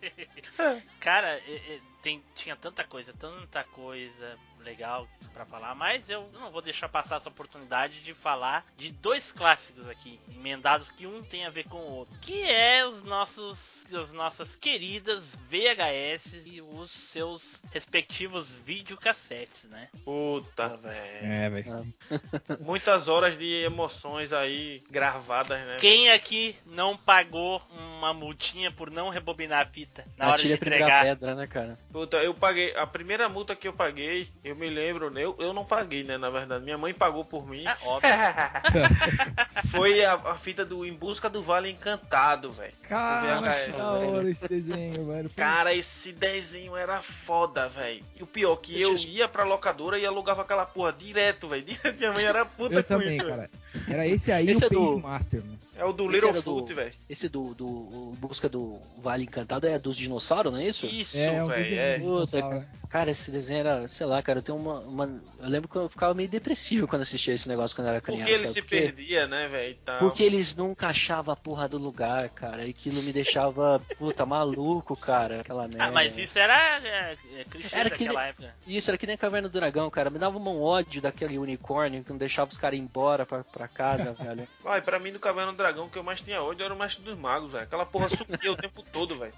Cara, 1.00 1.38
é- 1.38 1.74
é, 1.74 1.80
tem, 2.02 2.22
tinha 2.34 2.56
tanta 2.56 2.84
coisa, 2.84 3.12
tanta 3.12 3.64
coisa 3.64 4.38
legal 4.61 5.08
pra 5.32 5.44
falar, 5.44 5.74
mas 5.74 6.08
eu 6.08 6.28
não 6.32 6.50
vou 6.50 6.61
deixar 6.61 6.88
passar 6.88 7.16
essa 7.16 7.28
oportunidade 7.28 8.00
de 8.00 8.12
falar 8.12 8.64
de 8.76 8.92
dois 8.92 9.32
clássicos 9.32 9.88
aqui, 9.88 10.20
emendados 10.34 10.90
que 10.90 11.06
um 11.06 11.22
tem 11.22 11.46
a 11.46 11.50
ver 11.50 11.64
com 11.64 11.78
o 11.78 11.90
outro, 11.92 12.18
que 12.20 12.44
é 12.44 12.86
os 12.86 13.02
nossos, 13.02 13.86
as 13.92 14.12
nossas 14.12 14.56
queridas 14.56 15.36
VHS 15.48 16.46
e 16.46 16.61
os 16.61 16.90
seus 16.90 17.62
respectivos 17.72 18.54
videocassetes, 18.54 19.64
né? 19.64 19.88
Puta, 20.04 20.76
velho. 20.76 21.26
É, 21.26 21.50
velho. 21.50 21.94
Muitas 22.61 23.08
horas 23.08 23.38
de 23.38 23.64
emoções 23.64 24.32
aí 24.32 24.82
gravadas, 24.90 25.58
né? 25.58 25.76
Quem 25.78 26.11
aqui 26.11 26.56
não 26.66 26.96
pagou 26.96 27.62
uma 27.98 28.12
multinha 28.12 28.70
por 28.70 28.90
não 28.90 29.08
rebobinar 29.08 29.62
a 29.62 29.66
fita 29.66 30.04
na 30.16 30.28
hora 30.28 30.42
de 30.42 30.52
entregar? 30.52 31.04
pedra, 31.04 31.34
né, 31.34 31.46
cara? 31.46 31.78
Puta, 31.92 32.16
eu 32.18 32.34
paguei. 32.34 32.74
A 32.76 32.86
primeira 32.86 33.28
multa 33.28 33.56
que 33.56 33.68
eu 33.68 33.72
paguei, 33.72 34.28
eu 34.44 34.49
me 34.57 34.68
lembro, 34.70 35.16
eu, 35.18 35.36
eu 35.38 35.53
não 35.53 35.64
paguei, 35.64 36.05
né? 36.05 36.16
Na 36.16 36.30
verdade, 36.30 36.64
minha 36.64 36.78
mãe 36.78 36.92
pagou 36.94 37.24
por 37.24 37.46
mim. 37.46 37.66
É 37.66 37.76
óbvio. 37.84 38.11
Foi 39.70 40.05
a, 40.05 40.14
a 40.14 40.36
fita 40.36 40.64
do 40.64 40.84
Em 40.84 40.92
Busca 40.92 41.28
do 41.28 41.42
Vale 41.42 41.70
Encantado, 41.70 42.51
velho. 42.51 42.72
Cara, 42.82 43.40
VHS, 43.40 43.64
que 43.66 43.72
da 43.72 43.92
hora 43.92 44.30
esse 44.30 44.48
desenho, 44.48 45.07
velho. 45.07 45.30
Cara, 45.36 45.74
esse 45.74 46.12
desenho 46.12 46.76
era 46.76 47.01
foda, 47.01 47.68
velho. 47.68 48.05
E 48.16 48.22
o 48.22 48.26
pior, 48.26 48.57
que 48.57 48.80
eu 48.80 48.96
ia 48.96 49.28
pra 49.28 49.44
locadora 49.44 49.98
e 49.98 50.07
alugava 50.07 50.42
aquela 50.42 50.66
porra 50.66 50.92
direto, 50.92 51.48
velho. 51.48 51.64
Minha 51.98 52.12
mãe 52.12 52.24
era 52.24 52.44
puta 52.44 52.76
Eu 52.76 52.84
com 52.84 52.88
também, 52.88 53.16
isso, 53.16 53.26
cara. 53.26 53.51
Era 53.89 54.07
esse 54.07 54.31
aí 54.33 54.49
Esse 54.51 54.64
o 54.64 54.66
é 54.66 54.71
do- 54.71 54.99
Master, 54.99 55.41
mano. 55.45 55.59
É 55.77 55.85
o 55.85 55.93
do 55.95 56.05
Esse 56.05 56.12
Little 56.14 56.29
era 56.31 56.43
do- 56.43 56.59
Foot, 56.59 56.75
velho. 56.75 56.93
Esse 57.09 57.29
do, 57.29 57.55
do 57.55 58.14
Busca 58.18 58.49
do 58.51 58.79
Vale 58.99 59.23
Encantado 59.25 59.66
é 59.66 59.79
dos 59.79 59.97
dinossauros, 59.97 60.53
não 60.53 60.61
é 60.61 60.64
isso? 60.66 60.85
Isso, 60.85 61.16
É, 61.16 61.43
um 61.43 61.47
velho. 61.47 61.62
desenho 61.62 61.81
É. 61.81 61.99
dinossauro, 61.99 62.64
cara. 62.91 63.11
Esse 63.11 63.31
desenho 63.31 63.61
era, 63.61 63.89
sei 63.89 64.07
lá, 64.07 64.23
cara, 64.23 64.41
eu 64.41 64.43
tenho 64.43 64.59
uma, 64.59 64.81
uma- 64.81 65.23
Eu 65.41 65.49
lembro 65.49 65.68
que 65.71 65.77
eu 65.77 65.89
ficava 65.89 66.12
meio 66.12 66.29
depressivo 66.29 66.87
quando 66.87 67.01
assistia 67.03 67.33
esse 67.33 67.49
negócio 67.49 67.75
quando 67.75 67.87
eu 67.89 67.93
era 67.93 68.01
criança. 68.03 68.25
Porque 68.25 68.35
ele 68.35 68.43
cara, 68.43 68.53
se 68.53 68.61
porque- 68.61 68.81
perdia, 68.93 69.27
né, 69.27 69.49
velho? 69.49 69.79
Porque 69.99 70.23
eles 70.23 70.55
nunca 70.55 70.89
achavam 70.89 71.33
a 71.33 71.37
porra 71.37 71.66
do 71.66 71.79
lugar, 71.79 72.29
cara. 72.29 72.66
E 72.66 72.71
aquilo 72.71 73.03
me 73.03 73.12
deixava, 73.12 73.81
puta, 73.99 74.27
maluco, 74.27 74.95
cara. 74.95 75.41
Aquela 75.41 75.62
merda. 75.66 75.85
Ah, 75.85 75.91
mas 75.93 76.18
isso 76.18 76.39
era 76.39 76.79
é, 76.87 77.16
é, 77.39 77.45
clichê 77.45 77.75
Era 77.75 77.89
que 77.89 78.05
daquela 78.05 78.27
época. 78.27 78.55
Isso, 78.66 78.91
era 78.91 78.99
que 78.99 79.07
nem 79.07 79.14
a 79.14 79.18
Caverna 79.18 79.49
do 79.49 79.53
Dragão, 79.59 79.89
cara. 79.89 80.11
Me 80.11 80.18
dava 80.18 80.37
um 80.39 80.61
ódio 80.62 81.01
daquele 81.01 81.39
unicórnio 81.39 82.05
que 82.05 82.11
não 82.11 82.18
deixava 82.18 82.51
os 82.51 82.59
caras 82.59 82.79
ir 82.79 82.83
embora 82.83 83.25
pra, 83.25 83.43
pra 83.45 83.59
casa, 83.68 84.12
velho. 84.18 84.46
Ai, 84.64 84.80
pra 84.80 84.98
mim, 84.98 85.12
do 85.12 85.18
Caverna 85.18 85.52
do 85.52 85.58
Dragão, 85.58 85.86
o 85.86 85.90
que 85.90 85.98
eu 85.98 86.02
mais 86.02 86.20
tinha 86.20 86.42
ódio 86.42 86.64
era 86.64 86.74
o 86.74 86.78
Mestre 86.78 87.02
dos 87.02 87.18
Magos, 87.18 87.52
velho. 87.52 87.64
Aquela 87.64 87.86
porra 87.86 88.08
sumia 88.08 88.52
o 88.52 88.56
tempo 88.56 88.82
todo, 88.92 89.18
velho. 89.18 89.32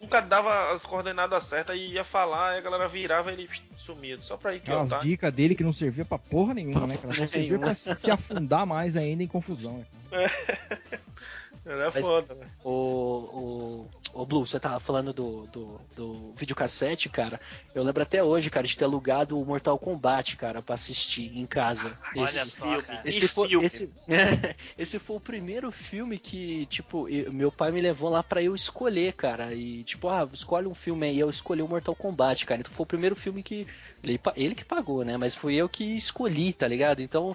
Nunca 0.00 0.20
dava 0.20 0.72
as 0.72 0.84
coordenadas 0.84 1.44
certas 1.44 1.76
e 1.76 1.92
ia 1.92 2.04
falar, 2.04 2.54
e 2.54 2.58
a 2.58 2.60
galera 2.60 2.88
virava 2.88 3.30
e 3.30 3.34
ele 3.34 3.50
sumia. 3.76 4.20
Só 4.20 4.36
pra 4.36 4.54
ir 4.54 4.60
que 4.60 4.70
Aquelas 4.70 4.90
tá? 4.90 4.98
dicas 4.98 5.32
dele 5.32 5.54
que 5.54 5.64
não 5.64 5.72
servia 5.72 6.04
pra 6.04 6.18
porra 6.18 6.54
nenhuma, 6.54 6.86
né, 6.86 6.96
cara? 6.96 7.14
Só 7.14 7.26
servia 7.26 7.58
pra 7.58 7.74
se 7.74 8.10
afundar 8.10 8.66
mais 8.66 8.96
ainda 8.96 9.22
em 9.22 9.28
confusão, 9.28 9.78
né, 9.78 9.86
cara? 10.10 10.30
Era 11.66 11.90
Mas- 11.94 12.06
foda, 12.06 12.34
velho. 12.34 12.50
O, 12.62 13.88
o, 14.12 14.20
o 14.22 14.26
Blue, 14.26 14.46
você 14.46 14.60
tava 14.60 14.78
falando 14.80 15.12
do, 15.14 15.46
do, 15.46 15.80
do 15.96 16.32
videocassete, 16.36 17.08
cara. 17.08 17.40
Eu 17.74 17.82
lembro 17.82 18.02
até 18.02 18.22
hoje, 18.22 18.50
cara, 18.50 18.66
de 18.66 18.76
ter 18.76 18.84
alugado 18.84 19.40
o 19.40 19.46
Mortal 19.46 19.78
Kombat, 19.78 20.36
cara, 20.36 20.60
pra 20.60 20.74
assistir 20.74 21.36
em 21.36 21.46
casa. 21.46 21.96
Olha 22.14 22.24
Esse- 22.24 22.50
só, 22.50 22.82
cara. 22.82 23.02
Esse 23.04 23.26
foi, 23.28 23.48
filme. 23.48 23.64
esse, 23.66 23.90
esse 24.76 24.98
foi 24.98 25.16
o 25.16 25.20
primeiro 25.20 25.70
filme 25.72 26.18
que, 26.18 26.66
tipo, 26.66 27.08
eu- 27.08 27.32
meu 27.32 27.50
pai 27.50 27.72
me 27.72 27.80
levou 27.80 28.10
lá 28.10 28.22
pra 28.22 28.42
eu 28.42 28.54
escolher, 28.54 29.14
cara. 29.14 29.54
E, 29.54 29.84
tipo, 29.84 30.08
ah, 30.08 30.28
escolhe 30.32 30.66
um 30.66 30.74
filme 30.74 31.06
aí. 31.06 31.18
Eu 31.18 31.30
escolhi 31.30 31.62
o 31.62 31.68
Mortal 31.68 31.96
Kombat, 31.96 32.44
cara. 32.44 32.60
Então 32.60 32.72
foi 32.74 32.84
o 32.84 32.86
primeiro 32.86 33.16
filme 33.16 33.42
que. 33.42 33.66
Ele, 34.02 34.20
ele 34.36 34.54
que 34.54 34.64
pagou, 34.66 35.02
né? 35.02 35.16
Mas 35.16 35.34
fui 35.34 35.54
eu 35.54 35.66
que 35.68 35.82
escolhi, 35.96 36.52
tá 36.52 36.68
ligado? 36.68 37.00
Então, 37.00 37.34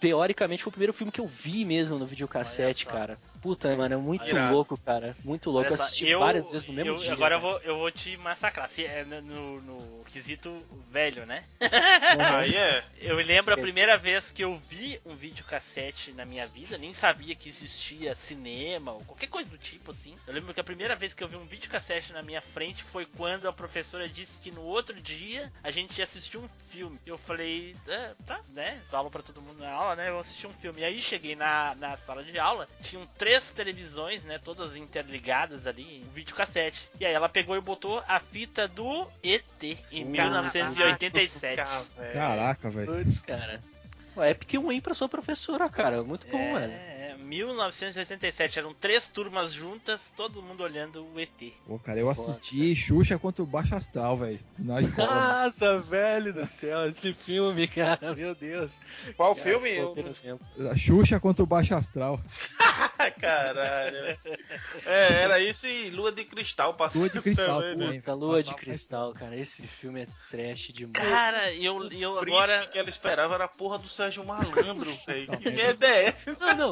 teoricamente, 0.00 0.62
foi 0.62 0.70
o 0.70 0.72
primeiro 0.72 0.92
filme 0.92 1.12
que 1.12 1.20
eu 1.20 1.26
vi 1.26 1.64
mesmo 1.64 1.98
no 1.98 2.04
videocassete, 2.06 2.86
Olha 2.88 2.98
cara. 2.98 3.18
Puta, 3.44 3.76
mano, 3.76 3.94
é 3.94 3.98
muito 3.98 4.26
Irado. 4.26 4.54
louco, 4.54 4.78
cara. 4.78 5.14
Muito 5.22 5.50
louco. 5.50 5.68
Eu 5.68 5.74
assisti 5.74 6.08
eu- 6.08 6.20
várias 6.20 6.50
vezes 6.50 6.66
no 6.66 6.72
mesmo 6.72 6.92
eu- 6.92 6.96
dia. 6.96 7.12
Agora 7.12 7.34
eu 7.34 7.40
vou, 7.42 7.58
eu 7.60 7.76
vou 7.76 7.90
te 7.90 8.16
massacrar. 8.16 8.70
Se 8.70 8.86
é 8.86 9.04
no, 9.04 9.60
no- 9.60 10.04
quesito 10.06 10.64
velho, 10.90 11.26
né? 11.26 11.44
Aí 12.38 12.56
é. 12.56 12.82
Eu 13.00 13.16
lembro 13.16 13.52
a 13.52 13.58
primeira 13.58 13.98
vez 13.98 14.30
que 14.30 14.42
eu 14.42 14.56
vi 14.70 14.98
um 15.04 15.14
videocassete 15.14 16.12
na 16.12 16.24
minha 16.24 16.46
vida, 16.46 16.78
nem 16.78 16.94
sabia 16.94 17.34
que 17.34 17.48
existia 17.50 18.14
cinema 18.14 18.92
ou 18.92 19.00
qualquer 19.04 19.26
coisa 19.26 19.50
do 19.50 19.58
tipo 19.58 19.90
assim. 19.90 20.16
Eu 20.26 20.32
lembro 20.32 20.54
que 20.54 20.60
a 20.60 20.64
primeira 20.64 20.96
vez 20.96 21.12
que 21.12 21.22
eu 21.22 21.28
vi 21.28 21.36
um 21.36 21.44
videocassete 21.44 22.12
na 22.14 22.22
minha 22.22 22.40
frente 22.40 22.82
foi 22.82 23.04
quando 23.04 23.46
a 23.46 23.52
professora 23.52 24.08
disse 24.08 24.38
que 24.38 24.50
no 24.50 24.62
outro 24.62 24.98
dia 25.00 25.52
a 25.62 25.70
gente 25.70 25.98
ia 25.98 26.04
assistir 26.04 26.38
um 26.38 26.48
filme. 26.70 26.98
Eu 27.04 27.18
falei, 27.18 27.76
"É, 27.88 28.12
tá, 28.26 28.40
né? 28.54 28.80
Falo 28.90 29.10
pra 29.10 29.22
todo 29.22 29.42
mundo 29.42 29.58
na 29.60 29.70
aula, 29.70 29.96
né? 29.96 30.08
Eu 30.08 30.18
assisti 30.18 30.46
um 30.46 30.52
filme. 30.54 30.80
E 30.80 30.84
aí 30.84 31.02
cheguei 31.02 31.34
na, 31.36 31.74
na 31.74 31.96
sala 31.98 32.22
de 32.24 32.38
aula, 32.38 32.68
tinham 32.82 33.06
três 33.18 33.33
televisões, 33.50 34.24
né? 34.24 34.38
Todas 34.38 34.76
interligadas 34.76 35.66
ali, 35.66 36.04
um 36.06 36.12
videocassete. 36.12 36.88
E 36.98 37.04
aí 37.04 37.12
ela 37.12 37.28
pegou 37.28 37.56
e 37.56 37.60
botou 37.60 38.02
a 38.06 38.20
fita 38.20 38.68
do 38.68 39.06
ET 39.22 39.44
em 39.90 40.04
1987. 40.04 41.56
Caraca, 41.56 41.80
velho. 41.96 42.12
Caraca, 42.12 42.70
velho. 42.70 42.92
Putz, 42.94 43.18
cara. 43.20 43.60
Ué, 44.16 44.30
é 44.30 44.34
porque 44.34 44.56
um 44.56 44.70
aí 44.70 44.80
pra 44.80 44.94
sua 44.94 45.08
professora, 45.08 45.68
cara. 45.68 46.02
Muito 46.02 46.26
bom, 46.28 46.54
velho. 46.54 46.72
É, 47.14 47.22
1987, 47.22 48.58
eram 48.58 48.74
três 48.74 49.08
turmas 49.08 49.52
juntas, 49.52 50.12
todo 50.16 50.42
mundo 50.42 50.62
olhando 50.62 51.06
o 51.06 51.20
ET. 51.20 51.30
Pô, 51.66 51.78
cara, 51.78 52.00
eu 52.00 52.10
assisti 52.10 52.74
Xuxa 52.74 53.18
contra 53.18 53.42
o 53.42 53.46
Baixo 53.46 53.74
Astral, 53.74 54.16
velho. 54.16 54.40
Na 54.58 54.80
escola. 54.80 55.44
Nossa, 55.44 55.78
velho 55.78 56.32
do 56.32 56.46
céu, 56.46 56.88
esse 56.88 57.12
filme, 57.12 57.66
cara, 57.68 58.14
meu 58.14 58.34
Deus. 58.34 58.78
Qual 59.16 59.34
Cara, 59.34 59.44
filme? 59.48 59.70
Eu- 59.70 60.76
Xuxa 60.76 61.20
contra 61.20 61.42
o 61.42 61.46
Baixo 61.46 61.74
Astral. 61.74 62.20
Caralho. 63.20 64.18
É, 64.86 65.22
era 65.22 65.38
isso 65.38 65.66
e 65.66 65.90
Lua 65.90 66.10
de 66.12 66.24
Cristal 66.24 66.74
passando 66.74 67.00
Lua 67.00 67.10
de 67.10 67.20
Cristal 67.20 67.60
também, 67.60 68.02
né? 68.04 68.12
Lua 68.14 68.42
de 68.42 68.54
Cristal, 68.54 69.12
cara, 69.12 69.36
esse 69.36 69.66
filme 69.66 70.02
é 70.02 70.08
trash 70.30 70.72
demais. 70.72 70.96
Cara, 71.08 71.52
eu, 71.54 71.90
eu 71.90 72.12
O 72.14 72.18
agora. 72.18 72.46
príncipe 72.46 72.72
que 72.72 72.78
ela 72.78 72.88
esperava 72.88 73.34
era 73.34 73.44
a 73.44 73.48
porra 73.48 73.78
do 73.78 73.88
Sérgio 73.88 74.24
Malandro, 74.24 74.90
velho. 75.06 75.36
Que 75.38 75.50
merda 75.50 75.86
é 75.86 76.06
essa? 76.08 76.36
Não, 76.40 76.56
não. 76.56 76.70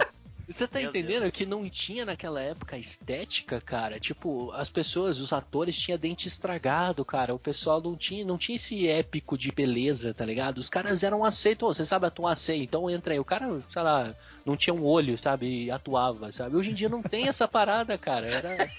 Você 0.52 0.68
tá 0.68 0.78
Meu 0.78 0.90
entendendo 0.90 1.22
Deus. 1.22 1.32
que 1.32 1.46
não 1.46 1.68
tinha 1.68 2.04
naquela 2.04 2.40
época 2.40 2.76
estética, 2.76 3.60
cara? 3.60 3.98
Tipo, 3.98 4.50
as 4.52 4.68
pessoas, 4.68 5.18
os 5.20 5.32
atores 5.32 5.76
tinham 5.78 5.98
dente 5.98 6.28
estragado, 6.28 7.04
cara. 7.04 7.34
O 7.34 7.38
pessoal 7.38 7.80
não 7.80 7.96
tinha, 7.96 8.24
não 8.24 8.36
tinha 8.36 8.56
esse 8.56 8.86
épico 8.86 9.36
de 9.38 9.50
beleza, 9.50 10.12
tá 10.12 10.24
ligado? 10.24 10.58
Os 10.58 10.68
caras 10.68 11.02
eram 11.02 11.24
aceitos, 11.24 11.68
"Ô, 11.68 11.72
você 11.74 11.84
sabe 11.84 12.06
atuar 12.06 12.32
assim, 12.32 12.62
então 12.62 12.90
entra 12.90 13.14
aí. 13.14 13.18
O 13.18 13.24
cara, 13.24 13.60
sei 13.68 13.82
lá, 13.82 14.14
não 14.44 14.56
tinha 14.56 14.74
um 14.74 14.84
olho, 14.84 15.16
sabe? 15.16 15.64
E 15.64 15.70
atuava, 15.70 16.30
sabe? 16.32 16.54
Hoje 16.56 16.70
em 16.70 16.74
dia 16.74 16.88
não 16.88 17.02
tem 17.02 17.28
essa 17.28 17.48
parada, 17.48 17.96
cara. 17.96 18.28
Era. 18.28 18.70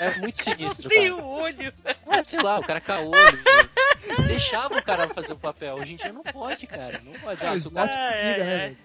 É 0.00 0.18
muito 0.18 0.36
sinistro, 0.42 0.88
Tem 0.88 1.10
cara. 1.10 1.22
o 1.22 1.28
olho. 1.28 1.72
É, 2.10 2.24
sei 2.24 2.40
lá, 2.42 2.58
o 2.58 2.62
cara 2.64 2.80
com 2.80 2.92
olho. 3.08 3.36
né? 3.36 4.26
Deixava 4.26 4.78
o 4.78 4.82
cara 4.82 5.06
fazer 5.08 5.32
o 5.34 5.36
papel. 5.38 5.74
Hoje 5.74 5.92
em 5.92 5.96
dia 5.96 6.12
não 6.12 6.22
pode, 6.22 6.66
cara. 6.66 7.00
Não 7.04 7.12
pode. 7.20 7.42
É, 7.44 7.48
Ah, 7.48 7.52
o 7.52 7.58
se 7.60 7.68
o 7.68 7.78
Ah, 7.78 7.86
que 7.88 7.94
é, 7.96 8.38
é. 8.40 8.44
né? 8.44 8.76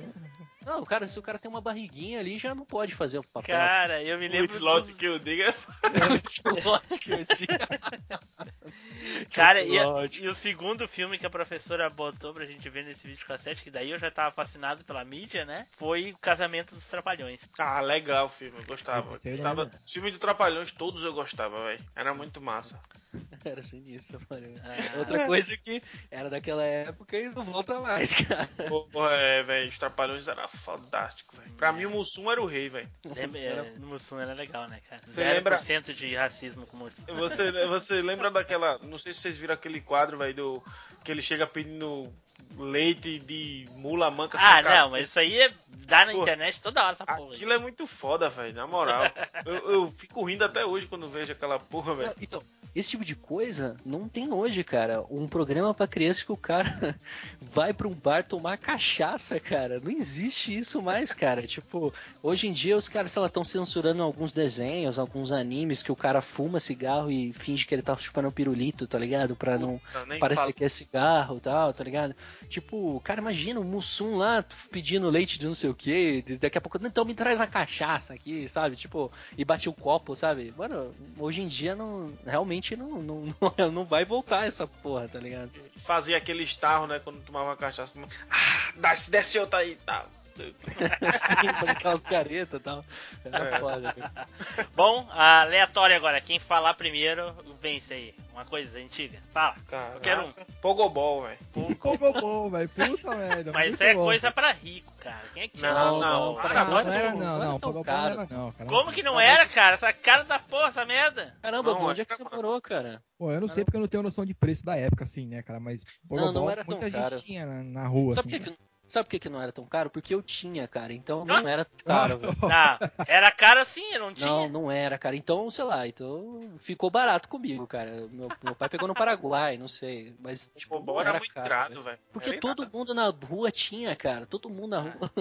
Não, 0.65 0.81
o 0.81 0.85
cara, 0.85 1.07
se 1.07 1.17
o 1.19 1.21
cara 1.21 1.37
tem 1.37 1.49
uma 1.49 1.61
barriguinha 1.61 2.19
ali, 2.19 2.37
já 2.39 2.55
não 2.55 2.65
pode 2.65 2.95
fazer 2.95 3.19
o 3.19 3.23
papel. 3.23 3.55
Cara, 3.55 4.01
eu 4.01 4.17
me 4.17 4.27
O 4.27 4.31
lembro. 4.31 4.45
slot 4.51 4.87
dos- 4.87 4.93
que 4.95 5.05
eu 5.05 5.19
digo 5.19 5.43
é 5.43 5.53
slot 6.25 6.99
que 6.99 7.11
eu 7.11 7.25
tinha. 7.25 7.59
Cara, 9.31 9.61
e, 9.61 9.75
e 10.21 10.27
o 10.27 10.33
segundo 10.35 10.87
filme 10.87 11.17
que 11.17 11.25
a 11.25 11.29
professora 11.29 11.89
botou 11.89 12.33
pra 12.33 12.45
gente 12.45 12.67
ver 12.69 12.83
nesse 12.83 13.07
vídeo 13.07 13.25
cassete, 13.25 13.63
que 13.63 13.69
daí 13.71 13.91
eu 13.91 13.99
já 13.99 14.09
tava 14.09 14.31
fascinado 14.31 14.83
pela 14.83 15.05
mídia, 15.05 15.45
né? 15.45 15.67
Foi 15.71 16.11
o 16.11 16.17
Casamento 16.17 16.73
dos 16.73 16.87
Trapalhões. 16.87 17.41
Ah, 17.59 17.79
legal 17.81 18.25
o 18.25 18.29
filme, 18.29 18.57
eu 18.57 18.65
gostava. 18.65 19.15
Eu 19.23 19.37
não 19.37 19.43
Tava, 19.43 19.63
lembro. 19.63 19.79
os 19.85 19.91
filmes 19.93 20.13
do 20.13 20.19
Trapalhões 20.19 20.71
todos 20.71 21.03
eu 21.03 21.13
gostava, 21.13 21.63
velho. 21.65 21.83
Era 21.95 22.13
muito 22.13 22.41
massa. 22.41 22.81
Era 23.45 23.61
sinistro, 23.63 24.19
mano. 24.29 24.59
Ah. 24.63 24.97
Outra 24.99 25.25
coisa 25.25 25.55
que 25.55 25.81
era 26.11 26.29
daquela 26.29 26.63
época 26.63 27.15
e 27.17 27.29
não 27.29 27.45
volta 27.45 27.79
mais, 27.79 28.13
cara. 28.13 28.49
Porra, 28.91 29.11
é, 29.11 29.43
velho, 29.43 29.69
os 29.69 29.77
Trapalhões 29.77 30.27
era 30.27 30.47
fantástico, 30.55 31.35
velho. 31.35 31.51
Pra 31.53 31.71
mim 31.71 31.85
o 31.85 31.89
Mussum 31.91 32.31
era 32.31 32.41
o 32.41 32.45
rei, 32.45 32.69
velho. 32.69 32.89
Lembra, 33.05 33.39
Era- 33.39 33.65
é, 33.67 33.71
no 33.77 33.87
Mussum 33.87 34.19
era 34.19 34.33
legal, 34.33 34.67
né, 34.67 34.79
cara? 34.89 35.01
Você 35.05 35.23
lembra- 35.23 35.57
0% 35.57 35.93
de 35.93 36.15
racismo 36.15 36.65
com 36.67 36.77
o 36.77 36.79
Mussum. 36.81 37.03
Você, 37.15 37.51
você 37.67 38.01
lembra 38.01 38.29
daquela. 38.31 38.77
Não 38.79 38.97
sei 38.97 39.13
se 39.13 39.19
vocês 39.21 39.37
viram 39.37 39.53
aquele 39.53 39.81
quadro, 39.81 40.17
velho, 40.17 40.33
do. 40.33 40.63
Que 41.03 41.11
ele 41.11 41.21
chega 41.21 41.45
pedindo 41.45 42.11
leite 42.57 43.19
de 43.19 43.67
mula 43.75 44.09
manca 44.09 44.37
Ah, 44.39 44.61
não, 44.61 44.89
mas 44.91 45.07
isso 45.09 45.19
aí 45.19 45.39
é, 45.39 45.53
dá 45.85 46.05
na 46.05 46.11
Pô, 46.13 46.21
internet 46.21 46.61
toda 46.61 46.83
hora 46.83 46.93
essa 46.93 47.05
porra. 47.05 47.29
aí. 47.29 47.35
Aquilo 47.35 47.53
é 47.53 47.57
muito 47.57 47.85
foda, 47.87 48.29
velho, 48.29 48.53
na 48.53 48.65
moral. 48.67 49.03
eu, 49.45 49.71
eu 49.71 49.91
fico 49.91 50.23
rindo 50.23 50.43
até 50.43 50.65
hoje 50.65 50.87
quando 50.87 51.09
vejo 51.09 51.31
aquela 51.31 51.59
porra, 51.59 51.95
velho. 51.95 52.13
Então, 52.21 52.41
esse 52.75 52.89
tipo 52.89 53.05
de 53.05 53.15
coisa 53.15 53.77
não 53.85 54.09
tem 54.09 54.33
hoje, 54.33 54.61
cara. 54.63 55.05
Um 55.09 55.27
programa 55.27 55.73
pra 55.73 55.87
criança 55.87 56.25
que 56.25 56.31
o 56.31 56.37
cara 56.37 56.99
vai 57.39 57.73
pra 57.73 57.87
um 57.87 57.93
bar 57.93 58.23
tomar 58.23 58.57
cachaça, 58.57 59.39
cara. 59.39 59.79
Não 59.79 59.89
existe 59.89 60.57
isso 60.57 60.81
mais, 60.81 61.13
cara. 61.13 61.47
Tipo, 61.47 61.93
hoje 62.21 62.47
em 62.47 62.51
dia 62.51 62.75
os 62.75 62.89
caras, 62.89 63.11
sei 63.11 63.21
lá, 63.21 63.27
estão 63.27 63.45
censurando 63.45 64.03
alguns 64.03 64.33
desenhos, 64.33 64.99
alguns 64.99 65.31
animes 65.31 65.81
que 65.81 65.91
o 65.91 65.95
cara 65.95 66.21
fuma 66.21 66.59
cigarro 66.59 67.09
e 67.09 67.31
finge 67.31 67.65
que 67.65 67.73
ele 67.73 67.81
tá 67.81 67.95
chupando 67.95 68.27
um 68.27 68.31
pirulito, 68.31 68.85
tá 68.85 68.99
ligado? 68.99 69.37
Pra 69.37 69.57
não 69.57 69.79
parecer 70.19 70.41
falo. 70.41 70.53
que 70.53 70.63
é 70.65 70.69
cigarro 70.69 71.37
e 71.37 71.39
tal, 71.39 71.73
tá 71.73 71.83
ligado? 71.83 72.13
Tipo, 72.49 72.99
cara, 73.01 73.21
imagina 73.21 73.59
o 73.59 73.63
Mussum 73.63 74.17
lá 74.17 74.43
pedindo 74.69 75.09
leite 75.09 75.39
de 75.39 75.47
não 75.47 75.55
sei 75.55 75.69
o 75.69 75.75
que, 75.75 76.37
daqui 76.41 76.57
a 76.57 76.61
pouco, 76.61 76.77
então 76.85 77.05
me 77.05 77.13
traz 77.13 77.39
a 77.39 77.47
cachaça 77.47 78.13
aqui, 78.13 78.49
sabe? 78.49 78.75
Tipo, 78.75 79.09
e 79.37 79.45
bate 79.45 79.69
o 79.69 79.73
copo, 79.73 80.13
sabe? 80.13 80.53
Mano, 80.57 80.93
hoje 81.17 81.41
em 81.41 81.47
dia 81.47 81.73
não, 81.73 82.11
realmente 82.25 82.64
não, 82.73 83.03
não, 83.03 83.35
não, 83.57 83.71
não 83.71 83.85
vai 83.85 84.05
voltar 84.05 84.47
essa 84.47 84.65
porra, 84.65 85.09
tá 85.09 85.19
ligado? 85.19 85.51
Fazia 85.85 86.15
aquele 86.15 86.43
estarro, 86.43 86.87
né, 86.87 86.99
quando 87.03 87.21
tomava 87.25 87.57
cachaça. 87.57 87.93
Ah, 88.31 88.93
desce 89.09 89.37
outra 89.37 89.59
aí, 89.59 89.75
tá. 89.85 90.05
Assim, 91.07 91.49
fazer 91.59 91.71
aquelas 91.71 92.03
caretas 92.03 92.59
e 92.59 92.63
tal. 92.63 92.85
Era 93.23 93.49
É. 93.49 93.59
foda, 93.59 93.93
cara. 93.93 94.27
Bom, 94.75 95.07
aleatório 95.11 95.95
agora. 95.95 96.19
Quem 96.21 96.39
falar 96.39 96.73
primeiro, 96.73 97.33
vence 97.61 97.93
aí. 97.93 98.15
Uma 98.33 98.43
coisa 98.45 98.77
antiga. 98.77 99.17
Fala. 99.33 99.55
Cara, 99.69 99.93
Eu 99.95 100.01
quero 100.01 100.25
um. 100.25 100.33
Pogobol, 100.61 101.23
velho. 101.23 101.37
Pogobol, 101.79 102.49
velho. 102.51 102.69
Puta 102.69 103.15
merda. 103.15 103.51
Mas 103.53 103.73
isso 103.73 103.83
é 103.83 103.93
bom, 103.93 104.03
coisa 104.05 104.31
cara. 104.31 104.33
pra 104.33 104.51
rico, 104.51 104.91
cara. 104.99 105.23
Quem 105.33 105.43
é 105.43 105.47
que? 105.47 105.61
Não, 105.61 105.73
não, 105.73 105.99
Não, 105.99 106.39
agora 106.39 106.63
não 106.65 106.79
era 106.93 107.11
não, 107.13 107.17
não, 107.19 107.39
não. 107.39 107.59
Pogobol 107.59 107.85
não 107.85 108.05
era 108.05 108.27
não, 108.29 108.51
cara. 108.51 108.69
Como 108.69 108.91
que 108.91 109.01
não 109.03 109.19
era, 109.19 109.47
cara? 109.47 109.75
Essa 109.75 109.93
cara 109.93 110.23
da 110.23 110.37
porra, 110.39 110.67
essa 110.67 110.85
merda. 110.85 111.33
Caramba, 111.41 111.73
Não, 111.73 111.81
onde 111.85 112.01
é 112.01 112.05
que 112.05 112.11
é- 112.13 112.15
você 112.17 112.23
morou, 112.23 112.59
cara? 112.61 113.01
Pô, 113.17 113.31
eu 113.31 113.39
não 113.39 113.47
sei 113.47 113.63
porque 113.63 113.77
eu 113.77 113.81
não 113.81 113.87
tenho 113.87 114.03
noção 114.03 114.25
de 114.25 114.33
preço 114.33 114.65
da 114.65 114.75
época, 114.75 115.05
assim, 115.05 115.25
né, 115.27 115.41
cara? 115.41 115.59
Mas 115.59 115.85
Pogobol, 116.07 116.33
não 116.33 116.49
era 116.51 116.65
tão 116.65 116.75
muita 116.77 116.91
caro. 116.91 117.15
gente 117.17 117.25
tinha 117.25 117.45
na, 117.45 117.63
na 117.63 117.87
rua. 117.87 118.11
Sabe 118.13 118.29
por 118.29 118.35
assim. 118.35 118.43
que, 118.43 118.51
que- 118.51 118.64
sabe 118.87 119.05
por 119.05 119.11
que, 119.11 119.19
que 119.19 119.29
não 119.29 119.41
era 119.41 119.51
tão 119.51 119.65
caro? 119.65 119.89
Porque 119.89 120.13
eu 120.13 120.21
tinha, 120.21 120.67
cara. 120.67 120.93
Então 120.93 121.25
não 121.25 121.47
era 121.47 121.65
caro, 121.85 122.17
velho. 122.17 122.33
Não, 122.41 123.05
era 123.07 123.31
cara 123.31 123.61
assim, 123.61 123.83
eu 123.93 123.99
não 123.99 124.13
tinha. 124.13 124.29
Não, 124.29 124.49
não 124.49 124.71
era, 124.71 124.97
cara. 124.97 125.15
Então, 125.15 125.49
sei 125.49 125.65
lá, 125.65 125.87
então 125.87 126.39
ficou 126.59 126.89
barato 126.89 127.27
comigo, 127.27 127.65
cara. 127.67 127.91
Meu, 128.11 128.29
meu 128.43 128.55
pai 128.55 128.69
pegou 128.69 128.87
no 128.87 128.93
Paraguai, 128.93 129.57
não 129.57 129.67
sei. 129.67 130.13
Mas, 130.19 130.51
tipo, 130.55 130.79
não 130.83 130.99
era 130.99 131.09
era 131.09 131.19
muito 131.19 131.33
caro. 131.33 131.47
irado, 131.47 131.83
velho. 131.83 131.99
Porque 132.11 132.29
Era 132.29 132.39
todo 132.39 132.63
irado. 132.63 132.77
mundo 132.77 132.93
na 132.93 133.09
rua 133.09 133.51
tinha, 133.51 133.95
cara. 133.95 134.25
Todo 134.25 134.49
mundo 134.49 134.69
na 134.71 134.79
rua. 134.81 135.11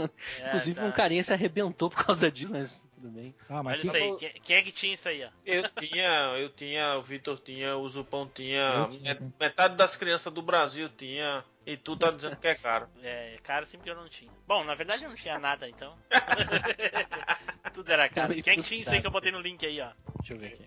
É, 0.41 0.47
Inclusive, 0.49 0.81
tá. 0.81 0.87
um 0.87 0.93
carinha 0.93 1.25
se 1.25 1.33
arrebentou 1.33 1.89
por 1.91 2.05
causa 2.05 2.31
disso, 2.31 2.53
mas 2.53 2.87
tudo 2.95 3.09
bem. 3.09 3.35
Ah, 3.49 3.63
mas 3.63 3.75
Olha 3.75 3.81
quem- 3.81 3.89
isso 3.91 3.97
aí. 3.97 4.17
Quem, 4.33 4.41
quem 4.43 4.57
é 4.57 4.63
que 4.63 4.73
tinha 4.73 4.95
isso 4.95 5.09
aí, 5.09 5.25
ó? 5.25 5.29
Eu 5.45 5.69
tinha, 5.71 6.09
eu 6.39 6.49
tinha, 6.51 6.97
o 6.99 7.03
Vitor 7.03 7.39
tinha, 7.39 7.77
o 7.77 7.89
Zupão 7.89 8.29
tinha, 8.33 8.87
tinha 8.91 9.19
metade 9.39 9.77
das 9.77 9.97
crianças 9.97 10.33
do 10.33 10.43
Brasil 10.43 10.89
tinha, 10.89 11.45
e 11.67 11.77
tu 11.77 11.97
tá 11.97 12.11
dizendo 12.11 12.37
que 12.37 12.49
é 12.49 12.55
caro. 12.55 12.89
É, 13.03 13.37
cara, 13.43 13.67
sim, 13.67 13.77
porque 13.77 13.91
eu 13.91 13.97
não 13.97 14.09
tinha. 14.09 14.31
Bom, 14.47 14.65
na 14.65 14.75
verdade 14.75 15.05
eu 15.05 15.11
não 15.11 15.17
tinha 15.17 15.39
nada, 15.39 15.69
então. 15.69 15.97
Tudo 17.75 17.93
era 17.93 18.09
caro. 18.09 18.33
Quem 18.43 18.55
é 18.55 18.57
que 18.57 18.63
tinha 18.63 18.81
isso 18.81 18.91
aí 18.91 19.01
que 19.01 19.07
eu 19.07 19.11
botei 19.11 19.31
no 19.31 19.41
link 19.41 19.65
aí, 19.67 19.81
ó? 19.81 19.91
Deixa 20.19 20.33
eu 20.33 20.39
ver 20.39 20.47
aqui. 20.47 20.65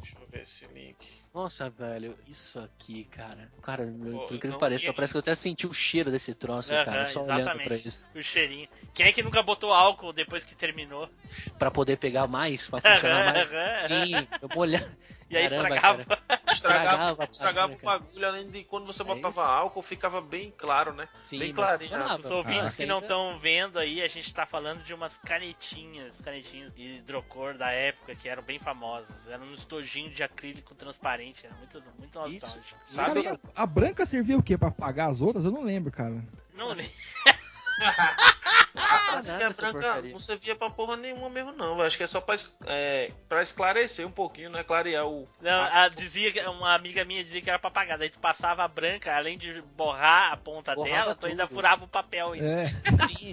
Deixa 0.00 0.18
eu 0.18 0.26
ver 0.28 0.42
esse 0.42 0.66
link. 0.66 1.24
Nossa, 1.38 1.70
velho, 1.70 2.18
isso 2.26 2.58
aqui, 2.58 3.04
cara. 3.04 3.48
Cara, 3.62 3.84
por 3.84 4.06
eu 4.08 4.14
incrível 4.14 4.40
que 4.40 4.48
não 4.48 4.58
pareça, 4.58 4.80
tinha 4.82 4.92
parece 4.92 5.12
que 5.12 5.18
eu 5.18 5.20
até 5.20 5.36
senti 5.36 5.68
o 5.68 5.72
cheiro 5.72 6.10
desse 6.10 6.34
troço, 6.34 6.74
Aham, 6.74 6.84
cara. 6.84 7.06
Só 7.06 7.22
olhando 7.22 7.42
exatamente. 7.42 7.68
pra 7.68 7.76
isso. 7.76 8.04
O 8.12 8.22
cheirinho. 8.22 8.68
Quem 8.92 9.06
é 9.06 9.12
que 9.12 9.22
nunca 9.22 9.40
botou 9.40 9.72
álcool 9.72 10.12
depois 10.12 10.42
que 10.42 10.56
terminou? 10.56 11.08
Pra 11.56 11.70
poder 11.70 11.96
pegar 11.96 12.26
mais, 12.26 12.66
pra 12.66 12.80
funcionar 12.82 13.32
mais. 13.32 13.50
Sim, 13.76 14.26
eu 14.42 14.48
molhar. 14.52 14.82
E 15.30 15.36
aí 15.36 15.48
Caramba, 15.48 15.76
estragava. 15.76 16.04
cara. 16.04 16.38
Estragava, 16.48 17.28
estragava 17.30 17.72
o 17.74 17.78
bagulho, 17.78 18.26
além 18.26 18.50
de 18.50 18.64
quando 18.64 18.86
você 18.86 19.02
É 19.02 19.04
botava 19.04 19.28
isso. 19.28 19.40
álcool, 19.40 19.82
ficava 19.82 20.20
bem 20.20 20.50
claro, 20.56 20.92
né? 20.94 21.06
Sim, 21.22 21.38
bem 21.38 21.52
clarinho. 21.52 21.80
funcionava. 21.90 22.16
Os 22.18 22.30
ouvintes 22.30 22.72
Ah, 22.72 22.76
que 22.76 22.86
não 22.86 22.98
estão 23.00 23.38
vendo 23.38 23.78
aí, 23.78 24.02
a 24.02 24.08
gente 24.08 24.32
tá 24.32 24.46
falando 24.46 24.82
de 24.82 24.94
umas 24.94 25.16
canetinhas, 25.18 26.16
canetinhas 26.22 26.72
hidrocor 26.76 27.56
da 27.56 27.70
época 27.70 28.14
que 28.14 28.28
eram 28.28 28.42
bem 28.42 28.58
famosas. 28.58 29.08
Eram 29.28 29.44
um 29.44 29.54
estojinho 29.54 30.10
de 30.10 30.22
acrílico 30.22 30.74
transparente, 30.74 31.27
era 31.44 31.54
muito, 31.56 31.82
muito 31.98 32.26
Isso. 32.28 32.46
nostálgico. 32.46 32.80
Sabe? 32.84 33.22
Cara, 33.22 33.40
a, 33.54 33.62
a 33.62 33.66
branca 33.66 34.06
servia 34.06 34.36
o 34.38 34.42
quê? 34.42 34.56
Pra 34.58 34.70
pagar 34.70 35.08
as 35.10 35.20
outras? 35.20 35.44
Eu 35.44 35.50
não 35.50 35.62
lembro, 35.62 35.90
cara. 35.92 36.22
Não, 36.54 36.74
nem- 36.74 36.90
Ah, 38.80 39.20
que 39.22 39.30
a 39.30 39.50
branca 39.50 39.72
porcaria. 39.72 40.12
não 40.12 40.18
servia 40.18 40.54
pra 40.54 40.70
porra 40.70 40.96
nenhuma 40.96 41.28
mesmo, 41.28 41.52
não. 41.52 41.80
Acho 41.80 41.96
que 41.96 42.02
é 42.04 42.06
só 42.06 42.20
pra, 42.20 42.36
é, 42.66 43.10
pra 43.28 43.42
esclarecer 43.42 44.06
um 44.06 44.10
pouquinho, 44.10 44.50
né? 44.50 44.62
Clarear 44.62 45.06
o. 45.06 45.26
não 45.40 45.62
a- 45.62 45.88
dizia 45.88 46.30
que 46.30 46.40
uma 46.42 46.74
amiga 46.74 47.04
minha 47.04 47.24
dizia 47.24 47.40
que 47.40 47.48
era 47.48 47.58
pra 47.58 47.70
pagar. 47.70 47.96
Daí 47.98 48.10
tu 48.10 48.18
passava 48.18 48.62
a 48.62 48.68
branca, 48.68 49.16
além 49.16 49.36
de 49.36 49.60
borrar 49.76 50.32
a 50.32 50.36
ponta 50.36 50.74
Borrava 50.74 50.96
dela, 50.96 51.14
tu 51.14 51.26
ainda 51.26 51.46
furava 51.48 51.84
o 51.84 51.88
papel. 51.88 52.32
ainda. 52.32 52.46
É. 52.46 52.66
Sim, 53.08 53.32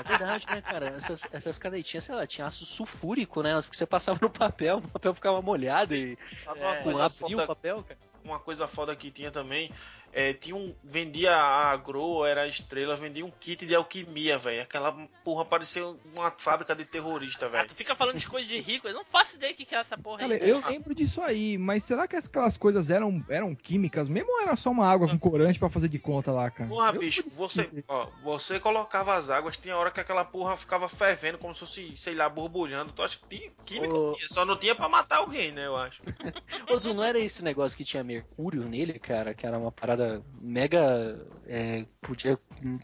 É 0.00 0.02
verdade, 0.08 0.46
né, 0.46 0.62
cara? 0.62 0.86
Essas, 0.88 1.26
essas 1.32 1.58
canetinhas, 1.58 2.04
sei 2.04 2.14
lá, 2.14 2.26
tinha 2.26 2.46
aço 2.46 2.64
sulfúrico, 2.64 3.42
né? 3.42 3.54
Porque 3.60 3.76
você 3.76 3.86
passava 3.86 4.18
no 4.22 4.30
papel, 4.30 4.78
o 4.84 4.88
papel 4.88 5.14
ficava 5.14 5.42
molhado 5.42 5.94
e 5.94 6.16
Sabe 6.44 6.60
uma 6.60 6.76
É, 6.76 6.82
coisa 6.82 7.04
abria 7.04 7.26
o 7.26 7.30
foda, 7.40 7.46
papel, 7.46 7.82
cara. 7.82 7.98
uma 8.24 8.38
coisa 8.38 8.66
foda 8.68 8.94
que 8.96 9.10
tinha 9.10 9.30
também. 9.30 9.70
É, 10.12 10.32
tinha 10.32 10.56
um. 10.56 10.74
Vendia 10.82 11.32
a 11.32 11.70
Agro, 11.70 12.24
era 12.24 12.42
a 12.42 12.46
estrela, 12.48 12.96
vendia 12.96 13.24
um 13.24 13.30
kit 13.30 13.66
de 13.66 13.74
alquimia, 13.74 14.38
velho. 14.38 14.62
Aquela 14.62 14.90
porra 15.22 15.44
parecia 15.44 15.86
uma 16.14 16.30
fábrica 16.30 16.74
de 16.74 16.84
terrorista, 16.86 17.46
Ah, 17.46 17.48
velho. 17.50 17.68
tu 17.68 17.74
fica 17.74 17.94
falando 17.94 18.16
de 18.18 18.26
coisa 18.28 18.46
de 18.46 18.58
rico, 18.58 18.88
eu 18.88 18.94
não 18.94 19.04
faço 19.04 19.36
ideia 19.36 19.52
o 19.52 19.56
que 19.56 19.64
que 19.64 19.74
é 19.74 19.78
essa 19.78 19.96
porra 19.98 20.20
Cara, 20.20 20.34
aí. 20.34 20.48
eu 20.48 20.62
lembro 20.66 20.94
disso 20.94 21.20
aí, 21.20 21.58
mas 21.58 21.84
será 21.84 22.08
que 22.08 22.16
aquelas 22.16 22.56
coisas 22.56 22.88
eram, 22.90 23.22
eram 23.28 23.54
químicas 23.54 24.08
mesmo 24.08 24.30
ou 24.32 24.40
era 24.42 24.56
só 24.56 24.70
uma 24.70 24.86
água 24.86 25.08
com 25.08 25.18
corante 25.18 25.58
pra 25.58 25.68
fazer 25.68 25.88
de 25.88 25.98
conta 25.98 26.32
lá, 26.32 26.50
cara? 26.50 26.68
Porra, 26.68 26.92
Eu 26.94 27.00
bicho, 27.00 27.22
você, 27.28 27.68
ó, 27.86 28.08
você 28.22 28.58
colocava 28.58 29.14
as 29.16 29.28
águas, 29.28 29.56
tinha 29.56 29.76
hora 29.76 29.90
que 29.90 30.00
aquela 30.00 30.24
porra 30.24 30.56
ficava 30.56 30.88
fervendo, 30.88 31.36
como 31.38 31.52
se 31.54 31.60
fosse, 31.60 31.94
sei 31.96 32.14
lá, 32.14 32.28
borbulhando. 32.28 32.92
Tu 32.92 33.02
acha 33.02 33.18
que 33.18 33.36
tinha 33.36 33.50
química? 33.66 33.94
Ô. 33.94 34.16
Só 34.28 34.44
não 34.44 34.56
tinha 34.56 34.74
pra 34.74 34.88
matar 34.88 35.18
alguém, 35.18 35.52
né, 35.52 35.66
eu 35.66 35.76
acho. 35.76 36.00
Ô, 36.70 36.76
Zu, 36.78 36.94
não 36.94 37.04
era 37.04 37.18
esse 37.18 37.44
negócio 37.44 37.76
que 37.76 37.84
tinha 37.84 38.02
mercúrio 38.02 38.62
nele, 38.64 38.98
cara? 38.98 39.34
Que 39.34 39.46
era 39.46 39.58
uma 39.58 39.70
parada 39.72 39.95
mega. 40.40 41.18
é, 41.46 41.84
podia. 42.00 42.38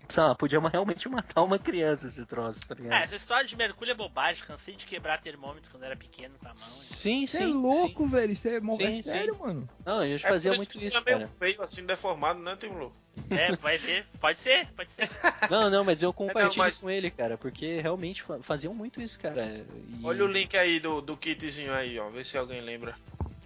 Sei 0.09 0.23
lá, 0.23 0.35
podia 0.35 0.61
realmente 0.61 1.09
matar 1.09 1.43
uma 1.43 1.59
criança 1.59 2.07
esse 2.07 2.25
troço, 2.27 2.61
tá 2.67 2.75
Ah, 2.79 2.83
ligado? 2.83 3.03
essa 3.05 3.17
história 3.17 3.45
de 3.47 3.57
mercúrio 3.57 3.93
é 3.93 3.95
bobagem. 3.95 4.45
Cansei 4.45 4.75
de 4.77 4.85
quebrar 4.87 5.21
termômetro 5.21 5.71
quando 5.71 5.85
era 5.85 5.97
pequeno 5.97 6.35
com 6.39 6.47
a 6.47 6.49
mão. 6.51 6.57
Sim, 6.57 7.27
Você 7.27 7.39
sim. 7.39 7.45
é 7.45 7.47
louco, 7.47 8.07
velho. 8.07 8.33
Isso 8.33 8.49
é, 8.49 8.61
Sim, 8.61 8.85
é 8.85 8.93
sim. 8.93 9.03
sério, 9.03 9.39
mano. 9.41 9.63
sim. 9.63 9.83
Não, 9.87 9.99
a 10.01 10.07
gente 10.07 10.25
É 10.25 10.29
fazia 10.29 10.53
muito 10.55 10.79
isso, 10.79 10.99
é 10.99 11.01
meio 11.05 11.19
cara. 11.19 11.31
feio, 11.39 11.63
assim, 11.63 11.85
deformado, 11.87 12.39
né, 12.41 12.57
Timlu? 12.57 12.93
É, 13.31 13.55
vai 13.57 13.77
ver. 13.79 14.07
Pode 14.21 14.39
ser, 14.39 14.67
pode 14.75 14.91
ser. 14.91 15.09
Não, 15.51 15.69
não, 15.69 15.85
mas 15.85 16.03
eu 16.03 16.13
compartilho 16.15 16.57
mas- 16.59 16.81
com 16.81 16.89
ele, 16.89 17.11
cara, 17.11 17.37
porque 17.37 17.79
realmente 17.81 18.23
fa- 18.23 18.39
faziam 18.43 18.73
muito 18.73 19.03
isso, 19.03 19.19
cara. 19.21 19.47
E- 19.49 20.01
Olha 20.05 20.25
o 20.25 20.29
link 20.29 20.57
aí 20.57 20.81
do, 20.81 21.01
do 21.03 21.15
kitzinho 21.17 21.75
aí, 21.75 21.99
ó. 21.99 22.09
Vê 22.09 22.25
se 22.25 22.39
alguém 22.39 22.61
lembra. 22.63 22.95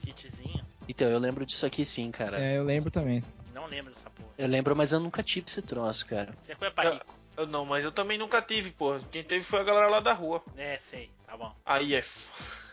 Kitzinho. 0.02 0.64
Então, 0.88 1.08
eu 1.08 1.18
lembro 1.18 1.44
disso 1.44 1.66
aqui 1.66 1.84
sim, 1.84 2.12
cara. 2.12 2.40
É, 2.40 2.58
eu 2.58 2.62
lembro 2.64 2.90
também. 2.92 3.24
Não 3.66 3.70
lembro 3.76 3.92
dessa 3.92 4.08
porra. 4.10 4.28
Eu 4.38 4.46
lembro, 4.48 4.76
mas 4.76 4.92
eu 4.92 5.00
nunca 5.00 5.22
tive 5.22 5.46
esse 5.48 5.60
troço, 5.62 6.06
cara. 6.06 6.32
É 6.48 6.54
coisa 6.54 6.72
pra 6.74 6.84
Eu- 6.84 6.92
rico. 6.94 7.06
Eu 7.36 7.46
não, 7.46 7.66
mas 7.66 7.84
eu 7.84 7.92
também 7.92 8.16
nunca 8.16 8.40
tive, 8.40 8.70
pô. 8.70 8.98
Quem 9.12 9.22
teve 9.22 9.44
foi 9.44 9.60
a 9.60 9.64
galera 9.64 9.88
lá 9.88 10.00
da 10.00 10.14
rua. 10.14 10.42
É, 10.56 10.78
sei. 10.78 11.10
Tá 11.26 11.36
bom. 11.36 11.54
Aí 11.66 11.94
é. 11.94 12.02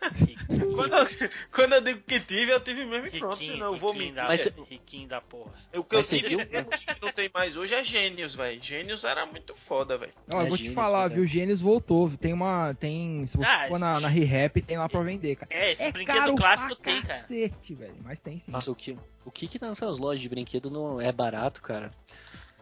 Quando 0.75 0.93
eu, 0.95 1.07
quando 1.51 1.73
eu 1.73 1.81
digo 1.81 2.01
que 2.05 2.19
tive, 2.19 2.51
eu 2.51 2.59
tive 2.59 2.85
mesmo 2.85 3.07
e 3.07 3.19
pronto. 3.19 3.33
Riquinho, 3.35 3.53
Senão 3.53 3.67
eu 3.67 3.75
vou 3.75 3.93
me. 3.93 4.11
Mas- 4.11 4.45
riquinho 4.69 5.07
da 5.07 5.21
porra. 5.21 5.51
O 5.73 5.83
que 5.83 5.95
eu 5.95 6.03
tive 6.03 6.29
viu? 6.29 6.39
que 6.45 7.01
não 7.01 7.11
tem 7.11 7.29
mais 7.33 7.55
hoje 7.55 7.73
é 7.73 7.83
Gênios, 7.83 8.35
velho. 8.35 8.61
Gênios 8.61 9.03
era 9.03 9.25
muito 9.25 9.53
foda, 9.55 9.97
velho. 9.97 10.11
Ó, 10.31 10.41
eu 10.41 10.47
vou 10.47 10.57
te 10.57 10.63
Gênios, 10.63 10.75
falar, 10.75 11.09
né? 11.09 11.15
viu? 11.15 11.25
Gênios 11.25 11.61
voltou. 11.61 12.09
Tem 12.17 12.33
uma. 12.33 12.73
Tem. 12.73 13.25
Se 13.25 13.37
você 13.37 13.49
Ah, 13.49 13.65
for 13.67 13.79
na, 13.79 13.99
na 13.99 14.07
ReHap, 14.07 14.61
tem 14.61 14.77
lá 14.77 14.89
pra 14.89 15.01
vender, 15.01 15.35
cara. 15.35 15.47
É, 15.53 15.71
esse 15.73 15.83
É 15.83 15.91
brinquedo 15.91 16.15
caro 16.17 16.35
clássico 16.35 16.75
pra 16.75 16.91
tem, 16.93 17.01
cara. 17.01 17.13
cacete, 17.19 17.75
velho. 17.75 17.95
Mas 18.03 18.19
tem 18.19 18.39
sim. 18.39 18.51
Nossa, 18.51 18.71
o 18.71 18.75
que, 18.75 18.97
o 19.25 19.31
que 19.31 19.47
que 19.47 19.61
nessas 19.61 19.97
lojas 19.97 20.21
de 20.21 20.29
brinquedo 20.29 20.69
não 20.69 20.99
é 20.99 21.11
barato, 21.11 21.61
cara? 21.61 21.91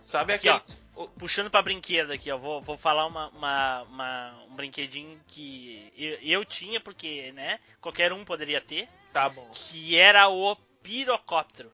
Sabe 0.02 0.34
Aqui, 0.34 0.50
aquele. 0.50 0.78
Puxando 1.10 1.50
pra 1.50 1.62
brinquedo 1.62 2.12
aqui, 2.12 2.32
ó. 2.32 2.38
Vou, 2.38 2.62
vou 2.62 2.78
falar 2.78 3.06
uma, 3.06 3.30
uma- 3.30 3.82
uma- 3.84 4.44
um 4.50 4.56
brinquedinho 4.56 5.20
que 5.28 5.92
eu, 5.98 6.18
eu 6.22 6.46
tinha, 6.46 6.80
porque, 6.80 7.32
né? 7.34 7.60
Qualquer 7.80 8.12
um 8.14 8.24
poderia 8.26 8.62
ter. 8.62 8.88
Tá 9.14 9.28
bom. 9.30 9.50
Que 9.52 9.98
era 9.98 10.30
o 10.30 10.56
pirocóptero. 10.82 11.72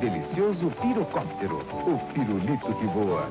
Delicioso 0.00 0.70
pirocóptero, 0.80 1.58
o 1.86 1.98
pirulito 2.12 2.74
que 2.74 2.86
voa. 2.86 3.30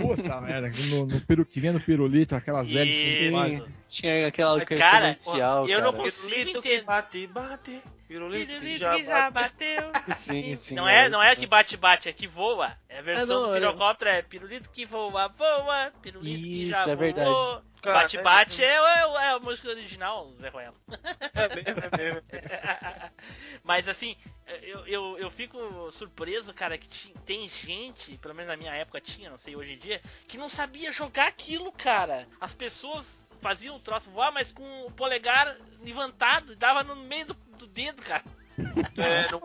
Puta 0.00 0.40
merda. 0.40 0.70
No, 0.88 1.06
no 1.06 1.20
peru, 1.20 1.44
que 1.44 1.60
vem 1.60 1.72
no 1.72 1.80
pirulito, 1.80 2.34
aquelas 2.34 2.68
velhas. 2.70 2.94
Isso. 2.94 3.68
Tinha 3.88 4.26
aquela 4.26 4.64
cara, 4.64 5.12
eu 5.68 5.80
não 5.82 5.92
cara. 5.92 6.04
consigo 6.04 6.28
Pirulito 6.34 6.62
que 6.62 6.68
entender. 6.68 6.84
bate, 6.84 7.26
bate. 7.28 7.82
Pirulito 8.08 8.54
que 8.54 8.60
Pirulito 8.60 8.78
já 8.80 8.96
que 8.96 9.04
já 9.04 9.30
bate. 9.30 9.54
bateu. 9.54 9.92
Sim, 10.14 10.56
sim. 10.56 10.74
não 10.74 10.86
é, 10.88 11.08
não 11.08 11.22
é 11.22 11.34
que 11.36 11.46
bate-bate, 11.46 12.08
é 12.08 12.12
que 12.12 12.26
voa. 12.26 12.72
É 12.88 12.98
a 12.98 13.02
versão 13.02 13.26
não, 13.26 13.42
do 13.48 13.56
é- 13.56 13.60
pirocóptero 13.60 14.10
é 14.10 14.22
pirulito 14.22 14.70
que 14.70 14.84
voa, 14.84 15.28
voa, 15.28 15.92
pirulito 16.02 16.42
que 16.42 16.66
já 16.70 16.80
Isso, 16.80 16.90
é 16.90 16.96
verdade. 16.96 17.30
voou. 17.30 17.62
Cara, 17.80 17.98
Bate-bate 18.00 18.64
é, 18.64 18.76
é, 18.76 18.78
é 18.78 19.28
a 19.32 19.38
música 19.38 19.68
original, 19.68 20.32
Zé 20.40 20.48
Ruelo. 20.48 20.74
É 21.34 21.54
mesmo, 21.54 21.82
é 21.82 22.02
mesmo. 22.02 22.22
Mas 23.64 23.88
assim, 23.88 24.14
eu, 24.62 24.86
eu, 24.86 25.18
eu 25.18 25.30
fico 25.30 25.58
surpreso, 25.90 26.52
cara, 26.52 26.76
que 26.76 26.86
ti- 26.86 27.14
tem 27.24 27.48
gente, 27.48 28.18
pelo 28.18 28.34
menos 28.34 28.50
na 28.50 28.56
minha 28.58 28.74
época 28.74 29.00
tinha, 29.00 29.30
não 29.30 29.38
sei 29.38 29.56
hoje 29.56 29.72
em 29.72 29.78
dia, 29.78 30.02
que 30.28 30.36
não 30.36 30.50
sabia 30.50 30.92
jogar 30.92 31.28
aquilo, 31.28 31.72
cara. 31.72 32.28
As 32.38 32.54
pessoas 32.54 33.26
faziam 33.40 33.76
o 33.76 33.80
troço 33.80 34.10
voar, 34.10 34.30
mas 34.30 34.52
com 34.52 34.86
o 34.86 34.90
polegar 34.92 35.56
levantado 35.82 36.54
dava 36.56 36.82
no 36.82 36.94
meio 36.94 37.26
do, 37.26 37.34
do 37.58 37.66
dedo, 37.66 38.02
cara. 38.02 38.22
É, 38.96 39.30
não. 39.32 39.40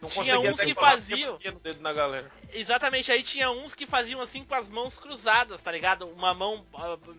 Não 0.00 0.08
Tinha 0.08 0.34
conseguia 0.36 0.52
uns 0.52 0.60
que 0.60 0.74
faziam. 0.74 1.38
dedo 1.62 1.80
na 1.82 1.92
galera. 1.92 2.30
Exatamente, 2.52 3.12
aí 3.12 3.22
tinha 3.22 3.50
uns 3.50 3.74
que 3.74 3.86
faziam 3.86 4.20
assim 4.20 4.42
com 4.44 4.54
as 4.54 4.68
mãos 4.68 4.98
cruzadas, 4.98 5.60
tá 5.60 5.70
ligado? 5.70 6.06
Uma 6.08 6.32
mão 6.32 6.64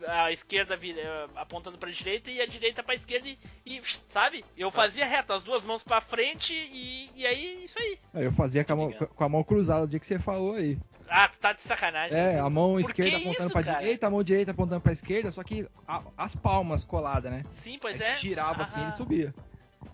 a, 0.08 0.24
a 0.26 0.32
esquerda 0.32 0.76
vira- 0.76 1.30
apontando 1.36 1.78
pra 1.78 1.92
direita 1.92 2.32
e 2.32 2.42
a 2.42 2.46
direita 2.48 2.82
pra 2.82 2.96
esquerda 2.96 3.28
e, 3.30 3.38
e, 3.66 3.82
sabe? 4.10 4.44
Eu 4.58 4.72
fazia 4.72 5.06
reto, 5.06 5.32
as 5.32 5.44
duas 5.44 5.64
mãos 5.64 5.84
pra 5.84 6.02
frente 6.02 6.54
e, 6.56 7.10
e 7.16 7.28
aí 7.28 7.66
isso 7.66 7.78
aí. 7.80 8.00
Eu 8.16 8.32
fazia 8.32 8.64
com 8.64 8.74
a, 8.74 8.76
mão, 8.76 8.92
com 8.92 9.24
a 9.24 9.30
mão 9.30 9.44
cruzada, 9.44 9.84
o 9.84 9.88
dia 9.88 10.00
que 10.00 10.08
você 10.08 10.18
falou 10.18 10.56
aí. 10.56 10.78
Ah, 11.08 11.28
tu 11.28 11.38
tá 11.40 11.52
de 11.54 11.62
sacanagem. 11.62 12.18
É, 12.18 12.40
a 12.40 12.50
mão 12.50 12.80
esquerda 12.80 13.12
que 13.12 13.16
apontando 13.18 13.44
isso, 13.48 13.54
pra 13.54 13.64
cara? 13.64 13.80
direita, 13.80 14.08
a 14.08 14.10
mão 14.10 14.24
direita 14.24 14.52
apontando 14.52 14.82
pra 14.82 14.94
esquerda, 14.94 15.30
só 15.32 15.44
que 15.44 15.68
a- 15.88 16.02
as 16.18 16.36
palmas 16.36 16.84
coladas, 16.86 17.30
né? 17.32 17.44
Sim, 17.52 17.78
pois 17.82 18.02
Aí 18.02 18.08
é. 18.08 18.14
se 18.16 18.22
girava 18.22 18.64
assim, 18.64 18.80
Ah, 18.80 18.84
ele 18.86 18.92
subia. 18.94 19.36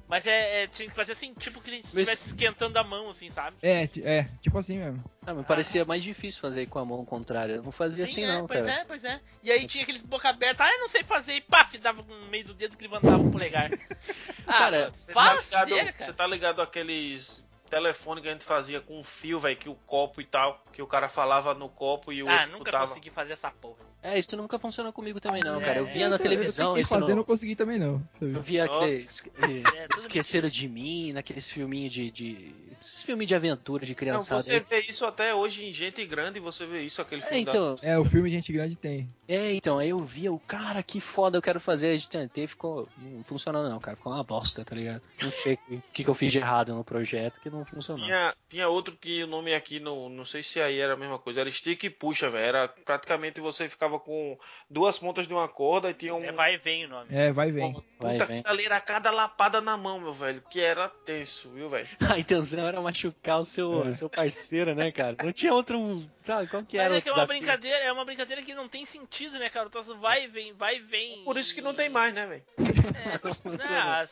Mas 0.08 0.26
é, 0.26 0.64
é, 0.64 0.68
tinha 0.68 0.90
que 0.90 0.96
fazer 0.96 1.12
assim, 1.12 1.34
tipo 1.34 1.60
que 1.60 1.70
ele 1.70 1.78
Mas- 1.78 1.94
estivesse 1.94 2.28
esquentando 2.28 2.80
a 2.80 2.84
mão, 2.84 3.10
assim, 3.10 3.30
sabe? 3.30 3.58
É, 3.62 3.90
é, 4.04 4.24
tipo 4.42 4.58
assim 4.58 4.78
mesmo. 4.78 5.04
Ah, 5.26 5.34
me 5.34 5.44
parecia 5.44 5.84
mais 5.84 6.02
difícil 6.02 6.40
fazer 6.40 6.66
com 6.68 6.80
a 6.80 6.86
mão 6.86 7.04
contrária. 7.04 7.56
Eu 7.56 7.64
não 7.64 7.72
fazia 7.74 8.06
assim, 8.06 8.24
é, 8.24 8.28
não, 8.28 8.48
pois 8.48 8.66
cara. 8.66 8.80
é, 8.80 8.86
pois 8.86 9.04
é. 9.04 9.20
E 9.44 9.52
aí 9.52 9.66
tinha 9.68 9.84
aqueles 9.84 10.02
boca 10.02 10.30
aberta, 10.30 10.64
ah, 10.64 10.72
eu 10.72 10.80
não 10.80 10.88
sei 10.88 11.04
fazer, 11.04 11.34
e 11.34 11.42
paf, 11.42 11.78
dava 11.78 12.02
no 12.02 12.28
meio 12.30 12.46
do 12.46 12.54
dedo 12.54 12.78
que 12.78 12.84
levantava 12.84 13.22
o 13.22 13.30
polegar. 13.32 13.70
ah, 14.48 14.54
Cara, 14.54 14.92
Você 14.96 15.12
fala 15.12 15.42
tá 15.42 15.66
ligado, 15.66 15.78
sério, 15.80 15.94
Você 16.06 16.14
tá 16.14 16.28
ligado 16.28 16.62
aqueles 16.62 17.44
telefone 17.69 18.22
que 18.22 18.27
a 18.27 18.31
gente 18.31 18.45
fazia 18.45 18.80
com 18.81 19.03
fio, 19.03 19.39
velho, 19.39 19.57
que 19.57 19.69
o 19.69 19.76
copo 19.85 20.22
e 20.22 20.26
tal, 20.26 20.64
que 20.73 20.81
o 20.81 20.88
cara 20.88 21.07
falava 21.10 21.53
no 21.53 21.69
copo 21.69 22.11
e 22.14 22.23
o 22.23 22.27
Ah, 22.27 22.31
outro 22.34 22.45
nunca 22.48 22.69
escutava. 22.69 22.88
consegui 22.88 23.10
fazer 23.10 23.34
essa 23.34 23.52
porra. 23.52 23.85
É, 24.03 24.18
isso 24.18 24.38
nunca 24.38 24.57
funcionou 24.60 24.94
comigo 24.94 25.19
também, 25.19 25.41
não, 25.44 25.60
É, 25.60 25.65
cara. 25.65 25.80
Eu 25.80 25.88
é. 25.88 25.91
via 25.91 26.07
na 26.07 26.18
televisão 26.19 26.76
eu 26.76 26.81
isso 26.81 26.89
fazer, 26.89 27.10
no- 27.11 27.18
não 27.18 27.23
consegui 27.23 27.56
também 27.56 27.77
não. 27.80 28.02
Viu? 28.22 28.35
Eu 28.35 28.41
via 28.41 28.65
aqueles. 28.65 29.23
É, 29.77 29.88
tudo 29.88 29.99
Esqueceram 29.99 30.49
de 30.49 30.68
mim, 30.68 31.11
naqueles 31.14 31.49
filminhos 31.49 31.91
de. 31.91 32.11
de 32.11 32.53
esses 32.80 33.02
filmes 33.02 33.27
de 33.27 33.34
aventura 33.35 33.85
de 33.85 33.91
Não, 33.91 33.98
criançada. 33.98 34.41
você 34.44 34.60
vê 34.60 34.81
isso 34.81 35.03
até 35.06 35.34
hoje 35.34 35.65
em 35.65 35.73
gente 35.73 36.06
grande, 36.06 36.39
você 36.39 36.65
vê 36.65 36.81
isso, 36.84 37.02
aquele 37.02 37.22
É, 37.23 37.26
filme 37.26 37.45
da- 37.45 37.52
então, 37.52 37.76
É, 37.81 37.98
o 37.98 38.06
filme 38.06 38.30
Gente 38.30 38.53
Grande 38.53 38.76
tem. 38.76 39.10
é, 39.27 39.53
então, 39.53 39.80
aí 39.80 39.89
eu 39.89 39.99
via 39.99 40.31
o 40.31 40.39
cara, 40.39 40.81
que 40.84 40.99
foda, 40.99 41.38
eu 41.38 41.41
quero 41.41 41.60
fazer. 41.60 41.89
A 41.89 41.95
gente 41.95 42.10
tentei, 42.10 42.45
ficou. 42.48 42.88
Não 42.98 43.23
funcionou, 43.23 43.64
não, 43.68 43.80
cara. 43.80 43.98
Ficou 43.98 44.14
uma 44.14 44.23
bosta, 44.23 44.64
tá 44.64 44.76
ligado? 44.76 45.02
Não 45.22 45.31
sei 45.31 45.57
o 45.69 45.81
que, 45.91 46.03
que 46.03 46.10
eu 46.10 46.14
fiz 46.14 46.31
de 46.31 46.38
errado 46.38 46.73
no 46.76 46.84
projeto 46.84 47.39
que 47.41 47.49
não 47.49 47.57
funcionou. 47.66 48.06
Tinha, 48.06 48.36
tinha 48.50 48.68
outro 48.68 48.96
que 48.96 49.24
o 49.24 49.28
nome 49.28 49.54
aqui, 49.54 49.80
no, 49.80 50.10
não 50.10 50.26
sei 50.26 50.44
se 50.44 50.60
aí 50.60 50.80
era 50.80 50.94
a 50.94 50.98
mesma 50.98 51.20
coisa, 51.20 51.42
era 51.42 51.52
stick 51.52 51.84
e 51.84 51.90
puxa, 51.90 52.30
velho. 52.30 52.46
Era 52.46 52.68
praticamente 52.68 53.42
você 53.42 53.68
ficava 53.68 54.00
com 54.00 54.38
duas 54.70 54.98
pontas 55.00 55.28
de 55.28 55.34
uma 55.34 55.48
corda 55.48 55.90
e 55.90 55.94
tinha 55.94 56.14
um. 56.14 56.24
É 56.24 56.32
vai 56.32 56.56
e 56.56 56.58
vem 56.58 56.86
o 56.86 56.90
nome. 56.90 57.08
É, 57.12 57.32
vai 57.32 57.50
e 57.50 57.52
vem. 57.52 57.76
Vai, 57.99 58.14
Puta 58.14 58.26
vem. 58.28 58.44
que 58.44 58.49
ali 58.49 58.65
era 58.65 58.80
cada 58.80 59.10
lapada 59.11 59.60
na 59.60 59.76
mão, 59.76 59.99
meu 59.99 60.14
velho. 60.14 60.41
Que 60.49 60.60
era 60.61 60.88
tenso, 60.88 61.49
viu, 61.49 61.68
velho? 61.68 61.88
A 62.15 62.19
intenção 62.19 62.68
era 62.68 62.80
machucar 62.80 63.40
o 63.40 63.45
seu, 63.45 63.88
É. 63.88 63.94
seu 63.94 64.10
parceiro, 64.10 64.76
né, 64.76 64.91
cara? 64.91 65.15
Não 65.24 65.32
tinha 65.34 65.53
outro. 65.53 66.03
Sabe, 66.22 66.48
qual 66.48 66.64
que 66.64 66.78
era 66.78 66.90
Mas 66.90 66.98
é 66.98 67.02
que 67.02 67.10
é 67.10 67.11
uma 67.14 67.22
desafio? 67.26 67.40
brincadeira, 67.40 67.78
é 67.78 67.91
uma 67.91 68.06
brincadeira 68.06 68.41
que 68.44 68.53
não 68.53 68.68
tem 68.68 68.86
sentido, 68.86 69.40
né, 69.40 69.49
cara? 69.49 69.68
O 69.68 69.69
troço 69.69 69.95
vai 69.98 70.26
e 70.26 70.28
vem, 70.28 70.53
vai 70.53 70.76
e 70.78 70.80
vem. 70.80 71.24
Por 71.24 71.38
isso 71.38 71.53
que 71.56 71.61
não 71.61 71.74
tem 71.74 71.90
mais, 71.90 72.14
né, 72.14 72.26
velho? 72.28 72.44
É, 72.57 73.18
as- 74.02 74.11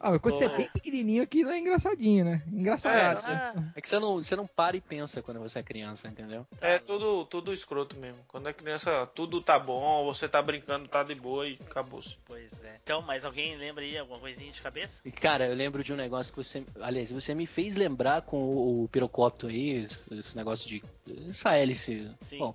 Ah, 0.00 0.18
quando 0.18 0.36
você 0.36 0.44
é 0.46 0.56
bem 0.56 0.68
pequenininho 0.72 1.22
aquilo 1.22 1.50
é 1.50 1.58
engraçadinho, 1.58 2.24
né? 2.24 2.42
Engraçado. 2.48 3.20
ah, 3.28 3.54
É 3.76 3.80
que 3.80 3.88
você 3.88 3.98
não, 3.98 4.16
você 4.22 4.34
não 4.36 4.46
para 4.46 4.76
e 4.76 4.80
pensa 4.80 5.22
quando 5.22 5.40
você 5.40 5.60
é 5.60 5.62
criança, 5.62 6.08
entendeu? 6.08 6.46
tá, 6.58 6.66
É 6.68 6.78
tudo, 6.78 7.24
tudo 7.26 7.52
escroto 7.52 7.96
mesmo. 7.96 8.18
Quando 8.28 8.48
é 8.48 8.52
criança, 8.52 9.06
tudo 9.14 9.40
tá 9.40 9.58
bom, 9.58 10.04
você 10.04 10.28
tá 10.28 10.42
brincando, 10.42 10.88
tá 10.88 11.02
de 11.02 11.14
boa 11.14 11.46
e 11.46 11.58
acabou-se. 11.70 12.16
Pois 12.26 12.52
é. 12.64 12.68
é. 12.68 12.76
Então, 12.82 13.00
mas 13.02 13.13
alguém 13.22 13.54
lembra 13.54 13.84
aí 13.84 13.98
alguma 13.98 14.18
coisinha 14.18 14.50
de 14.50 14.62
cabeça? 14.62 14.94
Cara, 15.20 15.46
eu 15.46 15.54
lembro 15.54 15.84
de 15.84 15.92
um 15.92 15.96
negócio 15.96 16.32
que 16.32 16.42
você. 16.42 16.64
Aliás, 16.80 17.12
você 17.12 17.34
me 17.34 17.46
fez 17.46 17.76
lembrar 17.76 18.22
com 18.22 18.38
o, 18.38 18.84
o 18.84 18.88
pirocóptero 18.88 19.52
aí, 19.52 19.84
esse, 20.10 20.34
negócio 20.34 20.66
de. 20.66 20.82
Essa 21.28 21.54
hélice. 21.54 22.10
Sim. 22.22 22.38
Bom, 22.38 22.54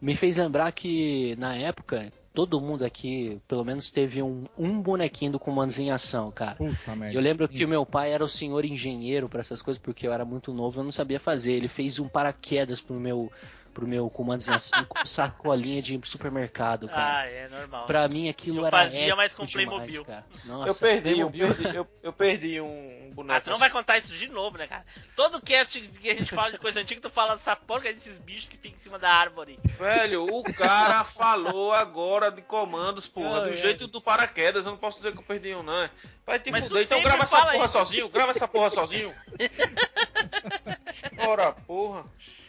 me 0.00 0.16
fez 0.16 0.36
lembrar 0.36 0.72
que 0.72 1.36
na 1.36 1.54
época. 1.56 2.12
Todo 2.34 2.60
mundo 2.60 2.84
aqui, 2.84 3.40
pelo 3.46 3.64
menos, 3.64 3.92
teve 3.92 4.20
um, 4.20 4.44
um 4.58 4.82
bonequinho 4.82 5.30
do 5.30 5.38
comandos 5.38 5.78
em 5.78 5.92
ação, 5.92 6.32
cara. 6.32 6.56
Puta 6.56 6.96
merda. 6.96 7.16
Eu 7.16 7.22
lembro 7.22 7.48
que 7.48 7.64
o 7.64 7.68
meu 7.68 7.86
pai 7.86 8.10
era 8.10 8.24
o 8.24 8.28
senhor 8.28 8.64
engenheiro 8.64 9.28
pra 9.28 9.38
essas 9.38 9.62
coisas, 9.62 9.80
porque 9.80 10.04
eu 10.04 10.12
era 10.12 10.24
muito 10.24 10.52
novo, 10.52 10.80
eu 10.80 10.84
não 10.84 10.90
sabia 10.90 11.20
fazer. 11.20 11.52
Ele 11.52 11.68
fez 11.68 12.00
um 12.00 12.08
paraquedas 12.08 12.80
pro 12.80 12.98
meu, 12.98 13.30
pro 13.74 13.86
meu 13.86 14.08
comandos 14.08 14.46
em 14.46 14.52
ação 14.52 14.84
com 14.84 15.04
sacolinha 15.04 15.82
de 15.82 16.00
supermercado, 16.04 16.88
cara. 16.88 17.18
Ah, 17.18 17.26
é 17.26 17.48
normal. 17.48 17.86
Pra 17.86 18.08
mim 18.08 18.28
aquilo 18.28 18.60
Eu 18.60 18.66
era 18.66 18.70
fazia, 18.78 19.16
mas 19.16 19.34
com 19.34 19.46
Playmobil. 19.46 20.04
cara. 20.04 20.24
Nossa, 20.44 20.68
eu 20.68 20.74
perdi, 20.76 21.20
eu 21.20 21.30
Playmobil. 21.30 21.54
perdi, 21.54 21.76
eu, 21.76 21.86
eu 22.02 22.12
perdi 22.12 22.60
um 22.60 23.10
boneco. 23.12 23.36
Ah, 23.36 23.40
tu 23.40 23.50
não 23.50 23.58
vai 23.58 23.68
contar 23.70 23.98
isso 23.98 24.14
de 24.14 24.28
novo, 24.28 24.56
né, 24.56 24.66
cara? 24.66 24.84
Todo 25.16 25.40
cast 25.42 25.80
que 25.80 26.10
a 26.10 26.14
gente 26.14 26.32
fala 26.32 26.52
de 26.52 26.58
coisa 26.58 26.80
antiga, 26.80 27.00
tu 27.00 27.10
fala 27.10 27.34
dessa 27.34 27.56
porca 27.56 27.92
desses 27.92 28.18
bichos 28.18 28.48
que 28.48 28.56
ficam 28.56 28.78
em 28.78 28.80
cima 28.80 28.98
da 28.98 29.10
árvore. 29.10 29.58
Velho, 29.64 30.24
o 30.24 30.42
cara 30.54 31.04
falou 31.04 31.72
agora 31.72 32.30
de 32.30 32.42
comandos, 32.42 33.08
porra. 33.08 33.42
Do 33.42 33.50
é. 33.50 33.54
jeito 33.54 33.88
do 33.88 34.00
paraquedas, 34.00 34.64
eu 34.64 34.72
não 34.72 34.78
posso 34.78 34.98
dizer 34.98 35.12
que 35.12 35.18
eu 35.18 35.22
perdi 35.22 35.54
um, 35.54 35.62
não. 35.62 35.82
é. 35.82 35.90
Vai 36.24 36.38
te 36.38 36.50
Mas 36.50 36.64
fuder, 36.68 36.84
então 36.84 37.02
grava 37.02 37.24
essa 37.24 37.40
porra 37.40 37.56
isso. 37.64 37.68
sozinho, 37.68 38.08
grava 38.08 38.30
essa 38.30 38.48
porra 38.48 38.70
sozinho. 38.70 39.12
Ora, 41.18 41.52
porra. 41.52 42.04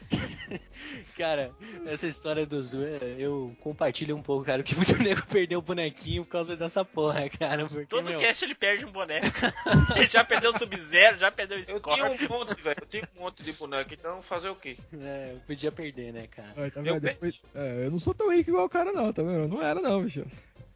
Cara, 1.17 1.51
essa 1.85 2.05
história 2.07 2.45
do 2.45 2.61
Zu, 2.61 2.83
eu 3.17 3.55
compartilho 3.61 4.15
um 4.15 4.21
pouco, 4.21 4.45
cara, 4.45 4.61
porque 4.61 4.75
muito 4.75 4.95
nego 5.01 5.25
perdeu 5.27 5.59
o 5.59 5.61
bonequinho 5.61 6.23
por 6.25 6.31
causa 6.31 6.55
dessa 6.55 6.83
porra, 6.83 7.29
cara. 7.29 7.65
Porque, 7.67 7.85
Todo 7.85 8.09
meu, 8.09 8.19
cast 8.19 8.43
ele 8.43 8.53
perde 8.55 8.85
um 8.85 8.91
boneco. 8.91 9.25
ele 9.95 10.07
já 10.07 10.23
perdeu 10.23 10.49
o 10.51 10.57
Sub-Zero, 10.57 11.17
já 11.17 11.31
perdeu 11.31 11.57
o 11.57 11.59
Eu 11.61 11.65
tinha 11.65 11.77
Scorpion. 11.79 12.25
um 12.35 12.39
monte, 12.39 12.61
velho. 12.61 12.77
Eu 12.81 12.87
tinha 12.87 13.09
um 13.15 13.21
monte 13.21 13.43
de 13.43 13.51
boneco, 13.53 13.93
então 13.93 14.21
fazer 14.21 14.49
o 14.49 14.55
quê? 14.55 14.77
é, 15.01 15.31
eu 15.33 15.39
podia 15.47 15.71
perder, 15.71 16.13
né, 16.13 16.27
cara? 16.27 16.69
Tá 16.69 16.81
Eu 16.81 16.99
Depois- 16.99 17.39
é, 17.55 17.85
eu 17.85 17.91
não 17.91 17.99
sou 17.99 18.13
tão 18.13 18.31
rico 18.35 18.49
igual 18.49 18.65
o 18.65 18.69
cara, 18.69 18.91
não, 18.91 19.11
tá 19.13 19.21
vendo? 19.23 19.33
Eu 19.43 19.47
não 19.47 19.61
era, 19.61 19.79
não, 19.81 20.03
bicho. 20.03 20.25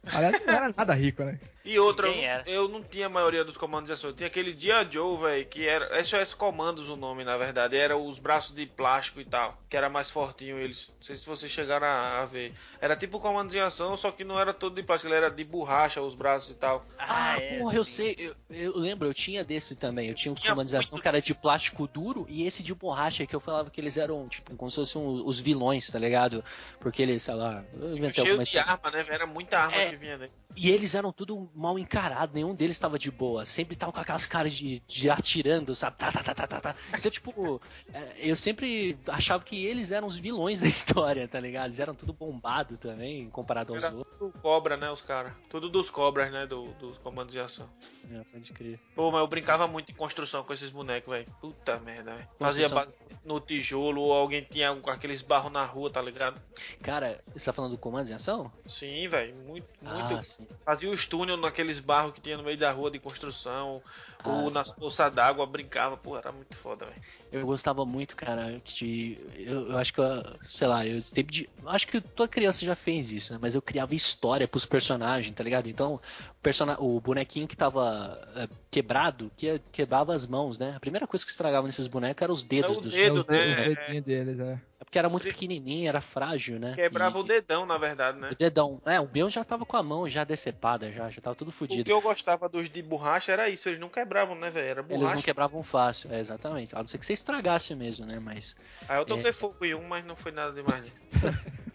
Aliás, 0.06 0.40
não 0.46 0.54
era 0.54 0.74
nada 0.74 0.94
rico, 0.94 1.22
né? 1.22 1.38
E 1.62 1.78
outra, 1.78 2.08
eu, 2.46 2.66
não 2.68 2.82
tinha 2.82 3.06
a 3.06 3.08
maioria 3.08 3.44
dos 3.44 3.56
comandos 3.56 3.88
de 3.88 3.92
ação. 3.92 4.10
Eu 4.10 4.16
tinha 4.16 4.26
aquele 4.26 4.54
Dia 4.54 4.86
Joe, 4.90 5.20
velho, 5.20 5.46
que 5.46 5.68
era 5.68 6.02
SOS 6.02 6.32
Comandos 6.32 6.88
o 6.88 6.96
nome, 6.96 7.22
na 7.22 7.36
verdade. 7.36 7.76
Era 7.76 7.98
os 7.98 8.18
braços 8.18 8.56
de 8.56 8.64
plástico 8.64 9.20
e 9.20 9.26
tal, 9.26 9.60
que 9.68 9.76
era 9.76 9.90
mais 9.90 10.10
fortinho 10.10 10.58
eles. 10.58 10.90
Não 10.98 11.06
sei 11.06 11.16
se 11.16 11.26
vocês 11.26 11.52
chegaram 11.52 11.86
a, 11.86 12.22
a 12.22 12.24
ver. 12.24 12.54
Era 12.80 12.96
tipo 12.96 13.20
comandos 13.20 13.54
em 13.54 13.60
ação, 13.60 13.94
só 13.94 14.10
que 14.10 14.24
não 14.24 14.40
era 14.40 14.54
todo 14.54 14.74
de 14.74 14.82
plástico, 14.82 15.12
ele 15.12 15.18
era 15.18 15.30
de 15.30 15.44
borracha, 15.44 16.00
os 16.00 16.14
braços 16.14 16.50
e 16.50 16.54
tal. 16.54 16.84
Ah, 16.98 17.38
é, 17.38 17.58
porra, 17.58 17.76
eu 17.76 17.84
sei, 17.84 18.16
eu, 18.18 18.34
eu 18.48 18.78
lembro, 18.78 19.06
eu 19.06 19.12
tinha 19.12 19.44
desse 19.44 19.76
também. 19.76 20.08
Eu 20.08 20.14
tinha 20.14 20.32
um 20.32 20.34
comandos 20.34 20.70
de 20.70 20.78
ação 20.78 20.98
que 20.98 21.06
era 21.06 21.20
de 21.20 21.34
plástico 21.34 21.86
duro 21.86 22.24
e 22.26 22.46
esse 22.46 22.62
de 22.62 22.74
borracha, 22.74 23.26
que 23.26 23.36
eu 23.36 23.40
falava 23.40 23.68
que 23.68 23.78
eles 23.78 23.98
eram, 23.98 24.26
tipo, 24.28 24.56
como 24.56 24.70
se 24.70 24.76
fossem 24.76 25.02
os 25.02 25.38
vilões, 25.38 25.86
tá 25.88 25.98
ligado? 25.98 26.42
Porque 26.80 27.02
eles, 27.02 27.22
sei 27.22 27.34
lá, 27.34 27.62
eu 27.74 27.86
inventei 27.86 28.44
de 28.44 28.58
arma, 28.58 28.90
né? 28.90 29.04
Era 29.06 29.26
muita 29.26 29.58
arma 29.58 29.76
É. 29.76 29.89
que 29.90 29.96
vinha 29.96 30.18
dentro. 30.18 30.36
E 30.56 30.68
eles 30.70 30.94
eram 30.94 31.12
tudo 31.12 31.48
mal 31.54 31.78
encarados, 31.78 32.34
nenhum 32.34 32.54
deles 32.54 32.78
tava 32.78 32.98
de 32.98 33.10
boa. 33.10 33.44
Sempre 33.44 33.76
tava 33.76 33.92
com 33.92 34.00
aquelas 34.00 34.26
caras 34.26 34.52
de, 34.52 34.82
de 34.86 35.08
atirando, 35.08 35.74
sabe? 35.74 35.96
Tá, 35.96 36.10
tá, 36.12 36.22
tá, 36.22 36.34
tá, 36.34 36.46
tá, 36.46 36.60
tá. 36.60 36.76
Então, 36.98 37.10
tipo, 37.10 37.62
é, 37.94 38.14
eu 38.18 38.34
sempre 38.36 38.98
achava 39.06 39.44
que 39.44 39.64
eles 39.64 39.90
eram 39.92 40.06
os 40.06 40.16
vilões 40.18 40.60
da 40.60 40.66
história, 40.68 41.26
tá 41.28 41.38
ligado? 41.40 41.66
Eles 41.66 41.80
eram 41.80 41.94
tudo 41.94 42.12
bombado 42.12 42.76
também, 42.76 43.30
comparado 43.30 43.72
aos 43.74 43.84
Era 43.84 43.94
outros. 43.94 44.18
tudo 44.18 44.32
cobra, 44.42 44.76
né, 44.76 44.90
os 44.90 45.00
caras. 45.00 45.32
Tudo 45.48 45.68
dos 45.70 45.88
cobras, 45.88 46.30
né, 46.32 46.46
do- 46.46 46.72
dos 46.74 46.98
comandos 46.98 47.32
de 47.32 47.40
ação. 47.40 47.68
É, 48.10 48.22
pode 48.32 48.52
crer. 48.52 48.78
Pô, 48.94 49.10
mas 49.10 49.20
eu 49.20 49.28
brincava 49.28 49.66
muito 49.68 49.92
em 49.92 49.94
construção 49.94 50.42
com 50.42 50.52
esses 50.52 50.70
bonecos, 50.70 51.10
velho. 51.12 51.26
Puta 51.40 51.78
merda, 51.78 52.14
velho. 52.16 52.28
Fazia 52.38 52.68
base 52.68 52.96
no 53.24 53.38
tijolo, 53.40 54.00
ou 54.02 54.12
alguém 54.12 54.42
tinha 54.42 54.72
um- 54.72 54.82
aqueles 54.90 55.22
barros 55.22 55.52
na 55.52 55.64
rua, 55.64 55.90
tá 55.90 56.02
ligado? 56.02 56.40
Cara, 56.82 57.20
você 57.32 57.46
tá 57.46 57.52
falando 57.52 57.72
do 57.72 57.78
comandos 57.78 58.10
em 58.10 58.14
ação? 58.14 58.50
Sim, 58.66 59.06
velho. 59.08 59.34
Muito, 59.36 59.66
Ah, 59.84 60.08
muito. 60.10 60.39
Sim. 60.48 60.56
Fazia 60.64 60.90
os 60.90 61.06
túneis 61.06 61.38
naqueles 61.40 61.78
barros 61.78 62.12
que 62.14 62.20
tinha 62.20 62.36
no 62.36 62.42
meio 62.44 62.58
da 62.58 62.70
rua 62.72 62.90
de 62.90 62.98
construção, 62.98 63.82
Ah, 64.24 64.28
ou 64.28 64.50
nas 64.50 64.72
poças 64.72 65.12
d'água, 65.14 65.46
brincava. 65.46 65.96
Pô, 65.96 66.16
era 66.16 66.32
muito 66.32 66.56
foda, 66.56 66.86
velho. 66.86 67.02
Eu 67.32 67.46
gostava 67.46 67.84
muito, 67.86 68.16
cara, 68.16 68.60
de. 68.64 69.16
Eu, 69.36 69.70
eu 69.70 69.78
acho 69.78 69.92
que, 69.94 70.00
eu, 70.00 70.06
sei 70.42 70.66
lá, 70.66 70.84
eu 70.86 71.02
sempre 71.02 71.32
de. 71.32 71.50
Acho 71.66 71.86
que 71.86 72.00
toda 72.00 72.28
criança 72.28 72.64
já 72.64 72.74
fez 72.74 73.12
isso, 73.12 73.32
né? 73.32 73.38
Mas 73.40 73.54
eu 73.54 73.62
criava 73.62 73.94
história 73.94 74.48
pros 74.48 74.66
personagens, 74.66 75.34
tá 75.34 75.44
ligado? 75.44 75.68
Então, 75.68 75.94
o, 75.94 76.00
persona... 76.42 76.76
o 76.80 77.00
bonequinho 77.00 77.46
que 77.46 77.56
tava 77.56 78.20
é, 78.34 78.48
quebrado, 78.70 79.30
que 79.36 79.60
quebrava 79.70 80.12
as 80.12 80.26
mãos, 80.26 80.58
né? 80.58 80.74
A 80.76 80.80
primeira 80.80 81.06
coisa 81.06 81.24
que 81.24 81.30
estragava 81.30 81.66
nesses 81.66 81.86
bonecos 81.86 82.22
era 82.22 82.32
os 82.32 82.42
dedos 82.42 82.78
o 82.78 82.80
dos. 82.80 82.92
dedo, 82.92 83.18
É 83.18 83.20
os 83.20 83.26
dedos- 83.26 83.56
né? 83.56 83.68
os 83.68 83.76
dedinhos 83.76 84.04
deles, 84.04 84.40
é. 84.40 84.60
É 84.80 84.84
porque 84.84 84.98
era 84.98 85.10
muito 85.10 85.24
pequenininho, 85.24 85.86
era 85.90 86.00
frágil, 86.00 86.58
né? 86.58 86.72
Quebrava 86.74 87.18
E- 87.18 87.20
o 87.20 87.22
dedão, 87.22 87.66
na 87.66 87.76
verdade, 87.76 88.18
né? 88.18 88.30
o 88.32 88.34
dedão. 88.34 88.80
É, 88.86 88.98
o 88.98 89.06
meu 89.12 89.28
já 89.28 89.44
tava 89.44 89.66
com 89.66 89.76
a 89.76 89.82
mão 89.82 90.08
já 90.08 90.24
decepada, 90.24 90.90
já, 90.90 91.10
já 91.10 91.20
tava 91.20 91.36
tudo 91.36 91.48
O 91.48 91.52
fodido. 91.52 91.84
que 91.84 91.92
eu 91.92 92.00
gostava 92.00 92.48
dos 92.48 92.68
de 92.70 92.80
borracha 92.82 93.30
era 93.30 93.46
isso, 93.50 93.68
eles 93.68 93.78
não 93.78 93.90
quebravam, 93.90 94.34
né, 94.34 94.48
velho? 94.48 94.66
Era 94.66 94.80
Eles 94.80 94.88
borracha. 94.98 95.14
não 95.16 95.22
quebravam 95.22 95.62
fácil, 95.62 96.10
é, 96.10 96.18
exatamente. 96.18 96.74
A 96.74 96.78
não 96.78 96.86
ser 96.86 96.96
que 96.96 97.04
você 97.04 97.12
estragasse 97.20 97.74
mesmo, 97.74 98.06
né? 98.06 98.18
Mas. 98.18 98.54
Aí 98.88 98.98
eu 98.98 99.06
toquei 99.06 99.30
É. 99.30 99.32
fogo 99.32 99.64
em 99.64 99.74
um, 99.74 99.86
mas 99.86 100.04
não 100.04 100.16
foi 100.16 100.32
nada 100.32 100.52
demais. 100.52 100.92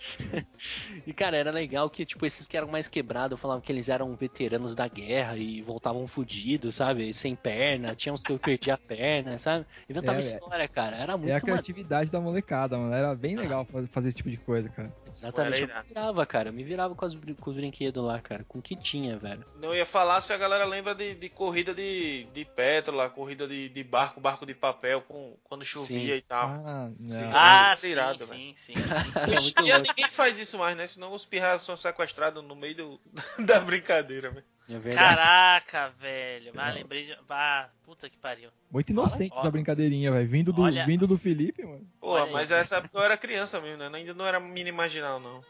E, 1.06 1.12
cara, 1.12 1.36
era 1.36 1.50
legal 1.50 1.88
que, 1.88 2.04
tipo, 2.04 2.26
esses 2.26 2.46
que 2.46 2.56
eram 2.56 2.68
mais 2.68 2.88
quebrados 2.88 3.40
falavam 3.40 3.60
que 3.60 3.72
eles 3.72 3.88
eram 3.88 4.14
veteranos 4.14 4.74
da 4.74 4.86
guerra 4.88 5.36
e 5.36 5.62
voltavam 5.62 6.06
fudidos, 6.06 6.76
sabe? 6.76 7.12
Sem 7.12 7.34
perna, 7.34 7.94
tinha 7.94 8.12
uns 8.12 8.22
que 8.22 8.32
eu 8.32 8.38
perdi 8.38 8.70
a 8.70 8.76
perna, 8.78 9.38
sabe? 9.38 9.66
Inventava 9.88 10.18
É, 10.18 10.20
é. 10.20 10.24
história, 10.24 10.68
cara. 10.68 10.96
Era 10.96 11.16
muito 11.16 11.30
É 11.30 11.34
a 11.36 11.40
criatividade 11.40 12.10
da 12.10 12.20
molecada, 12.20 12.76
mano. 12.76 12.92
Era 12.94 13.14
bem 13.14 13.36
legal 13.36 13.64
fa- 13.64 13.86
fazer 13.90 14.08
esse 14.08 14.16
tipo 14.16 14.30
de 14.30 14.36
coisa, 14.36 14.68
cara. 14.68 14.92
Exatamente. 15.08 15.62
Eu 15.62 15.68
me 15.68 15.82
virava, 15.88 16.26
cara. 16.26 16.48
Eu 16.48 16.52
me 16.52 16.64
virava 16.64 16.94
com, 16.94 17.04
as 17.04 17.14
com 17.14 17.50
os 17.50 17.56
brinquedos 17.56 18.02
lá, 18.04 18.20
cara. 18.20 18.44
Com 18.44 18.58
o 18.58 18.62
que 18.62 18.76
tinha, 18.76 19.18
velho. 19.18 19.44
Não 19.56 19.74
ia 19.74 19.86
falar 19.86 20.20
se 20.20 20.32
a 20.32 20.36
galera 20.38 20.64
lembra 20.64 20.94
de, 20.94 21.14
de 21.14 21.28
corrida 21.28 21.74
de, 21.74 22.26
de 22.32 22.44
pétala, 22.44 23.08
corrida 23.08 23.46
de, 23.48 23.68
de 23.68 23.82
barco, 23.82 24.20
barco 24.20 24.44
de 24.46 24.54
papel, 24.54 25.02
com, 25.02 25.36
quando 25.44 25.64
chovia 25.64 26.14
Sim. 26.14 26.18
e 26.18 26.22
tal. 26.22 26.48
Ah, 26.48 26.90
Sim. 27.06 27.20
não. 27.22 27.30
Ah, 27.34 27.72
sim, 27.74 27.88
irado, 27.88 28.26
sim, 28.26 28.54
sim. 28.66 28.74
Louco. 29.26 29.89
Ninguém 29.96 30.10
faz 30.10 30.38
isso 30.38 30.56
mais, 30.58 30.76
né? 30.76 30.86
Senão 30.86 31.12
os 31.12 31.24
pirralhos 31.24 31.62
são 31.62 31.76
sequestrados 31.76 32.42
no 32.44 32.54
meio 32.56 32.74
do- 32.76 33.00
da 33.44 33.60
brincadeira, 33.60 34.30
velho. 34.30 34.44
É. 34.68 34.90
Caraca, 34.90 35.88
velho. 35.98 36.52
Ah, 36.56 36.70
lembrei 36.70 37.06
de. 37.06 37.18
Ah, 37.28 37.68
puta 37.84 38.08
que 38.08 38.16
pariu. 38.16 38.50
Muito 38.70 38.90
inocente 38.90 39.32
Ó. 39.34 39.40
essa 39.40 39.50
brincadeirinha, 39.50 40.12
velho. 40.12 40.28
Vindo 40.28 40.52
do, 40.52 40.62
Olha- 40.62 40.86
vindo 40.86 41.06
do 41.08 41.18
Felipe, 41.18 41.64
mano. 41.64 41.84
Porra, 42.00 42.22
Olha 42.22 42.32
mas 42.32 42.50
isso. 42.50 42.54
essa 42.58 42.76
época 42.76 42.96
eu 42.98 43.02
era 43.02 43.16
criança 43.16 43.60
mesmo, 43.60 43.78
né? 43.78 43.90
Ainda 43.98 44.14
não 44.14 44.24
era 44.26 44.38
mini 44.38 44.70
marginal, 44.70 45.18
não. 45.18 45.42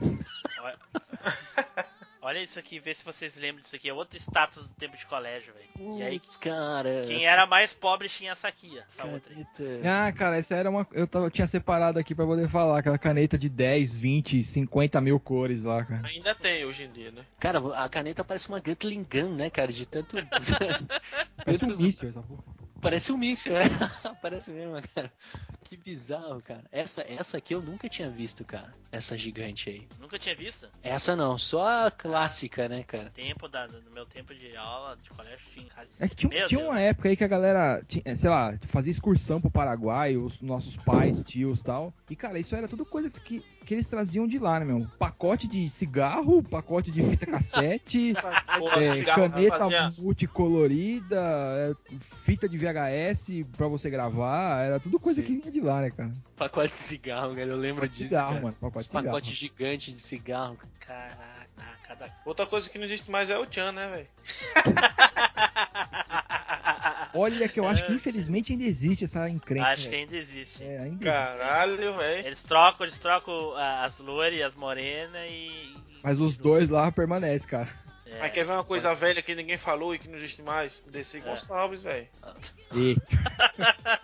Olha, 2.24 2.40
isso 2.40 2.56
aqui, 2.56 2.78
vê 2.78 2.94
se 2.94 3.04
vocês 3.04 3.34
lembram 3.34 3.62
disso 3.62 3.74
aqui. 3.74 3.88
É 3.88 3.92
outro 3.92 4.16
status 4.16 4.68
do 4.68 4.74
tempo 4.74 4.96
de 4.96 5.04
colégio, 5.06 5.52
velho. 5.52 5.98
E 5.98 6.02
aí, 6.04 6.20
cara. 6.40 7.02
quem 7.04 7.16
essa 7.16 7.26
era 7.26 7.46
mais 7.46 7.74
pobre 7.74 8.08
tinha 8.08 8.30
essa 8.30 8.46
aqui, 8.46 8.70
ó, 8.78 8.82
essa 8.82 9.04
outra 9.12 9.34
aí. 9.34 9.44
Ah, 9.84 10.12
cara, 10.12 10.36
essa 10.36 10.54
era 10.54 10.70
uma. 10.70 10.86
Eu, 10.92 11.08
tava- 11.08 11.26
eu 11.26 11.30
tinha 11.32 11.48
separado 11.48 11.98
aqui 11.98 12.14
pra 12.14 12.24
poder 12.24 12.48
falar. 12.48 12.78
Aquela 12.78 12.96
caneta 12.96 13.36
de 13.36 13.48
10, 13.48 13.96
20, 13.98 14.44
50 14.44 15.00
mil 15.00 15.18
cores 15.18 15.64
lá, 15.64 15.84
cara. 15.84 16.06
Ainda 16.06 16.32
tem 16.32 16.64
hoje 16.64 16.84
em 16.84 16.92
dia, 16.92 17.10
né? 17.10 17.24
Cara, 17.40 17.58
a 17.76 17.88
caneta 17.88 18.22
parece 18.22 18.48
uma 18.48 18.60
Gatling 18.60 19.04
Gun, 19.10 19.34
né, 19.34 19.50
cara? 19.50 19.72
De 19.72 19.84
tanto. 19.84 20.14
Parece 21.44 21.64
um 21.64 21.76
míssil 21.76 22.08
essa 22.08 22.22
porra. 22.22 22.42
Parece 22.82 23.12
um 23.12 23.16
míssil, 23.16 23.54
né? 23.54 23.60
Parece 24.20 24.50
mesmo, 24.50 24.74
cara. 24.92 25.10
Que 25.62 25.76
bizarro, 25.76 26.42
cara. 26.42 26.64
Essa, 26.72 27.02
essa 27.08 27.38
aqui 27.38 27.54
eu 27.54 27.62
nunca 27.62 27.88
tinha 27.88 28.10
visto, 28.10 28.44
cara. 28.44 28.74
Essa 28.90 29.16
gigante 29.16 29.70
aí. 29.70 29.88
Nunca 30.00 30.18
tinha 30.18 30.34
visto? 30.34 30.68
Essa 30.82 31.14
não, 31.14 31.38
só 31.38 31.86
a 31.86 31.90
clássica, 31.92 32.68
né, 32.68 32.82
cara? 32.82 33.08
Tempo 33.10 33.46
da, 33.48 33.68
no 33.68 33.90
meu 33.92 34.04
tempo 34.04 34.34
de 34.34 34.56
aula 34.56 34.98
de 35.00 35.08
colégio 35.10 35.38
tinha. 35.54 35.66
É 36.00 36.08
que 36.08 36.16
tinha, 36.16 36.44
tinha 36.46 36.60
uma 36.60 36.80
época 36.80 37.08
aí 37.08 37.16
que 37.16 37.22
a 37.22 37.28
galera, 37.28 37.82
tinha, 37.86 38.16
sei 38.16 38.28
lá, 38.28 38.58
fazia 38.66 38.90
excursão 38.90 39.40
pro 39.40 39.50
Paraguai, 39.50 40.16
os 40.16 40.42
nossos 40.42 40.76
pais, 40.76 41.22
tios 41.22 41.60
e 41.60 41.64
tal. 41.64 41.94
E, 42.10 42.16
cara, 42.16 42.38
isso 42.38 42.56
era 42.56 42.66
tudo 42.66 42.84
coisa 42.84 43.08
que, 43.20 43.44
que 43.62 43.74
eles 43.74 43.86
traziam 43.86 44.26
de 44.26 44.38
lá, 44.38 44.58
né, 44.60 44.64
meu? 44.66 44.86
Pacote 44.98 45.46
de 45.48 45.68
cigarro, 45.70 46.42
pacote 46.42 46.90
de 46.90 47.02
fita 47.02 47.26
cassete, 47.26 48.14
é, 48.78 48.94
cigarro 48.94 49.30
caneta 49.30 49.58
fazia- 49.58 49.92
multicolorida, 49.98 51.16
é, 51.58 51.94
fita 52.00 52.48
de 52.48 52.56
VHS 52.58 53.44
pra 53.56 53.68
você 53.68 53.88
gravar. 53.90 54.64
Era 54.64 54.80
tudo 54.80 54.98
coisa 54.98 55.20
Sim. 55.20 55.26
que 55.26 55.36
vinha 55.36 55.50
de 55.50 55.60
lá, 55.60 55.80
né, 55.80 55.90
cara? 55.90 56.12
Pacote 56.36 56.70
de 56.70 56.76
cigarro, 56.76 57.30
cara. 57.30 57.42
Eu 57.42 57.56
lembro 57.56 57.82
Pacote 57.82 57.92
disso. 57.92 58.04
cigarro, 58.04 58.28
cara. 58.30 58.42
mano. 58.42 58.56
Pacote 58.60 58.78
de 58.84 58.90
cigarro. 58.90 59.06
pacote 59.06 59.34
gigante 59.34 59.92
de 59.92 60.00
cigarro. 60.00 60.56
Caraca, 60.80 61.46
cada. 61.86 62.10
Outra 62.24 62.46
coisa 62.46 62.68
que 62.68 62.78
não 62.78 62.84
existe 62.84 63.10
mais 63.10 63.30
é 63.30 63.38
o 63.38 63.46
Chan, 63.50 63.72
né, 63.72 63.88
velho? 63.88 64.06
Olha 67.14 67.48
que 67.48 67.60
eu 67.60 67.66
acho 67.66 67.84
que 67.84 67.92
É, 67.92 67.94
infelizmente 67.94 68.52
ainda 68.52 68.64
existe 68.64 69.04
essa 69.04 69.28
encrenca. 69.28 69.68
Acho 69.68 69.88
que 69.88 69.94
ainda 69.94 70.16
existe. 70.16 70.62
É, 70.62 70.78
ainda. 70.78 71.04
Caralho, 71.04 71.96
velho. 71.96 72.26
Eles 72.26 72.42
trocam, 72.42 72.86
eles 72.86 72.98
trocam 72.98 73.54
as 73.56 73.98
loiras 73.98 74.38
e 74.38 74.42
as 74.42 74.54
morenas 74.54 75.30
e. 75.30 75.74
Mas 76.02 76.18
os 76.20 76.36
dois 76.36 76.68
lá 76.68 76.90
permanecem, 76.90 77.48
cara. 77.48 77.68
É, 78.12 78.16
É. 78.16 78.20
Mas 78.20 78.32
quer 78.32 78.44
ver 78.44 78.52
uma 78.52 78.64
coisa 78.64 78.94
velha 78.94 79.22
que 79.22 79.34
ninguém 79.34 79.56
falou 79.56 79.94
e 79.94 79.98
que 79.98 80.08
não 80.08 80.16
existe 80.16 80.42
mais? 80.42 80.82
Desse 80.86 81.18
É. 81.18 81.20
Gonçalves, 81.20 81.82
velho. 81.82 82.08
E 82.74 82.96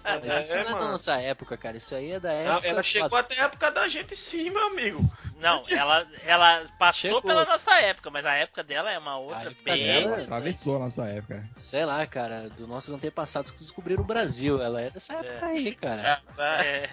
mas 0.04 0.44
isso 0.44 0.54
É, 0.54 0.62
não 0.64 0.70
é 0.76 0.80
da 0.80 0.88
nossa 0.88 1.16
época, 1.20 1.56
cara. 1.56 1.76
Isso 1.78 1.94
aí 1.94 2.12
é 2.12 2.20
da 2.20 2.30
Ela, 2.32 2.52
época. 2.56 2.68
ela 2.68 2.82
chegou 2.82 3.18
até 3.18 3.40
a 3.40 3.44
época 3.44 3.70
da 3.70 3.88
gente 3.88 4.14
sim, 4.14 4.50
meu 4.50 4.66
amigo. 4.66 5.00
Não, 5.40 5.56
ela, 5.70 6.06
ela 6.26 6.66
passou 6.80 7.00
Chegou. 7.10 7.22
pela 7.22 7.44
nossa 7.44 7.72
época, 7.80 8.10
mas 8.10 8.26
a 8.26 8.34
época 8.34 8.62
dela 8.64 8.90
é 8.90 8.98
uma 8.98 9.16
outra 9.18 9.54
bem. 9.64 9.88
ela 10.02 10.18
atravessou 10.22 10.76
a 10.76 10.78
nossa 10.80 11.06
época. 11.06 11.48
Sei 11.56 11.84
lá, 11.84 12.04
cara, 12.06 12.50
dos 12.50 12.66
nossos 12.68 12.92
antepassados 12.92 13.52
que 13.52 13.58
descobriram 13.58 14.02
o 14.02 14.06
Brasil. 14.06 14.60
Ela 14.60 14.82
é 14.82 14.90
dessa 14.90 15.12
época 15.14 15.46
aí, 15.46 15.74
cara. 15.76 16.20
É. 16.36 16.90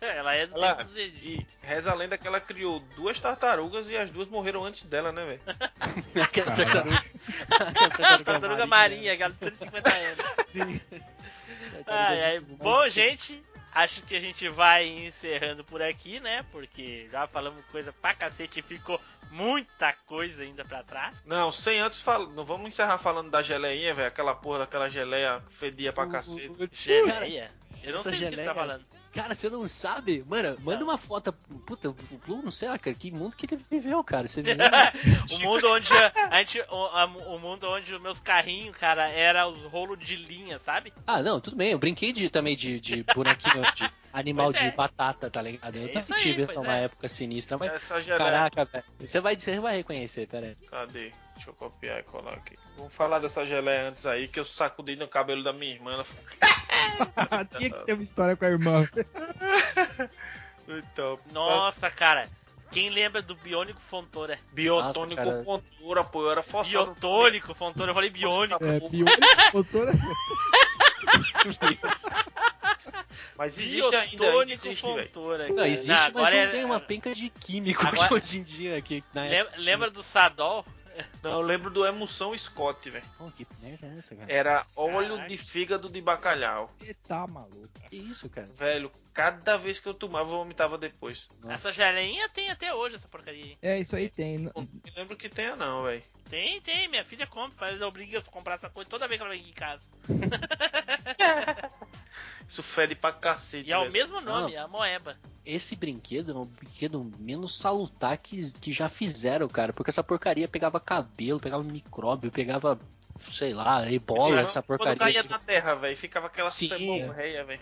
ela 0.00 0.34
é 0.34 0.46
do 0.46 0.56
Ela- 0.56 0.74
tempo 0.76 0.88
dos 0.88 0.96
egípcios. 0.96 1.58
Reza 1.62 1.90
a 1.90 1.94
lenda 1.94 2.16
que 2.18 2.26
ela 2.26 2.40
criou 2.40 2.80
duas 2.96 3.20
tartarugas 3.20 3.88
e 3.90 3.96
as 3.96 4.10
duas 4.10 4.28
morreram 4.28 4.64
antes 4.64 4.82
dela, 4.84 5.12
né, 5.12 5.24
velho? 5.24 5.40
Aquela 6.20 6.50
tartaruga- 6.54 7.04
aquela 7.50 7.90
tartaruga 7.90 8.24
Tartaruga 8.24 8.66
marinha, 8.66 9.12
aquela 9.12 9.32
de 9.32 9.38
150 9.38 9.90
anos. 9.92 10.26
Sim. 10.46 10.80
Ai, 11.86 12.22
ai. 12.24 12.40
Bom, 12.40 12.88
gente, 12.88 13.42
acho 13.74 14.02
que 14.02 14.14
a 14.16 14.20
gente 14.20 14.48
vai 14.48 14.86
encerrando 14.86 15.64
por 15.64 15.80
aqui, 15.82 16.20
né? 16.20 16.44
Porque 16.52 17.08
já 17.10 17.26
falamos 17.26 17.64
coisa 17.66 17.92
pra 17.92 18.14
cacete 18.14 18.60
e 18.60 18.62
ficou 18.62 19.00
muita 19.30 19.92
coisa 20.06 20.42
ainda 20.42 20.64
pra 20.64 20.82
trás. 20.82 21.16
Não, 21.24 21.50
sem 21.50 21.80
antes 21.80 22.00
falar. 22.00 22.28
Não 22.28 22.44
vamos 22.44 22.68
encerrar 22.68 22.98
falando 22.98 23.30
da 23.30 23.42
geleinha, 23.42 23.94
velho. 23.94 24.08
Aquela 24.08 24.34
porra 24.34 24.60
daquela 24.60 24.88
geleia 24.90 25.42
que 25.46 25.54
fedia 25.54 25.92
pra 25.92 26.06
cacete. 26.06 26.52
Geleia. 26.72 27.50
Eu 27.82 27.92
não 27.94 28.00
Essa 28.00 28.10
sei 28.10 28.18
do 28.18 28.24
que 28.24 28.30
geleia- 28.30 28.48
tá 28.48 28.54
falando. 28.54 28.84
Cara, 29.12 29.34
você 29.34 29.50
não 29.50 29.68
sabe? 29.68 30.24
Mano, 30.26 30.56
manda 30.60 30.80
Não. 30.80 30.86
uma 30.88 30.96
foto. 30.98 31.32
Puta, 31.66 31.90
o 31.90 31.94
Blue, 32.26 32.42
não 32.42 32.50
sei 32.50 32.68
lá, 32.68 32.78
cara, 32.78 32.96
que 32.96 33.10
mundo 33.10 33.36
que 33.36 33.46
ele 33.52 33.62
viveu, 33.70 34.02
cara. 34.02 34.26
Você 34.26 34.42
viu? 34.42 34.54
o 35.30 35.38
mundo 35.40 35.68
onde 35.70 35.92
a, 35.92 36.12
gente, 36.38 36.60
o, 36.70 36.84
a- 36.86 37.04
o 37.04 37.38
mundo 37.38 37.68
onde 37.68 37.94
os 37.94 38.00
meus 38.00 38.20
carrinhos, 38.20 38.76
cara, 38.76 39.08
era 39.08 39.46
os 39.46 39.60
rolos 39.62 39.98
de 39.98 40.16
linha, 40.16 40.58
sabe? 40.58 40.92
ah, 41.06 41.22
não, 41.22 41.40
tudo 41.40 41.56
bem. 41.56 41.72
Eu 41.72 41.78
brinquei 41.78 42.12
de, 42.12 42.30
também 42.30 42.56
de, 42.56 42.80
de 42.80 43.02
bonequinho 43.14 43.62
de 43.74 43.90
animal 44.12 44.50
é. 44.50 44.52
de 44.70 44.70
batata, 44.76 45.30
tá 45.30 45.42
ligado? 45.42 45.76
Eu 45.76 45.88
É 45.88 46.00
também 46.00 46.22
tive 46.22 46.42
essa 46.42 46.60
uma 46.60 46.76
é. 46.78 46.84
época 46.84 47.06
sinistra, 47.08 47.58
mas. 47.58 47.86
Geleia. 47.86 48.16
Caraca, 48.16 48.64
velho. 48.64 48.84
Você 48.98 49.20
vai, 49.20 49.38
você 49.38 49.60
vai 49.60 49.76
reconhecer, 49.76 50.26
pera 50.26 50.46
aí. 50.46 50.56
Cadê? 50.68 51.12
Deixa 51.34 51.50
eu 51.50 51.54
copiar 51.54 51.98
e 52.00 52.02
colar 52.04 52.34
aqui. 52.34 52.56
Vamos 52.76 52.94
falar 52.94 53.18
dessa 53.18 53.44
geleia 53.44 53.88
antes 53.88 54.06
aí, 54.06 54.28
que 54.28 54.38
eu 54.40 54.44
sacudi 54.44 54.96
no 54.96 55.08
cabelo 55.08 55.42
da 55.42 55.52
minha 55.52 55.74
irmã. 55.74 55.92
Ela 55.94 56.04
falou, 56.04 56.24
Tinha 57.58 57.70
que 57.70 57.84
ter 57.84 57.92
uma 57.94 58.02
história 58.02 58.36
com 58.36 58.44
a 58.44 58.48
irmã. 58.48 58.88
então, 60.68 61.18
Nossa, 61.32 61.90
cara. 61.90 62.28
Quem 62.70 62.88
lembra 62.88 63.20
do 63.20 63.34
Biônico 63.34 63.78
Fontoura? 63.82 64.38
biotônico 64.50 65.22
Nossa, 65.22 65.42
cara. 65.42 65.44
fontura, 65.44 66.02
pô, 66.04 66.22
eu 66.22 66.30
era 66.30 66.42
forçado. 66.42 66.86
Biotônico 66.86 67.54
Fontoura, 67.54 67.90
eu 67.90 67.94
falei 67.94 68.08
biônico. 68.08 68.64
É, 68.64 68.80
biônico, 68.80 69.20
doutora. 69.52 69.92
Mas 73.36 73.58
existe 73.58 73.82
ainda, 73.84 74.00
ainda 74.00 74.16
Biotônico 74.16 74.66
existe. 74.68 74.80
Fontoura. 74.82 75.48
Não, 75.48 75.66
existe, 75.66 75.88
Não, 75.88 76.22
mas 76.22 76.32
não 76.32 76.40
é- 76.40 76.46
tem 76.48 76.64
uma 76.64 76.80
penca 76.80 77.14
de 77.14 77.28
químico 77.28 77.86
Agora- 77.86 78.08
de 78.08 78.14
hoje 78.14 78.38
em 78.38 78.42
dia 78.42 78.76
aqui. 78.78 79.04
Na 79.12 79.22
Lembra, 79.22 79.36
época. 79.38 79.56
lembra 79.58 79.90
do 79.90 80.02
Sadol? 80.02 80.64
Não, 81.22 81.32
eu 81.32 81.40
lembro 81.40 81.70
do 81.70 81.84
Emoção 81.86 82.36
Scott, 82.36 82.90
velho. 82.90 83.04
Que 83.36 83.46
merda 83.60 83.86
é 83.86 83.98
essa, 83.98 84.14
cara? 84.16 84.32
Era 84.32 84.66
óleo 84.76 85.16
Caraca. 85.16 85.28
de 85.28 85.36
fígado 85.36 85.88
de 85.88 86.00
bacalhau. 86.00 86.70
Você 86.78 86.94
tá 86.94 87.26
maluco. 87.26 87.68
Que 87.88 87.96
isso, 87.96 88.28
cara? 88.28 88.48
Velho, 88.54 88.90
cada 89.12 89.56
vez 89.56 89.78
que 89.78 89.88
eu 89.88 89.94
tomava, 89.94 90.30
eu 90.30 90.38
vomitava 90.38 90.76
depois. 90.76 91.28
Nossa. 91.40 91.54
Essa 91.54 91.72
geleinha 91.72 92.28
tem 92.28 92.50
até 92.50 92.74
hoje, 92.74 92.96
essa 92.96 93.08
porcaria. 93.08 93.44
aí. 93.44 93.58
É, 93.62 93.78
isso 93.78 93.94
aí 93.94 94.08
tem. 94.08 94.38
Não 94.38 94.52
me 94.56 94.92
lembro 94.96 95.16
que 95.16 95.28
tenha, 95.28 95.56
não, 95.56 95.84
velho. 95.84 96.02
Tem, 96.28 96.60
tem. 96.60 96.88
Minha 96.88 97.04
filha 97.04 97.26
compra, 97.26 97.58
faz 97.58 97.80
obriga 97.82 98.18
a 98.18 98.22
comprar 98.22 98.54
essa 98.54 98.70
coisa 98.70 98.88
toda 98.88 99.06
vez 99.08 99.20
que 99.20 99.24
ela 99.24 99.34
vem 99.34 99.42
aqui 99.42 99.50
em 99.50 99.54
casa. 99.54 99.82
Isso 102.46 102.62
fede 102.62 102.94
pra 102.94 103.12
cacete. 103.12 103.68
E 103.68 103.72
é 103.72 103.78
o 103.78 103.90
mesmo 103.90 104.20
nome, 104.20 104.56
a 104.56 104.66
Moeba. 104.68 105.16
Esse 105.44 105.74
brinquedo 105.74 106.32
é 106.32 106.34
um 106.34 106.44
brinquedo 106.44 107.10
menos 107.18 107.56
salutar 107.56 108.16
que, 108.18 108.52
que 108.60 108.72
já 108.72 108.88
fizeram, 108.88 109.48
cara. 109.48 109.72
Porque 109.72 109.90
essa 109.90 110.04
porcaria 110.04 110.46
pegava 110.46 110.78
cabelo, 110.78 111.40
pegava 111.40 111.62
micróbio, 111.62 112.30
pegava, 112.30 112.78
sei 113.30 113.54
lá, 113.54 113.90
ebola, 113.90 114.42
Sim, 114.42 114.44
essa 114.44 114.62
Quando 114.62 114.78
porcaria. 114.78 114.98
caía 114.98 115.22
na 115.22 115.38
terra, 115.38 115.74
velho, 115.74 115.96
ficava 115.96 116.26
aquela 116.26 116.50
Sim. 116.50 116.68
velho. 117.12 117.60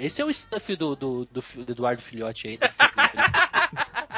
Esse 0.00 0.22
é 0.22 0.24
o 0.24 0.32
stuff 0.32 0.76
do, 0.76 0.94
do, 0.94 1.24
do, 1.24 1.40
do 1.40 1.72
Eduardo 1.72 2.02
Filhote 2.02 2.48
aí. 2.48 2.58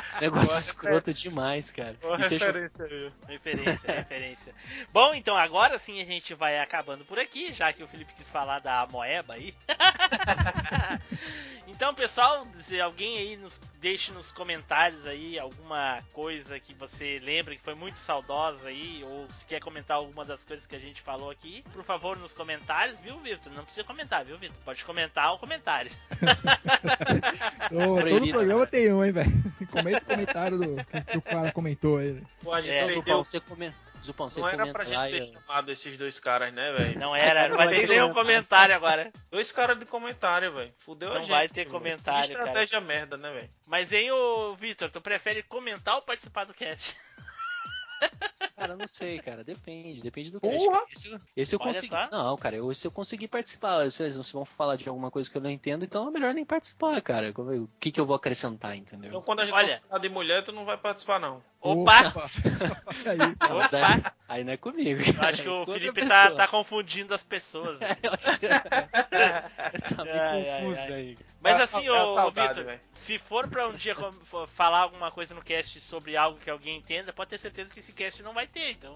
Negócio 0.21 0.49
Boa 0.49 0.61
escroto 0.61 1.13
demais, 1.13 1.71
cara. 1.71 1.97
Boa 2.01 2.17
referência 2.17 2.85
aí. 2.85 3.13
Referência, 3.29 3.93
referência. 3.93 4.55
Bom, 4.93 5.15
então 5.15 5.37
agora 5.37 5.79
sim 5.79 6.01
a 6.01 6.05
gente 6.05 6.35
vai 6.35 6.59
acabando 6.59 7.05
por 7.05 7.19
aqui, 7.19 7.53
já 7.53 7.73
que 7.73 7.83
o 7.83 7.89
Felipe 7.89 8.13
quis 8.15 8.29
falar 8.29 8.61
da 8.61 8.87
Moeba 8.91 9.35
aí. 9.35 9.55
então, 11.67 11.95
pessoal, 11.95 12.47
se 12.61 12.81
alguém 12.81 13.19
aí 13.19 13.37
nos 13.37 13.61
deixe 13.81 14.13
nos 14.13 14.33
comentários 14.33 15.07
aí 15.07 15.39
alguma 15.39 16.03
coisa 16.13 16.59
que 16.59 16.75
você 16.75 17.21
lembra 17.23 17.55
que 17.55 17.63
foi 17.63 17.75
muito 17.75 17.97
saudosa 17.97 18.69
aí, 18.69 19.05
ou 19.05 19.29
se 19.31 19.47
quer 19.47 19.61
comentar 19.61 19.97
alguma 19.97 20.25
das 20.25 20.45
coisas 20.45 20.67
que 20.67 20.75
a 20.75 20.81
gente 20.81 21.01
falou 21.01 21.31
aqui, 21.31 21.63
por 21.73 21.85
favor, 21.85 22.17
nos 22.17 22.33
comentários, 22.33 22.99
viu, 22.99 23.19
Vitor? 23.21 23.53
Não 23.53 23.65
precisa 23.65 23.85
comentar, 23.85 24.25
viu, 24.25 24.39
Vitor? 24.39 24.57
Pode 24.65 24.85
comentar 24.85 25.33
o 25.33 25.39
comentário. 25.39 25.91
Todo 27.71 28.29
programa 28.29 28.61
né? 28.61 28.67
tem 28.67 28.93
um, 28.93 29.05
hein, 29.05 29.13
velho. 29.13 29.31
Comenta 29.71 29.98
comentário 30.01 30.59
do 30.59 30.85
que, 30.85 31.01
que 31.03 31.19
o 31.19 31.23
cara 31.23 31.53
comentou 31.53 31.99
aí. 31.99 32.23
Pô, 32.43 32.53
a 32.53 32.61
gente 32.61 32.75
É. 32.75 32.93
Zupão, 32.93 33.25
você, 33.25 33.41
come... 33.41 33.73
Zupão, 34.03 34.29
você 34.29 34.41
Não 34.41 34.49
era 34.49 34.59
comenta 34.59 34.79
pra 34.79 34.97
lá 34.97 35.09
gente 35.11 35.27
ter 35.27 35.33
chamado 35.35 35.73
esses 35.73 35.99
dois 35.99 36.21
caras, 36.21 36.53
né, 36.53 36.73
velho? 36.73 36.99
Não 36.99 37.17
era, 37.17 37.49
não 37.49 37.57
vai 37.57 37.67
Não 37.67 37.73
ter 37.73 37.89
nenhum 37.89 38.13
comentário 38.13 38.75
agora. 38.75 39.11
Dois 39.31 39.51
caras 39.51 39.79
de 39.79 39.85
comentário, 39.85 40.53
velho. 40.53 40.73
Fudeu 40.79 41.11
a 41.11 41.15
Não 41.15 41.21
gente. 41.23 41.31
vai 41.31 41.49
ter 41.49 41.65
comentário, 41.67 42.29
Que 42.29 42.33
estratégia 42.39 42.81
merda, 42.81 43.17
né, 43.17 43.33
velho? 43.33 43.51
Mas, 43.67 43.93
hein, 43.93 44.11
ô 44.13 44.55
Vitor, 44.55 44.91
tu 44.91 45.01
prefere 45.01 45.43
comentar 45.43 45.97
ou 45.97 46.03
participar 46.03 46.45
do 46.45 46.55
cast? 46.55 46.97
Cara, 48.59 48.73
eu 48.73 48.77
não 48.79 48.89
sei, 48.89 49.19
cara. 49.21 49.45
Depende, 49.45 50.01
depende 50.03 50.31
do 50.31 50.41
Porra! 50.41 50.81
cast. 50.87 50.93
Esse, 50.93 51.09
eu- 51.11 51.21
esse 51.37 51.55
eu 51.55 51.61
Olha 51.61 51.73
consegui. 51.73 51.95
Não, 52.11 52.37
cara, 52.37 52.57
eu, 52.57 52.75
se 52.75 52.87
eu 52.87 52.91
conseguir 52.91 53.29
participar, 53.29 53.85
vocês 53.85 54.15
vocês 54.15 54.33
vão 54.33 54.45
falar 54.45 54.77
de 54.77 54.89
alguma 54.89 55.11
coisa 55.11 55.31
que 55.31 55.37
eu 55.37 55.41
não 55.41 55.51
entendo, 55.51 55.85
então 55.85 56.09
é 56.09 56.11
melhor 56.11 56.35
nem 56.35 56.45
participar, 56.45 57.01
cara. 57.01 57.33
O 57.37 57.69
que, 57.79 57.93
que 57.93 58.01
eu 58.01 58.05
vou 58.07 58.17
acrescentar, 58.17 58.77
entendeu? 58.77 59.09
Então 59.11 59.23
quando 59.23 59.41
a 59.41 59.45
gente 59.45 59.55
Olha. 59.55 59.81
falar 59.81 60.01
de 60.01 60.09
mulher, 60.09 60.43
tu 60.45 60.53
não 60.53 60.65
vai 60.65 60.77
participar, 60.77 61.19
não. 61.21 61.43
Opa! 61.61 62.13
Olha 62.87 63.11
aí, 63.13 63.19
Opa! 63.51 64.15
aí, 64.29 64.45
não 64.45 64.53
é 64.53 64.57
comigo. 64.57 65.01
Eu 65.03 65.29
acho 65.29 65.43
que 65.43 65.49
o 65.49 65.67
Felipe 65.67 66.07
tá, 66.07 66.31
tá 66.31 66.47
confundindo 66.49 67.13
as 67.13 67.23
pessoas. 67.25 67.81
né? 67.81 67.97
Eu 68.03 68.13
acho 68.13 68.39
que 68.39 68.47
tá 69.97 70.05
meio 70.05 70.17
Ai, 70.17 70.49
ai, 70.51 70.61
confuso 70.63 70.81
ai. 70.81 70.93
aí. 70.93 71.19
Mas 71.41 71.61
É 71.61 71.63
assim, 71.63 71.87
é 71.87 71.93
ô 71.93 72.09
saudade, 72.09 72.61
Vitor, 72.61 72.79
se 72.93 73.17
for 73.19 73.49
pra 73.49 73.69
um 73.69 73.73
dia 73.75 73.95
falar 74.49 74.81
alguma 74.81 75.11
coisa 75.11 75.35
no 75.35 75.43
cast 75.43 75.81
sobre 75.81 76.17
algo 76.17 76.39
que 76.39 76.51
alguém 76.51 76.79
entenda, 76.79 77.13
pode 77.13 77.31
ter 77.31 77.39
certeza 77.39 77.73
que 77.73 77.79
esse 77.81 77.93
cast 77.93 78.23
não 78.25 78.35
vai 78.35 78.47
ter, 78.47 78.71
então. 78.73 78.95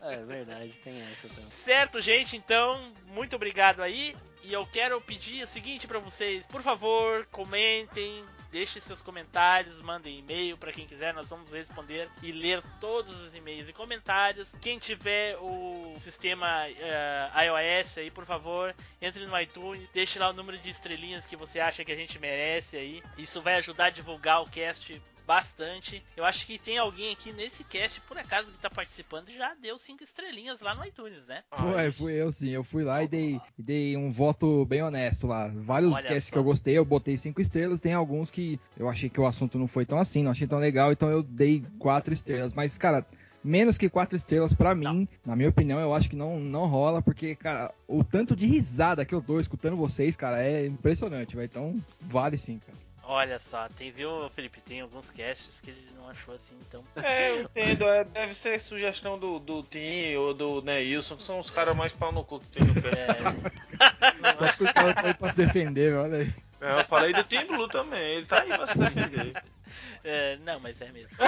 É 0.00 0.16
verdade, 0.24 0.72
tem 0.84 1.00
essa 1.10 1.28
também. 1.28 1.50
Certo, 1.50 2.00
gente, 2.00 2.36
então, 2.36 2.92
muito 3.08 3.34
obrigado 3.34 3.82
aí. 3.82 4.16
E 4.48 4.52
eu 4.54 4.64
quero 4.64 4.98
pedir 4.98 5.44
o 5.44 5.46
seguinte 5.46 5.86
pra 5.86 5.98
vocês, 5.98 6.46
por 6.46 6.62
favor, 6.62 7.26
comentem, 7.26 8.24
deixem 8.50 8.80
seus 8.80 9.02
comentários, 9.02 9.82
mandem 9.82 10.20
e-mail 10.20 10.56
pra 10.56 10.72
quem 10.72 10.86
quiser, 10.86 11.12
nós 11.12 11.28
vamos 11.28 11.52
responder 11.52 12.08
e 12.22 12.32
ler 12.32 12.62
todos 12.80 13.14
os 13.26 13.34
e-mails 13.34 13.68
e 13.68 13.74
comentários. 13.74 14.54
Quem 14.62 14.78
tiver 14.78 15.36
o 15.36 15.94
sistema 16.00 16.66
eh, 16.66 17.30
iOS 17.44 17.98
aí, 17.98 18.10
por 18.10 18.24
favor, 18.24 18.74
entre 19.02 19.26
no 19.26 19.38
iTunes, 19.38 19.86
deixe 19.92 20.18
lá 20.18 20.30
o 20.30 20.32
número 20.32 20.56
de 20.56 20.70
estrelinhas 20.70 21.26
que 21.26 21.36
você 21.36 21.60
acha 21.60 21.84
que 21.84 21.92
a 21.92 21.96
gente 21.96 22.18
merece 22.18 22.74
aí. 22.74 23.02
Isso 23.18 23.42
vai 23.42 23.56
ajudar 23.56 23.84
a 23.84 23.90
divulgar 23.90 24.40
o 24.40 24.48
cast 24.48 24.98
bastante. 25.28 26.02
Eu 26.16 26.24
acho 26.24 26.46
que 26.46 26.58
tem 26.58 26.78
alguém 26.78 27.12
aqui 27.12 27.34
nesse 27.34 27.62
cast, 27.62 28.00
por 28.00 28.16
acaso, 28.16 28.50
que 28.50 28.58
tá 28.58 28.70
participando 28.70 29.28
já 29.30 29.54
deu 29.54 29.78
cinco 29.78 30.02
estrelinhas 30.02 30.62
lá 30.62 30.74
no 30.74 30.82
iTunes, 30.86 31.26
né? 31.26 31.44
Foi, 31.54 31.92
fui 31.92 32.14
eu 32.14 32.32
sim. 32.32 32.48
Eu 32.48 32.64
fui 32.64 32.82
lá 32.82 33.04
e 33.04 33.08
dei, 33.08 33.38
dei 33.58 33.94
um 33.94 34.10
voto 34.10 34.64
bem 34.64 34.82
honesto 34.82 35.26
lá. 35.26 35.48
Vários 35.48 35.92
Olha 35.92 36.02
casts 36.02 36.24
só. 36.24 36.32
que 36.32 36.38
eu 36.38 36.44
gostei, 36.44 36.78
eu 36.78 36.84
botei 36.84 37.18
cinco 37.18 37.42
estrelas. 37.42 37.78
Tem 37.78 37.92
alguns 37.92 38.30
que 38.30 38.58
eu 38.74 38.88
achei 38.88 39.10
que 39.10 39.20
o 39.20 39.26
assunto 39.26 39.58
não 39.58 39.68
foi 39.68 39.84
tão 39.84 39.98
assim, 39.98 40.22
não 40.22 40.30
achei 40.30 40.46
tão 40.46 40.58
legal, 40.58 40.90
então 40.90 41.10
eu 41.10 41.22
dei 41.22 41.62
quatro 41.78 42.14
estrelas. 42.14 42.54
Mas, 42.54 42.78
cara, 42.78 43.06
menos 43.44 43.76
que 43.76 43.90
quatro 43.90 44.16
estrelas 44.16 44.54
pra 44.54 44.74
mim, 44.74 45.06
na 45.26 45.36
minha 45.36 45.50
opinião, 45.50 45.78
eu 45.78 45.92
acho 45.92 46.08
que 46.08 46.16
não, 46.16 46.40
não 46.40 46.66
rola, 46.66 47.02
porque, 47.02 47.34
cara, 47.34 47.70
o 47.86 48.02
tanto 48.02 48.34
de 48.34 48.46
risada 48.46 49.04
que 49.04 49.14
eu 49.14 49.20
dou 49.20 49.40
escutando 49.40 49.76
vocês, 49.76 50.16
cara, 50.16 50.42
é 50.42 50.64
impressionante, 50.64 51.36
vai. 51.36 51.44
Então, 51.44 51.78
vale 52.00 52.38
sim, 52.38 52.58
cara. 52.58 52.87
Olha 53.10 53.40
só, 53.40 53.66
tem, 53.70 53.90
viu, 53.90 54.28
Felipe? 54.34 54.60
Tem 54.60 54.82
alguns 54.82 55.08
casts 55.08 55.58
que 55.60 55.70
ele 55.70 55.88
não 55.96 56.10
achou 56.10 56.34
assim, 56.34 56.54
então. 56.60 56.84
É, 57.02 57.30
eu 57.30 57.40
entendo. 57.42 57.88
é, 57.88 58.04
deve 58.04 58.34
ser 58.34 58.60
sugestão 58.60 59.18
do, 59.18 59.38
do 59.38 59.62
Tim 59.62 60.14
ou 60.16 60.34
do 60.34 60.60
Neilson, 60.60 61.16
que 61.16 61.22
são 61.22 61.38
os 61.38 61.48
caras 61.48 61.74
mais 61.74 61.90
pau 61.90 62.12
no 62.12 62.22
cu 62.22 62.38
que 62.38 62.46
tem 62.48 62.66
no 62.66 62.74
cast. 62.74 62.92
É, 64.22 64.36
Só 64.36 64.46
porque 64.48 64.64
o 64.64 64.74
cara 64.74 64.94
tá 64.94 65.06
aí 65.06 65.14
pra 65.14 65.30
se 65.30 65.36
defender, 65.38 65.94
olha 65.96 66.18
aí. 66.18 66.30
É, 66.60 66.80
eu 66.80 66.84
falei 66.84 67.14
do 67.14 67.24
Tim 67.24 67.46
Blue 67.46 67.66
também, 67.68 68.16
ele 68.16 68.26
tá 68.26 68.42
aí 68.42 68.48
pra 68.48 68.66
se 68.66 68.76
defender. 68.76 69.42
É, 70.04 70.36
não, 70.44 70.60
mas 70.60 70.78
é 70.82 70.92
mesmo. 70.92 71.16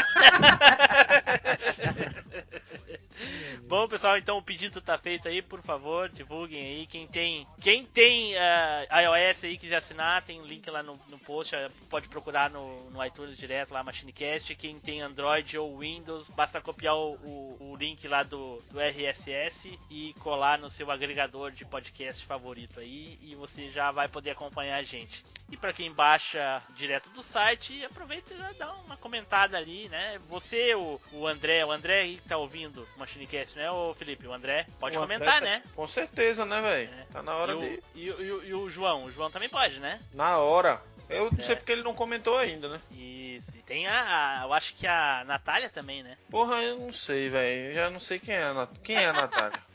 Bom, 3.67 3.87
pessoal, 3.87 4.17
então 4.17 4.39
o 4.39 4.43
pedido 4.43 4.81
tá 4.81 4.99
feito 4.99 5.29
aí, 5.29 5.41
por 5.43 5.63
favor, 5.63 6.09
divulguem 6.09 6.61
aí. 6.61 6.87
Quem 6.87 7.07
tem, 7.07 7.47
quem 7.61 7.85
tem 7.87 8.37
ah, 8.37 9.01
iOS 9.03 9.45
aí 9.45 9.57
quiser 9.59 9.77
assinar, 9.77 10.23
tem 10.23 10.41
um 10.41 10.45
link 10.45 10.69
lá 10.71 10.83
no, 10.83 10.99
no 11.09 11.19
post, 11.19 11.55
ah, 11.55 11.71
pode 11.89 12.09
procurar 12.09 12.51
no, 12.51 12.91
no 12.91 13.05
iTunes 13.05 13.37
direto 13.37 13.73
lá, 13.73 13.83
MachineCast. 13.83 14.55
Quem 14.57 14.79
tem 14.81 15.01
Android 15.03 15.57
ou 15.59 15.79
Windows, 15.79 16.31
basta 16.31 16.61
copiar 16.61 16.97
o, 16.97 17.13
o- 17.15 17.57
o 17.73 17.77
link 17.77 18.07
lá 18.09 18.23
do, 18.23 18.57
do 18.71 18.81
RSS 18.81 19.79
e 19.91 20.15
colar 20.21 20.59
no 20.59 20.69
seu 20.71 20.91
agregador 20.91 21.53
de 21.53 21.65
podcast 21.65 22.25
favorito 22.25 22.81
aí 22.81 23.19
e 23.23 23.35
você 23.35 23.69
já 23.71 23.91
vai 23.93 24.09
poder 24.09 24.31
acompanhar 24.31 24.77
a 24.79 24.83
gente. 24.83 25.25
E 25.51 25.57
para 25.57 25.73
quem 25.73 25.93
baixa 25.93 26.63
direto 26.77 27.11
do 27.11 27.23
site, 27.23 27.85
aproveita 27.85 28.33
e 28.35 28.55
dá 28.55 28.73
uma 28.75 28.97
comentada 28.97 29.57
ali, 29.57 29.89
né? 29.89 30.19
Você, 30.29 30.75
o, 30.77 31.01
o 31.13 31.27
André, 31.27 31.65
o 31.65 31.73
André 31.73 32.01
aí 32.03 32.17
que 32.17 32.29
tá 32.29 32.37
ouvindo 32.37 32.87
o 32.97 32.99
MachineCast, 33.15 33.57
né, 33.59 33.71
ô 33.71 33.93
Felipe? 33.95 34.27
O 34.27 34.33
André 34.33 34.67
pode 34.79 34.97
O 34.97 35.01
comentar, 35.01 35.39
André 35.39 35.51
né? 35.51 35.61
tá- 35.65 35.69
Com 35.75 35.87
certeza, 35.87 36.45
né, 36.45 36.61
velho? 36.61 36.91
É. 36.93 37.05
Tá 37.13 37.23
na 37.23 37.35
hora 37.35 37.53
e, 37.53 37.55
o, 37.55 37.61
de. 37.61 37.83
e, 37.95 38.11
o- 38.11 38.45
e 38.45 38.49
e 38.51 38.55
o 38.55 38.71
João, 38.71 39.05
o 39.05 39.13
João 39.13 39.31
também 39.31 39.49
pode, 39.49 39.81
né? 39.81 40.01
Na 40.15 40.39
hora. 40.39 40.81
Eu 41.09 41.29
não 41.31 41.39
É. 41.39 41.43
sei 41.43 41.57
porque 41.57 41.73
ele 41.73 41.83
não 41.83 41.93
comentou 41.95 42.39
ainda, 42.39 42.69
né? 42.69 42.81
Isso. 42.93 43.51
E 43.57 43.63
tem 43.63 43.87
a, 43.89 44.43
a- 44.43 44.45
eu 44.45 44.53
acho 44.53 44.75
que 44.77 44.87
a 44.87 45.25
Natália 45.27 45.69
também, 45.69 46.03
né? 46.05 46.17
Porra, 46.31 46.57
eu 46.63 46.79
não 46.79 46.93
sei, 46.93 47.29
velho. 47.29 47.71
Eu 47.71 47.75
já 47.75 47.91
não 47.91 47.99
sei 47.99 48.19
quem 48.21 48.35
é 48.35 48.43
a, 48.45 48.55
Nat... 48.55 48.71
quem 48.85 48.97
é 48.97 49.07
a 49.07 49.13
Natália. 49.13 49.59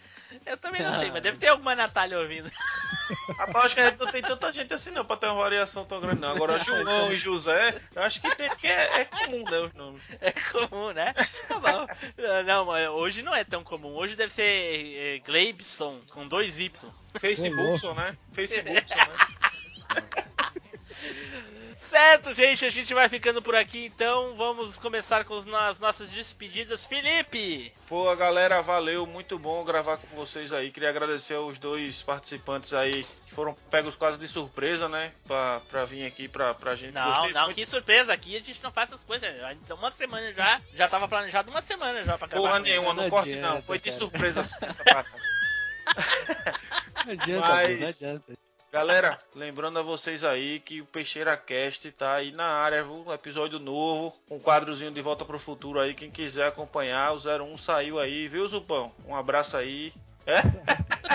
Eu 0.46 0.58
também 0.58 0.82
não 0.82 0.96
sei, 1.00 1.12
mas 1.12 1.22
deve 1.22 1.38
ter 1.38 1.48
alguma 1.48 1.76
Natália 1.76 2.20
ouvindo. 2.20 2.52
Rapaz, 3.38 3.66
acho 3.66 3.76
que 3.76 3.82
a 3.82 3.90
gente 3.90 4.00
não 4.00 4.08
tem 4.08 4.22
tanta 4.22 4.52
gente 4.52 4.74
assim 4.74 4.92
não 4.92 5.06
pra 5.06 5.18
ter 5.18 5.28
uma 5.28 5.36
variação 5.42 5.86
tão 5.86 6.02
grande 6.02 6.22
não. 6.22 6.32
Agora 6.32 6.60
João 6.60 7.12
e 7.12 7.18
José, 7.18 7.80
eu 7.96 8.02
acho 8.02 8.20
que 8.22 8.36
tem 8.36 8.50
porque 8.50 8.68
é, 8.68 9.02
é 9.02 9.06
comum, 9.06 9.44
né, 9.44 9.60
os 9.60 9.74
nomes. 9.74 10.02
É 10.20 10.32
comum, 10.32 10.92
né? 10.92 11.14
Tá 11.48 11.60
bom. 11.60 11.88
Ah, 11.88 12.44
Não, 12.44 12.66
mas 12.66 12.88
hoje 12.90 13.22
não 13.22 13.36
é 13.36 13.44
tão 13.44 13.64
comum. 13.64 13.94
Hoje 13.96 14.16
deve 14.16 14.34
ser 14.34 14.44
é, 14.44 15.20
Gleibson, 15.20 16.02
com 16.10 16.28
dois 16.28 16.60
Y. 16.60 16.92
Facebook, 17.20 17.96
né? 17.96 18.18
Facebook, 18.34 18.90
né? 18.96 19.06
Certo, 21.96 22.34
gente, 22.34 22.66
a 22.66 22.70
gente 22.70 22.94
vai 22.94 23.08
ficando 23.08 23.42
por 23.42 23.56
aqui, 23.56 23.86
então 23.86 24.36
vamos 24.36 24.78
começar 24.78 25.24
com 25.24 25.34
as 25.34 25.80
nossas 25.80 26.10
despedidas. 26.12 26.86
Felipe! 26.86 27.72
Pô, 27.88 28.14
galera, 28.18 28.62
valeu, 28.62 29.06
muito 29.08 29.40
bom 29.40 29.64
gravar 29.64 29.96
com 29.96 30.14
vocês 30.14 30.52
aí. 30.52 30.72
Queria 30.72 30.90
agradecer 30.90 31.36
aos 31.36 31.58
dois 31.58 32.04
participantes 32.04 32.74
aí 32.74 33.06
que 33.26 33.34
foram 33.34 33.54
pegos 33.72 33.96
quase 33.96 34.20
de 34.20 34.28
surpresa, 34.28 34.90
né? 34.90 35.14
Pra, 35.26 35.62
pra 35.70 35.86
vir 35.86 36.06
aqui 36.06 36.28
pra, 36.28 36.54
pra 36.54 36.76
gente. 36.76 36.94
Não, 36.94 37.06
Gostei 37.06 37.32
não, 37.32 37.44
muito. 37.46 37.56
que 37.56 37.66
surpresa, 37.66 38.12
aqui 38.12 38.36
a 38.36 38.42
gente 38.42 38.62
não 38.62 38.74
faz 38.74 38.90
essas 38.90 39.04
coisas. 39.06 39.30
Então, 39.64 39.78
uma 39.78 39.92
semana 39.92 40.34
já, 40.34 40.60
já 40.74 40.90
tava 40.90 41.08
planejado 41.08 41.50
uma 41.50 41.62
semana 41.62 42.04
já 42.04 42.18
pra 42.18 42.28
gravar. 42.28 42.46
Porra 42.46 42.60
nenhuma, 42.60 42.94
não 42.94 43.04
Não 43.04 43.10
corte 43.10 43.36
não. 43.38 43.62
Foi 43.62 43.78
de 43.80 43.86
cara. 43.86 43.98
surpresa 43.98 44.42
essa 44.68 44.84
parada. 44.84 45.10
Não 47.06 47.14
adianta, 47.14 47.48
Mas- 47.48 47.80
não 47.80 47.88
adianta. 47.88 48.45
Galera, 48.76 49.18
lembrando 49.34 49.80
a 49.80 49.82
vocês 49.82 50.22
aí 50.22 50.60
que 50.60 50.82
o 50.82 50.86
Peixeira 50.86 51.38
Cast 51.38 51.90
tá 51.94 52.16
aí 52.16 52.34
na 52.34 52.44
área, 52.44 52.84
viu? 52.84 53.06
um 53.08 53.14
episódio 53.14 53.58
novo, 53.58 54.14
um 54.30 54.38
quadrozinho 54.38 54.92
de 54.92 55.00
volta 55.00 55.24
pro 55.24 55.40
futuro 55.40 55.80
aí, 55.80 55.94
quem 55.94 56.12
quiser 56.12 56.46
acompanhar, 56.46 57.14
o 57.14 57.16
01 57.16 57.56
saiu 57.56 58.02
aí, 58.02 58.28
viu 58.28 58.46
Zupão? 58.46 58.92
Um 59.08 59.16
abraço 59.16 59.56
aí. 59.56 59.94
É? 60.26 60.42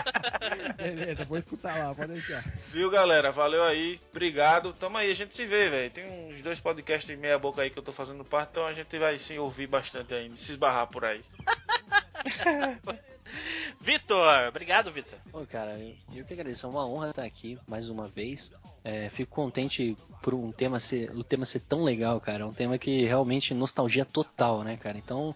Beleza, 0.82 1.27
vou 1.27 1.37
escutar 1.37 1.77
lá, 1.78 1.95
pode 1.95 2.15
deixar. 2.15 2.43
Viu, 2.69 2.89
galera? 2.89 3.31
Valeu 3.31 3.62
aí, 3.62 4.01
obrigado. 4.11 4.73
Tamo 4.73 4.97
aí, 4.97 5.11
a 5.11 5.15
gente 5.15 5.37
se 5.37 5.45
vê, 5.45 5.69
velho. 5.69 5.91
Tem 5.91 6.32
uns 6.32 6.41
dois 6.41 6.59
podcasts 6.59 7.19
meia 7.19 7.39
boca 7.39 7.61
aí 7.61 7.69
que 7.69 7.78
eu 7.78 7.82
tô 7.82 7.93
fazendo 7.93 8.24
parte, 8.24 8.53
então 8.53 8.66
a 8.66 8.73
gente 8.73 8.99
vai 8.99 9.19
sim 9.19 9.37
ouvir 9.37 9.66
bastante 9.66 10.15
aí, 10.15 10.35
se 10.35 10.53
esbarrar 10.53 10.87
por 10.87 11.05
aí. 11.05 11.23
Vitor! 13.80 14.48
Obrigado, 14.48 14.90
Vitor. 14.92 15.18
Pô, 15.30 15.44
cara, 15.46 15.78
eu, 15.78 15.94
eu 16.14 16.24
que 16.24 16.32
agradeço. 16.32 16.66
É 16.66 16.68
uma 16.68 16.86
honra 16.86 17.10
estar 17.10 17.24
aqui 17.24 17.58
mais 17.66 17.88
uma 17.88 18.08
vez. 18.08 18.52
É, 18.84 19.08
fico 19.10 19.34
contente 19.34 19.96
por 20.22 20.34
um 20.34 20.50
tema 20.52 20.78
ser, 20.80 21.10
o 21.10 21.22
tema 21.24 21.44
ser 21.44 21.60
tão 21.60 21.82
legal, 21.82 22.20
cara. 22.20 22.44
É 22.44 22.46
um 22.46 22.52
tema 22.52 22.78
que 22.78 23.04
realmente 23.04 23.54
nostalgia 23.54 24.04
total, 24.04 24.62
né, 24.62 24.76
cara? 24.76 24.98
Então 24.98 25.34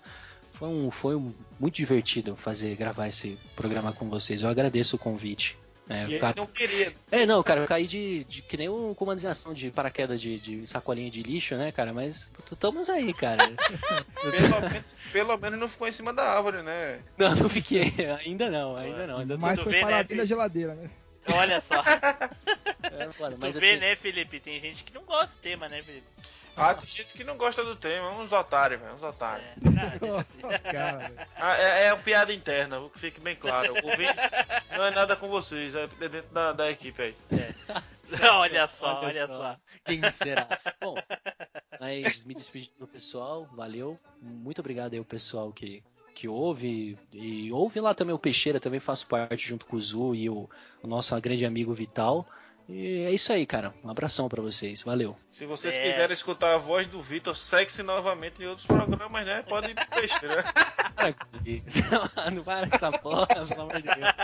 foi, 0.55 0.68
um, 0.68 0.90
foi 0.90 1.16
um- 1.16 1.32
muito 1.59 1.74
divertido 1.74 2.36
fazer 2.36 2.76
gravar 2.76 3.09
esse 3.09 3.39
programa 3.56 3.93
com 3.93 4.09
vocês. 4.09 4.43
Eu 4.43 4.48
agradeço 4.51 4.97
o 4.97 4.98
convite. 4.98 5.56
É, 5.89 6.01
E 6.01 6.05
ele 6.05 6.19
cara- 6.19 6.35
não 6.36 6.47
queria. 6.47 6.94
é, 7.11 7.27
não, 7.27 7.43
cara, 7.43 7.61
eu 7.61 7.66
caí 7.66 7.86
de, 7.86 8.24
de 8.24 8.40
que 8.40 8.56
nem 8.56 8.69
um 8.70 8.94
comandização 8.94 9.52
de 9.52 9.70
paraquedas 9.70 10.19
de, 10.20 10.39
de 10.40 10.66
sacolinha 10.66 11.11
de 11.11 11.23
lixo, 11.23 11.56
né, 11.56 11.70
cara? 11.73 11.93
Mas 11.93 12.31
estamos 12.51 12.89
aí, 12.89 13.12
cara. 13.12 13.43
Pelo 14.23 14.61
menos, 14.61 14.85
pelo 15.12 15.36
menos 15.36 15.61
não 15.61 15.69
ficou 15.69 15.86
em 15.86 15.93
cima 15.93 16.12
da 16.12 16.24
árvore, 16.24 16.62
né? 16.62 17.01
não, 17.19 17.35
não 17.35 17.48
fiquei. 17.48 17.93
Ainda 18.24 18.51
não, 18.51 18.77
ainda 18.77 19.06
não. 19.06 19.19
Ainda 19.19 19.36
Mas 19.36 19.61
foi 19.61 19.73
vê, 19.73 19.78
né, 19.78 19.82
paradinho 19.85 20.09
filho? 20.09 20.20
da 20.23 20.27
geladeira, 20.27 20.74
né? 20.74 20.90
Olha 21.32 21.61
só. 21.61 21.82
é, 22.82 23.06
tu 23.06 23.39
mas 23.39 23.56
vê, 23.56 23.70
assim, 23.73 23.81
né, 23.81 23.97
Felipe? 23.97 24.40
Tem 24.40 24.61
gente 24.61 24.85
que 24.85 24.94
não 24.94 25.02
gosta 25.05 25.35
do 25.36 25.40
tema, 25.40 25.69
né, 25.69 25.82
Felipe? 25.82 26.06
Ah, 26.56 26.74
tem 26.74 26.89
gente 26.89 27.14
que 27.14 27.24
não 27.24 27.36
gosta 27.36 27.64
do 27.64 27.74
tema, 27.74 28.10
uns 28.10 28.32
otários, 28.32 28.81
velho, 28.81 28.94
uns 28.94 29.02
otários. 29.02 29.48
É, 30.64 31.12
ah, 31.36 31.56
é, 31.59 31.86
é 31.86 31.93
uma 31.93 32.02
piada 32.02 32.32
interna, 32.32 32.89
que 32.90 32.98
fique 32.98 33.20
bem 33.20 33.35
claro. 33.35 33.74
Ouvintes, 33.74 34.31
não 34.76 34.85
é 34.85 34.90
nada 34.90 35.16
com 35.16 35.28
vocês, 35.28 35.74
é 35.74 35.86
dentro 35.86 36.32
da, 36.32 36.52
da 36.52 36.70
equipe 36.70 37.02
aí. 37.02 37.16
olha 38.32 38.66
só, 38.68 39.01
olha, 39.01 39.26
só. 39.26 39.56
Quem 39.85 40.10
será? 40.10 40.47
Bom, 40.81 40.94
mas 41.81 42.24
me 42.24 42.35
despedindo 42.35 42.78
do 42.78 42.86
pessoal, 42.86 43.48
valeu. 43.52 43.98
Muito 44.20 44.60
obrigado 44.60 44.93
aí 44.93 44.98
ao 44.98 45.05
pessoal 45.05 45.52
que, 45.52 45.82
que 46.14 46.28
ouve. 46.28 46.98
E 47.12 47.51
ouve 47.52 47.81
lá 47.81 47.94
também 47.94 48.14
o 48.14 48.18
Peixeira, 48.18 48.60
também 48.60 48.81
faço 48.81 49.06
parte 49.06 49.48
junto 49.48 49.66
com 49.66 49.76
o 49.76 49.81
Zu 49.81 50.14
e 50.14 50.31
o, 50.31 50.48
o 50.82 50.86
nosso 50.86 51.18
grande 51.20 51.44
amigo 51.44 51.74
Vital. 51.74 52.26
E 52.69 53.05
é 53.05 53.11
isso 53.12 53.31
aí, 53.32 53.45
cara. 53.45 53.74
Um 53.85 53.91
abração 53.91 54.28
pra 54.28 54.41
vocês. 54.41 54.82
Valeu. 54.82 55.15
Se 55.28 55.45
vocês 55.45 55.74
É. 55.74 55.82
quiserem 55.82 56.15
escutar 56.15 56.55
a 56.55 56.59
voz 56.59 56.86
do 56.86 57.03
Vitor 57.03 57.36
sexy 57.36 57.82
novamente 57.82 58.43
em 58.43 58.47
outros 58.47 58.66
programas, 58.66 59.24
né? 59.27 59.43
Pode 59.43 59.70
ir 59.70 59.74
pro 59.74 59.86
peixe, 59.89 60.15
né? 60.27 60.43
Para 60.95 61.12
com 61.12 61.27
isso. 61.45 61.78
Não 62.32 62.43
para 62.43 62.69
com 62.69 62.77
essa 62.77 62.91
porra, 62.93 63.27
pelo 63.27 63.61
amor 63.62 63.82
de 63.82 63.89
Deus. 63.89 64.15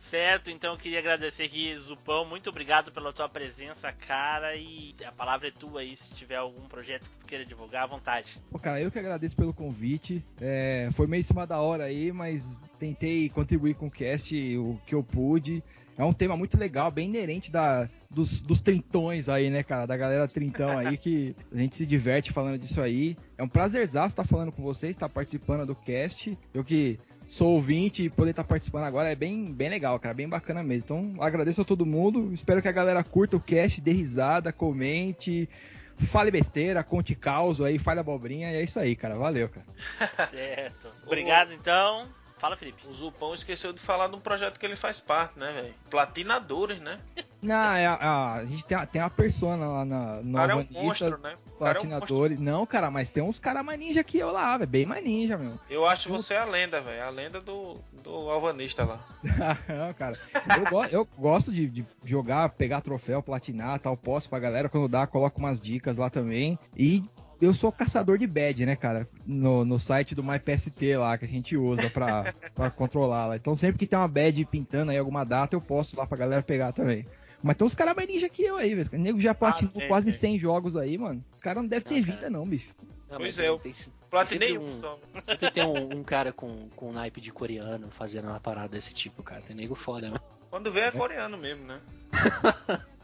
Certo, 0.00 0.50
então 0.50 0.72
eu 0.72 0.78
queria 0.78 0.98
agradecer 0.98 1.44
aqui, 1.44 1.76
Zupão. 1.78 2.24
Muito 2.24 2.48
obrigado 2.50 2.92
pela 2.92 3.12
tua 3.12 3.28
presença, 3.28 3.92
cara. 3.92 4.54
E 4.56 4.94
a 5.04 5.12
palavra 5.12 5.48
é 5.48 5.50
tua 5.50 5.80
aí. 5.80 5.96
Se 5.96 6.14
tiver 6.14 6.36
algum 6.36 6.62
projeto 6.68 7.10
que 7.10 7.18
tu 7.18 7.26
queira 7.26 7.44
divulgar, 7.44 7.84
à 7.84 7.86
vontade. 7.86 8.38
Pô, 8.50 8.58
cara, 8.58 8.80
eu 8.80 8.90
que 8.90 8.98
agradeço 8.98 9.34
pelo 9.36 9.52
convite. 9.52 10.24
É, 10.40 10.88
foi 10.92 11.06
meio 11.06 11.20
em 11.20 11.24
cima 11.24 11.46
da 11.46 11.60
hora 11.60 11.84
aí, 11.84 12.12
mas 12.12 12.58
tentei 12.78 13.28
contribuir 13.28 13.74
com 13.74 13.86
o 13.86 13.90
cast 13.90 14.34
o 14.56 14.80
que 14.86 14.94
eu 14.94 15.02
pude. 15.02 15.62
É 15.96 16.04
um 16.04 16.12
tema 16.12 16.36
muito 16.36 16.58
legal, 16.58 16.90
bem 16.90 17.08
inerente 17.08 17.52
da, 17.52 17.88
dos, 18.10 18.40
dos 18.40 18.60
trintões 18.60 19.28
aí, 19.28 19.48
né, 19.48 19.62
cara? 19.62 19.86
Da 19.86 19.96
galera 19.96 20.26
trintão 20.26 20.76
aí, 20.76 20.96
que 20.96 21.36
a 21.52 21.56
gente 21.56 21.76
se 21.76 21.86
diverte 21.86 22.32
falando 22.32 22.58
disso 22.58 22.80
aí. 22.80 23.16
É 23.38 23.42
um 23.42 23.48
prazerzaço 23.48 24.08
estar 24.08 24.24
falando 24.24 24.50
com 24.50 24.62
vocês, 24.62 24.90
estar 24.90 25.08
participando 25.08 25.64
do 25.64 25.74
cast. 25.74 26.36
Eu 26.52 26.64
que 26.64 26.98
sou 27.28 27.54
ouvinte 27.54 28.04
e 28.04 28.10
poder 28.10 28.30
estar 28.30 28.44
participando 28.44 28.84
agora 28.84 29.10
é 29.10 29.14
bem, 29.14 29.52
bem 29.52 29.68
legal, 29.68 29.98
cara, 29.98 30.14
bem 30.14 30.28
bacana 30.28 30.62
mesmo. 30.62 30.84
Então, 30.84 31.22
agradeço 31.22 31.60
a 31.60 31.64
todo 31.64 31.86
mundo. 31.86 32.32
Espero 32.32 32.60
que 32.60 32.68
a 32.68 32.72
galera 32.72 33.02
curta 33.04 33.36
o 33.36 33.40
cast, 33.40 33.80
dê 33.80 33.92
risada, 33.92 34.52
comente. 34.52 35.48
Fale 35.96 36.30
besteira, 36.30 36.82
conte 36.82 37.14
caos 37.14 37.60
aí, 37.60 37.78
fale 37.78 38.00
abobrinha, 38.00 38.50
e 38.50 38.56
é 38.56 38.62
isso 38.62 38.80
aí, 38.80 38.96
cara. 38.96 39.16
Valeu, 39.16 39.48
cara. 39.48 39.66
Certo. 40.30 40.88
Obrigado, 41.06 41.52
então. 41.52 42.08
Fala, 42.38 42.56
Felipe. 42.56 42.86
O 42.88 42.92
Zupão 42.92 43.32
esqueceu 43.34 43.72
de 43.72 43.80
falar 43.80 44.08
de 44.08 44.16
um 44.16 44.20
projeto 44.20 44.58
que 44.58 44.66
ele 44.66 44.76
faz 44.76 44.98
parte, 45.00 45.38
né, 45.38 45.52
velho? 45.52 45.74
Platinadores, 45.88 46.80
né? 46.80 46.98
Não, 47.40 47.72
é, 47.74 47.86
a, 47.86 48.34
a 48.34 48.44
gente 48.46 48.64
tem, 48.66 48.76
a- 48.76 48.86
tem 48.86 49.00
uma 49.02 49.10
persona 49.10 49.66
lá 49.66 49.84
na 49.84 50.20
O 50.20 50.32
cara 50.32 50.52
é 50.52 50.56
um 50.56 50.66
monstro, 50.70 51.18
né? 51.18 51.18
Cara 51.18 51.32
é 51.32 51.36
um. 51.36 51.48
Platinadores. 51.58 52.38
Não, 52.38 52.66
cara, 52.66 52.90
mas 52.90 53.10
tem 53.10 53.22
uns 53.22 53.38
caras 53.38 53.64
mais 53.64 53.78
ninja 53.78 54.02
que 54.02 54.18
eu 54.18 54.30
lá, 54.32 54.56
velho. 54.56 54.68
Bem 54.70 54.86
mais 54.86 55.04
ninja, 55.04 55.36
meu. 55.38 55.58
Eu 55.70 55.86
acho 55.86 56.08
você 56.08 56.34
a 56.34 56.44
lenda, 56.44 56.80
velho. 56.80 57.04
A 57.04 57.10
lenda 57.10 57.40
do, 57.40 57.76
do 58.02 58.10
alvanista 58.30 58.84
lá. 58.84 58.98
Não, 59.68 59.92
cara. 59.94 60.18
Eu, 60.56 60.64
go- 60.70 60.84
eu 60.86 61.08
gosto 61.18 61.52
de, 61.52 61.66
de 61.68 61.86
jogar, 62.02 62.48
pegar 62.50 62.80
troféu, 62.80 63.22
platinar 63.22 63.78
tal. 63.78 63.96
Posto 63.96 64.28
pra 64.30 64.38
galera. 64.38 64.68
Quando 64.68 64.88
dá, 64.88 65.06
coloco 65.06 65.38
umas 65.38 65.60
dicas 65.60 65.98
lá 65.98 66.08
também. 66.10 66.58
E 66.76 67.04
eu 67.40 67.52
sou 67.54 67.70
caçador 67.72 68.18
de 68.18 68.26
badge, 68.26 68.64
né, 68.66 68.76
cara? 68.76 69.08
No, 69.26 69.64
no 69.64 69.78
site 69.78 70.14
do 70.14 70.22
MyPST 70.22 70.96
lá, 70.96 71.16
que 71.18 71.24
a 71.24 71.28
gente 71.28 71.56
usa 71.56 71.88
pra, 71.90 72.34
pra 72.54 72.70
controlar 72.70 73.26
lá. 73.28 73.36
Então 73.36 73.54
sempre 73.56 73.78
que 73.78 73.86
tem 73.86 73.98
uma 73.98 74.08
badge 74.08 74.44
pintando 74.44 74.90
aí 74.90 74.98
alguma 74.98 75.24
data, 75.24 75.54
eu 75.54 75.60
posto 75.60 75.96
lá 75.96 76.06
pra 76.06 76.18
galera 76.18 76.42
pegar 76.42 76.72
também. 76.72 77.06
Mas 77.42 77.56
tem 77.56 77.66
uns 77.66 77.74
caras 77.74 77.94
mais 77.94 78.08
ninja 78.08 78.28
que 78.28 78.42
eu 78.42 78.56
aí, 78.56 78.74
velho. 78.74 78.88
O 78.92 78.96
nego 78.96 79.20
já 79.20 79.34
platinou 79.34 79.72
tem, 79.74 79.86
quase 79.86 80.10
tem. 80.10 80.18
100 80.18 80.38
jogos 80.38 80.76
aí, 80.76 80.96
mano. 80.96 81.22
Os 81.34 81.40
caras 81.40 81.62
não 81.62 81.68
devem 81.68 81.86
ter 81.86 82.00
cara. 82.00 82.12
vida, 82.12 82.30
não, 82.30 82.46
bicho. 82.46 82.74
Não, 83.10 83.18
Pois 83.18 83.38
é, 83.38 83.48
eu 83.48 83.58
tem, 83.58 83.72
Platinei 84.10 84.56
um 84.56 84.68
um- 84.68 84.72
só. 84.72 84.98
Sempre 85.22 85.50
tem 85.50 85.62
um, 85.62 85.98
um 85.98 86.02
cara 86.02 86.32
com, 86.32 86.68
com 86.74 86.90
naipe 86.92 87.20
de 87.20 87.30
coreano 87.30 87.90
fazendo 87.90 88.28
uma 88.28 88.40
parada 88.40 88.68
desse 88.68 88.94
tipo, 88.94 89.22
cara. 89.22 89.42
Tem 89.42 89.54
nego 89.54 89.74
foda, 89.74 90.08
né? 90.08 90.18
Quando 90.48 90.72
vê 90.72 90.80
é 90.80 90.90
coreano 90.90 91.36
mesmo, 91.36 91.64
né? 91.64 91.80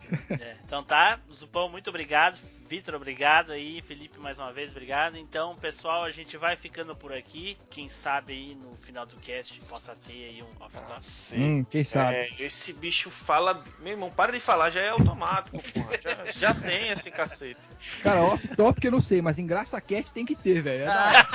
É, 0.41 0.57
então 0.65 0.83
tá, 0.83 1.21
Zupão, 1.33 1.69
muito 1.69 1.89
obrigado. 1.89 2.37
Vitor, 2.71 2.95
obrigado 2.95 3.51
aí. 3.51 3.83
Felipe, 3.83 4.21
mais 4.21 4.39
uma 4.39 4.53
vez, 4.53 4.71
obrigado. 4.71 5.17
Então, 5.17 5.57
pessoal, 5.57 6.05
a 6.05 6.11
gente 6.13 6.37
vai 6.37 6.55
ficando 6.55 6.95
por 6.95 7.13
aqui. 7.13 7.59
Quem 7.69 7.89
sabe 7.89 8.33
aí 8.33 8.55
no 8.55 8.77
final 8.77 9.05
do 9.05 9.17
cast 9.17 9.61
possa 9.63 9.97
ter 10.07 10.29
aí 10.29 10.41
um 10.41 10.63
off-top. 10.63 11.01
Hum, 11.35 11.65
quem 11.65 11.83
sabe? 11.83 12.15
É, 12.15 12.31
esse 12.39 12.73
bicho 12.73 13.11
fala. 13.11 13.61
Meu 13.81 13.95
irmão, 13.95 14.09
para 14.09 14.31
de 14.31 14.39
falar, 14.39 14.71
já 14.71 14.83
é 14.83 14.91
automático, 14.91 15.61
porra. 15.75 16.01
Já, 16.01 16.27
já 16.31 16.55
tem 16.55 16.91
esse 16.91 17.11
cacete. 17.11 17.61
Cara, 18.05 18.23
off-top 18.23 18.81
que 18.81 18.87
eu 18.87 18.93
não 18.93 19.01
sei, 19.01 19.21
mas 19.21 19.41
em 19.41 19.49
Graça 19.49 19.81
Cat 19.81 20.13
tem 20.13 20.25
que 20.25 20.37
ter, 20.37 20.63
velho. 20.63 20.85
É 20.85 20.87
Ah. 20.87 21.27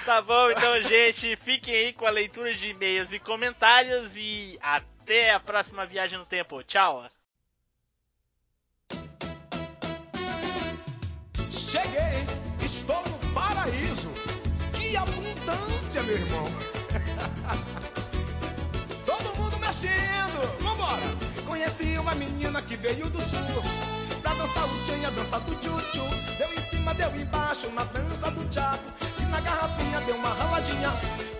tá 0.04 0.20
bom, 0.20 0.50
então, 0.50 0.82
gente, 0.82 1.36
fiquem 1.36 1.74
aí 1.76 1.92
com 1.92 2.06
a 2.06 2.10
leitura 2.10 2.52
de 2.52 2.70
e-mails 2.70 3.12
e 3.12 3.20
comentários 3.20 4.16
e 4.16 4.58
até 4.60 5.32
a 5.32 5.38
próxima 5.38 5.86
viagem 5.86 6.18
no 6.18 6.26
tempo. 6.26 6.60
Tchau! 6.64 7.08
Cheguei, 11.70 12.26
estou 12.64 12.96
no 12.96 13.32
paraíso. 13.32 14.10
Que 14.72 14.96
abundância, 14.96 16.02
meu 16.02 16.16
irmão. 16.16 16.46
Todo 19.06 19.36
mundo 19.36 19.56
mexendo. 19.60 20.58
Vambora. 20.62 21.16
Conheci 21.46 21.96
uma 21.96 22.12
menina 22.16 22.60
que 22.60 22.74
veio 22.74 23.08
do 23.08 23.20
sul. 23.20 23.62
Pra 24.20 24.34
dançar 24.34 24.64
o 24.64 24.84
tchan 24.84 25.06
a 25.06 25.10
dança 25.10 25.38
do 25.38 25.54
tchutchu. 25.60 26.02
Deu 26.38 26.52
em 26.52 26.60
cima, 26.60 26.92
deu 26.94 27.14
embaixo 27.14 27.70
na 27.70 27.84
dança 27.84 28.32
do 28.32 28.44
tchaco. 28.48 28.82
E 29.20 29.22
na 29.26 29.40
garrafinha 29.40 30.00
deu 30.00 30.16
uma 30.16 30.30
raladinha. 30.30 30.92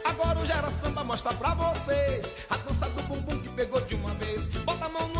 Agora 0.04 0.38
o 0.38 0.46
Gera 0.46 0.70
Samba 0.70 1.02
mostra 1.02 1.34
pra 1.34 1.54
vocês. 1.54 2.32
A 2.48 2.56
dança 2.56 2.88
do 2.90 3.02
bumbum 3.02 3.36
que 3.40 3.48
pegou 3.48 3.80
de 3.80 3.96
uma 3.96 4.14
vez. 4.14 4.46
Bota 4.46 4.84
a 4.84 4.88
mão 4.88 5.08
no 5.08 5.19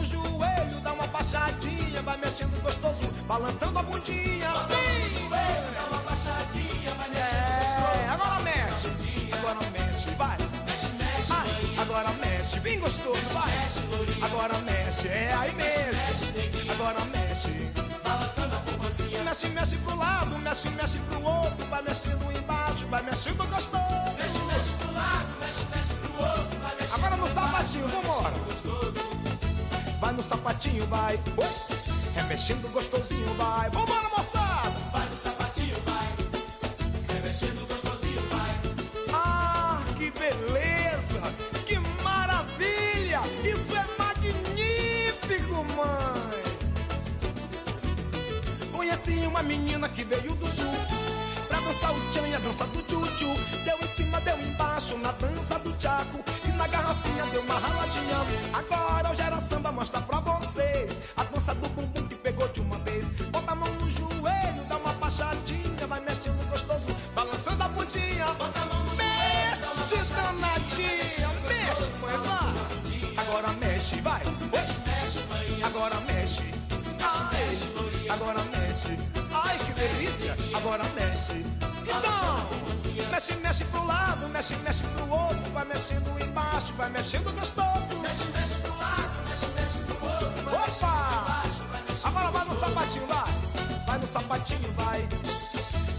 baixadinha. 1.21 2.03
Vai 2.03 2.17
mexendo 2.17 2.63
gostoso, 2.63 3.07
balançando 3.27 3.79
a 3.79 3.83
bundinha. 3.83 4.49
Joelho, 4.49 5.75
dá 5.75 5.87
uma 5.91 6.03
baixadinha. 6.03 6.95
Vai 6.95 7.09
mexendo 7.11 7.51
gostoso. 7.61 8.11
Agora 8.11 8.41
mexe, 8.41 8.89
agora 9.35 9.61
mexe, 9.71 10.11
vai. 10.17 10.37
Mexe, 10.67 10.89
mexe, 10.97 11.33
Ai, 11.33 11.83
agora 11.83 12.11
mexe, 12.13 12.61
bem 12.61 12.81
gostoso, 12.81 13.21
vai. 13.35 13.53
Agora 14.23 14.59
mexe, 14.59 15.09
é 15.09 15.35
aí 15.35 15.53
mesmo. 15.53 16.73
Agora 16.73 17.05
mexe. 17.05 17.71
Balançando 18.03 18.57
a 18.57 18.61
pombacinha. 18.61 19.23
Mexe, 19.23 19.49
mexe 19.49 19.77
pro 19.77 19.97
lado, 19.97 20.39
mexe, 20.39 20.69
mexe 20.71 20.99
pro 20.99 21.23
outro. 21.23 21.67
Vai 21.67 21.83
mexendo 21.83 22.39
embaixo, 22.39 22.87
vai 22.87 23.03
mexendo 23.03 23.47
gostoso. 23.51 24.17
Mexe, 24.17 24.39
mexe 24.39 24.71
pro 24.79 24.93
lado, 24.95 25.29
mexe, 25.39 25.67
mexe 25.77 25.95
pro 25.95 26.25
outro. 26.25 26.59
Vai 26.61 26.77
mexendo 26.77 26.95
Agora 26.95 27.17
no 27.17 27.29
sapatinho, 27.29 27.89
vambora. 27.89 29.00
Vai 30.11 30.16
no 30.16 30.24
sapatinho, 30.24 30.85
vai. 30.87 31.20
É 32.16 32.23
mexendo 32.24 32.69
gostosinho, 32.73 33.32
vai. 33.35 33.70
Vambora, 33.70 34.09
moçada. 34.09 34.70
Vai 34.91 35.09
no 35.09 35.16
sapatinho, 35.16 35.77
vai. 35.87 37.16
É 37.16 37.20
mexendo 37.20 37.65
gostosinho, 37.69 38.20
vai. 38.23 38.51
Ah, 39.15 39.81
que 39.97 40.11
beleza! 40.11 41.20
Que 41.65 41.78
maravilha! 42.03 43.20
Isso 43.45 43.73
é 43.77 43.85
magnífico, 43.97 45.65
mãe! 45.77 46.43
Conheci 48.73 49.12
uma 49.28 49.45
menina 49.45 49.89
que 49.89 50.03
veio 50.03 50.35
do 50.35 50.49
sul 50.49 51.10
Pra 51.71 51.79
dançar 51.79 51.95
o 51.95 52.01
tchan 52.11 52.27
e 52.27 52.35
a 52.35 52.39
dança 52.41 52.67
do 52.67 52.83
tchutchu. 52.83 53.33
Deu 53.65 53.79
em 53.81 53.87
cima, 53.87 54.21
deu 54.23 54.37
embaixo 54.41 54.99
na 54.99 55.13
dança 55.13 55.57
do 55.61 55.73
tchaco. 55.75 56.19
E 56.45 56.49
na 56.49 56.67
garrafinha 56.67 57.25
deu 57.27 57.43
uma 57.43 57.55
raladinha. 57.55 58.17
Agora 58.53 59.13
o 59.13 59.15
Gera 59.15 59.39
Samba 59.39 59.71
mostra 59.71 60.01
pra 60.01 60.19
vocês 60.19 60.99
A 61.17 61.23
dança 61.23 61.55
do 61.55 61.69
bumbum 61.69 62.09
que 62.09 62.17
pegou 62.17 62.49
de 62.49 62.61
uma 62.61 62.77
vez. 62.79 63.11
Bota 63.31 63.53
a 63.53 63.55
mão 63.55 63.73
no 63.75 63.89
joelho, 63.89 64.65
dá 64.69 64.79
uma 64.79 64.93
baixadinha 64.95 65.87
Vai 65.87 66.01
mexendo 66.01 66.51
gostoso, 66.51 66.87
balançando 67.15 67.63
a 67.63 67.69
pontinha. 67.69 68.27
Bota 68.35 68.61
a 68.63 68.67
mão 68.67 68.83
no 68.83 68.97
Mexe, 68.97 70.15
danadinha, 70.17 71.29
mexe, 71.47 71.99
mãe, 72.01 72.17
vai 72.17 73.25
Agora 73.25 73.53
mexe, 73.61 74.01
vai. 74.01 74.25
Mexe, 74.25 74.75
mexe, 74.89 75.21
mãe. 75.29 75.63
Agora 75.63 76.01
mexe. 76.01 76.43
Ai, 77.01 78.09
agora 78.09 78.43
mexe 78.51 79.20
Ai, 79.32 79.59
que 79.59 79.73
delícia. 79.73 80.36
Agora 80.55 80.85
mexe. 80.94 81.44
Então, 81.82 83.11
mexe, 83.11 83.35
mexe 83.36 83.65
pro 83.65 83.85
lado 83.85 84.28
Mexe, 84.28 84.55
mexe 84.57 84.85
pro 84.85 85.11
outro 85.11 85.51
Vai 85.52 85.65
mexendo 85.65 86.23
embaixo, 86.23 86.73
vai 86.74 86.90
mexendo 86.90 87.32
gostoso. 87.36 87.98
Mexe, 87.98 88.27
mexe 88.28 88.57
pro 88.59 88.77
lado 88.78 89.28
Mexe, 89.28 89.47
mexe 89.57 89.78
pro 89.78 90.07
outro 90.07 90.31
Opa! 90.55 91.43
Agora 92.05 92.31
vai 92.31 92.44
no 92.47 92.55
sapatinho, 92.55 93.07
vai. 93.07 93.32
Vai 93.86 93.98
no 93.98 94.07
sapatinho, 94.07 94.73
vai. 94.73 95.09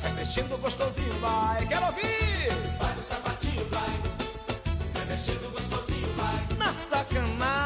Vai 0.02 0.12
mexendo 0.14 0.60
gostosinho, 0.60 1.14
vai. 1.20 1.66
Quero 1.68 1.86
ouvir! 1.86 2.50
Vai 2.80 2.96
no 2.96 3.02
sapatinho, 3.02 3.70
vai. 3.70 4.02
Vai 4.94 5.06
mexendo 5.06 5.52
gostosinho, 5.52 6.14
vai. 6.16 6.58
Na 6.58 6.74
sacanagem 6.74 7.61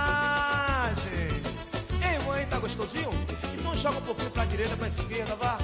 gostosinho? 2.76 3.10
Então 3.58 3.76
joga 3.76 3.98
um 3.98 4.02
pouquinho 4.02 4.30
pra 4.32 4.46
direita, 4.46 4.76
pra 4.76 4.88
esquerda, 4.88 5.36
vá. 5.36 5.58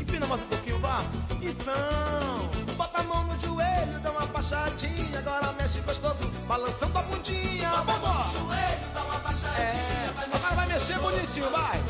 Empina 0.00 0.26
mais 0.26 0.42
um 0.42 0.46
pouquinho, 0.46 0.78
vá. 0.78 1.02
Então, 1.40 2.74
bota 2.76 3.00
a 3.00 3.02
mão 3.02 3.24
no 3.24 3.40
joelho, 3.40 3.98
dá 4.00 4.10
uma 4.12 4.26
baixadinha. 4.26 5.18
Agora 5.18 5.52
mexe 5.54 5.80
gostoso, 5.80 6.24
balançando 6.46 6.96
a 6.96 7.02
bundinha. 7.02 7.68
Bota 7.68 7.92
a 7.92 7.98
mão 7.98 8.14
no 8.14 8.32
joelho, 8.32 8.92
dá 8.94 9.02
uma 9.02 9.18
baixadinha. 9.18 9.60
É, 9.60 10.10
agora 10.36 10.54
vai 10.54 10.66
mexer 10.68 10.98
bonitinho, 11.00 11.50
vai. 11.50 11.80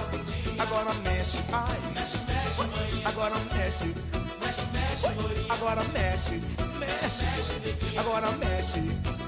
Agora 0.58 0.94
mexe, 0.94 1.38
ai. 1.52 1.78
Mexe, 1.94 2.18
mexe, 2.26 2.62
mãe. 2.62 3.02
Agora 3.04 3.34
mexe. 3.52 3.94
Mexe, 4.40 4.62
mexe, 4.72 5.06
mãe. 5.20 5.46
Agora 5.50 5.82
mexe, 5.92 6.42
mexe. 6.78 7.98
Agora 7.98 8.30
mexe. 8.32 8.80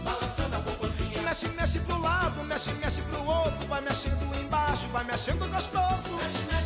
Balançando 0.02 0.56
a 0.56 0.58
pombazinha. 0.60 1.13
Mexe, 1.24 1.48
mexe 1.48 1.80
pro 1.80 1.98
lado, 2.00 2.44
mexe, 2.44 2.70
mexe 2.74 3.00
pro 3.02 3.24
outro. 3.24 3.66
Vai 3.66 3.80
mexendo 3.80 4.36
embaixo, 4.38 4.86
vai 4.88 5.04
mexendo 5.04 5.50
gostoso. 5.50 6.16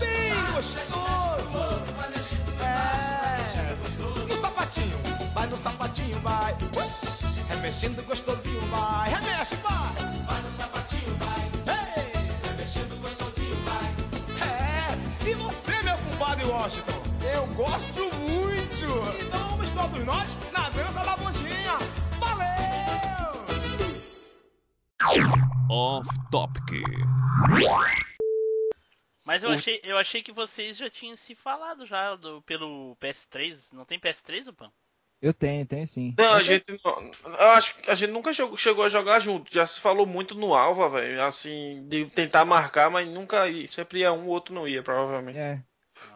Bem 0.01 0.53
gostoso. 0.53 1.59
É. 2.61 2.99
No 4.29 4.37
sapatinho, 4.37 4.99
vai 5.33 5.47
no 5.47 5.57
sapatinho, 5.57 6.19
vai. 6.21 6.57
Remexendo 7.49 8.03
gostosinho, 8.05 8.61
vai. 8.67 9.09
Remexe, 9.09 9.55
vai. 9.57 9.95
Vai 10.27 10.43
no 10.43 10.51
sapatinho, 10.51 11.17
vai. 11.19 11.51
Ei. 11.97 12.51
Remexendo 12.51 13.01
gostosinho, 13.01 13.57
vai. 13.65 13.95
É. 14.47 15.31
E 15.31 15.35
você, 15.35 15.81
meu 15.83 15.97
compadre 15.99 16.45
Washington? 16.45 17.03
Eu 17.33 17.47
gosto 17.55 18.01
muito. 18.17 19.23
Então 19.23 19.51
vamos 19.51 19.71
todos 19.71 20.05
nós 20.05 20.37
na 20.53 20.69
dança 20.71 21.05
da 21.05 21.17
bundinha. 21.17 21.38
Topic. 26.31 26.83
Mas 29.25 29.43
eu 29.43 29.51
achei, 29.51 29.81
eu 29.85 29.99
achei 29.99 30.23
que 30.23 30.33
vocês 30.33 30.77
já 30.77 30.89
tinham 30.89 31.17
se 31.17 31.35
falado 31.35 31.87
já 31.87 32.17
do, 32.17 32.41
pelo 32.43 32.97
PS3. 32.97 33.73
Não 33.73 33.85
tem 33.85 33.99
PS3, 33.99 34.51
Pan? 34.53 34.71
Eu 35.21 35.35
tenho, 35.35 35.67
tenho 35.67 35.87
sim. 35.87 36.15
Não, 36.17 36.33
a 36.35 36.43
gente 36.43 36.65
não- 36.85 37.11
eu 37.25 37.49
acho 37.51 37.77
que 37.77 37.91
a 37.91 37.95
gente 37.95 38.11
nunca 38.13 38.33
jogou- 38.33 38.57
chegou 38.57 38.85
a 38.85 38.89
jogar 38.89 39.21
junto. 39.21 39.53
Já 39.53 39.67
se 39.67 39.81
falou 39.81 40.07
muito 40.07 40.35
no 40.35 40.55
Alva, 40.55 40.89
velho. 40.89 41.23
Assim, 41.23 41.85
de 41.89 42.07
tentar 42.07 42.45
marcar, 42.45 42.89
mas 42.91 43.07
nunca 43.09 43.49
ia. 43.49 43.67
Sempre 43.69 44.01
ia 44.01 44.13
um, 44.13 44.25
o 44.27 44.29
outro 44.29 44.55
não 44.55 44.67
ia, 44.67 44.83
provavelmente. 44.83 45.39
É. 45.39 45.63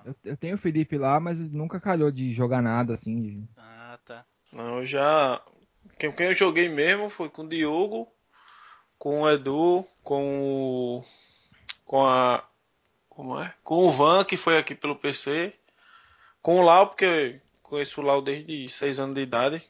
Eu, 0.05 0.15
eu 0.25 0.37
tenho 0.37 0.55
o 0.55 0.59
Felipe 0.59 0.97
lá, 0.97 1.19
mas 1.19 1.41
nunca 1.51 1.81
calhou 1.81 2.11
de 2.13 2.33
jogar 2.33 2.63
nada 2.63 2.95
assim. 2.95 3.21
de- 3.21 3.49
Ah, 3.57 3.99
tá. 4.05 4.25
Não, 4.53 4.79
eu 4.79 4.85
já. 4.87 5.43
Quem, 5.99 6.13
quem 6.13 6.27
eu 6.27 6.35
joguei 6.35 6.69
mesmo 6.69 7.11
foi 7.11 7.29
com 7.29 7.43
o 7.43 7.49
Diogo, 7.49 8.09
com 9.03 9.23
o 9.23 9.29
Edu, 9.29 9.85
com 10.05 11.01
o. 11.01 11.05
Com 11.85 12.07
a. 12.07 12.45
Como 13.09 13.41
é? 13.41 13.53
Com 13.65 13.89
o 13.89 13.91
Van, 13.91 14.25
que 14.25 14.37
foi 14.37 14.57
aqui 14.57 14.77
pelo 14.77 14.95
PC. 14.95 15.53
Com 16.41 16.61
o 16.61 16.63
Lau, 16.63 16.87
porque 16.87 17.05
eu 17.05 17.41
conheço 17.65 18.01
o 18.01 18.05
Lau 18.05 18.23
desde 18.23 18.69
6 18.69 19.01
anos 19.01 19.17
de 19.17 19.23
idade. 19.23 19.61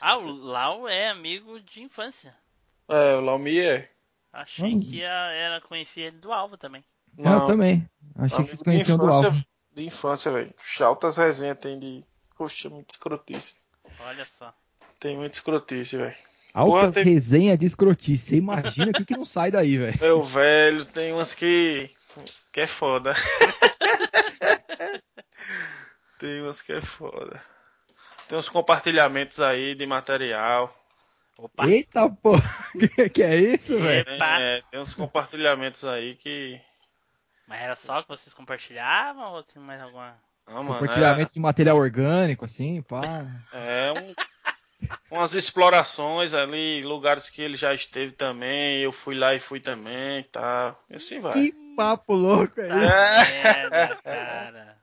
Ah, 0.00 0.16
o 0.16 0.22
Lau 0.26 0.88
é 0.88 1.10
amigo 1.10 1.60
de 1.60 1.82
infância. 1.82 2.34
É, 2.88 3.16
o 3.16 3.20
Lau 3.20 3.38
Mi 3.38 3.58
é. 3.60 3.90
Achei 4.32 4.74
Hum. 4.74 4.80
que 4.80 4.96
ia- 4.96 5.08
era 5.32 5.60
conhecer 5.60 6.00
ele 6.00 6.18
do 6.18 6.32
Alva 6.32 6.56
também. 6.56 6.82
eu 7.18 7.46
também. 7.46 7.86
Achei 8.16 8.38
que 8.38 8.46
vocês 8.46 8.62
conheciam 8.62 8.96
do 8.96 9.04
infância- 9.04 9.28
Alfa. 9.28 9.46
De 9.72 9.86
infância, 9.86 10.32
velho. 10.32 10.54
Altas 10.80 11.16
resenhas 11.18 11.58
tem 11.58 11.78
de. 11.78 12.02
Poxa, 12.36 12.70
muito 12.70 12.90
escrotice. 12.92 13.52
Olha 14.00 14.24
só. 14.24 14.54
Tem 14.98 15.16
muito 15.18 15.34
escrotice, 15.34 15.96
velho. 15.98 16.16
Altas 16.54 16.94
tem- 16.94 17.04
resenhas 17.04 17.58
de 17.58 17.66
escrotice. 17.66 18.30
Você 18.30 18.36
imagina 18.36 18.90
o 18.90 18.94
que, 18.94 19.04
que 19.04 19.16
não 19.16 19.24
sai 19.24 19.50
daí, 19.50 19.76
velho. 19.76 19.98
Meu 20.00 20.22
velho, 20.22 20.84
tem 20.86 21.12
umas 21.12 21.34
que. 21.34 21.90
que 22.52 22.60
é 22.60 22.66
foda. 22.66 23.12
tem 26.18 26.42
umas 26.42 26.60
que 26.60 26.72
é 26.72 26.80
foda. 26.80 27.40
Tem 28.28 28.38
uns 28.38 28.48
compartilhamentos 28.48 29.40
aí 29.40 29.74
de 29.74 29.86
material. 29.86 30.74
Opa! 31.36 31.66
Eita 31.68 32.08
porra, 32.08 32.42
que, 32.78 33.10
que 33.10 33.22
é 33.22 33.36
isso, 33.36 33.78
velho? 33.80 34.08
Epa! 34.08 34.40
É, 34.40 34.62
tem 34.70 34.80
uns 34.80 34.94
compartilhamentos 34.94 35.84
aí 35.84 36.14
que. 36.14 36.60
Mas 37.46 37.60
era 37.60 37.76
só 37.76 38.02
que 38.02 38.08
vocês 38.08 38.32
compartilhavam 38.32 39.32
ou 39.32 39.42
tem 39.42 39.62
mais 39.62 39.82
alguma? 39.82 40.16
Ah, 40.46 40.54
mano, 40.62 40.74
Compartilhamento 40.74 41.34
de 41.34 41.40
material 41.40 41.76
orgânico, 41.76 42.44
assim, 42.44 42.80
pá. 42.82 43.26
É, 43.52 43.88
é 43.88 43.92
um- 43.92 44.14
umas 45.10 45.34
explorações 45.34 46.34
ali, 46.34 46.82
lugares 46.82 47.28
que 47.30 47.42
ele 47.42 47.56
já 47.56 47.72
esteve 47.74 48.12
também. 48.12 48.82
Eu 48.82 48.92
fui 48.92 49.14
lá 49.14 49.34
e 49.34 49.40
fui 49.40 49.60
também, 49.60 50.22
tá? 50.24 50.76
E 50.90 50.96
assim 50.96 51.20
vai. 51.20 51.32
Que 51.32 51.52
papo 51.76 52.14
louco 52.14 52.60
é 52.60 52.68
Tá 52.68 52.74
isso? 52.76 53.32
merda, 53.32 53.96
cara. 54.02 54.78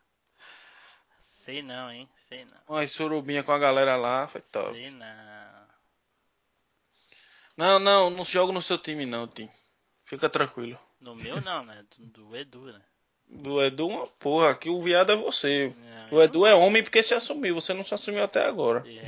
Sei 1.44 1.62
não, 1.62 1.92
hein? 1.92 2.08
Sei 2.30 2.46
não. 2.46 2.58
Uma 2.68 2.86
surubinha 2.88 3.44
com 3.44 3.52
a 3.52 3.60
galera 3.60 3.96
lá, 3.96 4.28
foi 4.28 4.42
top. 4.42 4.74
Sei 4.74 4.92
não. 4.92 5.32
Não, 7.58 7.80
não, 7.80 8.10
não 8.10 8.24
jogo 8.24 8.52
no 8.52 8.62
seu 8.62 8.78
time 8.78 9.06
não, 9.06 9.28
Tim. 9.28 9.50
Fica 10.06 10.30
tranquilo. 10.30 10.80
No 11.00 11.16
meu 11.16 11.42
não, 11.42 11.64
né? 11.66 11.84
Do, 11.98 12.06
do 12.28 12.36
Edu, 12.36 12.66
né? 12.72 12.82
Do 13.32 13.64
Edu, 13.64 13.88
uma 13.88 14.06
porra, 14.20 14.50
aqui 14.50 14.70
o 14.70 14.82
viado 14.82 15.12
é 15.12 15.16
você. 15.16 15.74
Não, 16.12 16.18
O 16.18 16.22
Edu 16.22 16.46
é 16.46 16.54
homem 16.54 16.84
porque 16.84 17.02
se 17.02 17.14
assumiu, 17.14 17.56
você 17.56 17.74
não 17.74 17.84
se 17.84 17.94
assumiu 17.94 18.24
até 18.24 18.46
agora. 18.46 18.84
É. 18.86 19.02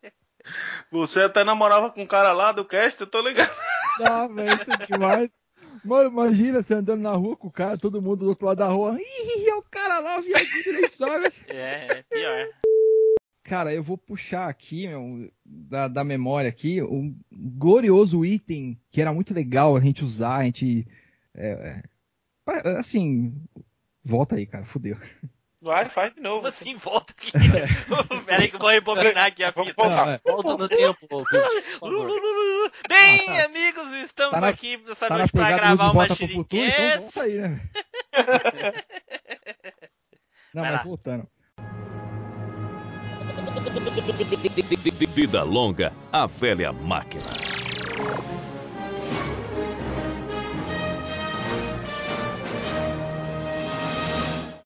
Você 0.90 1.20
até 1.22 1.44
namorava 1.44 1.90
com 1.90 2.02
um 2.02 2.06
cara 2.06 2.32
lá 2.32 2.50
do 2.50 2.64
cast, 2.64 3.00
eu 3.00 3.06
tô 3.06 3.20
ligado. 3.20 3.54
Tá, 3.98 4.26
velho, 4.26 4.60
isso 4.60 4.72
é 4.72 4.86
demais. 4.86 5.30
Mano, 5.84 6.10
imagina 6.10 6.62
você 6.62 6.74
andando 6.74 7.00
na 7.00 7.12
rua 7.12 7.36
com 7.36 7.48
o 7.48 7.52
cara, 7.52 7.78
todo 7.78 8.02
mundo 8.02 8.24
do 8.24 8.28
outro 8.28 8.46
lado 8.46 8.58
da 8.58 8.66
rua. 8.68 8.96
Ih, 8.98 9.48
é 9.48 9.54
o 9.54 9.62
cara 9.62 10.00
lá, 10.00 10.18
o 10.18 10.22
viadinho 10.22 10.80
nem 10.80 10.88
sabe. 10.90 11.32
é, 11.48 11.86
é 11.90 12.02
pior. 12.10 12.48
Cara, 13.44 13.72
eu 13.72 13.82
vou 13.82 13.96
puxar 13.96 14.48
aqui, 14.48 14.88
meu, 14.88 15.30
da, 15.44 15.88
da 15.88 16.04
memória 16.04 16.48
aqui, 16.48 16.82
um 16.82 17.16
glorioso 17.32 18.24
item 18.24 18.78
que 18.90 19.00
era 19.00 19.12
muito 19.12 19.32
legal 19.32 19.76
a 19.76 19.80
gente 19.80 20.04
usar, 20.04 20.36
a 20.36 20.42
gente. 20.44 20.86
É, 21.36 21.82
é, 22.48 22.76
assim. 22.78 23.34
Volta 24.04 24.36
aí, 24.36 24.46
cara, 24.46 24.64
fudeu. 24.64 24.96
Vai, 25.62 25.90
faz 25.90 26.14
de 26.14 26.20
novo. 26.22 26.36
Como 26.36 26.48
assim 26.48 26.74
volta 26.76 27.12
aqui? 27.12 27.30
Pera 28.24 28.42
aí 28.42 28.48
que 28.48 28.56
eu 28.56 28.60
vou 28.60 28.70
rebobinar 28.70 29.26
aqui 29.26 29.44
a 29.44 29.52
fita. 29.52 29.74
voltar. 29.76 30.06
Não, 30.06 30.12
é, 30.12 30.20
Volta 30.24 30.56
no 30.56 30.68
tempo. 30.68 31.06
Bem, 32.88 33.20
Ah, 33.28 33.36
tá. 33.36 33.44
amigos, 33.44 33.92
estamos 34.04 34.30
Tá 34.32 34.40
na- 34.40 34.48
aqui 34.48 34.78
nessa 34.78 35.06
tá 35.08 35.28
para 35.28 35.56
gravar 35.56 35.84
uma 35.84 35.92
Volta 35.92 36.16
Futuro, 36.16 36.62
então 36.64 37.00
volta 37.02 37.22
aí, 37.24 37.38
né? 37.40 37.60
Não, 40.54 40.62
Vai 40.62 40.72
mas 40.72 40.80
lá. 40.80 40.82
voltando. 40.82 41.28
Vida 45.14 45.42
longa, 45.42 45.92
a 46.10 46.26
velha 46.26 46.72
máquina. 46.72 47.22